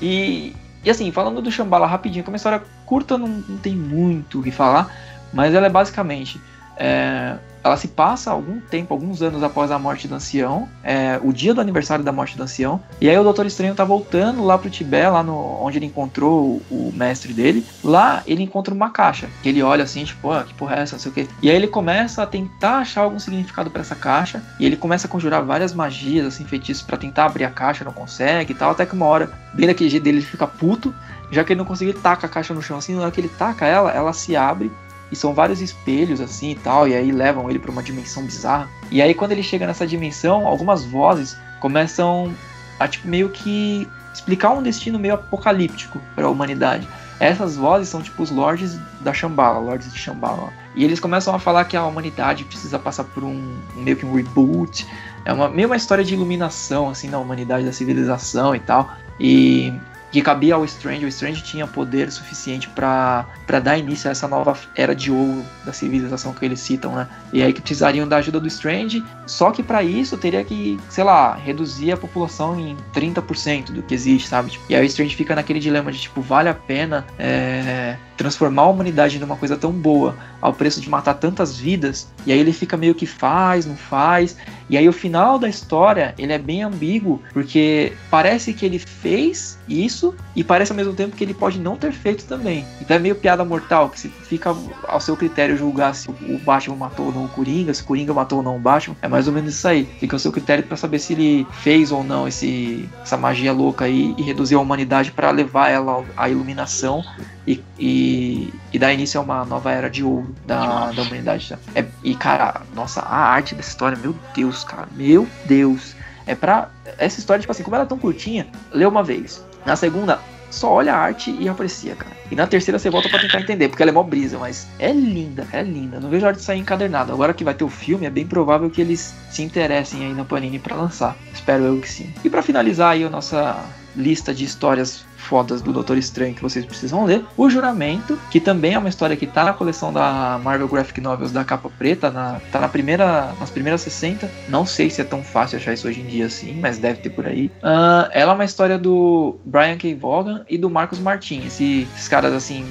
E, 0.00 0.54
e 0.84 0.90
assim, 0.90 1.10
falando 1.12 1.42
do 1.42 1.50
Shambhala 1.50 1.86
rapidinho, 1.86 2.24
que 2.24 2.30
é 2.30 2.32
uma 2.32 2.36
história 2.36 2.62
curta, 2.86 3.18
não, 3.18 3.28
não 3.28 3.58
tem 3.58 3.74
muito 3.74 4.40
o 4.40 4.42
que 4.42 4.50
falar, 4.50 4.94
mas 5.32 5.54
ela 5.54 5.66
é 5.66 5.70
basicamente. 5.70 6.40
É, 6.76 7.36
ela 7.62 7.76
se 7.76 7.88
passa 7.88 8.30
algum 8.30 8.60
tempo, 8.60 8.94
alguns 8.94 9.22
anos 9.22 9.42
após 9.42 9.70
a 9.70 9.78
morte 9.78 10.08
do 10.08 10.14
ancião, 10.14 10.68
é, 10.82 11.20
o 11.22 11.32
dia 11.32 11.54
do 11.54 11.60
aniversário 11.60 12.04
da 12.04 12.12
morte 12.12 12.36
do 12.36 12.42
ancião, 12.42 12.80
e 13.00 13.08
aí 13.08 13.18
o 13.18 13.22
Doutor 13.22 13.46
Estranho 13.46 13.74
tá 13.74 13.84
voltando 13.84 14.44
lá 14.44 14.56
pro 14.56 14.70
Tibete, 14.70 15.10
lá 15.10 15.22
no, 15.22 15.62
onde 15.62 15.78
ele 15.78 15.86
encontrou 15.86 16.62
o, 16.70 16.88
o, 16.88 16.92
mestre 16.94 17.32
dele. 17.32 17.64
Lá 17.82 18.22
ele 18.26 18.42
encontra 18.42 18.72
uma 18.74 18.90
caixa, 18.90 19.28
que 19.42 19.48
ele 19.48 19.62
olha 19.62 19.84
assim, 19.84 20.04
tipo, 20.04 20.30
ah, 20.30 20.44
que 20.44 20.54
porra 20.54 20.76
é 20.76 20.80
essa, 20.80 20.96
não 20.96 21.00
sei 21.00 21.10
o 21.10 21.14
quê. 21.14 21.28
E 21.42 21.50
aí 21.50 21.56
ele 21.56 21.66
começa 21.66 22.22
a 22.22 22.26
tentar 22.26 22.78
achar 22.78 23.02
algum 23.02 23.18
significado 23.18 23.70
para 23.70 23.82
essa 23.82 23.94
caixa, 23.94 24.42
e 24.58 24.66
ele 24.66 24.76
começa 24.76 25.06
a 25.06 25.10
conjurar 25.10 25.44
várias 25.44 25.74
magias, 25.74 26.26
assim, 26.26 26.44
feitiços 26.44 26.82
para 26.82 26.96
tentar 26.96 27.26
abrir 27.26 27.44
a 27.44 27.50
caixa, 27.50 27.84
não 27.84 27.92
consegue 27.92 28.52
e 28.52 28.56
tal, 28.56 28.70
até 28.70 28.86
que 28.86 28.94
uma 28.94 29.06
hora, 29.06 29.30
bem 29.52 29.66
daquele 29.66 29.90
jeito 29.90 30.02
dele, 30.02 30.18
ele 30.18 30.26
fica 30.26 30.46
puto, 30.46 30.94
já 31.30 31.44
que 31.44 31.52
ele 31.52 31.58
não 31.58 31.64
conseguiu, 31.64 31.94
taca 31.94 32.26
a 32.26 32.30
caixa 32.30 32.52
no 32.52 32.62
chão 32.62 32.78
assim, 32.78 32.94
na 32.94 33.02
hora 33.02 33.10
que 33.10 33.20
ele 33.20 33.28
taca 33.28 33.66
ela, 33.66 33.90
ela 33.92 34.12
se 34.12 34.36
abre 34.36 34.70
e 35.10 35.16
são 35.16 35.34
vários 35.34 35.60
espelhos 35.60 36.20
assim 36.20 36.52
e 36.52 36.54
tal, 36.54 36.86
e 36.86 36.94
aí 36.94 37.10
levam 37.12 37.48
ele 37.50 37.58
para 37.58 37.70
uma 37.70 37.82
dimensão 37.82 38.22
bizarra. 38.24 38.68
E 38.90 39.00
aí 39.02 39.14
quando 39.14 39.32
ele 39.32 39.42
chega 39.42 39.66
nessa 39.66 39.86
dimensão, 39.86 40.46
algumas 40.46 40.84
vozes 40.84 41.36
começam 41.60 42.34
a 42.78 42.88
tipo 42.88 43.06
meio 43.08 43.28
que 43.28 43.88
explicar 44.12 44.50
um 44.50 44.62
destino 44.62 44.98
meio 44.98 45.14
apocalíptico 45.14 46.00
para 46.14 46.26
a 46.26 46.30
humanidade. 46.30 46.88
Essas 47.18 47.56
vozes 47.56 47.88
são 47.88 48.00
tipo 48.00 48.22
os 48.22 48.30
lords 48.30 48.78
da 49.00 49.12
Shambhala, 49.12 49.58
lords 49.58 49.92
de 49.92 49.98
Shambhala. 49.98 50.52
E 50.74 50.84
eles 50.84 50.98
começam 50.98 51.34
a 51.34 51.38
falar 51.38 51.64
que 51.64 51.76
a 51.76 51.84
humanidade 51.84 52.44
precisa 52.44 52.78
passar 52.78 53.04
por 53.04 53.22
um 53.22 53.58
meio 53.76 53.96
que 53.96 54.06
um 54.06 54.14
reboot. 54.14 54.86
É 55.24 55.32
uma 55.32 55.48
meio 55.48 55.68
uma 55.68 55.76
história 55.76 56.02
de 56.02 56.14
iluminação 56.14 56.88
assim 56.88 57.08
na 57.08 57.18
humanidade 57.18 57.66
da 57.66 57.72
civilização 57.72 58.54
e 58.54 58.60
tal. 58.60 58.90
E 59.18 59.72
que 60.10 60.20
cabia 60.22 60.54
ao 60.54 60.64
Strange. 60.64 61.04
O 61.04 61.08
Strange 61.08 61.42
tinha 61.42 61.66
poder 61.66 62.10
suficiente 62.10 62.68
para 62.68 63.26
dar 63.62 63.78
início 63.78 64.08
a 64.08 64.12
essa 64.12 64.26
nova 64.26 64.56
era 64.74 64.94
de 64.94 65.10
ouro 65.10 65.44
da 65.64 65.72
civilização 65.72 66.32
que 66.32 66.44
eles 66.44 66.60
citam, 66.60 66.94
né? 66.94 67.08
E 67.32 67.42
aí 67.42 67.52
que 67.52 67.60
precisariam 67.60 68.06
da 68.06 68.16
ajuda 68.16 68.40
do 68.40 68.48
Strange, 68.48 69.04
só 69.26 69.50
que 69.50 69.62
para 69.62 69.82
isso 69.82 70.16
teria 70.16 70.44
que, 70.44 70.78
sei 70.88 71.04
lá, 71.04 71.34
reduzir 71.34 71.92
a 71.92 71.96
população 71.96 72.58
em 72.58 72.76
30% 72.94 73.72
do 73.72 73.82
que 73.82 73.94
existe, 73.94 74.28
sabe? 74.28 74.50
Tipo, 74.50 74.64
e 74.68 74.74
aí 74.74 74.82
o 74.82 74.86
Strange 74.86 75.14
fica 75.14 75.34
naquele 75.34 75.60
dilema 75.60 75.92
de 75.92 76.00
tipo, 76.00 76.20
vale 76.20 76.48
a 76.48 76.54
pena 76.54 77.06
é, 77.18 77.96
transformar 78.20 78.62
a 78.62 78.68
humanidade 78.68 79.18
numa 79.18 79.34
coisa 79.34 79.56
tão 79.56 79.72
boa 79.72 80.14
ao 80.42 80.52
preço 80.52 80.78
de 80.78 80.90
matar 80.90 81.14
tantas 81.14 81.56
vidas? 81.56 82.06
E 82.26 82.32
aí 82.32 82.38
ele 82.38 82.52
fica 82.52 82.76
meio 82.76 82.94
que 82.94 83.06
faz, 83.06 83.64
não 83.64 83.76
faz. 83.76 84.36
E 84.68 84.76
aí 84.76 84.86
o 84.86 84.92
final 84.92 85.38
da 85.38 85.48
história, 85.48 86.14
ele 86.18 86.30
é 86.30 86.38
bem 86.38 86.62
ambíguo, 86.62 87.22
porque 87.32 87.94
parece 88.10 88.52
que 88.52 88.66
ele 88.66 88.78
fez 88.78 89.58
isso 89.66 90.14
e 90.36 90.44
parece 90.44 90.70
ao 90.70 90.76
mesmo 90.76 90.92
tempo 90.92 91.16
que 91.16 91.24
ele 91.24 91.32
pode 91.32 91.58
não 91.58 91.76
ter 91.76 91.92
feito 91.92 92.24
também. 92.26 92.66
Então 92.78 92.94
é 92.94 93.00
meio 93.00 93.14
piada 93.14 93.42
mortal, 93.42 93.88
que 93.88 93.98
se 93.98 94.08
fica 94.08 94.54
ao 94.86 95.00
seu 95.00 95.16
critério 95.16 95.56
julgar 95.56 95.94
se 95.94 96.10
o 96.10 96.38
Batman 96.44 96.76
matou 96.76 97.06
ou 97.06 97.12
não 97.12 97.24
o 97.24 97.28
Coringa, 97.28 97.72
se 97.72 97.82
o 97.82 97.84
Coringa 97.86 98.12
matou 98.12 98.38
ou 98.38 98.44
não 98.44 98.56
o 98.56 98.60
Batman, 98.60 98.96
é 99.00 99.08
mais 99.08 99.26
ou 99.26 99.32
menos 99.32 99.54
isso 99.54 99.66
aí. 99.66 99.88
Fica 99.98 100.14
ao 100.14 100.20
seu 100.20 100.30
critério 100.30 100.62
para 100.62 100.76
saber 100.76 100.98
se 100.98 101.14
ele 101.14 101.46
fez 101.62 101.90
ou 101.90 102.04
não 102.04 102.28
esse, 102.28 102.86
essa 103.02 103.16
magia 103.16 103.52
louca 103.52 103.86
aí 103.86 104.14
e 104.18 104.22
reduziu 104.22 104.58
a 104.58 104.62
humanidade 104.62 105.10
para 105.10 105.30
levar 105.30 105.70
ela 105.70 106.04
à 106.16 106.28
iluminação 106.28 107.02
e, 107.46 107.62
e, 107.78 108.54
e, 108.72 108.78
dar 108.78 108.92
início 108.92 109.18
a 109.20 109.22
uma 109.22 109.44
nova 109.44 109.72
era 109.72 109.88
de 109.88 110.04
ouro 110.04 110.34
da, 110.46 110.92
da 110.92 111.02
humanidade. 111.02 111.56
É, 111.74 111.84
e 112.04 112.14
cara, 112.14 112.62
nossa, 112.74 113.00
a 113.00 113.16
arte 113.16 113.54
dessa 113.54 113.70
história, 113.70 113.96
meu 113.96 114.14
Deus, 114.34 114.64
cara, 114.64 114.88
meu 114.94 115.26
Deus. 115.46 115.94
É 116.26 116.34
pra. 116.34 116.68
Essa 116.98 117.18
história, 117.18 117.40
tipo 117.40 117.50
assim, 117.50 117.62
como 117.62 117.74
ela 117.74 117.84
é 117.84 117.88
tão 117.88 117.98
curtinha, 117.98 118.46
lê 118.72 118.84
uma 118.84 119.02
vez. 119.02 119.44
Na 119.64 119.74
segunda, 119.74 120.20
só 120.50 120.72
olha 120.72 120.94
a 120.94 120.98
arte 120.98 121.34
e 121.38 121.48
aprecia, 121.48 121.94
cara. 121.94 122.16
E 122.30 122.36
na 122.36 122.46
terceira 122.46 122.78
você 122.78 122.90
volta 122.90 123.08
para 123.08 123.20
tentar 123.20 123.40
entender, 123.40 123.68
porque 123.68 123.82
ela 123.82 123.90
é 123.90 123.94
mó 123.94 124.02
brisa, 124.02 124.38
mas 124.38 124.66
é 124.78 124.92
linda, 124.92 125.46
é 125.52 125.62
linda. 125.62 125.98
Não 125.98 126.10
vejo 126.10 126.24
a 126.24 126.28
hora 126.28 126.36
de 126.36 126.42
sair 126.42 126.58
encadernado. 126.58 127.12
Agora 127.12 127.32
que 127.32 127.44
vai 127.44 127.54
ter 127.54 127.64
o 127.64 127.68
filme, 127.68 128.06
é 128.06 128.10
bem 128.10 128.26
provável 128.26 128.68
que 128.68 128.80
eles 128.80 129.14
se 129.30 129.42
interessem 129.42 130.04
aí 130.04 130.12
na 130.12 130.24
Panini 130.24 130.58
para 130.58 130.76
lançar. 130.76 131.16
Espero 131.32 131.64
eu 131.64 131.80
que 131.80 131.88
sim. 131.88 132.12
E 132.24 132.30
para 132.30 132.42
finalizar 132.42 132.92
aí 132.92 133.04
a 133.04 133.10
nossa 133.10 133.56
lista 133.96 134.32
de 134.32 134.44
histórias 134.44 135.04
fodas 135.16 135.60
do 135.60 135.72
Doutor 135.72 135.98
Estranho 135.98 136.34
que 136.34 136.42
vocês 136.42 136.64
precisam 136.64 137.04
ler. 137.04 137.24
O 137.36 137.48
Juramento, 137.50 138.18
que 138.30 138.40
também 138.40 138.74
é 138.74 138.78
uma 138.78 138.88
história 138.88 139.16
que 139.16 139.26
tá 139.26 139.44
na 139.44 139.52
coleção 139.52 139.92
da 139.92 140.40
Marvel 140.42 140.68
Graphic 140.68 141.00
Novels 141.00 141.30
da 141.30 141.44
capa 141.44 141.70
preta, 141.78 142.10
na, 142.10 142.40
tá 142.50 142.60
na 142.60 142.68
primeira, 142.68 143.32
nas 143.38 143.50
primeiras 143.50 143.82
60. 143.82 144.30
Não 144.48 144.64
sei 144.64 144.90
se 144.90 145.00
é 145.00 145.04
tão 145.04 145.22
fácil 145.22 145.58
achar 145.58 145.74
isso 145.74 145.86
hoje 145.86 146.00
em 146.00 146.06
dia 146.06 146.26
assim, 146.26 146.58
mas 146.60 146.78
deve 146.78 147.00
ter 147.00 147.10
por 147.10 147.26
aí. 147.26 147.46
Uh, 147.62 148.08
ela 148.12 148.32
é 148.32 148.34
uma 148.34 148.44
história 148.44 148.78
do 148.78 149.38
Brian 149.44 149.76
K. 149.76 149.94
Vaughan 149.94 150.44
e 150.48 150.56
do 150.56 150.70
Marcos 150.70 150.98
Martin. 150.98 151.46
Esse, 151.46 151.86
esses 151.94 152.08
caras 152.08 152.32
assim 152.32 152.66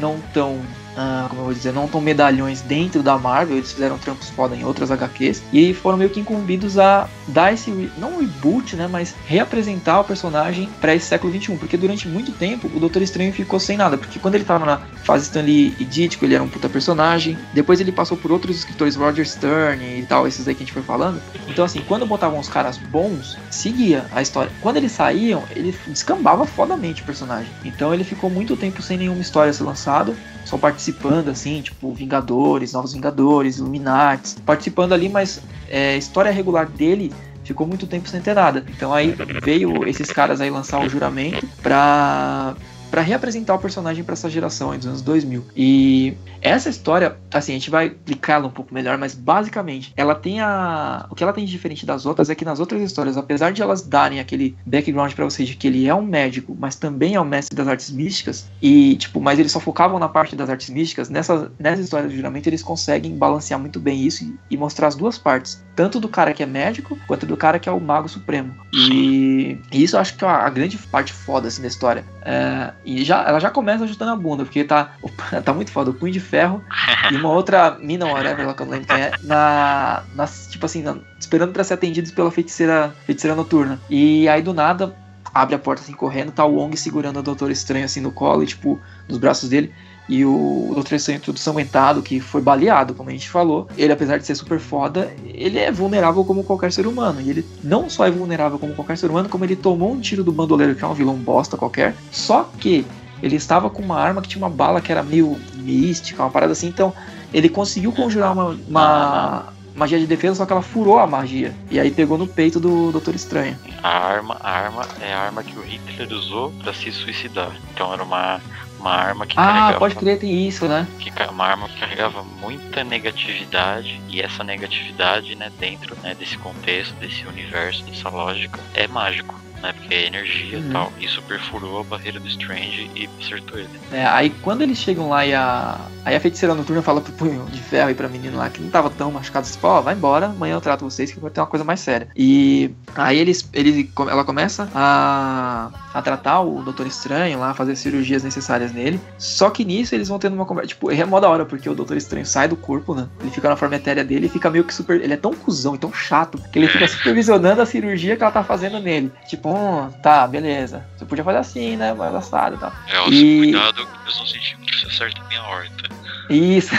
não 0.00 0.18
tão 0.32 0.60
ah, 0.96 1.26
como 1.28 1.42
eu 1.42 1.44
vou 1.46 1.54
dizer, 1.54 1.72
não 1.72 1.84
estão 1.84 2.00
medalhões 2.00 2.62
dentro 2.62 3.02
da 3.02 3.18
Marvel, 3.18 3.56
eles 3.56 3.72
fizeram 3.72 3.98
trampos 3.98 4.30
foda 4.30 4.56
em 4.56 4.64
outras 4.64 4.90
HQs 4.90 5.42
e 5.52 5.74
foram 5.74 5.98
meio 5.98 6.10
que 6.10 6.20
incumbidos 6.20 6.78
a 6.78 7.08
dar 7.28 7.52
esse, 7.52 7.70
não 7.98 8.18
reboot, 8.18 8.74
né, 8.76 8.88
mas 8.90 9.14
reapresentar 9.26 10.00
o 10.00 10.04
personagem 10.04 10.68
para 10.80 10.94
esse 10.94 11.06
século 11.06 11.32
21, 11.32 11.58
porque 11.58 11.76
durante 11.76 12.08
muito 12.08 12.32
tempo 12.32 12.70
o 12.74 12.80
Doutor 12.80 13.02
Estranho 13.02 13.32
ficou 13.32 13.60
sem 13.60 13.76
nada, 13.76 13.98
porque 13.98 14.18
quando 14.18 14.36
ele 14.36 14.44
tava 14.44 14.64
na 14.64 14.78
fase 15.04 15.24
Stanley 15.24 15.74
e 15.78 15.84
Ditko, 15.84 16.24
ele 16.24 16.34
era 16.34 16.42
um 16.42 16.48
puta 16.48 16.68
personagem, 16.68 17.36
depois 17.52 17.80
ele 17.80 17.92
passou 17.92 18.16
por 18.16 18.32
outros 18.32 18.56
escritores, 18.56 18.96
Roger 18.96 19.28
Stern 19.28 19.84
e 19.84 20.06
tal, 20.06 20.26
esses 20.26 20.48
aí 20.48 20.54
que 20.54 20.62
a 20.62 20.66
gente 20.66 20.72
foi 20.72 20.82
falando, 20.82 21.20
então 21.48 21.64
assim, 21.64 21.82
quando 21.86 22.06
botavam 22.06 22.38
os 22.38 22.48
caras 22.48 22.78
bons, 22.78 23.36
seguia 23.50 24.06
a 24.12 24.22
história. 24.22 24.50
Quando 24.62 24.78
eles 24.78 24.92
saíam, 24.92 25.44
ele 25.54 25.76
descambava 25.86 26.46
fodamente 26.46 27.02
o 27.02 27.04
personagem, 27.04 27.50
então 27.64 27.92
ele 27.92 28.04
ficou 28.04 28.30
muito 28.30 28.56
tempo 28.56 28.80
sem 28.80 28.96
nenhuma 28.96 29.20
história 29.20 29.52
ser 29.52 29.64
lançada, 29.64 30.14
só 30.46 30.56
participando, 30.56 31.28
assim, 31.28 31.60
tipo 31.60 31.92
Vingadores, 31.92 32.72
Novos 32.72 32.94
Vingadores, 32.94 33.58
Illuminati, 33.58 34.36
participando 34.46 34.92
ali, 34.92 35.08
mas 35.08 35.42
é, 35.68 35.98
história 35.98 36.30
regular 36.30 36.66
dele 36.66 37.12
ficou 37.44 37.66
muito 37.66 37.86
tempo 37.86 38.08
sem 38.08 38.20
ter 38.20 38.34
nada. 38.34 38.64
Então 38.68 38.94
aí 38.94 39.14
veio 39.42 39.86
esses 39.86 40.10
caras 40.10 40.40
aí 40.40 40.48
lançar 40.48 40.80
o 40.80 40.88
juramento 40.88 41.46
pra 41.62 42.54
para 42.90 43.02
reapresentar 43.02 43.54
o 43.54 43.58
personagem 43.58 44.04
para 44.04 44.14
essa 44.14 44.28
geração 44.30 44.70
aí 44.70 44.78
dos 44.78 44.86
anos 44.86 45.02
2000. 45.02 45.44
E 45.56 46.16
essa 46.40 46.68
história, 46.68 47.16
assim, 47.32 47.52
a 47.52 47.54
gente 47.56 47.70
vai 47.70 47.86
explicá-la 47.86 48.46
um 48.46 48.50
pouco 48.50 48.72
melhor, 48.72 48.96
mas 48.98 49.14
basicamente, 49.14 49.92
ela 49.96 50.14
tem 50.14 50.40
a 50.40 51.06
o 51.10 51.14
que 51.14 51.22
ela 51.22 51.32
tem 51.32 51.44
de 51.44 51.50
diferente 51.50 51.84
das 51.84 52.06
outras 52.06 52.30
é 52.30 52.34
que 52.34 52.44
nas 52.44 52.60
outras 52.60 52.80
histórias, 52.82 53.16
apesar 53.16 53.52
de 53.52 53.62
elas 53.62 53.82
darem 53.82 54.20
aquele 54.20 54.56
background 54.64 55.12
para 55.12 55.24
você 55.24 55.44
de 55.44 55.56
que 55.56 55.66
ele 55.66 55.86
é 55.86 55.94
um 55.94 56.02
médico, 56.02 56.56
mas 56.58 56.76
também 56.76 57.14
é 57.14 57.20
um 57.20 57.24
mestre 57.24 57.56
das 57.56 57.66
artes 57.66 57.90
místicas 57.90 58.48
e 58.62 58.96
tipo, 58.96 59.20
mas 59.20 59.38
eles 59.38 59.52
só 59.52 59.60
focavam 59.60 59.98
na 59.98 60.08
parte 60.08 60.36
das 60.36 60.48
artes 60.48 60.70
místicas, 60.70 61.08
nessa 61.08 61.50
nessa 61.58 61.82
história 61.82 62.08
do 62.08 62.14
juramento 62.14 62.48
eles 62.48 62.62
conseguem 62.62 63.16
balancear 63.16 63.58
muito 63.58 63.80
bem 63.80 64.02
isso 64.02 64.24
e, 64.24 64.38
e 64.50 64.56
mostrar 64.56 64.88
as 64.88 64.94
duas 64.94 65.18
partes, 65.18 65.62
tanto 65.74 65.98
do 65.98 66.08
cara 66.08 66.32
que 66.32 66.42
é 66.42 66.46
médico 66.46 66.98
quanto 67.06 67.26
do 67.26 67.36
cara 67.36 67.58
que 67.58 67.68
é 67.68 67.72
o 67.72 67.80
mago 67.80 68.08
supremo. 68.08 68.54
E, 68.72 69.58
e 69.72 69.82
isso 69.82 69.96
eu 69.96 70.00
acho 70.00 70.16
que 70.16 70.24
é 70.24 70.28
a 70.28 70.48
grande 70.50 70.78
parte 70.78 71.12
foda 71.12 71.48
assim 71.48 71.62
da 71.62 71.68
história. 71.68 72.04
É, 72.22 72.72
e 72.86 73.04
já, 73.04 73.24
ela 73.26 73.40
já 73.40 73.50
começa 73.50 73.82
ajustando 73.82 74.12
a 74.12 74.16
bunda, 74.16 74.44
porque 74.44 74.62
tá, 74.62 74.92
tá 75.44 75.52
muito 75.52 75.72
foda. 75.72 75.90
O 75.90 75.94
Punho 75.94 76.12
de 76.12 76.20
Ferro 76.20 76.64
e 77.10 77.16
uma 77.16 77.30
outra 77.30 77.76
mina, 77.80 78.06
whatever, 78.06 78.54
que 78.54 78.62
eu 78.62 78.66
não 78.66 78.72
lembro 78.72 78.86
quem 78.86 79.02
é, 79.02 79.12
na, 79.24 80.04
na, 80.14 80.26
tipo 80.26 80.64
assim, 80.64 80.82
na, 80.82 80.96
esperando 81.18 81.52
para 81.52 81.64
ser 81.64 81.74
atendidos 81.74 82.12
pela 82.12 82.30
feiticeira, 82.30 82.94
feiticeira 83.04 83.34
noturna. 83.34 83.80
E 83.90 84.28
aí 84.28 84.40
do 84.40 84.54
nada 84.54 84.94
abre 85.34 85.56
a 85.56 85.58
porta 85.58 85.82
assim 85.82 85.92
correndo, 85.92 86.30
tá 86.30 86.44
o 86.44 86.54
Wong 86.54 86.76
segurando 86.76 87.18
a 87.18 87.22
Doutora 87.22 87.52
Estranho 87.52 87.84
assim 87.84 88.00
no 88.00 88.12
colo 88.12 88.44
e 88.44 88.46
tipo 88.46 88.80
nos 89.08 89.18
braços 89.18 89.48
dele. 89.48 89.74
E 90.08 90.24
o 90.24 90.70
Doutor 90.72 90.94
Estranho 90.94 91.20
tudo 91.20 91.38
sanguentado, 91.38 92.00
que 92.00 92.20
foi 92.20 92.40
baleado, 92.40 92.94
como 92.94 93.10
a 93.10 93.12
gente 93.12 93.28
falou. 93.28 93.66
Ele, 93.76 93.92
apesar 93.92 94.18
de 94.18 94.26
ser 94.26 94.34
super 94.34 94.60
foda, 94.60 95.12
ele 95.24 95.58
é 95.58 95.70
vulnerável 95.72 96.24
como 96.24 96.44
qualquer 96.44 96.72
ser 96.72 96.86
humano. 96.86 97.20
E 97.20 97.30
ele 97.30 97.46
não 97.62 97.90
só 97.90 98.06
é 98.06 98.10
vulnerável 98.10 98.58
como 98.58 98.74
qualquer 98.74 98.96
ser 98.96 99.10
humano, 99.10 99.28
como 99.28 99.44
ele 99.44 99.56
tomou 99.56 99.92
um 99.92 100.00
tiro 100.00 100.22
do 100.22 100.30
bandoleiro, 100.30 100.74
que 100.74 100.84
é 100.84 100.86
um 100.86 100.94
vilão 100.94 101.16
bosta 101.16 101.56
qualquer. 101.56 101.94
Só 102.12 102.48
que 102.58 102.86
ele 103.22 103.36
estava 103.36 103.68
com 103.68 103.82
uma 103.82 103.98
arma 103.98 104.22
que 104.22 104.28
tinha 104.28 104.42
uma 104.42 104.50
bala 104.50 104.80
que 104.80 104.92
era 104.92 105.02
meio 105.02 105.36
mística, 105.56 106.22
uma 106.22 106.30
parada 106.30 106.52
assim. 106.52 106.68
Então, 106.68 106.92
ele 107.32 107.48
conseguiu 107.48 107.90
conjurar 107.90 108.32
uma, 108.32 108.56
uma 108.68 109.52
magia 109.74 109.98
de 109.98 110.06
defesa, 110.06 110.36
só 110.36 110.46
que 110.46 110.52
ela 110.52 110.62
furou 110.62 110.98
a 110.98 111.06
magia. 111.06 111.54
E 111.70 111.78
aí 111.78 111.90
pegou 111.90 112.16
no 112.16 112.26
peito 112.26 112.58
do 112.58 112.90
Doutor 112.92 113.14
Estranho. 113.14 113.58
A 113.82 113.88
arma, 113.88 114.36
a 114.40 114.50
arma 114.50 114.82
é 115.00 115.12
a 115.12 115.20
arma 115.20 115.42
que 115.42 115.56
o 115.58 115.62
Hitler 115.62 116.12
usou 116.12 116.52
para 116.62 116.72
se 116.72 116.90
suicidar. 116.90 117.52
Então 117.72 117.92
era 117.92 118.02
uma 118.02 118.40
uma 118.86 118.94
arma 118.94 119.26
que 119.26 119.34
ah, 119.38 119.44
carregava. 119.44 119.76
Ah, 119.76 119.78
pode 119.78 119.94
crer, 119.96 120.18
tem 120.18 120.46
isso, 120.46 120.66
né? 120.66 120.86
Que, 120.98 121.10
uma 121.30 121.44
arma 121.44 121.68
que 121.68 121.78
carregava 121.78 122.22
muita 122.22 122.84
negatividade 122.84 124.00
e 124.08 124.20
essa 124.20 124.44
negatividade, 124.44 125.34
né, 125.34 125.50
dentro 125.58 125.96
né, 126.02 126.14
desse 126.14 126.38
contexto, 126.38 126.94
desse 126.94 127.26
universo, 127.26 127.82
dessa 127.84 128.08
lógica, 128.08 128.60
é 128.74 128.86
mágico 128.86 129.34
né? 129.62 129.72
Porque 129.72 129.94
é 129.94 130.06
energia 130.06 130.58
e 130.58 130.62
uhum. 130.62 130.72
tal. 130.72 130.92
Isso 131.00 131.22
perfurou 131.22 131.80
a 131.80 131.84
barreira 131.84 132.20
do 132.20 132.28
Strange 132.28 132.90
e 132.94 133.08
acertou 133.20 133.58
ele. 133.58 133.68
É, 133.92 134.06
aí 134.06 134.30
quando 134.42 134.62
eles 134.62 134.78
chegam 134.78 135.08
lá 135.08 135.26
e 135.26 135.34
a. 135.34 135.78
Aí 136.04 136.14
a 136.14 136.20
feiticeira 136.20 136.54
noturna 136.54 136.82
fala 136.82 137.00
pro 137.00 137.12
punho 137.12 137.44
de 137.46 137.60
ferro 137.60 137.90
e 137.90 137.94
pra 137.94 138.08
menino 138.08 138.36
lá 138.36 138.48
que 138.48 138.62
não 138.62 138.70
tava 138.70 138.88
tão 138.90 139.10
machucado, 139.10 139.44
assim, 139.44 139.58
ó, 139.62 139.78
oh, 139.78 139.82
vai 139.82 139.94
embora, 139.94 140.26
amanhã 140.26 140.54
eu 140.54 140.60
trato 140.60 140.84
vocês 140.84 141.10
que 141.10 141.18
vai 141.18 141.30
ter 141.30 141.40
uma 141.40 141.48
coisa 141.48 141.64
mais 141.64 141.80
séria. 141.80 142.08
E 142.14 142.70
aí 142.94 143.18
eles, 143.18 143.48
ele, 143.52 143.90
ela 143.98 144.24
começa 144.24 144.68
a, 144.72 145.70
a 145.92 146.02
tratar 146.02 146.42
o 146.42 146.62
Doutor 146.62 146.86
Estranho 146.86 147.40
lá, 147.40 147.54
fazer 147.54 147.74
cirurgias 147.74 148.22
necessárias 148.22 148.72
nele. 148.72 149.00
Só 149.18 149.50
que 149.50 149.64
nisso 149.64 149.94
eles 149.94 150.08
vão 150.08 150.18
tendo 150.18 150.34
uma 150.34 150.46
conversa. 150.46 150.68
Tipo, 150.68 150.92
é 150.92 151.04
mó 151.04 151.18
da 151.18 151.28
hora, 151.28 151.44
porque 151.44 151.68
o 151.68 151.74
Doutor 151.74 151.96
Estranho 151.96 152.24
sai 152.24 152.46
do 152.46 152.56
corpo, 152.56 152.94
né? 152.94 153.08
Ele 153.20 153.30
fica 153.30 153.48
na 153.48 153.56
forma 153.56 153.74
etérea 153.74 154.04
dele 154.04 154.26
e 154.26 154.28
fica 154.28 154.48
meio 154.48 154.62
que 154.62 154.72
super. 154.72 155.00
Ele 155.00 155.12
é 155.12 155.16
tão 155.16 155.32
cuzão 155.32 155.74
e 155.74 155.78
tão 155.78 155.92
chato 155.92 156.38
que 156.52 156.58
ele 156.58 156.68
fica 156.68 156.86
supervisionando 156.88 157.62
a 157.62 157.66
cirurgia 157.66 158.16
que 158.16 158.22
ela 158.22 158.32
tá 158.32 158.44
fazendo 158.44 158.78
nele. 158.78 159.10
Tipo, 159.28 159.45
Tipo, 159.46 159.92
tá, 160.02 160.26
beleza. 160.26 160.84
Você 160.96 161.04
podia 161.04 161.22
fazer 161.22 161.38
assim, 161.38 161.76
né? 161.76 161.94
Mais 161.94 162.14
assado 162.14 162.56
e 162.56 162.58
tal. 162.58 162.72
É, 162.88 162.98
ó, 162.98 163.08
e... 163.08 163.38
cuidado 163.38 163.86
que 163.86 164.02
eles 164.02 164.18
não 164.18 164.26
centímetros 164.26 164.80
você 164.80 164.86
acerta 164.88 165.22
minha 165.28 165.42
horta. 165.42 165.88
Isso. 166.28 166.74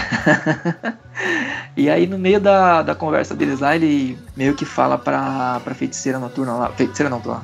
e 1.78 1.90
aí 1.90 2.06
no 2.06 2.20
meio 2.20 2.42
da, 2.42 2.82
da 2.82 2.94
conversa 2.94 3.34
deles 3.34 3.62
lá, 3.62 3.76
ele 3.76 4.18
meio 4.36 4.54
que 4.54 4.66
fala 4.66 4.98
pra, 4.98 5.62
pra 5.64 5.74
feiticeira 5.74 6.20
noturna 6.20 6.54
lá. 6.54 6.70
Feiticeira 6.72 7.10
não, 7.10 7.22
pra. 7.22 7.42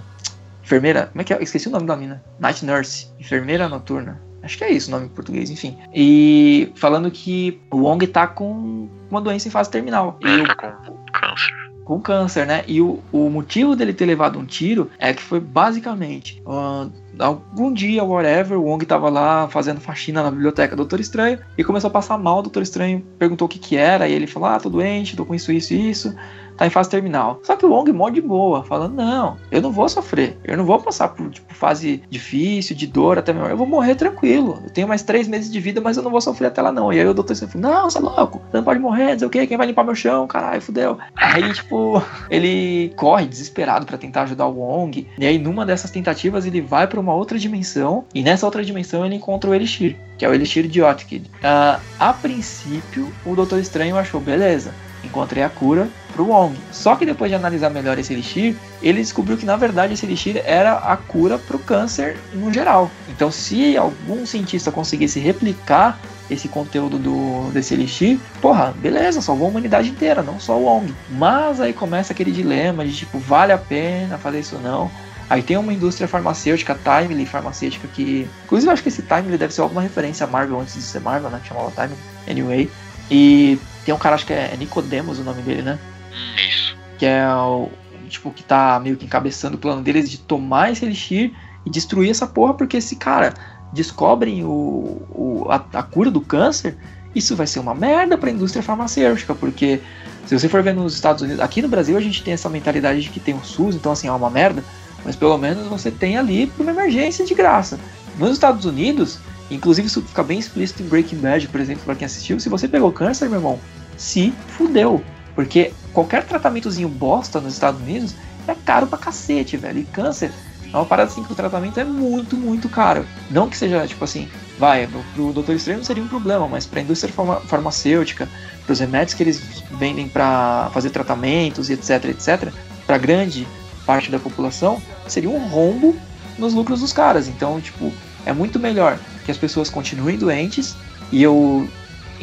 Enfermeira. 0.64 1.08
Como 1.08 1.22
é 1.22 1.24
que 1.24 1.34
é? 1.34 1.42
Esqueci 1.42 1.70
o 1.70 1.72
nome 1.72 1.88
da 1.88 1.96
mina. 1.96 2.22
Night 2.40 2.66
Nurse. 2.66 3.08
Enfermeira 3.18 3.70
noturna. 3.70 4.22
Acho 4.42 4.58
que 4.58 4.66
é 4.66 4.72
isso 4.74 4.90
o 4.90 4.92
nome 4.92 5.06
em 5.06 5.10
português, 5.10 5.50
enfim. 5.50 5.78
E 5.94 6.70
falando 6.76 7.10
que 7.10 7.62
o 7.72 7.78
Wong 7.78 8.06
tá 8.08 8.28
com 8.28 8.90
uma 9.10 9.22
doença 9.22 9.48
em 9.48 9.52
fase 9.52 9.70
terminal. 9.70 10.18
Ele 10.22 10.46
tá 10.46 10.56
com 10.56 10.98
câncer 11.14 11.63
com 11.84 12.00
câncer, 12.00 12.46
né? 12.46 12.64
E 12.68 12.82
o, 12.82 13.00
o 13.12 13.30
motivo 13.30 13.76
dele 13.76 13.94
ter 13.94 14.06
levado 14.06 14.40
um 14.40 14.46
tiro 14.46 14.90
é 14.98 15.14
que 15.14 15.22
foi 15.22 15.40
basicamente 15.40 16.42
uh, 16.46 16.92
algum 17.20 17.74
dia, 17.74 18.04
whatever, 18.04 18.58
o 18.58 18.64
Wong 18.64 18.86
tava 18.86 19.10
lá 19.10 19.48
fazendo 19.48 19.80
faxina 19.80 20.24
na 20.24 20.32
biblioteca 20.32 20.76
do 20.76 20.84
Doutor 20.84 21.00
Estranho 21.00 21.40
e 21.58 21.64
começou 21.64 21.90
a 21.90 21.92
passar 21.92 22.18
mal. 22.18 22.40
O 22.40 22.44
Doutor 22.44 22.64
Estranho 22.64 23.06
perguntou 23.20 23.46
o 23.46 23.50
que 23.50 23.60
que 23.60 23.76
era 23.76 24.08
e 24.08 24.14
ele 24.14 24.28
falou: 24.28 24.50
Ah, 24.50 24.60
tô 24.60 24.70
doente, 24.70 25.16
tô 25.16 25.26
com 25.26 25.36
isso, 25.36 25.52
isso 25.52 25.74
isso. 25.74 26.16
Tá 26.58 26.66
em 26.66 26.70
fase 26.70 26.90
terminal. 26.90 27.40
Só 27.44 27.56
que 27.56 27.66
o 27.66 27.70
Wong 27.70 27.92
mó 27.92 28.10
de 28.10 28.22
boa, 28.22 28.64
falando, 28.64 28.96
não, 28.96 29.38
eu 29.52 29.62
não 29.62 29.72
vou 29.72 29.88
sofrer, 29.90 30.38
eu 30.44 30.58
não 30.58 30.66
vou 30.66 30.80
passar 30.80 31.10
por, 31.10 31.30
tipo, 31.30 31.54
fase 31.54 32.04
difícil, 32.10 32.76
de 32.76 32.88
dor 32.88 33.18
até 33.18 33.34
melhor, 33.34 33.50
eu 33.50 33.58
vou 33.58 33.68
morrer 33.68 33.96
tranquilo. 33.96 34.62
Eu 34.64 34.70
tenho 34.70 34.88
mais 34.88 35.04
três 35.04 35.28
meses 35.28 35.52
de 35.52 35.60
vida, 35.60 35.82
mas 35.82 35.98
eu 35.98 36.04
não 36.04 36.12
vou 36.12 36.22
sofrer 36.22 36.48
até 36.48 36.62
lá 36.62 36.72
não. 36.72 36.92
E 36.92 37.00
aí 37.00 37.08
o 37.08 37.14
doutor 37.14 37.36
sempre 37.36 37.60
não, 37.60 37.90
você 37.90 37.98
é 37.98 38.02
louco, 38.02 38.42
você 38.50 38.58
não 38.58 38.64
pode 38.64 38.80
morrer, 38.80 39.18
sei 39.18 39.28
o 39.28 39.30
que, 39.30 39.48
quem 39.48 39.58
vai 39.58 39.68
limpar 39.68 39.84
meu 39.84 39.96
chão, 39.96 40.28
caralho, 40.28 40.62
fudeu. 40.62 40.98
Aí, 41.16 41.54
tipo, 41.54 42.02
ele 42.30 42.94
corre 42.96 43.26
desesperado 43.26 43.86
para 43.86 43.98
tentar 43.98 44.24
ajudar 44.24 44.48
o 44.48 44.60
Wong, 44.60 45.08
e 45.18 45.26
aí 45.26 45.38
numa 45.38 45.66
dessas 45.66 45.92
tentativas 45.92 46.46
ele 46.46 46.62
vai 46.62 46.88
para 46.88 47.00
uma 47.00 47.14
outra 47.14 47.38
dimensão, 47.38 48.06
e 48.14 48.22
nessa 48.22 48.46
outra 48.46 48.64
dimensão 48.64 49.06
ele 49.06 49.16
encontra 49.16 49.50
o 49.50 49.54
Elixir, 49.54 49.96
que 50.18 50.26
é 50.26 50.30
o 50.30 50.34
Elixir 50.34 50.68
de 50.68 50.82
Otkid. 50.82 51.26
Uh, 51.26 51.80
a 52.00 52.14
princípio, 52.14 53.12
o 53.26 53.36
Doutor 53.36 53.60
Estranho 53.60 53.98
achou, 53.98 54.20
beleza, 54.20 54.74
encontrei 55.04 55.44
a 55.44 55.50
cura 55.50 55.88
pro 56.14 56.26
Wong. 56.26 56.58
Só 56.72 56.96
que 56.96 57.06
depois 57.06 57.30
de 57.30 57.36
analisar 57.36 57.70
melhor 57.70 57.98
esse 57.98 58.14
elixir, 58.14 58.56
ele 58.82 59.02
descobriu 59.02 59.38
que 59.38 59.46
na 59.46 59.56
verdade 59.56 59.94
esse 59.94 60.06
elixir 60.06 60.42
era 60.46 60.78
a 60.78 60.96
cura 60.96 61.38
pro 61.38 61.60
câncer 61.60 62.18
no 62.34 62.54
geral. 62.54 62.90
Então, 63.10 63.32
se 63.32 63.76
algum 63.76 64.26
cientista 64.26 64.72
conseguisse 64.72 65.20
replicar 65.20 66.00
esse 66.30 66.48
conteúdo 66.48 66.98
do, 66.98 67.52
desse 67.52 67.74
elixir, 67.74 68.20
porra, 68.42 68.74
beleza, 68.78 69.22
salvou 69.22 69.48
a 69.48 69.50
humanidade 69.50 69.90
inteira, 69.90 70.22
não 70.22 70.40
só 70.40 70.58
o 70.58 70.64
Wong. 70.64 70.94
Mas 71.10 71.60
aí 71.60 71.74
começa 71.74 72.14
aquele 72.14 72.32
dilema 72.32 72.86
de 72.86 72.96
tipo, 72.96 73.20
vale 73.20 73.52
a 73.52 73.58
pena 73.58 74.18
fazer 74.18 74.40
isso 74.40 74.56
ou 74.56 74.62
não? 74.62 74.92
Aí 75.30 75.42
tem 75.42 75.58
uma 75.58 75.74
indústria 75.74 76.08
farmacêutica, 76.08 76.78
Timely 76.84 77.26
farmacêutica, 77.26 77.88
que. 77.88 78.28
Inclusive, 78.46 78.70
eu 78.70 78.74
acho 78.74 78.84
que 78.84 78.90
esse 78.90 79.02
Timely 79.02 79.38
deve 79.38 79.54
ser 79.54 79.62
alguma 79.62 79.82
referência 79.82 80.26
a 80.26 80.28
Marvel 80.28 80.60
antes 80.60 80.76
de 80.76 80.82
ser 80.82 81.00
Marvel, 81.00 81.30
né? 81.30 81.40
Que 81.42 81.50
chamava 81.50 81.72
Timely. 81.72 81.98
Anyway. 82.30 82.70
E 83.10 83.60
tem 83.86 83.94
um 83.94 83.98
cara, 83.98 84.16
acho 84.16 84.26
que 84.26 84.34
é 84.34 84.56
Nicodemus 84.58 85.20
o 85.20 85.24
nome 85.24 85.42
dele, 85.42 85.62
né? 85.62 85.80
Hum, 86.14 86.36
isso. 86.48 86.76
Que 86.98 87.06
é 87.06 87.28
o. 87.28 87.70
Tipo, 88.10 88.32
que 88.32 88.44
tá 88.44 88.80
meio 88.80 88.96
que 88.96 89.06
encabeçando 89.06 89.56
o 89.56 89.60
plano 89.60 89.82
deles 89.82 90.10
de 90.10 90.20
tomar 90.20 90.72
esse 90.72 90.86
elixir 90.86 91.34
e 91.66 91.70
destruir 91.70 92.12
essa 92.12 92.28
porra, 92.28 92.54
porque 92.54 92.78
esse 92.78 92.96
cara 92.96 93.34
descobrem 93.74 94.44
o, 94.44 95.02
o 95.10 95.48
a, 95.50 95.56
a, 95.74 95.84
cura 95.84 96.12
do 96.12 96.22
câncer, 96.22 96.78
isso 97.16 97.36
vai 97.36 97.48
ser 97.48 97.60
uma 97.60 97.74
merda 97.74 98.18
para 98.18 98.30
a 98.30 98.32
indústria 98.32 98.62
farmacêutica, 98.62 99.34
porque 99.34 99.82
se 100.28 100.38
você 100.38 100.48
for 100.48 100.62
ver 100.62 100.74
nos 100.74 100.94
Estados 100.94 101.24
Unidos, 101.24 101.42
aqui 101.42 101.62
no 101.62 101.68
Brasil 101.68 101.98
a 101.98 102.02
gente 102.02 102.24
tem 102.24 102.34
essa 102.34 102.50
mentalidade 102.50 103.02
de 103.02 103.10
que 103.10 103.20
tem 103.20 103.34
um 103.34 103.44
SUS, 103.44 103.76
então 103.76 103.92
assim, 103.92 104.08
é 104.08 104.12
uma 104.12 104.30
merda, 104.30 104.64
mas 105.04 105.16
pelo 105.16 105.38
menos 105.38 105.68
você 105.68 105.90
tem 105.90 106.18
ali 106.18 106.48
para 106.48 106.64
uma 106.64 106.72
emergência 106.72 107.26
de 107.26 107.34
graça. 107.34 107.80
Nos 108.18 108.32
Estados 108.32 108.66
Unidos, 108.66 109.20
inclusive 109.50 109.88
isso 109.88 110.02
fica 110.02 110.24
bem 110.24 110.38
explícito 110.38 110.84
em 110.84 110.88
Breaking 110.88 111.18
Bad, 111.18 111.48
por 111.48 111.60
exemplo, 111.60 111.84
para 111.84 111.96
quem 111.96 112.06
assistiu, 112.06 112.40
se 112.40 112.50
você 112.50 112.68
pegou 112.68 112.92
câncer, 112.92 113.28
meu 113.28 113.40
irmão, 113.40 113.60
se 113.98 114.32
fudeu. 114.50 115.04
Porque 115.36 115.74
qualquer 115.94 116.26
tratamentozinho 116.26 116.88
bosta 116.88 117.40
nos 117.40 117.54
Estados 117.54 117.82
Unidos 117.82 118.16
é 118.48 118.54
caro 118.54 118.88
pra 118.88 118.98
cacete, 118.98 119.58
velho. 119.58 119.80
E 119.80 119.84
câncer 119.84 120.32
é 120.72 120.76
uma 120.76 120.86
parada 120.86 121.12
assim 121.12 121.24
que 121.24 121.32
o 121.32 121.36
tratamento 121.36 121.80
é 121.80 121.84
muito, 121.84 122.36
muito 122.36 122.68
caro. 122.68 123.06
Não 123.30 123.48
que 123.48 123.58
seja, 123.58 123.86
tipo 123.88 124.04
assim, 124.04 124.28
vai, 124.58 124.88
pro 125.14 125.32
Doutor 125.32 125.56
Estranho 125.56 125.80
não 125.80 125.86
seria 125.86 126.04
um 126.04 126.08
problema, 126.08 126.48
mas 126.48 126.66
pra 126.66 126.82
indústria 126.82 127.14
farma 127.14 127.40
farmacêutica, 127.42 128.28
pros 128.66 128.80
remédios 128.80 129.14
que 129.14 129.24
eles 129.24 129.42
vendem 129.78 130.08
para 130.08 130.70
fazer 130.74 130.90
tratamentos 130.90 131.70
e 131.70 131.74
etc, 131.74 132.06
etc, 132.06 132.52
pra 132.86 132.98
grande 132.98 133.48
parte 133.86 134.10
da 134.10 134.20
população, 134.20 134.82
seria 135.08 135.30
um 135.30 135.48
rombo 135.48 135.96
nos 136.38 136.54
lucros 136.54 136.80
dos 136.80 136.94
caras. 136.94 137.28
Então, 137.28 137.60
tipo, 137.62 137.92
é 138.26 138.34
muito 138.34 138.60
melhor 138.60 138.98
que 139.26 139.32
as 139.32 139.38
pessoas 139.38 139.70
continuem 139.70 140.18
doentes 140.18 140.76
e 141.12 141.22
eu 141.22 141.68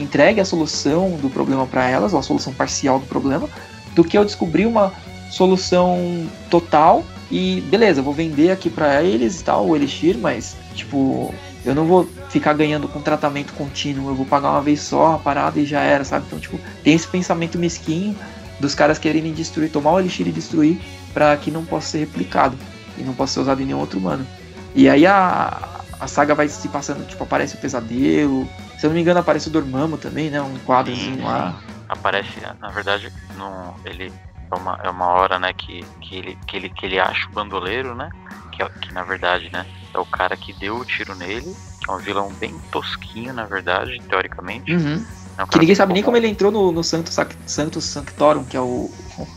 entregue 0.00 0.40
a 0.40 0.44
solução 0.44 1.16
do 1.20 1.28
problema 1.28 1.66
para 1.66 1.88
elas, 1.88 2.12
ou 2.12 2.18
a 2.18 2.22
solução 2.22 2.52
parcial 2.52 2.98
do 2.98 3.06
problema, 3.06 3.48
do 3.94 4.04
que 4.04 4.16
eu 4.16 4.24
descobrir 4.24 4.66
uma 4.66 4.92
solução 5.30 6.26
total 6.48 7.04
e 7.30 7.60
beleza, 7.62 8.02
vou 8.02 8.12
vender 8.12 8.50
aqui 8.50 8.68
para 8.68 9.02
eles 9.02 9.40
e 9.40 9.44
tal, 9.44 9.66
o 9.66 9.76
Elixir, 9.76 10.18
mas 10.18 10.56
tipo, 10.74 11.32
eu 11.64 11.74
não 11.74 11.86
vou 11.86 12.08
ficar 12.28 12.52
ganhando 12.54 12.88
com 12.88 13.00
tratamento 13.00 13.52
contínuo, 13.52 14.10
eu 14.10 14.14
vou 14.14 14.26
pagar 14.26 14.50
uma 14.50 14.62
vez 14.62 14.80
só 14.80 15.14
a 15.14 15.18
parada 15.18 15.60
e 15.60 15.64
já 15.64 15.80
era, 15.80 16.04
sabe? 16.04 16.24
Então, 16.26 16.40
tipo, 16.40 16.58
tem 16.82 16.94
esse 16.94 17.06
pensamento 17.06 17.58
mesquinho 17.58 18.16
dos 18.58 18.74
caras 18.74 18.98
quererem 18.98 19.32
destruir, 19.32 19.70
tomar 19.70 19.92
o 19.92 20.00
Elixir 20.00 20.26
e 20.26 20.32
destruir 20.32 20.80
para 21.14 21.36
que 21.36 21.50
não 21.50 21.64
possa 21.64 21.88
ser 21.88 21.98
replicado 21.98 22.56
e 22.98 23.02
não 23.02 23.14
possa 23.14 23.34
ser 23.34 23.40
usado 23.40 23.62
em 23.62 23.66
nenhum 23.66 23.78
outro 23.78 23.98
humano. 23.98 24.26
E 24.74 24.88
aí 24.88 25.06
a, 25.06 25.80
a 25.98 26.06
saga 26.06 26.34
vai 26.34 26.48
se 26.48 26.68
passando, 26.68 27.06
tipo, 27.06 27.22
aparece 27.22 27.54
o 27.54 27.58
pesadelo. 27.58 28.48
Se 28.80 28.86
eu 28.86 28.88
não 28.88 28.94
me 28.94 29.02
engano, 29.02 29.20
aparece 29.20 29.48
o 29.48 29.50
Dormammu 29.50 29.98
também, 29.98 30.30
né? 30.30 30.40
Um 30.40 30.58
quadrozinho 30.60 31.22
lá. 31.22 31.60
Aparece, 31.86 32.40
na 32.58 32.70
verdade, 32.70 33.12
no, 33.36 33.74
ele 33.84 34.10
é 34.50 34.54
uma, 34.54 34.80
é 34.82 34.88
uma 34.88 35.06
hora, 35.08 35.38
né, 35.38 35.52
que, 35.52 35.84
que, 36.00 36.16
ele, 36.16 36.38
que, 36.46 36.56
ele, 36.56 36.70
que 36.70 36.86
ele 36.86 36.98
acha 36.98 37.28
o 37.28 37.32
bandoleiro, 37.32 37.94
né? 37.94 38.08
Que, 38.50 38.62
é, 38.62 38.68
que 38.80 38.90
na 38.94 39.02
verdade, 39.02 39.50
né, 39.52 39.66
é 39.92 39.98
o 39.98 40.06
cara 40.06 40.34
que 40.34 40.54
deu 40.54 40.78
o 40.78 40.84
tiro 40.86 41.14
nele. 41.14 41.54
É 41.86 41.92
um 41.92 41.98
vilão 41.98 42.32
bem 42.40 42.58
tosquinho, 42.72 43.34
na 43.34 43.44
verdade, 43.44 44.00
teoricamente. 44.08 44.72
Uhum. 44.72 45.04
É 45.36 45.44
um 45.44 45.46
que 45.46 45.58
ninguém 45.58 45.74
sabe 45.74 45.92
nem 45.92 46.02
como 46.02 46.16
ele 46.16 46.28
entrou 46.28 46.50
no, 46.50 46.72
no 46.72 46.82
Santo, 46.82 47.10
Santo 47.44 47.82
Sanctorum, 47.82 48.44
que 48.44 48.56
é 48.56 48.60
o, 48.62 48.90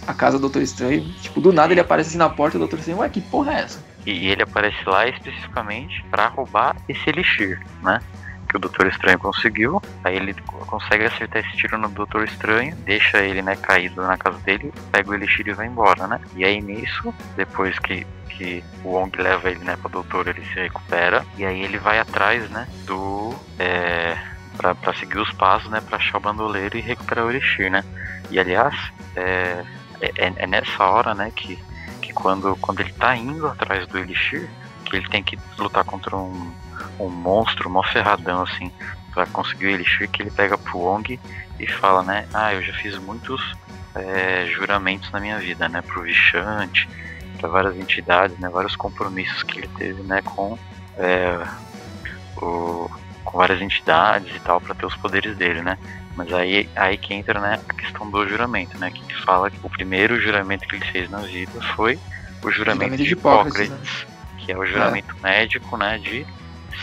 a 0.08 0.14
casa 0.14 0.38
do 0.38 0.44
Doutor 0.44 0.62
Estranho. 0.62 1.04
Tipo, 1.16 1.42
do 1.42 1.52
nada 1.52 1.74
ele 1.74 1.82
aparece 1.82 2.12
assim 2.12 2.18
na 2.18 2.30
porta 2.30 2.58
do 2.58 2.60
Doutor 2.60 2.80
Estranho. 2.80 3.00
Ué, 3.00 3.10
que 3.10 3.20
porra 3.20 3.56
é 3.56 3.62
essa? 3.64 3.84
E 4.06 4.30
ele 4.30 4.44
aparece 4.44 4.78
lá 4.86 5.06
especificamente 5.06 6.02
para 6.10 6.28
roubar 6.28 6.78
esse 6.88 7.10
elixir, 7.10 7.62
né? 7.82 8.00
Que 8.54 8.58
o 8.58 8.60
Doutor 8.60 8.86
Estranho 8.86 9.18
conseguiu. 9.18 9.82
Aí 10.04 10.16
ele 10.16 10.36
consegue 10.68 11.06
acertar 11.06 11.44
esse 11.44 11.58
tiro 11.58 11.76
no 11.76 11.90
Doutor 11.90 12.24
Estranho, 12.24 12.76
deixa 12.86 13.18
ele, 13.18 13.42
né, 13.42 13.56
caído 13.56 14.04
na 14.04 14.16
casa 14.16 14.38
dele, 14.40 14.72
pega 14.92 15.10
o 15.10 15.16
elixir 15.16 15.48
e 15.48 15.54
vai 15.54 15.66
embora, 15.66 16.06
né? 16.06 16.22
E 16.36 16.46
aí 16.46 16.62
nisso, 16.62 17.12
depois 17.36 17.78
que 17.80 18.06
que 18.30 18.64
o 18.84 18.90
Wong 18.90 19.16
leva 19.22 19.50
ele, 19.50 19.64
né, 19.64 19.76
pro 19.76 19.90
doutor, 19.90 20.28
ele 20.28 20.44
se 20.46 20.56
recupera. 20.56 21.24
E 21.38 21.46
aí 21.46 21.64
ele 21.64 21.78
vai 21.78 22.00
atrás, 22.00 22.48
né, 22.52 22.68
do. 22.86 23.34
É, 23.58 24.18
pra, 24.58 24.76
pra 24.76 24.94
seguir 24.94 25.18
os 25.18 25.32
passos, 25.34 25.70
né, 25.70 25.82
pra 25.82 25.98
achar 25.98 26.18
o 26.18 26.22
bandoleiro 26.22 26.78
e 26.78 26.82
recuperar 26.82 27.26
o 27.26 27.32
Elixir, 27.32 27.72
né. 27.72 27.84
E 28.30 28.40
aliás, 28.40 28.76
é, 29.16 29.64
é, 30.02 30.34
é 30.36 30.48
nessa 30.48 30.84
hora, 30.84 31.14
né, 31.14 31.32
que 31.36 31.60
quando, 32.14 32.56
quando 32.58 32.80
ele 32.80 32.94
tá 32.94 33.16
indo 33.16 33.48
atrás 33.48 33.88
do 33.88 33.98
Elixir, 33.98 34.50
que 34.86 34.96
ele 34.96 35.10
tem 35.10 35.24
que 35.24 35.38
lutar 35.58 35.84
contra 35.84 36.16
um, 36.16 36.54
um 37.00 37.10
monstro 37.10 37.70
mó 37.70 37.84
ferradão, 37.84 38.44
assim, 38.44 38.72
pra 39.14 39.26
conseguir 39.28 39.68
o 39.68 39.70
Elixir, 39.70 40.10
que 40.10 40.22
ele 40.22 40.32
pega 40.32 40.58
pro 40.58 40.80
Wong 40.80 41.20
e 41.60 41.68
fala, 41.68 42.04
né, 42.04 42.28
ah, 42.34 42.54
eu 42.54 42.64
já 42.64 42.74
fiz 42.74 42.98
muitos 42.98 43.56
é, 43.96 44.46
juramentos 44.48 45.12
na 45.12 45.20
minha 45.20 45.38
vida, 45.38 45.70
né, 45.70 45.82
pro 45.82 46.02
Vichante, 46.02 46.90
para 47.38 47.50
várias 47.50 47.78
entidades, 47.78 48.38
né, 48.40 48.50
vários 48.50 48.76
compromissos 48.76 49.44
que 49.44 49.60
ele 49.60 49.70
teve, 49.78 50.02
né, 50.04 50.22
com 50.22 50.58
é, 50.98 51.46
o, 52.38 52.90
com 53.24 53.38
várias 53.38 53.62
entidades 53.62 54.36
e 54.36 54.40
tal, 54.40 54.60
para 54.60 54.76
ter 54.76 54.86
os 54.86 54.96
poderes 54.96 55.38
dele, 55.38 55.62
né. 55.62 55.78
Mas 56.16 56.32
aí, 56.32 56.70
aí 56.76 56.98
que 56.98 57.14
entra 57.14 57.40
né, 57.40 57.60
a 57.68 57.74
questão 57.74 58.10
do 58.10 58.28
juramento, 58.28 58.78
né? 58.78 58.92
Que 58.92 59.16
fala 59.24 59.50
que 59.50 59.58
o 59.64 59.70
primeiro 59.70 60.22
juramento 60.22 60.68
que 60.68 60.76
ele 60.76 60.86
fez 60.86 61.10
na 61.10 61.20
vida 61.20 61.60
foi 61.76 62.00
o 62.44 62.52
juramento, 62.52 62.54
juramento 62.54 62.98
de, 62.98 63.04
de 63.04 63.14
Hipócrates, 63.14 63.70
né? 63.70 63.80
que 64.38 64.52
é 64.52 64.58
o 64.58 64.66
juramento 64.66 65.16
é. 65.24 65.24
médico, 65.24 65.78
né? 65.78 65.98
De 65.98 66.26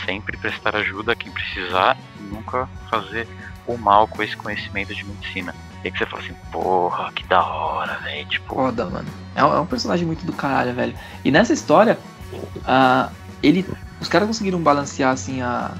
sempre 0.05 0.37
prestar 0.37 0.75
ajuda 0.75 1.13
a 1.13 1.15
quem 1.15 1.31
precisar 1.31 1.97
e 2.19 2.23
nunca 2.23 2.67
fazer 2.89 3.27
o 3.67 3.77
mal 3.77 4.07
com 4.07 4.21
esse 4.23 4.35
conhecimento 4.35 4.93
de 4.93 5.03
medicina. 5.03 5.53
E 5.83 5.91
que 5.91 5.97
você 5.97 6.05
fala 6.05 6.21
assim, 6.21 6.35
porra, 6.51 7.11
que 7.11 7.23
da 7.25 7.43
hora, 7.43 7.97
velho. 8.03 8.27
Tipo... 8.27 8.55
Foda, 8.55 8.85
mano. 8.85 9.07
É 9.35 9.43
um, 9.43 9.53
é 9.55 9.59
um, 9.59 9.65
personagem 9.65 10.05
muito 10.05 10.25
do 10.25 10.33
caralho, 10.33 10.73
velho. 10.73 10.93
E 11.23 11.31
nessa 11.31 11.53
história, 11.53 11.97
uh, 12.33 13.11
ele. 13.41 13.65
Os 13.99 14.07
caras 14.07 14.27
conseguiram 14.27 14.61
balancear 14.61 15.11
assim 15.11 15.41
a 15.41 15.71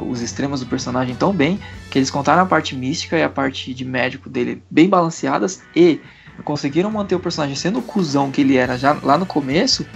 os 0.00 0.22
extremos 0.22 0.60
do 0.60 0.66
personagem 0.66 1.14
tão 1.14 1.32
bem 1.32 1.60
que 1.90 1.98
eles 1.98 2.10
contaram 2.10 2.42
a 2.42 2.46
parte 2.46 2.74
mística 2.74 3.18
e 3.18 3.22
a 3.22 3.28
parte 3.28 3.74
de 3.74 3.84
médico 3.84 4.30
dele 4.30 4.62
bem 4.70 4.88
balanceadas 4.88 5.62
e 5.76 6.00
conseguiram 6.44 6.90
manter 6.90 7.14
o 7.14 7.20
personagem 7.20 7.54
sendo 7.54 7.80
o 7.80 7.82
cuzão 7.82 8.30
que 8.30 8.40
ele 8.40 8.56
era 8.56 8.78
já 8.78 8.96
lá 9.02 9.18
no 9.18 9.26
começo, 9.26 9.86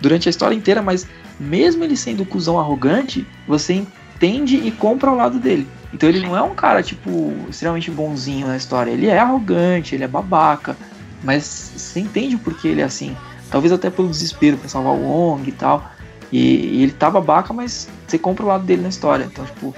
durante 0.00 0.28
a 0.28 0.30
história 0.30 0.54
inteira, 0.54 0.82
mas 0.82 1.06
mesmo 1.38 1.84
ele 1.84 1.96
sendo 1.96 2.22
o 2.22 2.26
cuzão 2.26 2.58
arrogante, 2.58 3.26
você 3.46 3.74
entende 3.74 4.56
e 4.56 4.70
compra 4.70 5.10
ao 5.10 5.16
lado 5.16 5.38
dele. 5.38 5.66
Então 5.92 6.08
ele 6.08 6.20
não 6.20 6.36
é 6.36 6.42
um 6.42 6.54
cara, 6.54 6.82
tipo, 6.82 7.32
extremamente 7.48 7.90
bonzinho 7.90 8.46
na 8.46 8.56
história. 8.56 8.90
Ele 8.90 9.06
é 9.06 9.18
arrogante, 9.18 9.94
ele 9.94 10.04
é 10.04 10.08
babaca, 10.08 10.76
mas 11.22 11.72
você 11.76 12.00
entende 12.00 12.36
o 12.36 12.38
porquê 12.38 12.68
ele 12.68 12.80
é 12.80 12.84
assim. 12.84 13.16
Talvez 13.50 13.72
até 13.72 13.88
pelo 13.88 14.08
desespero 14.08 14.56
pra 14.56 14.68
salvar 14.68 14.92
o 14.92 15.02
Wong 15.02 15.48
e 15.48 15.52
tal. 15.52 15.90
E, 16.32 16.38
e, 16.38 16.82
ele 16.82 16.92
tá 16.92 17.08
babaca, 17.08 17.52
mas 17.52 17.88
você 18.06 18.18
compra 18.18 18.44
o 18.44 18.48
lado 18.48 18.64
dele 18.64 18.82
na 18.82 18.88
história. 18.88 19.24
Então, 19.24 19.44
tipo, 19.44 19.74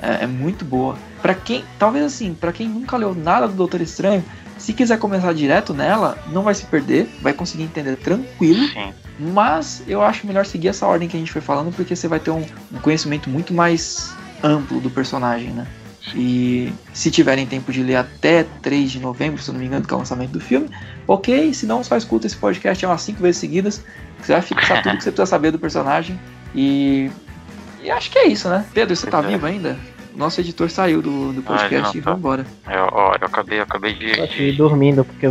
é, 0.00 0.24
é 0.24 0.26
muito 0.26 0.64
boa. 0.64 0.96
para 1.22 1.34
quem, 1.34 1.64
talvez 1.78 2.04
assim, 2.04 2.34
para 2.34 2.52
quem 2.52 2.68
nunca 2.68 2.96
leu 2.96 3.14
nada 3.14 3.46
do 3.46 3.54
Doutor 3.54 3.80
Estranho, 3.80 4.24
se 4.58 4.72
quiser 4.72 4.98
começar 4.98 5.32
direto 5.32 5.72
nela, 5.72 6.18
não 6.28 6.42
vai 6.42 6.54
se 6.54 6.64
perder, 6.66 7.08
vai 7.20 7.32
conseguir 7.32 7.64
entender 7.64 7.96
tranquilo. 7.96 8.66
Sim. 8.68 8.92
Mas 9.18 9.82
eu 9.86 10.02
acho 10.02 10.26
melhor 10.26 10.44
seguir 10.46 10.68
essa 10.68 10.86
ordem 10.86 11.08
que 11.08 11.16
a 11.16 11.20
gente 11.20 11.32
foi 11.32 11.42
falando, 11.42 11.74
porque 11.74 11.94
você 11.94 12.08
vai 12.08 12.18
ter 12.18 12.30
um, 12.30 12.44
um 12.72 12.78
conhecimento 12.78 13.28
muito 13.28 13.52
mais 13.52 14.14
amplo 14.42 14.80
do 14.80 14.90
personagem, 14.90 15.50
né? 15.50 15.66
E 16.14 16.72
se 16.92 17.10
tiverem 17.10 17.46
tempo 17.46 17.72
de 17.72 17.82
ler 17.82 17.96
até 17.96 18.44
3 18.60 18.90
de 18.90 19.00
novembro, 19.00 19.40
se 19.40 19.48
eu 19.48 19.52
não 19.52 19.60
me 19.60 19.66
engano, 19.66 19.86
que 19.86 19.92
é 19.92 19.96
o 19.96 19.98
lançamento 19.98 20.30
do 20.30 20.40
filme, 20.40 20.68
ok. 21.06 21.54
Se 21.54 21.64
não, 21.64 21.82
só 21.84 21.96
escuta 21.96 22.26
esse 22.26 22.36
podcast 22.36 22.84
umas 22.84 23.02
5 23.02 23.22
vezes 23.22 23.40
seguidas. 23.40 23.84
Você 24.20 24.32
vai 24.32 24.42
fixar 24.42 24.82
tudo 24.82 24.96
que 24.96 25.04
você 25.04 25.10
precisa 25.10 25.26
saber 25.26 25.52
do 25.52 25.58
personagem. 25.58 26.18
E, 26.54 27.10
e 27.82 27.90
acho 27.90 28.10
que 28.10 28.18
é 28.18 28.26
isso, 28.26 28.48
né? 28.48 28.64
Pedro, 28.74 28.94
você 28.94 29.06
tá 29.06 29.20
é. 29.20 29.28
vivo 29.28 29.46
ainda? 29.46 29.76
Nosso 30.14 30.40
editor 30.40 30.68
saiu 30.68 31.00
do, 31.00 31.32
do 31.32 31.40
ah, 31.40 31.42
podcast 31.44 31.96
ah, 31.96 32.00
e 32.00 32.02
tá. 32.02 32.12
vambora. 32.12 32.46
Eu, 32.66 32.88
ó, 32.92 33.14
eu 33.18 33.26
acabei, 33.26 33.58
eu 33.58 33.62
acabei 33.62 33.94
de. 33.94 34.18
Eu 34.18 34.24
aqui 34.24 34.52
dormindo, 34.52 35.04
porque 35.04 35.26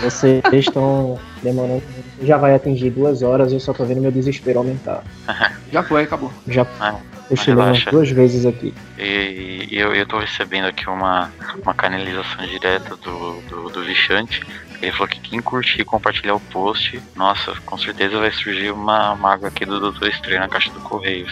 vocês 0.00 0.42
estão 0.52 1.18
demorando. 1.42 1.82
Já 2.22 2.36
vai 2.36 2.54
atingir 2.54 2.90
duas 2.90 3.22
horas 3.22 3.52
eu 3.52 3.60
só 3.60 3.72
tô 3.72 3.84
vendo 3.84 4.00
meu 4.00 4.12
desespero 4.12 4.58
aumentar. 4.58 5.02
Já 5.72 5.82
foi, 5.82 6.04
acabou. 6.04 6.32
Já. 6.48 6.66
Ah. 6.80 6.96
Eu 7.30 7.90
duas 7.90 8.10
vezes 8.10 8.44
aqui. 8.44 8.74
E, 8.98 9.66
e 9.70 9.78
eu, 9.78 9.94
eu 9.94 10.04
tô 10.04 10.18
recebendo 10.18 10.66
aqui 10.66 10.88
uma, 10.88 11.32
uma 11.62 11.72
canalização 11.72 12.46
direta 12.46 12.96
do, 12.96 13.40
do, 13.48 13.70
do 13.70 13.82
Vixante. 13.82 14.42
Ele 14.82 14.92
falou 14.92 15.08
que 15.08 15.20
quem 15.20 15.40
curtir 15.40 15.80
e 15.80 15.84
compartilhar 15.84 16.34
o 16.34 16.40
post, 16.40 17.02
nossa, 17.16 17.54
com 17.64 17.78
certeza 17.78 18.18
vai 18.18 18.30
surgir 18.30 18.70
uma 18.70 19.16
mágoa 19.16 19.48
aqui 19.48 19.64
do 19.64 19.80
Doutor 19.80 20.08
Estranho 20.08 20.40
na 20.40 20.48
caixa 20.48 20.70
do 20.70 20.80
Correio. 20.80 21.26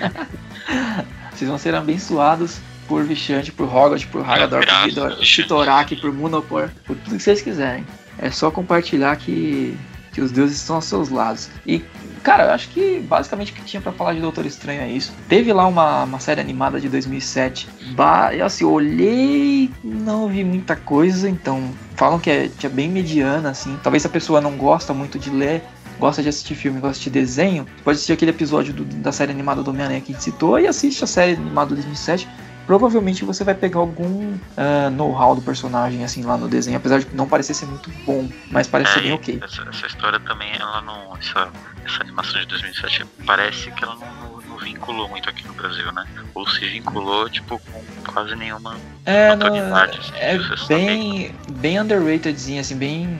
Vocês 1.32 1.48
vão 1.48 1.58
ser 1.58 1.74
abençoados 1.74 2.60
por 2.90 3.04
Vixante, 3.04 3.52
por 3.52 3.68
Hogwarts, 3.68 4.04
por 4.04 4.28
Hagador, 4.28 4.66
por 4.66 5.24
Chitorak, 5.24 5.94
por 5.94 6.12
Munopor, 6.12 6.70
por 6.84 6.96
tudo 6.96 7.16
que 7.16 7.22
vocês 7.22 7.40
quiserem. 7.40 7.86
É 8.18 8.32
só 8.32 8.50
compartilhar 8.50 9.14
que, 9.14 9.78
que 10.12 10.20
os 10.20 10.32
deuses 10.32 10.56
estão 10.56 10.74
aos 10.76 10.86
seus 10.86 11.08
lados. 11.08 11.48
E 11.64 11.84
Cara, 12.24 12.44
eu 12.44 12.50
acho 12.50 12.68
que 12.68 13.00
basicamente 13.00 13.50
o 13.50 13.54
que 13.54 13.62
tinha 13.62 13.80
para 13.80 13.92
falar 13.92 14.12
de 14.12 14.20
Doutor 14.20 14.44
Estranho 14.44 14.82
é 14.82 14.90
isso. 14.90 15.10
Teve 15.26 15.54
lá 15.54 15.66
uma, 15.66 16.02
uma 16.04 16.20
série 16.20 16.38
animada 16.38 16.78
de 16.78 16.86
2007. 16.86 17.66
Bah, 17.92 18.34
eu 18.34 18.44
assim, 18.44 18.62
olhei, 18.62 19.70
não 19.82 20.28
vi 20.28 20.44
muita 20.44 20.76
coisa, 20.76 21.30
então 21.30 21.70
falam 21.96 22.18
que 22.18 22.28
é, 22.28 22.50
que 22.58 22.66
é 22.66 22.68
bem 22.68 22.90
mediana, 22.90 23.48
assim. 23.48 23.78
Talvez 23.82 24.02
se 24.02 24.06
a 24.06 24.10
pessoa 24.10 24.38
não 24.38 24.54
gosta 24.58 24.92
muito 24.92 25.18
de 25.18 25.30
ler, 25.30 25.62
gosta 25.98 26.22
de 26.22 26.28
assistir 26.28 26.54
filme, 26.54 26.78
gosta 26.78 27.02
de 27.02 27.08
desenho, 27.08 27.66
pode 27.82 27.96
assistir 27.96 28.12
aquele 28.12 28.32
episódio 28.32 28.74
do, 28.74 28.84
da 28.84 29.12
série 29.12 29.32
animada 29.32 29.62
do 29.62 29.70
Homem-Aranha 29.70 30.02
que 30.02 30.12
a 30.12 30.14
gente 30.14 30.24
citou 30.24 30.58
e 30.60 30.66
assiste 30.66 31.02
a 31.02 31.06
série 31.06 31.32
animada 31.32 31.70
de 31.70 31.76
2007 31.76 32.28
provavelmente 32.70 33.24
você 33.24 33.42
vai 33.42 33.52
pegar 33.52 33.80
algum 33.80 34.32
uh, 34.32 34.90
know-how 34.92 35.34
do 35.34 35.42
personagem, 35.42 36.04
assim, 36.04 36.22
lá 36.22 36.36
no 36.36 36.46
desenho, 36.46 36.76
apesar 36.76 37.00
de 37.00 37.08
não 37.16 37.26
parecer 37.26 37.52
ser 37.52 37.66
muito 37.66 37.90
bom, 38.06 38.28
mas 38.48 38.68
parece 38.68 38.92
é, 38.92 38.94
ser 38.94 39.00
bem 39.00 39.12
ok. 39.12 39.40
Essa, 39.42 39.68
essa, 39.68 39.86
história 39.88 40.20
também, 40.20 40.52
ela 40.56 40.80
não. 40.82 41.16
Essa, 41.16 41.48
essa 41.84 42.02
animação 42.04 42.40
de 42.40 42.46
2007 42.46 43.04
parece 43.26 43.72
que 43.72 43.82
ela 43.82 43.96
não, 43.96 44.58
vinculou 44.58 45.08
muito 45.08 45.28
aqui 45.28 45.44
no 45.48 45.52
Brasil, 45.54 45.90
né? 45.90 46.06
Ou 46.32 46.48
se 46.48 46.60
vinculou, 46.60 47.28
tipo, 47.28 47.58
com 47.58 48.12
quase 48.12 48.36
nenhuma 48.36 48.76
é, 49.04 49.34
notoriedade. 49.34 49.98
Não, 49.98 50.04
assim, 50.04 50.12
é 50.20 50.66
bem, 50.68 51.34
bem 51.50 51.80
underratedzinho, 51.80 52.60
assim, 52.60 52.76
bem, 52.76 53.18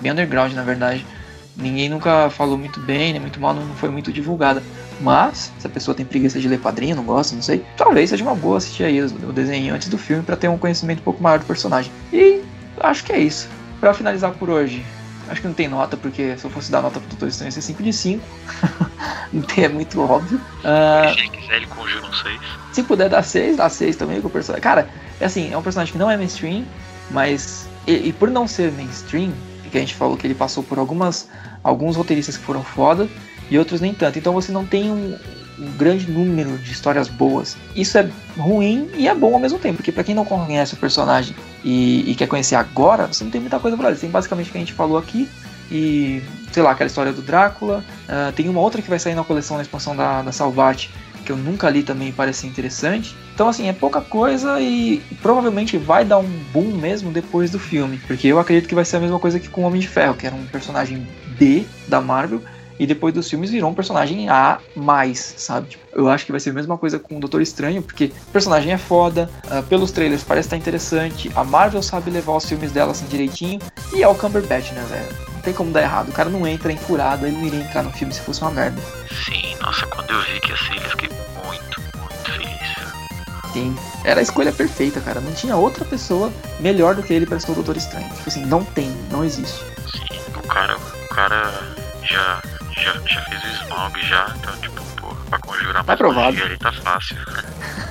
bem 0.00 0.12
underground, 0.12 0.52
na 0.52 0.62
verdade. 0.62 1.04
Ninguém 1.56 1.88
nunca 1.88 2.30
falou 2.30 2.56
muito 2.56 2.78
bem, 2.78 3.10
nem 3.10 3.20
muito 3.20 3.40
mal, 3.40 3.52
não 3.52 3.74
foi 3.74 3.90
muito 3.90 4.12
divulgada. 4.12 4.62
Mas, 5.02 5.52
se 5.58 5.66
a 5.66 5.70
pessoa 5.70 5.94
tem 5.94 6.06
preguiça 6.06 6.38
de 6.38 6.46
ler 6.46 6.60
quadrinho, 6.60 6.94
não 6.94 7.02
gosta, 7.02 7.34
não 7.34 7.42
sei, 7.42 7.64
talvez 7.76 8.10
seja 8.10 8.22
uma 8.22 8.34
boa 8.34 8.58
assistir 8.58 8.84
aí 8.84 9.02
o 9.02 9.32
desenho 9.32 9.74
antes 9.74 9.88
do 9.88 9.98
filme 9.98 10.22
para 10.22 10.36
ter 10.36 10.48
um 10.48 10.56
conhecimento 10.56 11.00
um 11.00 11.02
pouco 11.02 11.22
maior 11.22 11.40
do 11.40 11.44
personagem. 11.44 11.90
E 12.12 12.40
acho 12.80 13.04
que 13.04 13.12
é 13.12 13.18
isso. 13.18 13.48
Para 13.80 13.92
finalizar 13.92 14.32
por 14.32 14.48
hoje, 14.48 14.84
acho 15.28 15.40
que 15.40 15.46
não 15.48 15.54
tem 15.54 15.66
nota, 15.66 15.96
porque 15.96 16.36
se 16.36 16.44
eu 16.44 16.50
fosse 16.50 16.70
dar 16.70 16.82
nota 16.82 17.00
pro 17.00 17.08
Doutor 17.08 17.28
Estranho 17.28 17.48
ia 17.48 17.52
ser 17.52 17.62
5 17.62 17.82
de 17.82 17.92
5. 17.92 18.24
não 19.32 19.42
tem, 19.42 19.64
é 19.64 19.68
muito 19.68 20.00
óbvio. 20.00 20.40
Uh, 20.60 21.14
se 21.14 21.28
quiser, 21.28 21.56
ele 21.56 21.66
conjura 21.66 22.06
um 22.06 22.12
6. 22.12 22.40
Se 22.72 22.82
puder 22.84 23.08
dar 23.08 23.22
6, 23.22 23.56
dá 23.56 23.68
6 23.68 23.96
também 23.96 24.20
com 24.20 24.28
o 24.28 24.30
personagem. 24.30 24.62
Cara, 24.62 24.88
é 25.20 25.24
assim, 25.24 25.52
é 25.52 25.58
um 25.58 25.62
personagem 25.62 25.92
que 25.92 25.98
não 25.98 26.10
é 26.10 26.16
mainstream, 26.16 26.64
mas. 27.10 27.68
E, 27.88 28.08
e 28.08 28.12
por 28.12 28.30
não 28.30 28.46
ser 28.46 28.70
mainstream, 28.70 29.32
que 29.72 29.78
a 29.78 29.80
gente 29.80 29.94
falou 29.94 30.16
que 30.16 30.26
ele 30.26 30.34
passou 30.34 30.62
por 30.62 30.78
algumas 30.78 31.28
alguns 31.64 31.96
roteiristas 31.96 32.36
que 32.36 32.44
foram 32.44 32.62
foda 32.62 33.08
e 33.52 33.58
outros 33.58 33.82
nem 33.82 33.92
tanto. 33.92 34.18
Então 34.18 34.32
você 34.32 34.50
não 34.50 34.64
tem 34.64 34.90
um, 34.90 35.14
um 35.58 35.70
grande 35.76 36.10
número 36.10 36.56
de 36.56 36.72
histórias 36.72 37.06
boas. 37.06 37.54
Isso 37.76 37.98
é 37.98 38.08
ruim 38.34 38.88
e 38.96 39.06
é 39.06 39.14
bom 39.14 39.34
ao 39.34 39.38
mesmo 39.38 39.58
tempo, 39.58 39.76
porque 39.76 39.92
para 39.92 40.02
quem 40.02 40.14
não 40.14 40.24
conhece 40.24 40.72
o 40.72 40.78
personagem 40.78 41.36
e, 41.62 42.10
e, 42.10 42.14
quer 42.14 42.26
conhecer 42.26 42.54
agora, 42.54 43.06
você 43.06 43.22
não 43.22 43.30
tem 43.30 43.42
muita 43.42 43.60
coisa 43.60 43.76
pra 43.76 43.90
ler. 43.90 43.98
Tem 43.98 44.08
basicamente 44.08 44.48
o 44.48 44.52
que 44.52 44.56
a 44.56 44.60
gente 44.60 44.72
falou 44.72 44.96
aqui 44.96 45.28
e, 45.70 46.22
sei 46.50 46.62
lá, 46.62 46.70
aquela 46.70 46.88
história 46.88 47.12
do 47.12 47.20
Drácula. 47.20 47.84
Uh, 48.08 48.32
tem 48.32 48.48
uma 48.48 48.60
outra 48.60 48.80
que 48.80 48.88
vai 48.88 48.98
sair 48.98 49.14
na 49.14 49.22
coleção 49.22 49.58
na 49.58 49.62
expansão 49.62 49.94
da, 49.94 50.22
da 50.22 50.32
Salvat, 50.32 50.88
que 51.22 51.30
eu 51.30 51.36
nunca 51.36 51.68
li 51.68 51.82
também 51.82 52.10
parece 52.10 52.46
interessante. 52.46 53.14
Então, 53.34 53.48
assim, 53.48 53.68
é 53.68 53.72
pouca 53.74 54.00
coisa 54.00 54.58
e 54.62 55.02
provavelmente 55.20 55.76
vai 55.76 56.06
dar 56.06 56.16
um 56.16 56.28
boom 56.54 56.78
mesmo 56.78 57.10
depois 57.10 57.50
do 57.50 57.58
filme. 57.58 58.00
Porque 58.06 58.28
eu 58.28 58.38
acredito 58.38 58.66
que 58.66 58.74
vai 58.74 58.86
ser 58.86 58.96
a 58.96 59.00
mesma 59.00 59.18
coisa 59.18 59.38
que 59.38 59.48
com 59.48 59.62
o 59.62 59.64
Homem 59.66 59.80
de 59.80 59.88
Ferro, 59.88 60.14
que 60.14 60.26
era 60.26 60.34
um 60.34 60.46
personagem 60.46 61.06
B 61.38 61.66
da 61.86 62.00
Marvel 62.00 62.42
e 62.78 62.86
depois 62.86 63.14
dos 63.14 63.28
filmes 63.28 63.50
virou 63.50 63.70
um 63.70 63.74
personagem 63.74 64.28
A 64.28 64.58
mais, 64.74 65.34
sabe? 65.36 65.68
Tipo, 65.70 65.84
eu 65.94 66.08
acho 66.08 66.24
que 66.24 66.32
vai 66.32 66.40
ser 66.40 66.50
a 66.50 66.54
mesma 66.54 66.78
coisa 66.78 66.98
com 66.98 67.16
o 67.16 67.20
Doutor 67.20 67.42
Estranho, 67.42 67.82
porque 67.82 68.06
o 68.28 68.32
personagem 68.32 68.72
é 68.72 68.78
foda, 68.78 69.30
uh, 69.46 69.62
pelos 69.64 69.90
trailers 69.90 70.24
parece 70.24 70.46
estar 70.46 70.56
interessante, 70.56 71.30
a 71.34 71.44
Marvel 71.44 71.82
sabe 71.82 72.10
levar 72.10 72.36
os 72.36 72.44
filmes 72.44 72.72
dela 72.72 72.92
assim 72.92 73.06
direitinho, 73.06 73.60
e 73.94 74.02
é 74.02 74.08
o 74.08 74.14
Cumberbatch, 74.14 74.72
né, 74.72 74.84
velho? 74.88 75.32
Não 75.34 75.40
tem 75.40 75.52
como 75.52 75.72
dar 75.72 75.82
errado. 75.82 76.08
O 76.08 76.12
cara 76.12 76.30
não 76.30 76.46
entra 76.46 76.72
incurado, 76.72 77.26
ele 77.26 77.36
não 77.36 77.44
iria 77.44 77.60
entrar 77.60 77.82
no 77.82 77.90
filme 77.92 78.12
se 78.14 78.20
fosse 78.20 78.42
uma 78.42 78.50
merda. 78.50 78.80
Sim, 79.24 79.56
nossa, 79.60 79.86
quando 79.86 80.10
eu 80.10 80.20
vi 80.22 80.40
que 80.40 80.50
ia 80.50 80.56
ser 80.56 80.76
ele, 80.76 80.84
eu 80.84 80.90
fiquei 80.90 81.10
muito, 81.44 81.80
muito 81.98 82.30
feliz. 82.30 83.52
Sim, 83.52 83.76
era 84.04 84.20
a 84.20 84.22
escolha 84.22 84.52
perfeita, 84.52 85.00
cara. 85.00 85.20
Não 85.20 85.32
tinha 85.32 85.56
outra 85.56 85.84
pessoa 85.84 86.32
melhor 86.60 86.94
do 86.94 87.02
que 87.02 87.12
ele 87.12 87.26
para 87.26 87.38
ser 87.40 87.50
o 87.50 87.54
Doutor 87.54 87.76
Estranho. 87.76 88.08
Tipo 88.10 88.28
assim, 88.28 88.46
não 88.46 88.64
tem, 88.64 88.90
não 89.10 89.24
existe. 89.24 89.58
Sim, 89.90 90.20
o 90.36 90.46
cara, 90.46 90.76
o 90.76 91.08
cara 91.08 91.52
já 92.02 92.42
já, 92.76 92.92
já 93.06 93.20
fez 93.22 93.42
o 93.44 93.64
Smaug 93.64 94.00
já, 94.06 94.34
então 94.36 94.56
tipo, 94.56 94.82
pô, 94.96 95.14
pra 95.28 95.38
conjurar 95.38 95.84
mais 95.84 96.00
magia 96.00 96.44
ali 96.44 96.58
tá 96.58 96.72
fácil. 96.72 97.16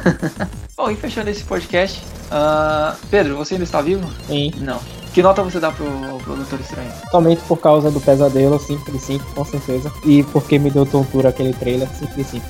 Bom, 0.76 0.90
e 0.90 0.96
fechando 0.96 1.30
esse 1.30 1.44
podcast, 1.44 2.04
uh, 2.32 2.96
Pedro, 3.10 3.38
você 3.38 3.56
ainda 3.56 3.66
está 3.66 3.82
vivo? 3.82 4.10
Sim. 4.28 4.52
Não. 4.58 4.80
Que 5.14 5.22
nota 5.22 5.44
você 5.44 5.60
dá 5.60 5.72
pro, 5.72 5.86
pro 6.24 6.36
Doutor 6.36 6.60
Estranho? 6.60 6.92
Somente 7.12 7.42
por 7.42 7.58
causa 7.58 7.92
do 7.92 8.00
pesadelo, 8.00 8.58
5 8.58 8.92
de 8.92 9.00
5, 9.00 9.36
com 9.36 9.46
certeza. 9.46 9.92
E 10.06 10.24
porque 10.24 10.58
me 10.58 10.72
deu 10.72 10.86
tontura 10.86 11.30
aquele 11.30 11.54
trailer, 11.54 11.88
5 11.90 12.16
de 12.16 12.24
5. 12.24 12.46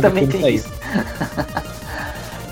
Também 0.00 0.26
tem 0.26 0.54
isso. 0.54 0.70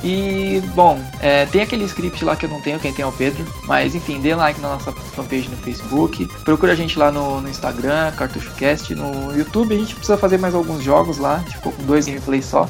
E, 0.02 0.62
bom, 0.74 1.00
é, 1.20 1.46
tem 1.46 1.62
aquele 1.62 1.84
script 1.84 2.24
lá 2.24 2.36
que 2.36 2.46
eu 2.46 2.50
não 2.50 2.60
tenho, 2.60 2.78
quem 2.78 2.92
tem 2.92 3.02
é 3.02 3.06
o 3.06 3.12
Pedro. 3.12 3.44
Mas, 3.64 3.94
enfim, 3.94 4.20
dê 4.20 4.34
like 4.34 4.60
na 4.60 4.68
nossa 4.70 4.92
fanpage 4.92 5.48
no 5.48 5.56
Facebook. 5.56 6.26
Procura 6.44 6.72
a 6.72 6.76
gente 6.76 6.98
lá 6.98 7.10
no, 7.10 7.40
no 7.40 7.48
Instagram, 7.48 8.12
CartuchoCast. 8.12 8.94
No 8.94 9.36
YouTube 9.36 9.74
a 9.74 9.78
gente 9.78 9.94
precisa 9.94 10.16
fazer 10.16 10.38
mais 10.38 10.54
alguns 10.54 10.82
jogos 10.82 11.18
lá. 11.18 11.36
A 11.36 11.38
gente 11.38 11.56
ficou 11.56 11.72
com 11.72 11.82
dois 11.84 12.06
gameplays 12.06 12.44
só. 12.44 12.68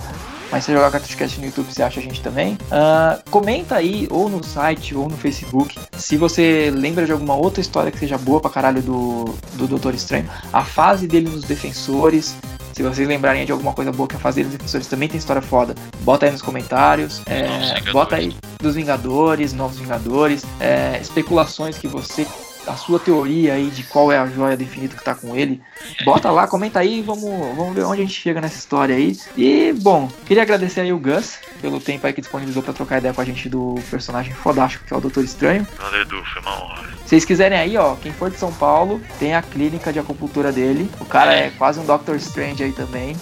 Mas 0.50 0.64
se 0.64 0.72
jogar 0.72 0.90
CartuchoCast 0.90 1.38
no 1.40 1.46
YouTube, 1.46 1.66
você 1.72 1.82
acha 1.82 2.00
a 2.00 2.02
gente 2.02 2.22
também. 2.22 2.54
Uh, 2.54 3.30
comenta 3.30 3.74
aí, 3.74 4.08
ou 4.10 4.30
no 4.30 4.42
site, 4.42 4.94
ou 4.94 5.08
no 5.08 5.16
Facebook, 5.16 5.78
se 5.96 6.16
você 6.16 6.72
lembra 6.74 7.04
de 7.04 7.12
alguma 7.12 7.34
outra 7.34 7.60
história 7.60 7.92
que 7.92 7.98
seja 7.98 8.16
boa 8.16 8.40
pra 8.40 8.50
caralho 8.50 8.80
do, 8.80 9.34
do 9.54 9.66
Doutor 9.66 9.94
Estranho. 9.94 10.28
A 10.52 10.64
fase 10.64 11.06
dele 11.06 11.28
nos 11.28 11.44
Defensores, 11.44 12.34
se 12.78 12.82
vocês 12.84 13.08
lembrarem 13.08 13.44
de 13.44 13.50
alguma 13.50 13.72
coisa 13.72 13.90
boa 13.90 14.08
que 14.08 14.14
a 14.14 14.20
Fazenda 14.20 14.50
dos 14.50 14.56
Defensores 14.56 14.86
também 14.86 15.08
tem 15.08 15.18
história 15.18 15.42
foda, 15.42 15.74
bota 16.02 16.26
aí 16.26 16.30
nos 16.30 16.40
comentários. 16.40 17.20
É, 17.26 17.90
bota 17.90 18.14
aí 18.14 18.36
dos 18.60 18.76
Vingadores, 18.76 19.52
Novos 19.52 19.80
Vingadores, 19.80 20.44
é, 20.60 20.96
especulações 21.00 21.76
que 21.76 21.88
você 21.88 22.24
a 22.68 22.76
sua 22.76 22.98
teoria 22.98 23.54
aí 23.54 23.70
de 23.70 23.82
qual 23.82 24.12
é 24.12 24.18
a 24.18 24.26
joia 24.26 24.56
definida 24.56 24.96
que 24.96 25.02
tá 25.02 25.14
com 25.14 25.34
ele. 25.34 25.60
Bota 26.04 26.30
lá, 26.30 26.46
comenta 26.46 26.78
aí, 26.78 27.02
vamos, 27.02 27.30
vamos 27.56 27.74
ver 27.74 27.84
onde 27.84 28.02
a 28.02 28.04
gente 28.04 28.20
chega 28.20 28.40
nessa 28.40 28.58
história 28.58 28.94
aí. 28.94 29.18
E, 29.36 29.72
bom, 29.72 30.08
queria 30.26 30.42
agradecer 30.42 30.80
aí 30.80 30.92
o 30.92 30.98
Gus 30.98 31.38
pelo 31.60 31.80
tempo 31.80 32.06
aí 32.06 32.12
que 32.12 32.20
disponibilizou 32.20 32.62
para 32.62 32.72
trocar 32.72 32.98
ideia 32.98 33.14
com 33.14 33.20
a 33.20 33.24
gente 33.24 33.48
do 33.48 33.76
personagem 33.90 34.32
fodástico 34.32 34.84
que 34.84 34.92
é 34.92 34.96
o 34.96 35.00
Doutor 35.00 35.24
Estranho. 35.24 35.66
Valeu, 35.78 36.02
Edu, 36.02 36.22
foi 36.24 36.42
uma 36.42 36.62
honra. 36.62 36.82
Se 37.04 37.10
vocês 37.10 37.24
quiserem 37.24 37.58
aí, 37.58 37.76
ó, 37.76 37.96
quem 37.96 38.12
for 38.12 38.30
de 38.30 38.36
São 38.36 38.52
Paulo, 38.52 39.00
tem 39.18 39.34
a 39.34 39.42
clínica 39.42 39.92
de 39.92 39.98
acupuntura 39.98 40.52
dele. 40.52 40.90
O 41.00 41.06
cara 41.06 41.34
é, 41.34 41.46
é 41.46 41.50
quase 41.50 41.80
um 41.80 41.86
Doctor 41.86 42.16
Strange 42.16 42.62
aí 42.62 42.72
também. 42.72 43.16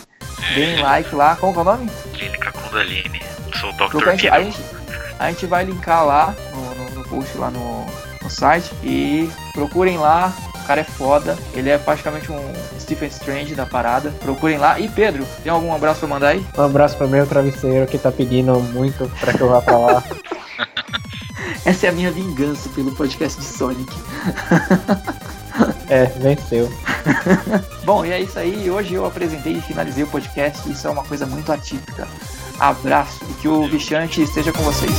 É. 0.51 0.55
Deem 0.55 0.83
like 0.83 1.15
lá. 1.15 1.37
Como 1.37 1.59
é 1.59 1.63
o 1.63 1.65
nome? 1.65 1.91
Clínica 2.13 2.51
Kundalini. 2.51 3.21
Sou 3.61 3.71
o 3.71 3.73
Dr. 3.73 4.09
A 4.09 4.17
gente, 4.17 4.29
a, 4.29 4.43
gente, 4.43 4.61
a 5.19 5.31
gente 5.31 5.47
vai 5.47 5.65
linkar 5.65 6.05
lá 6.05 6.35
no, 6.53 6.75
no, 6.75 6.91
no 6.97 7.09
post 7.09 7.39
lá 7.39 7.51
no, 7.51 7.87
no 8.27 8.31
site 8.31 8.75
e 8.83 9.31
procurem 9.53 9.97
lá. 9.97 10.35
O 10.55 10.67
cara 10.67 10.81
é 10.81 10.85
foda, 10.85 11.39
ele 11.55 11.71
é 11.71 11.79
praticamente 11.79 12.31
um 12.31 12.53
Stephen 12.81 13.09
Strange 13.09 13.55
da 13.55 13.65
parada. 13.65 14.11
Procurem 14.21 14.59
lá. 14.59 14.81
E 14.81 14.89
Pedro, 14.89 15.25
tem 15.43 15.53
algum 15.53 15.73
abraço 15.73 16.01
pra 16.01 16.09
mandar 16.09 16.29
aí? 16.29 16.45
Um 16.59 16.63
abraço 16.63 16.97
pro 16.97 17.09
meu 17.09 17.25
travesseiro 17.27 17.87
que 17.87 17.97
tá 17.97 18.11
pedindo 18.11 18.59
muito 18.61 19.09
pra 19.21 19.33
que 19.33 19.41
eu 19.41 19.49
vá 19.49 19.63
pra 19.63 19.79
lá. 19.79 20.05
Essa 21.65 21.87
é 21.87 21.89
a 21.89 21.93
minha 21.93 22.11
vingança 22.11 22.69
pelo 22.71 22.93
podcast 22.95 23.41
de 23.41 23.47
Sonic. 23.47 23.93
É, 25.89 26.05
venceu. 26.05 26.71
Bom, 27.83 28.05
e 28.05 28.13
é 28.13 28.21
isso 28.21 28.39
aí. 28.39 28.71
Hoje 28.71 28.93
eu 28.93 29.07
apresentei 29.07 29.55
e 29.55 29.61
finalizei 29.63 30.05
o 30.05 30.07
podcast. 30.07 30.71
Isso 30.71 30.87
é 30.87 30.91
uma 30.91 31.03
coisa 31.03 31.25
muito 31.25 31.51
atípica. 31.51 32.07
abraço 32.61 33.21
e 33.31 33.33
que 33.35 33.49
o 33.49 33.67
Vichante 33.67 34.21
esteja 34.21 34.53
com 34.53 34.63
vocês. 34.63 34.93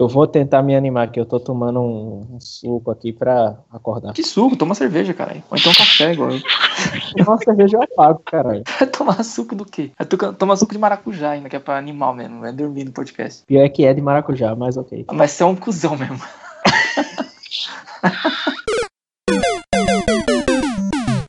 Eu 0.00 0.08
vou 0.08 0.26
tentar 0.26 0.62
me 0.62 0.74
animar, 0.74 1.12
que 1.12 1.20
eu 1.20 1.26
tô 1.26 1.38
tomando 1.38 1.78
um, 1.78 2.36
um 2.36 2.40
suco 2.40 2.90
aqui 2.90 3.12
pra 3.12 3.58
acordar. 3.70 4.14
Que 4.14 4.22
suco? 4.22 4.56
Toma 4.56 4.74
cerveja, 4.74 5.12
caralho. 5.12 5.42
Ou 5.50 5.58
então 5.58 5.74
café, 5.74 6.14
igual 6.14 6.30
eu. 6.30 6.40
Tomar 7.22 7.36
cerveja 7.36 7.76
eu 7.76 7.82
apago, 7.82 8.22
caralho. 8.24 8.62
tomar 8.96 9.22
suco 9.22 9.54
do 9.54 9.66
quê? 9.66 9.90
Tomar 10.38 10.56
suco 10.56 10.72
de 10.72 10.78
maracujá 10.78 11.32
ainda, 11.32 11.50
que 11.50 11.56
é 11.56 11.58
pra 11.58 11.76
animal 11.76 12.14
mesmo. 12.14 12.46
É 12.46 12.50
dormir 12.50 12.84
no 12.84 12.92
podcast. 12.92 13.44
Pior 13.44 13.62
é 13.62 13.68
que 13.68 13.84
é 13.84 13.92
de 13.92 14.00
maracujá, 14.00 14.56
mas 14.56 14.78
ok. 14.78 15.04
Mas 15.12 15.32
você 15.32 15.42
é 15.42 15.46
um 15.46 15.54
cuzão 15.54 15.94
mesmo. 15.94 16.16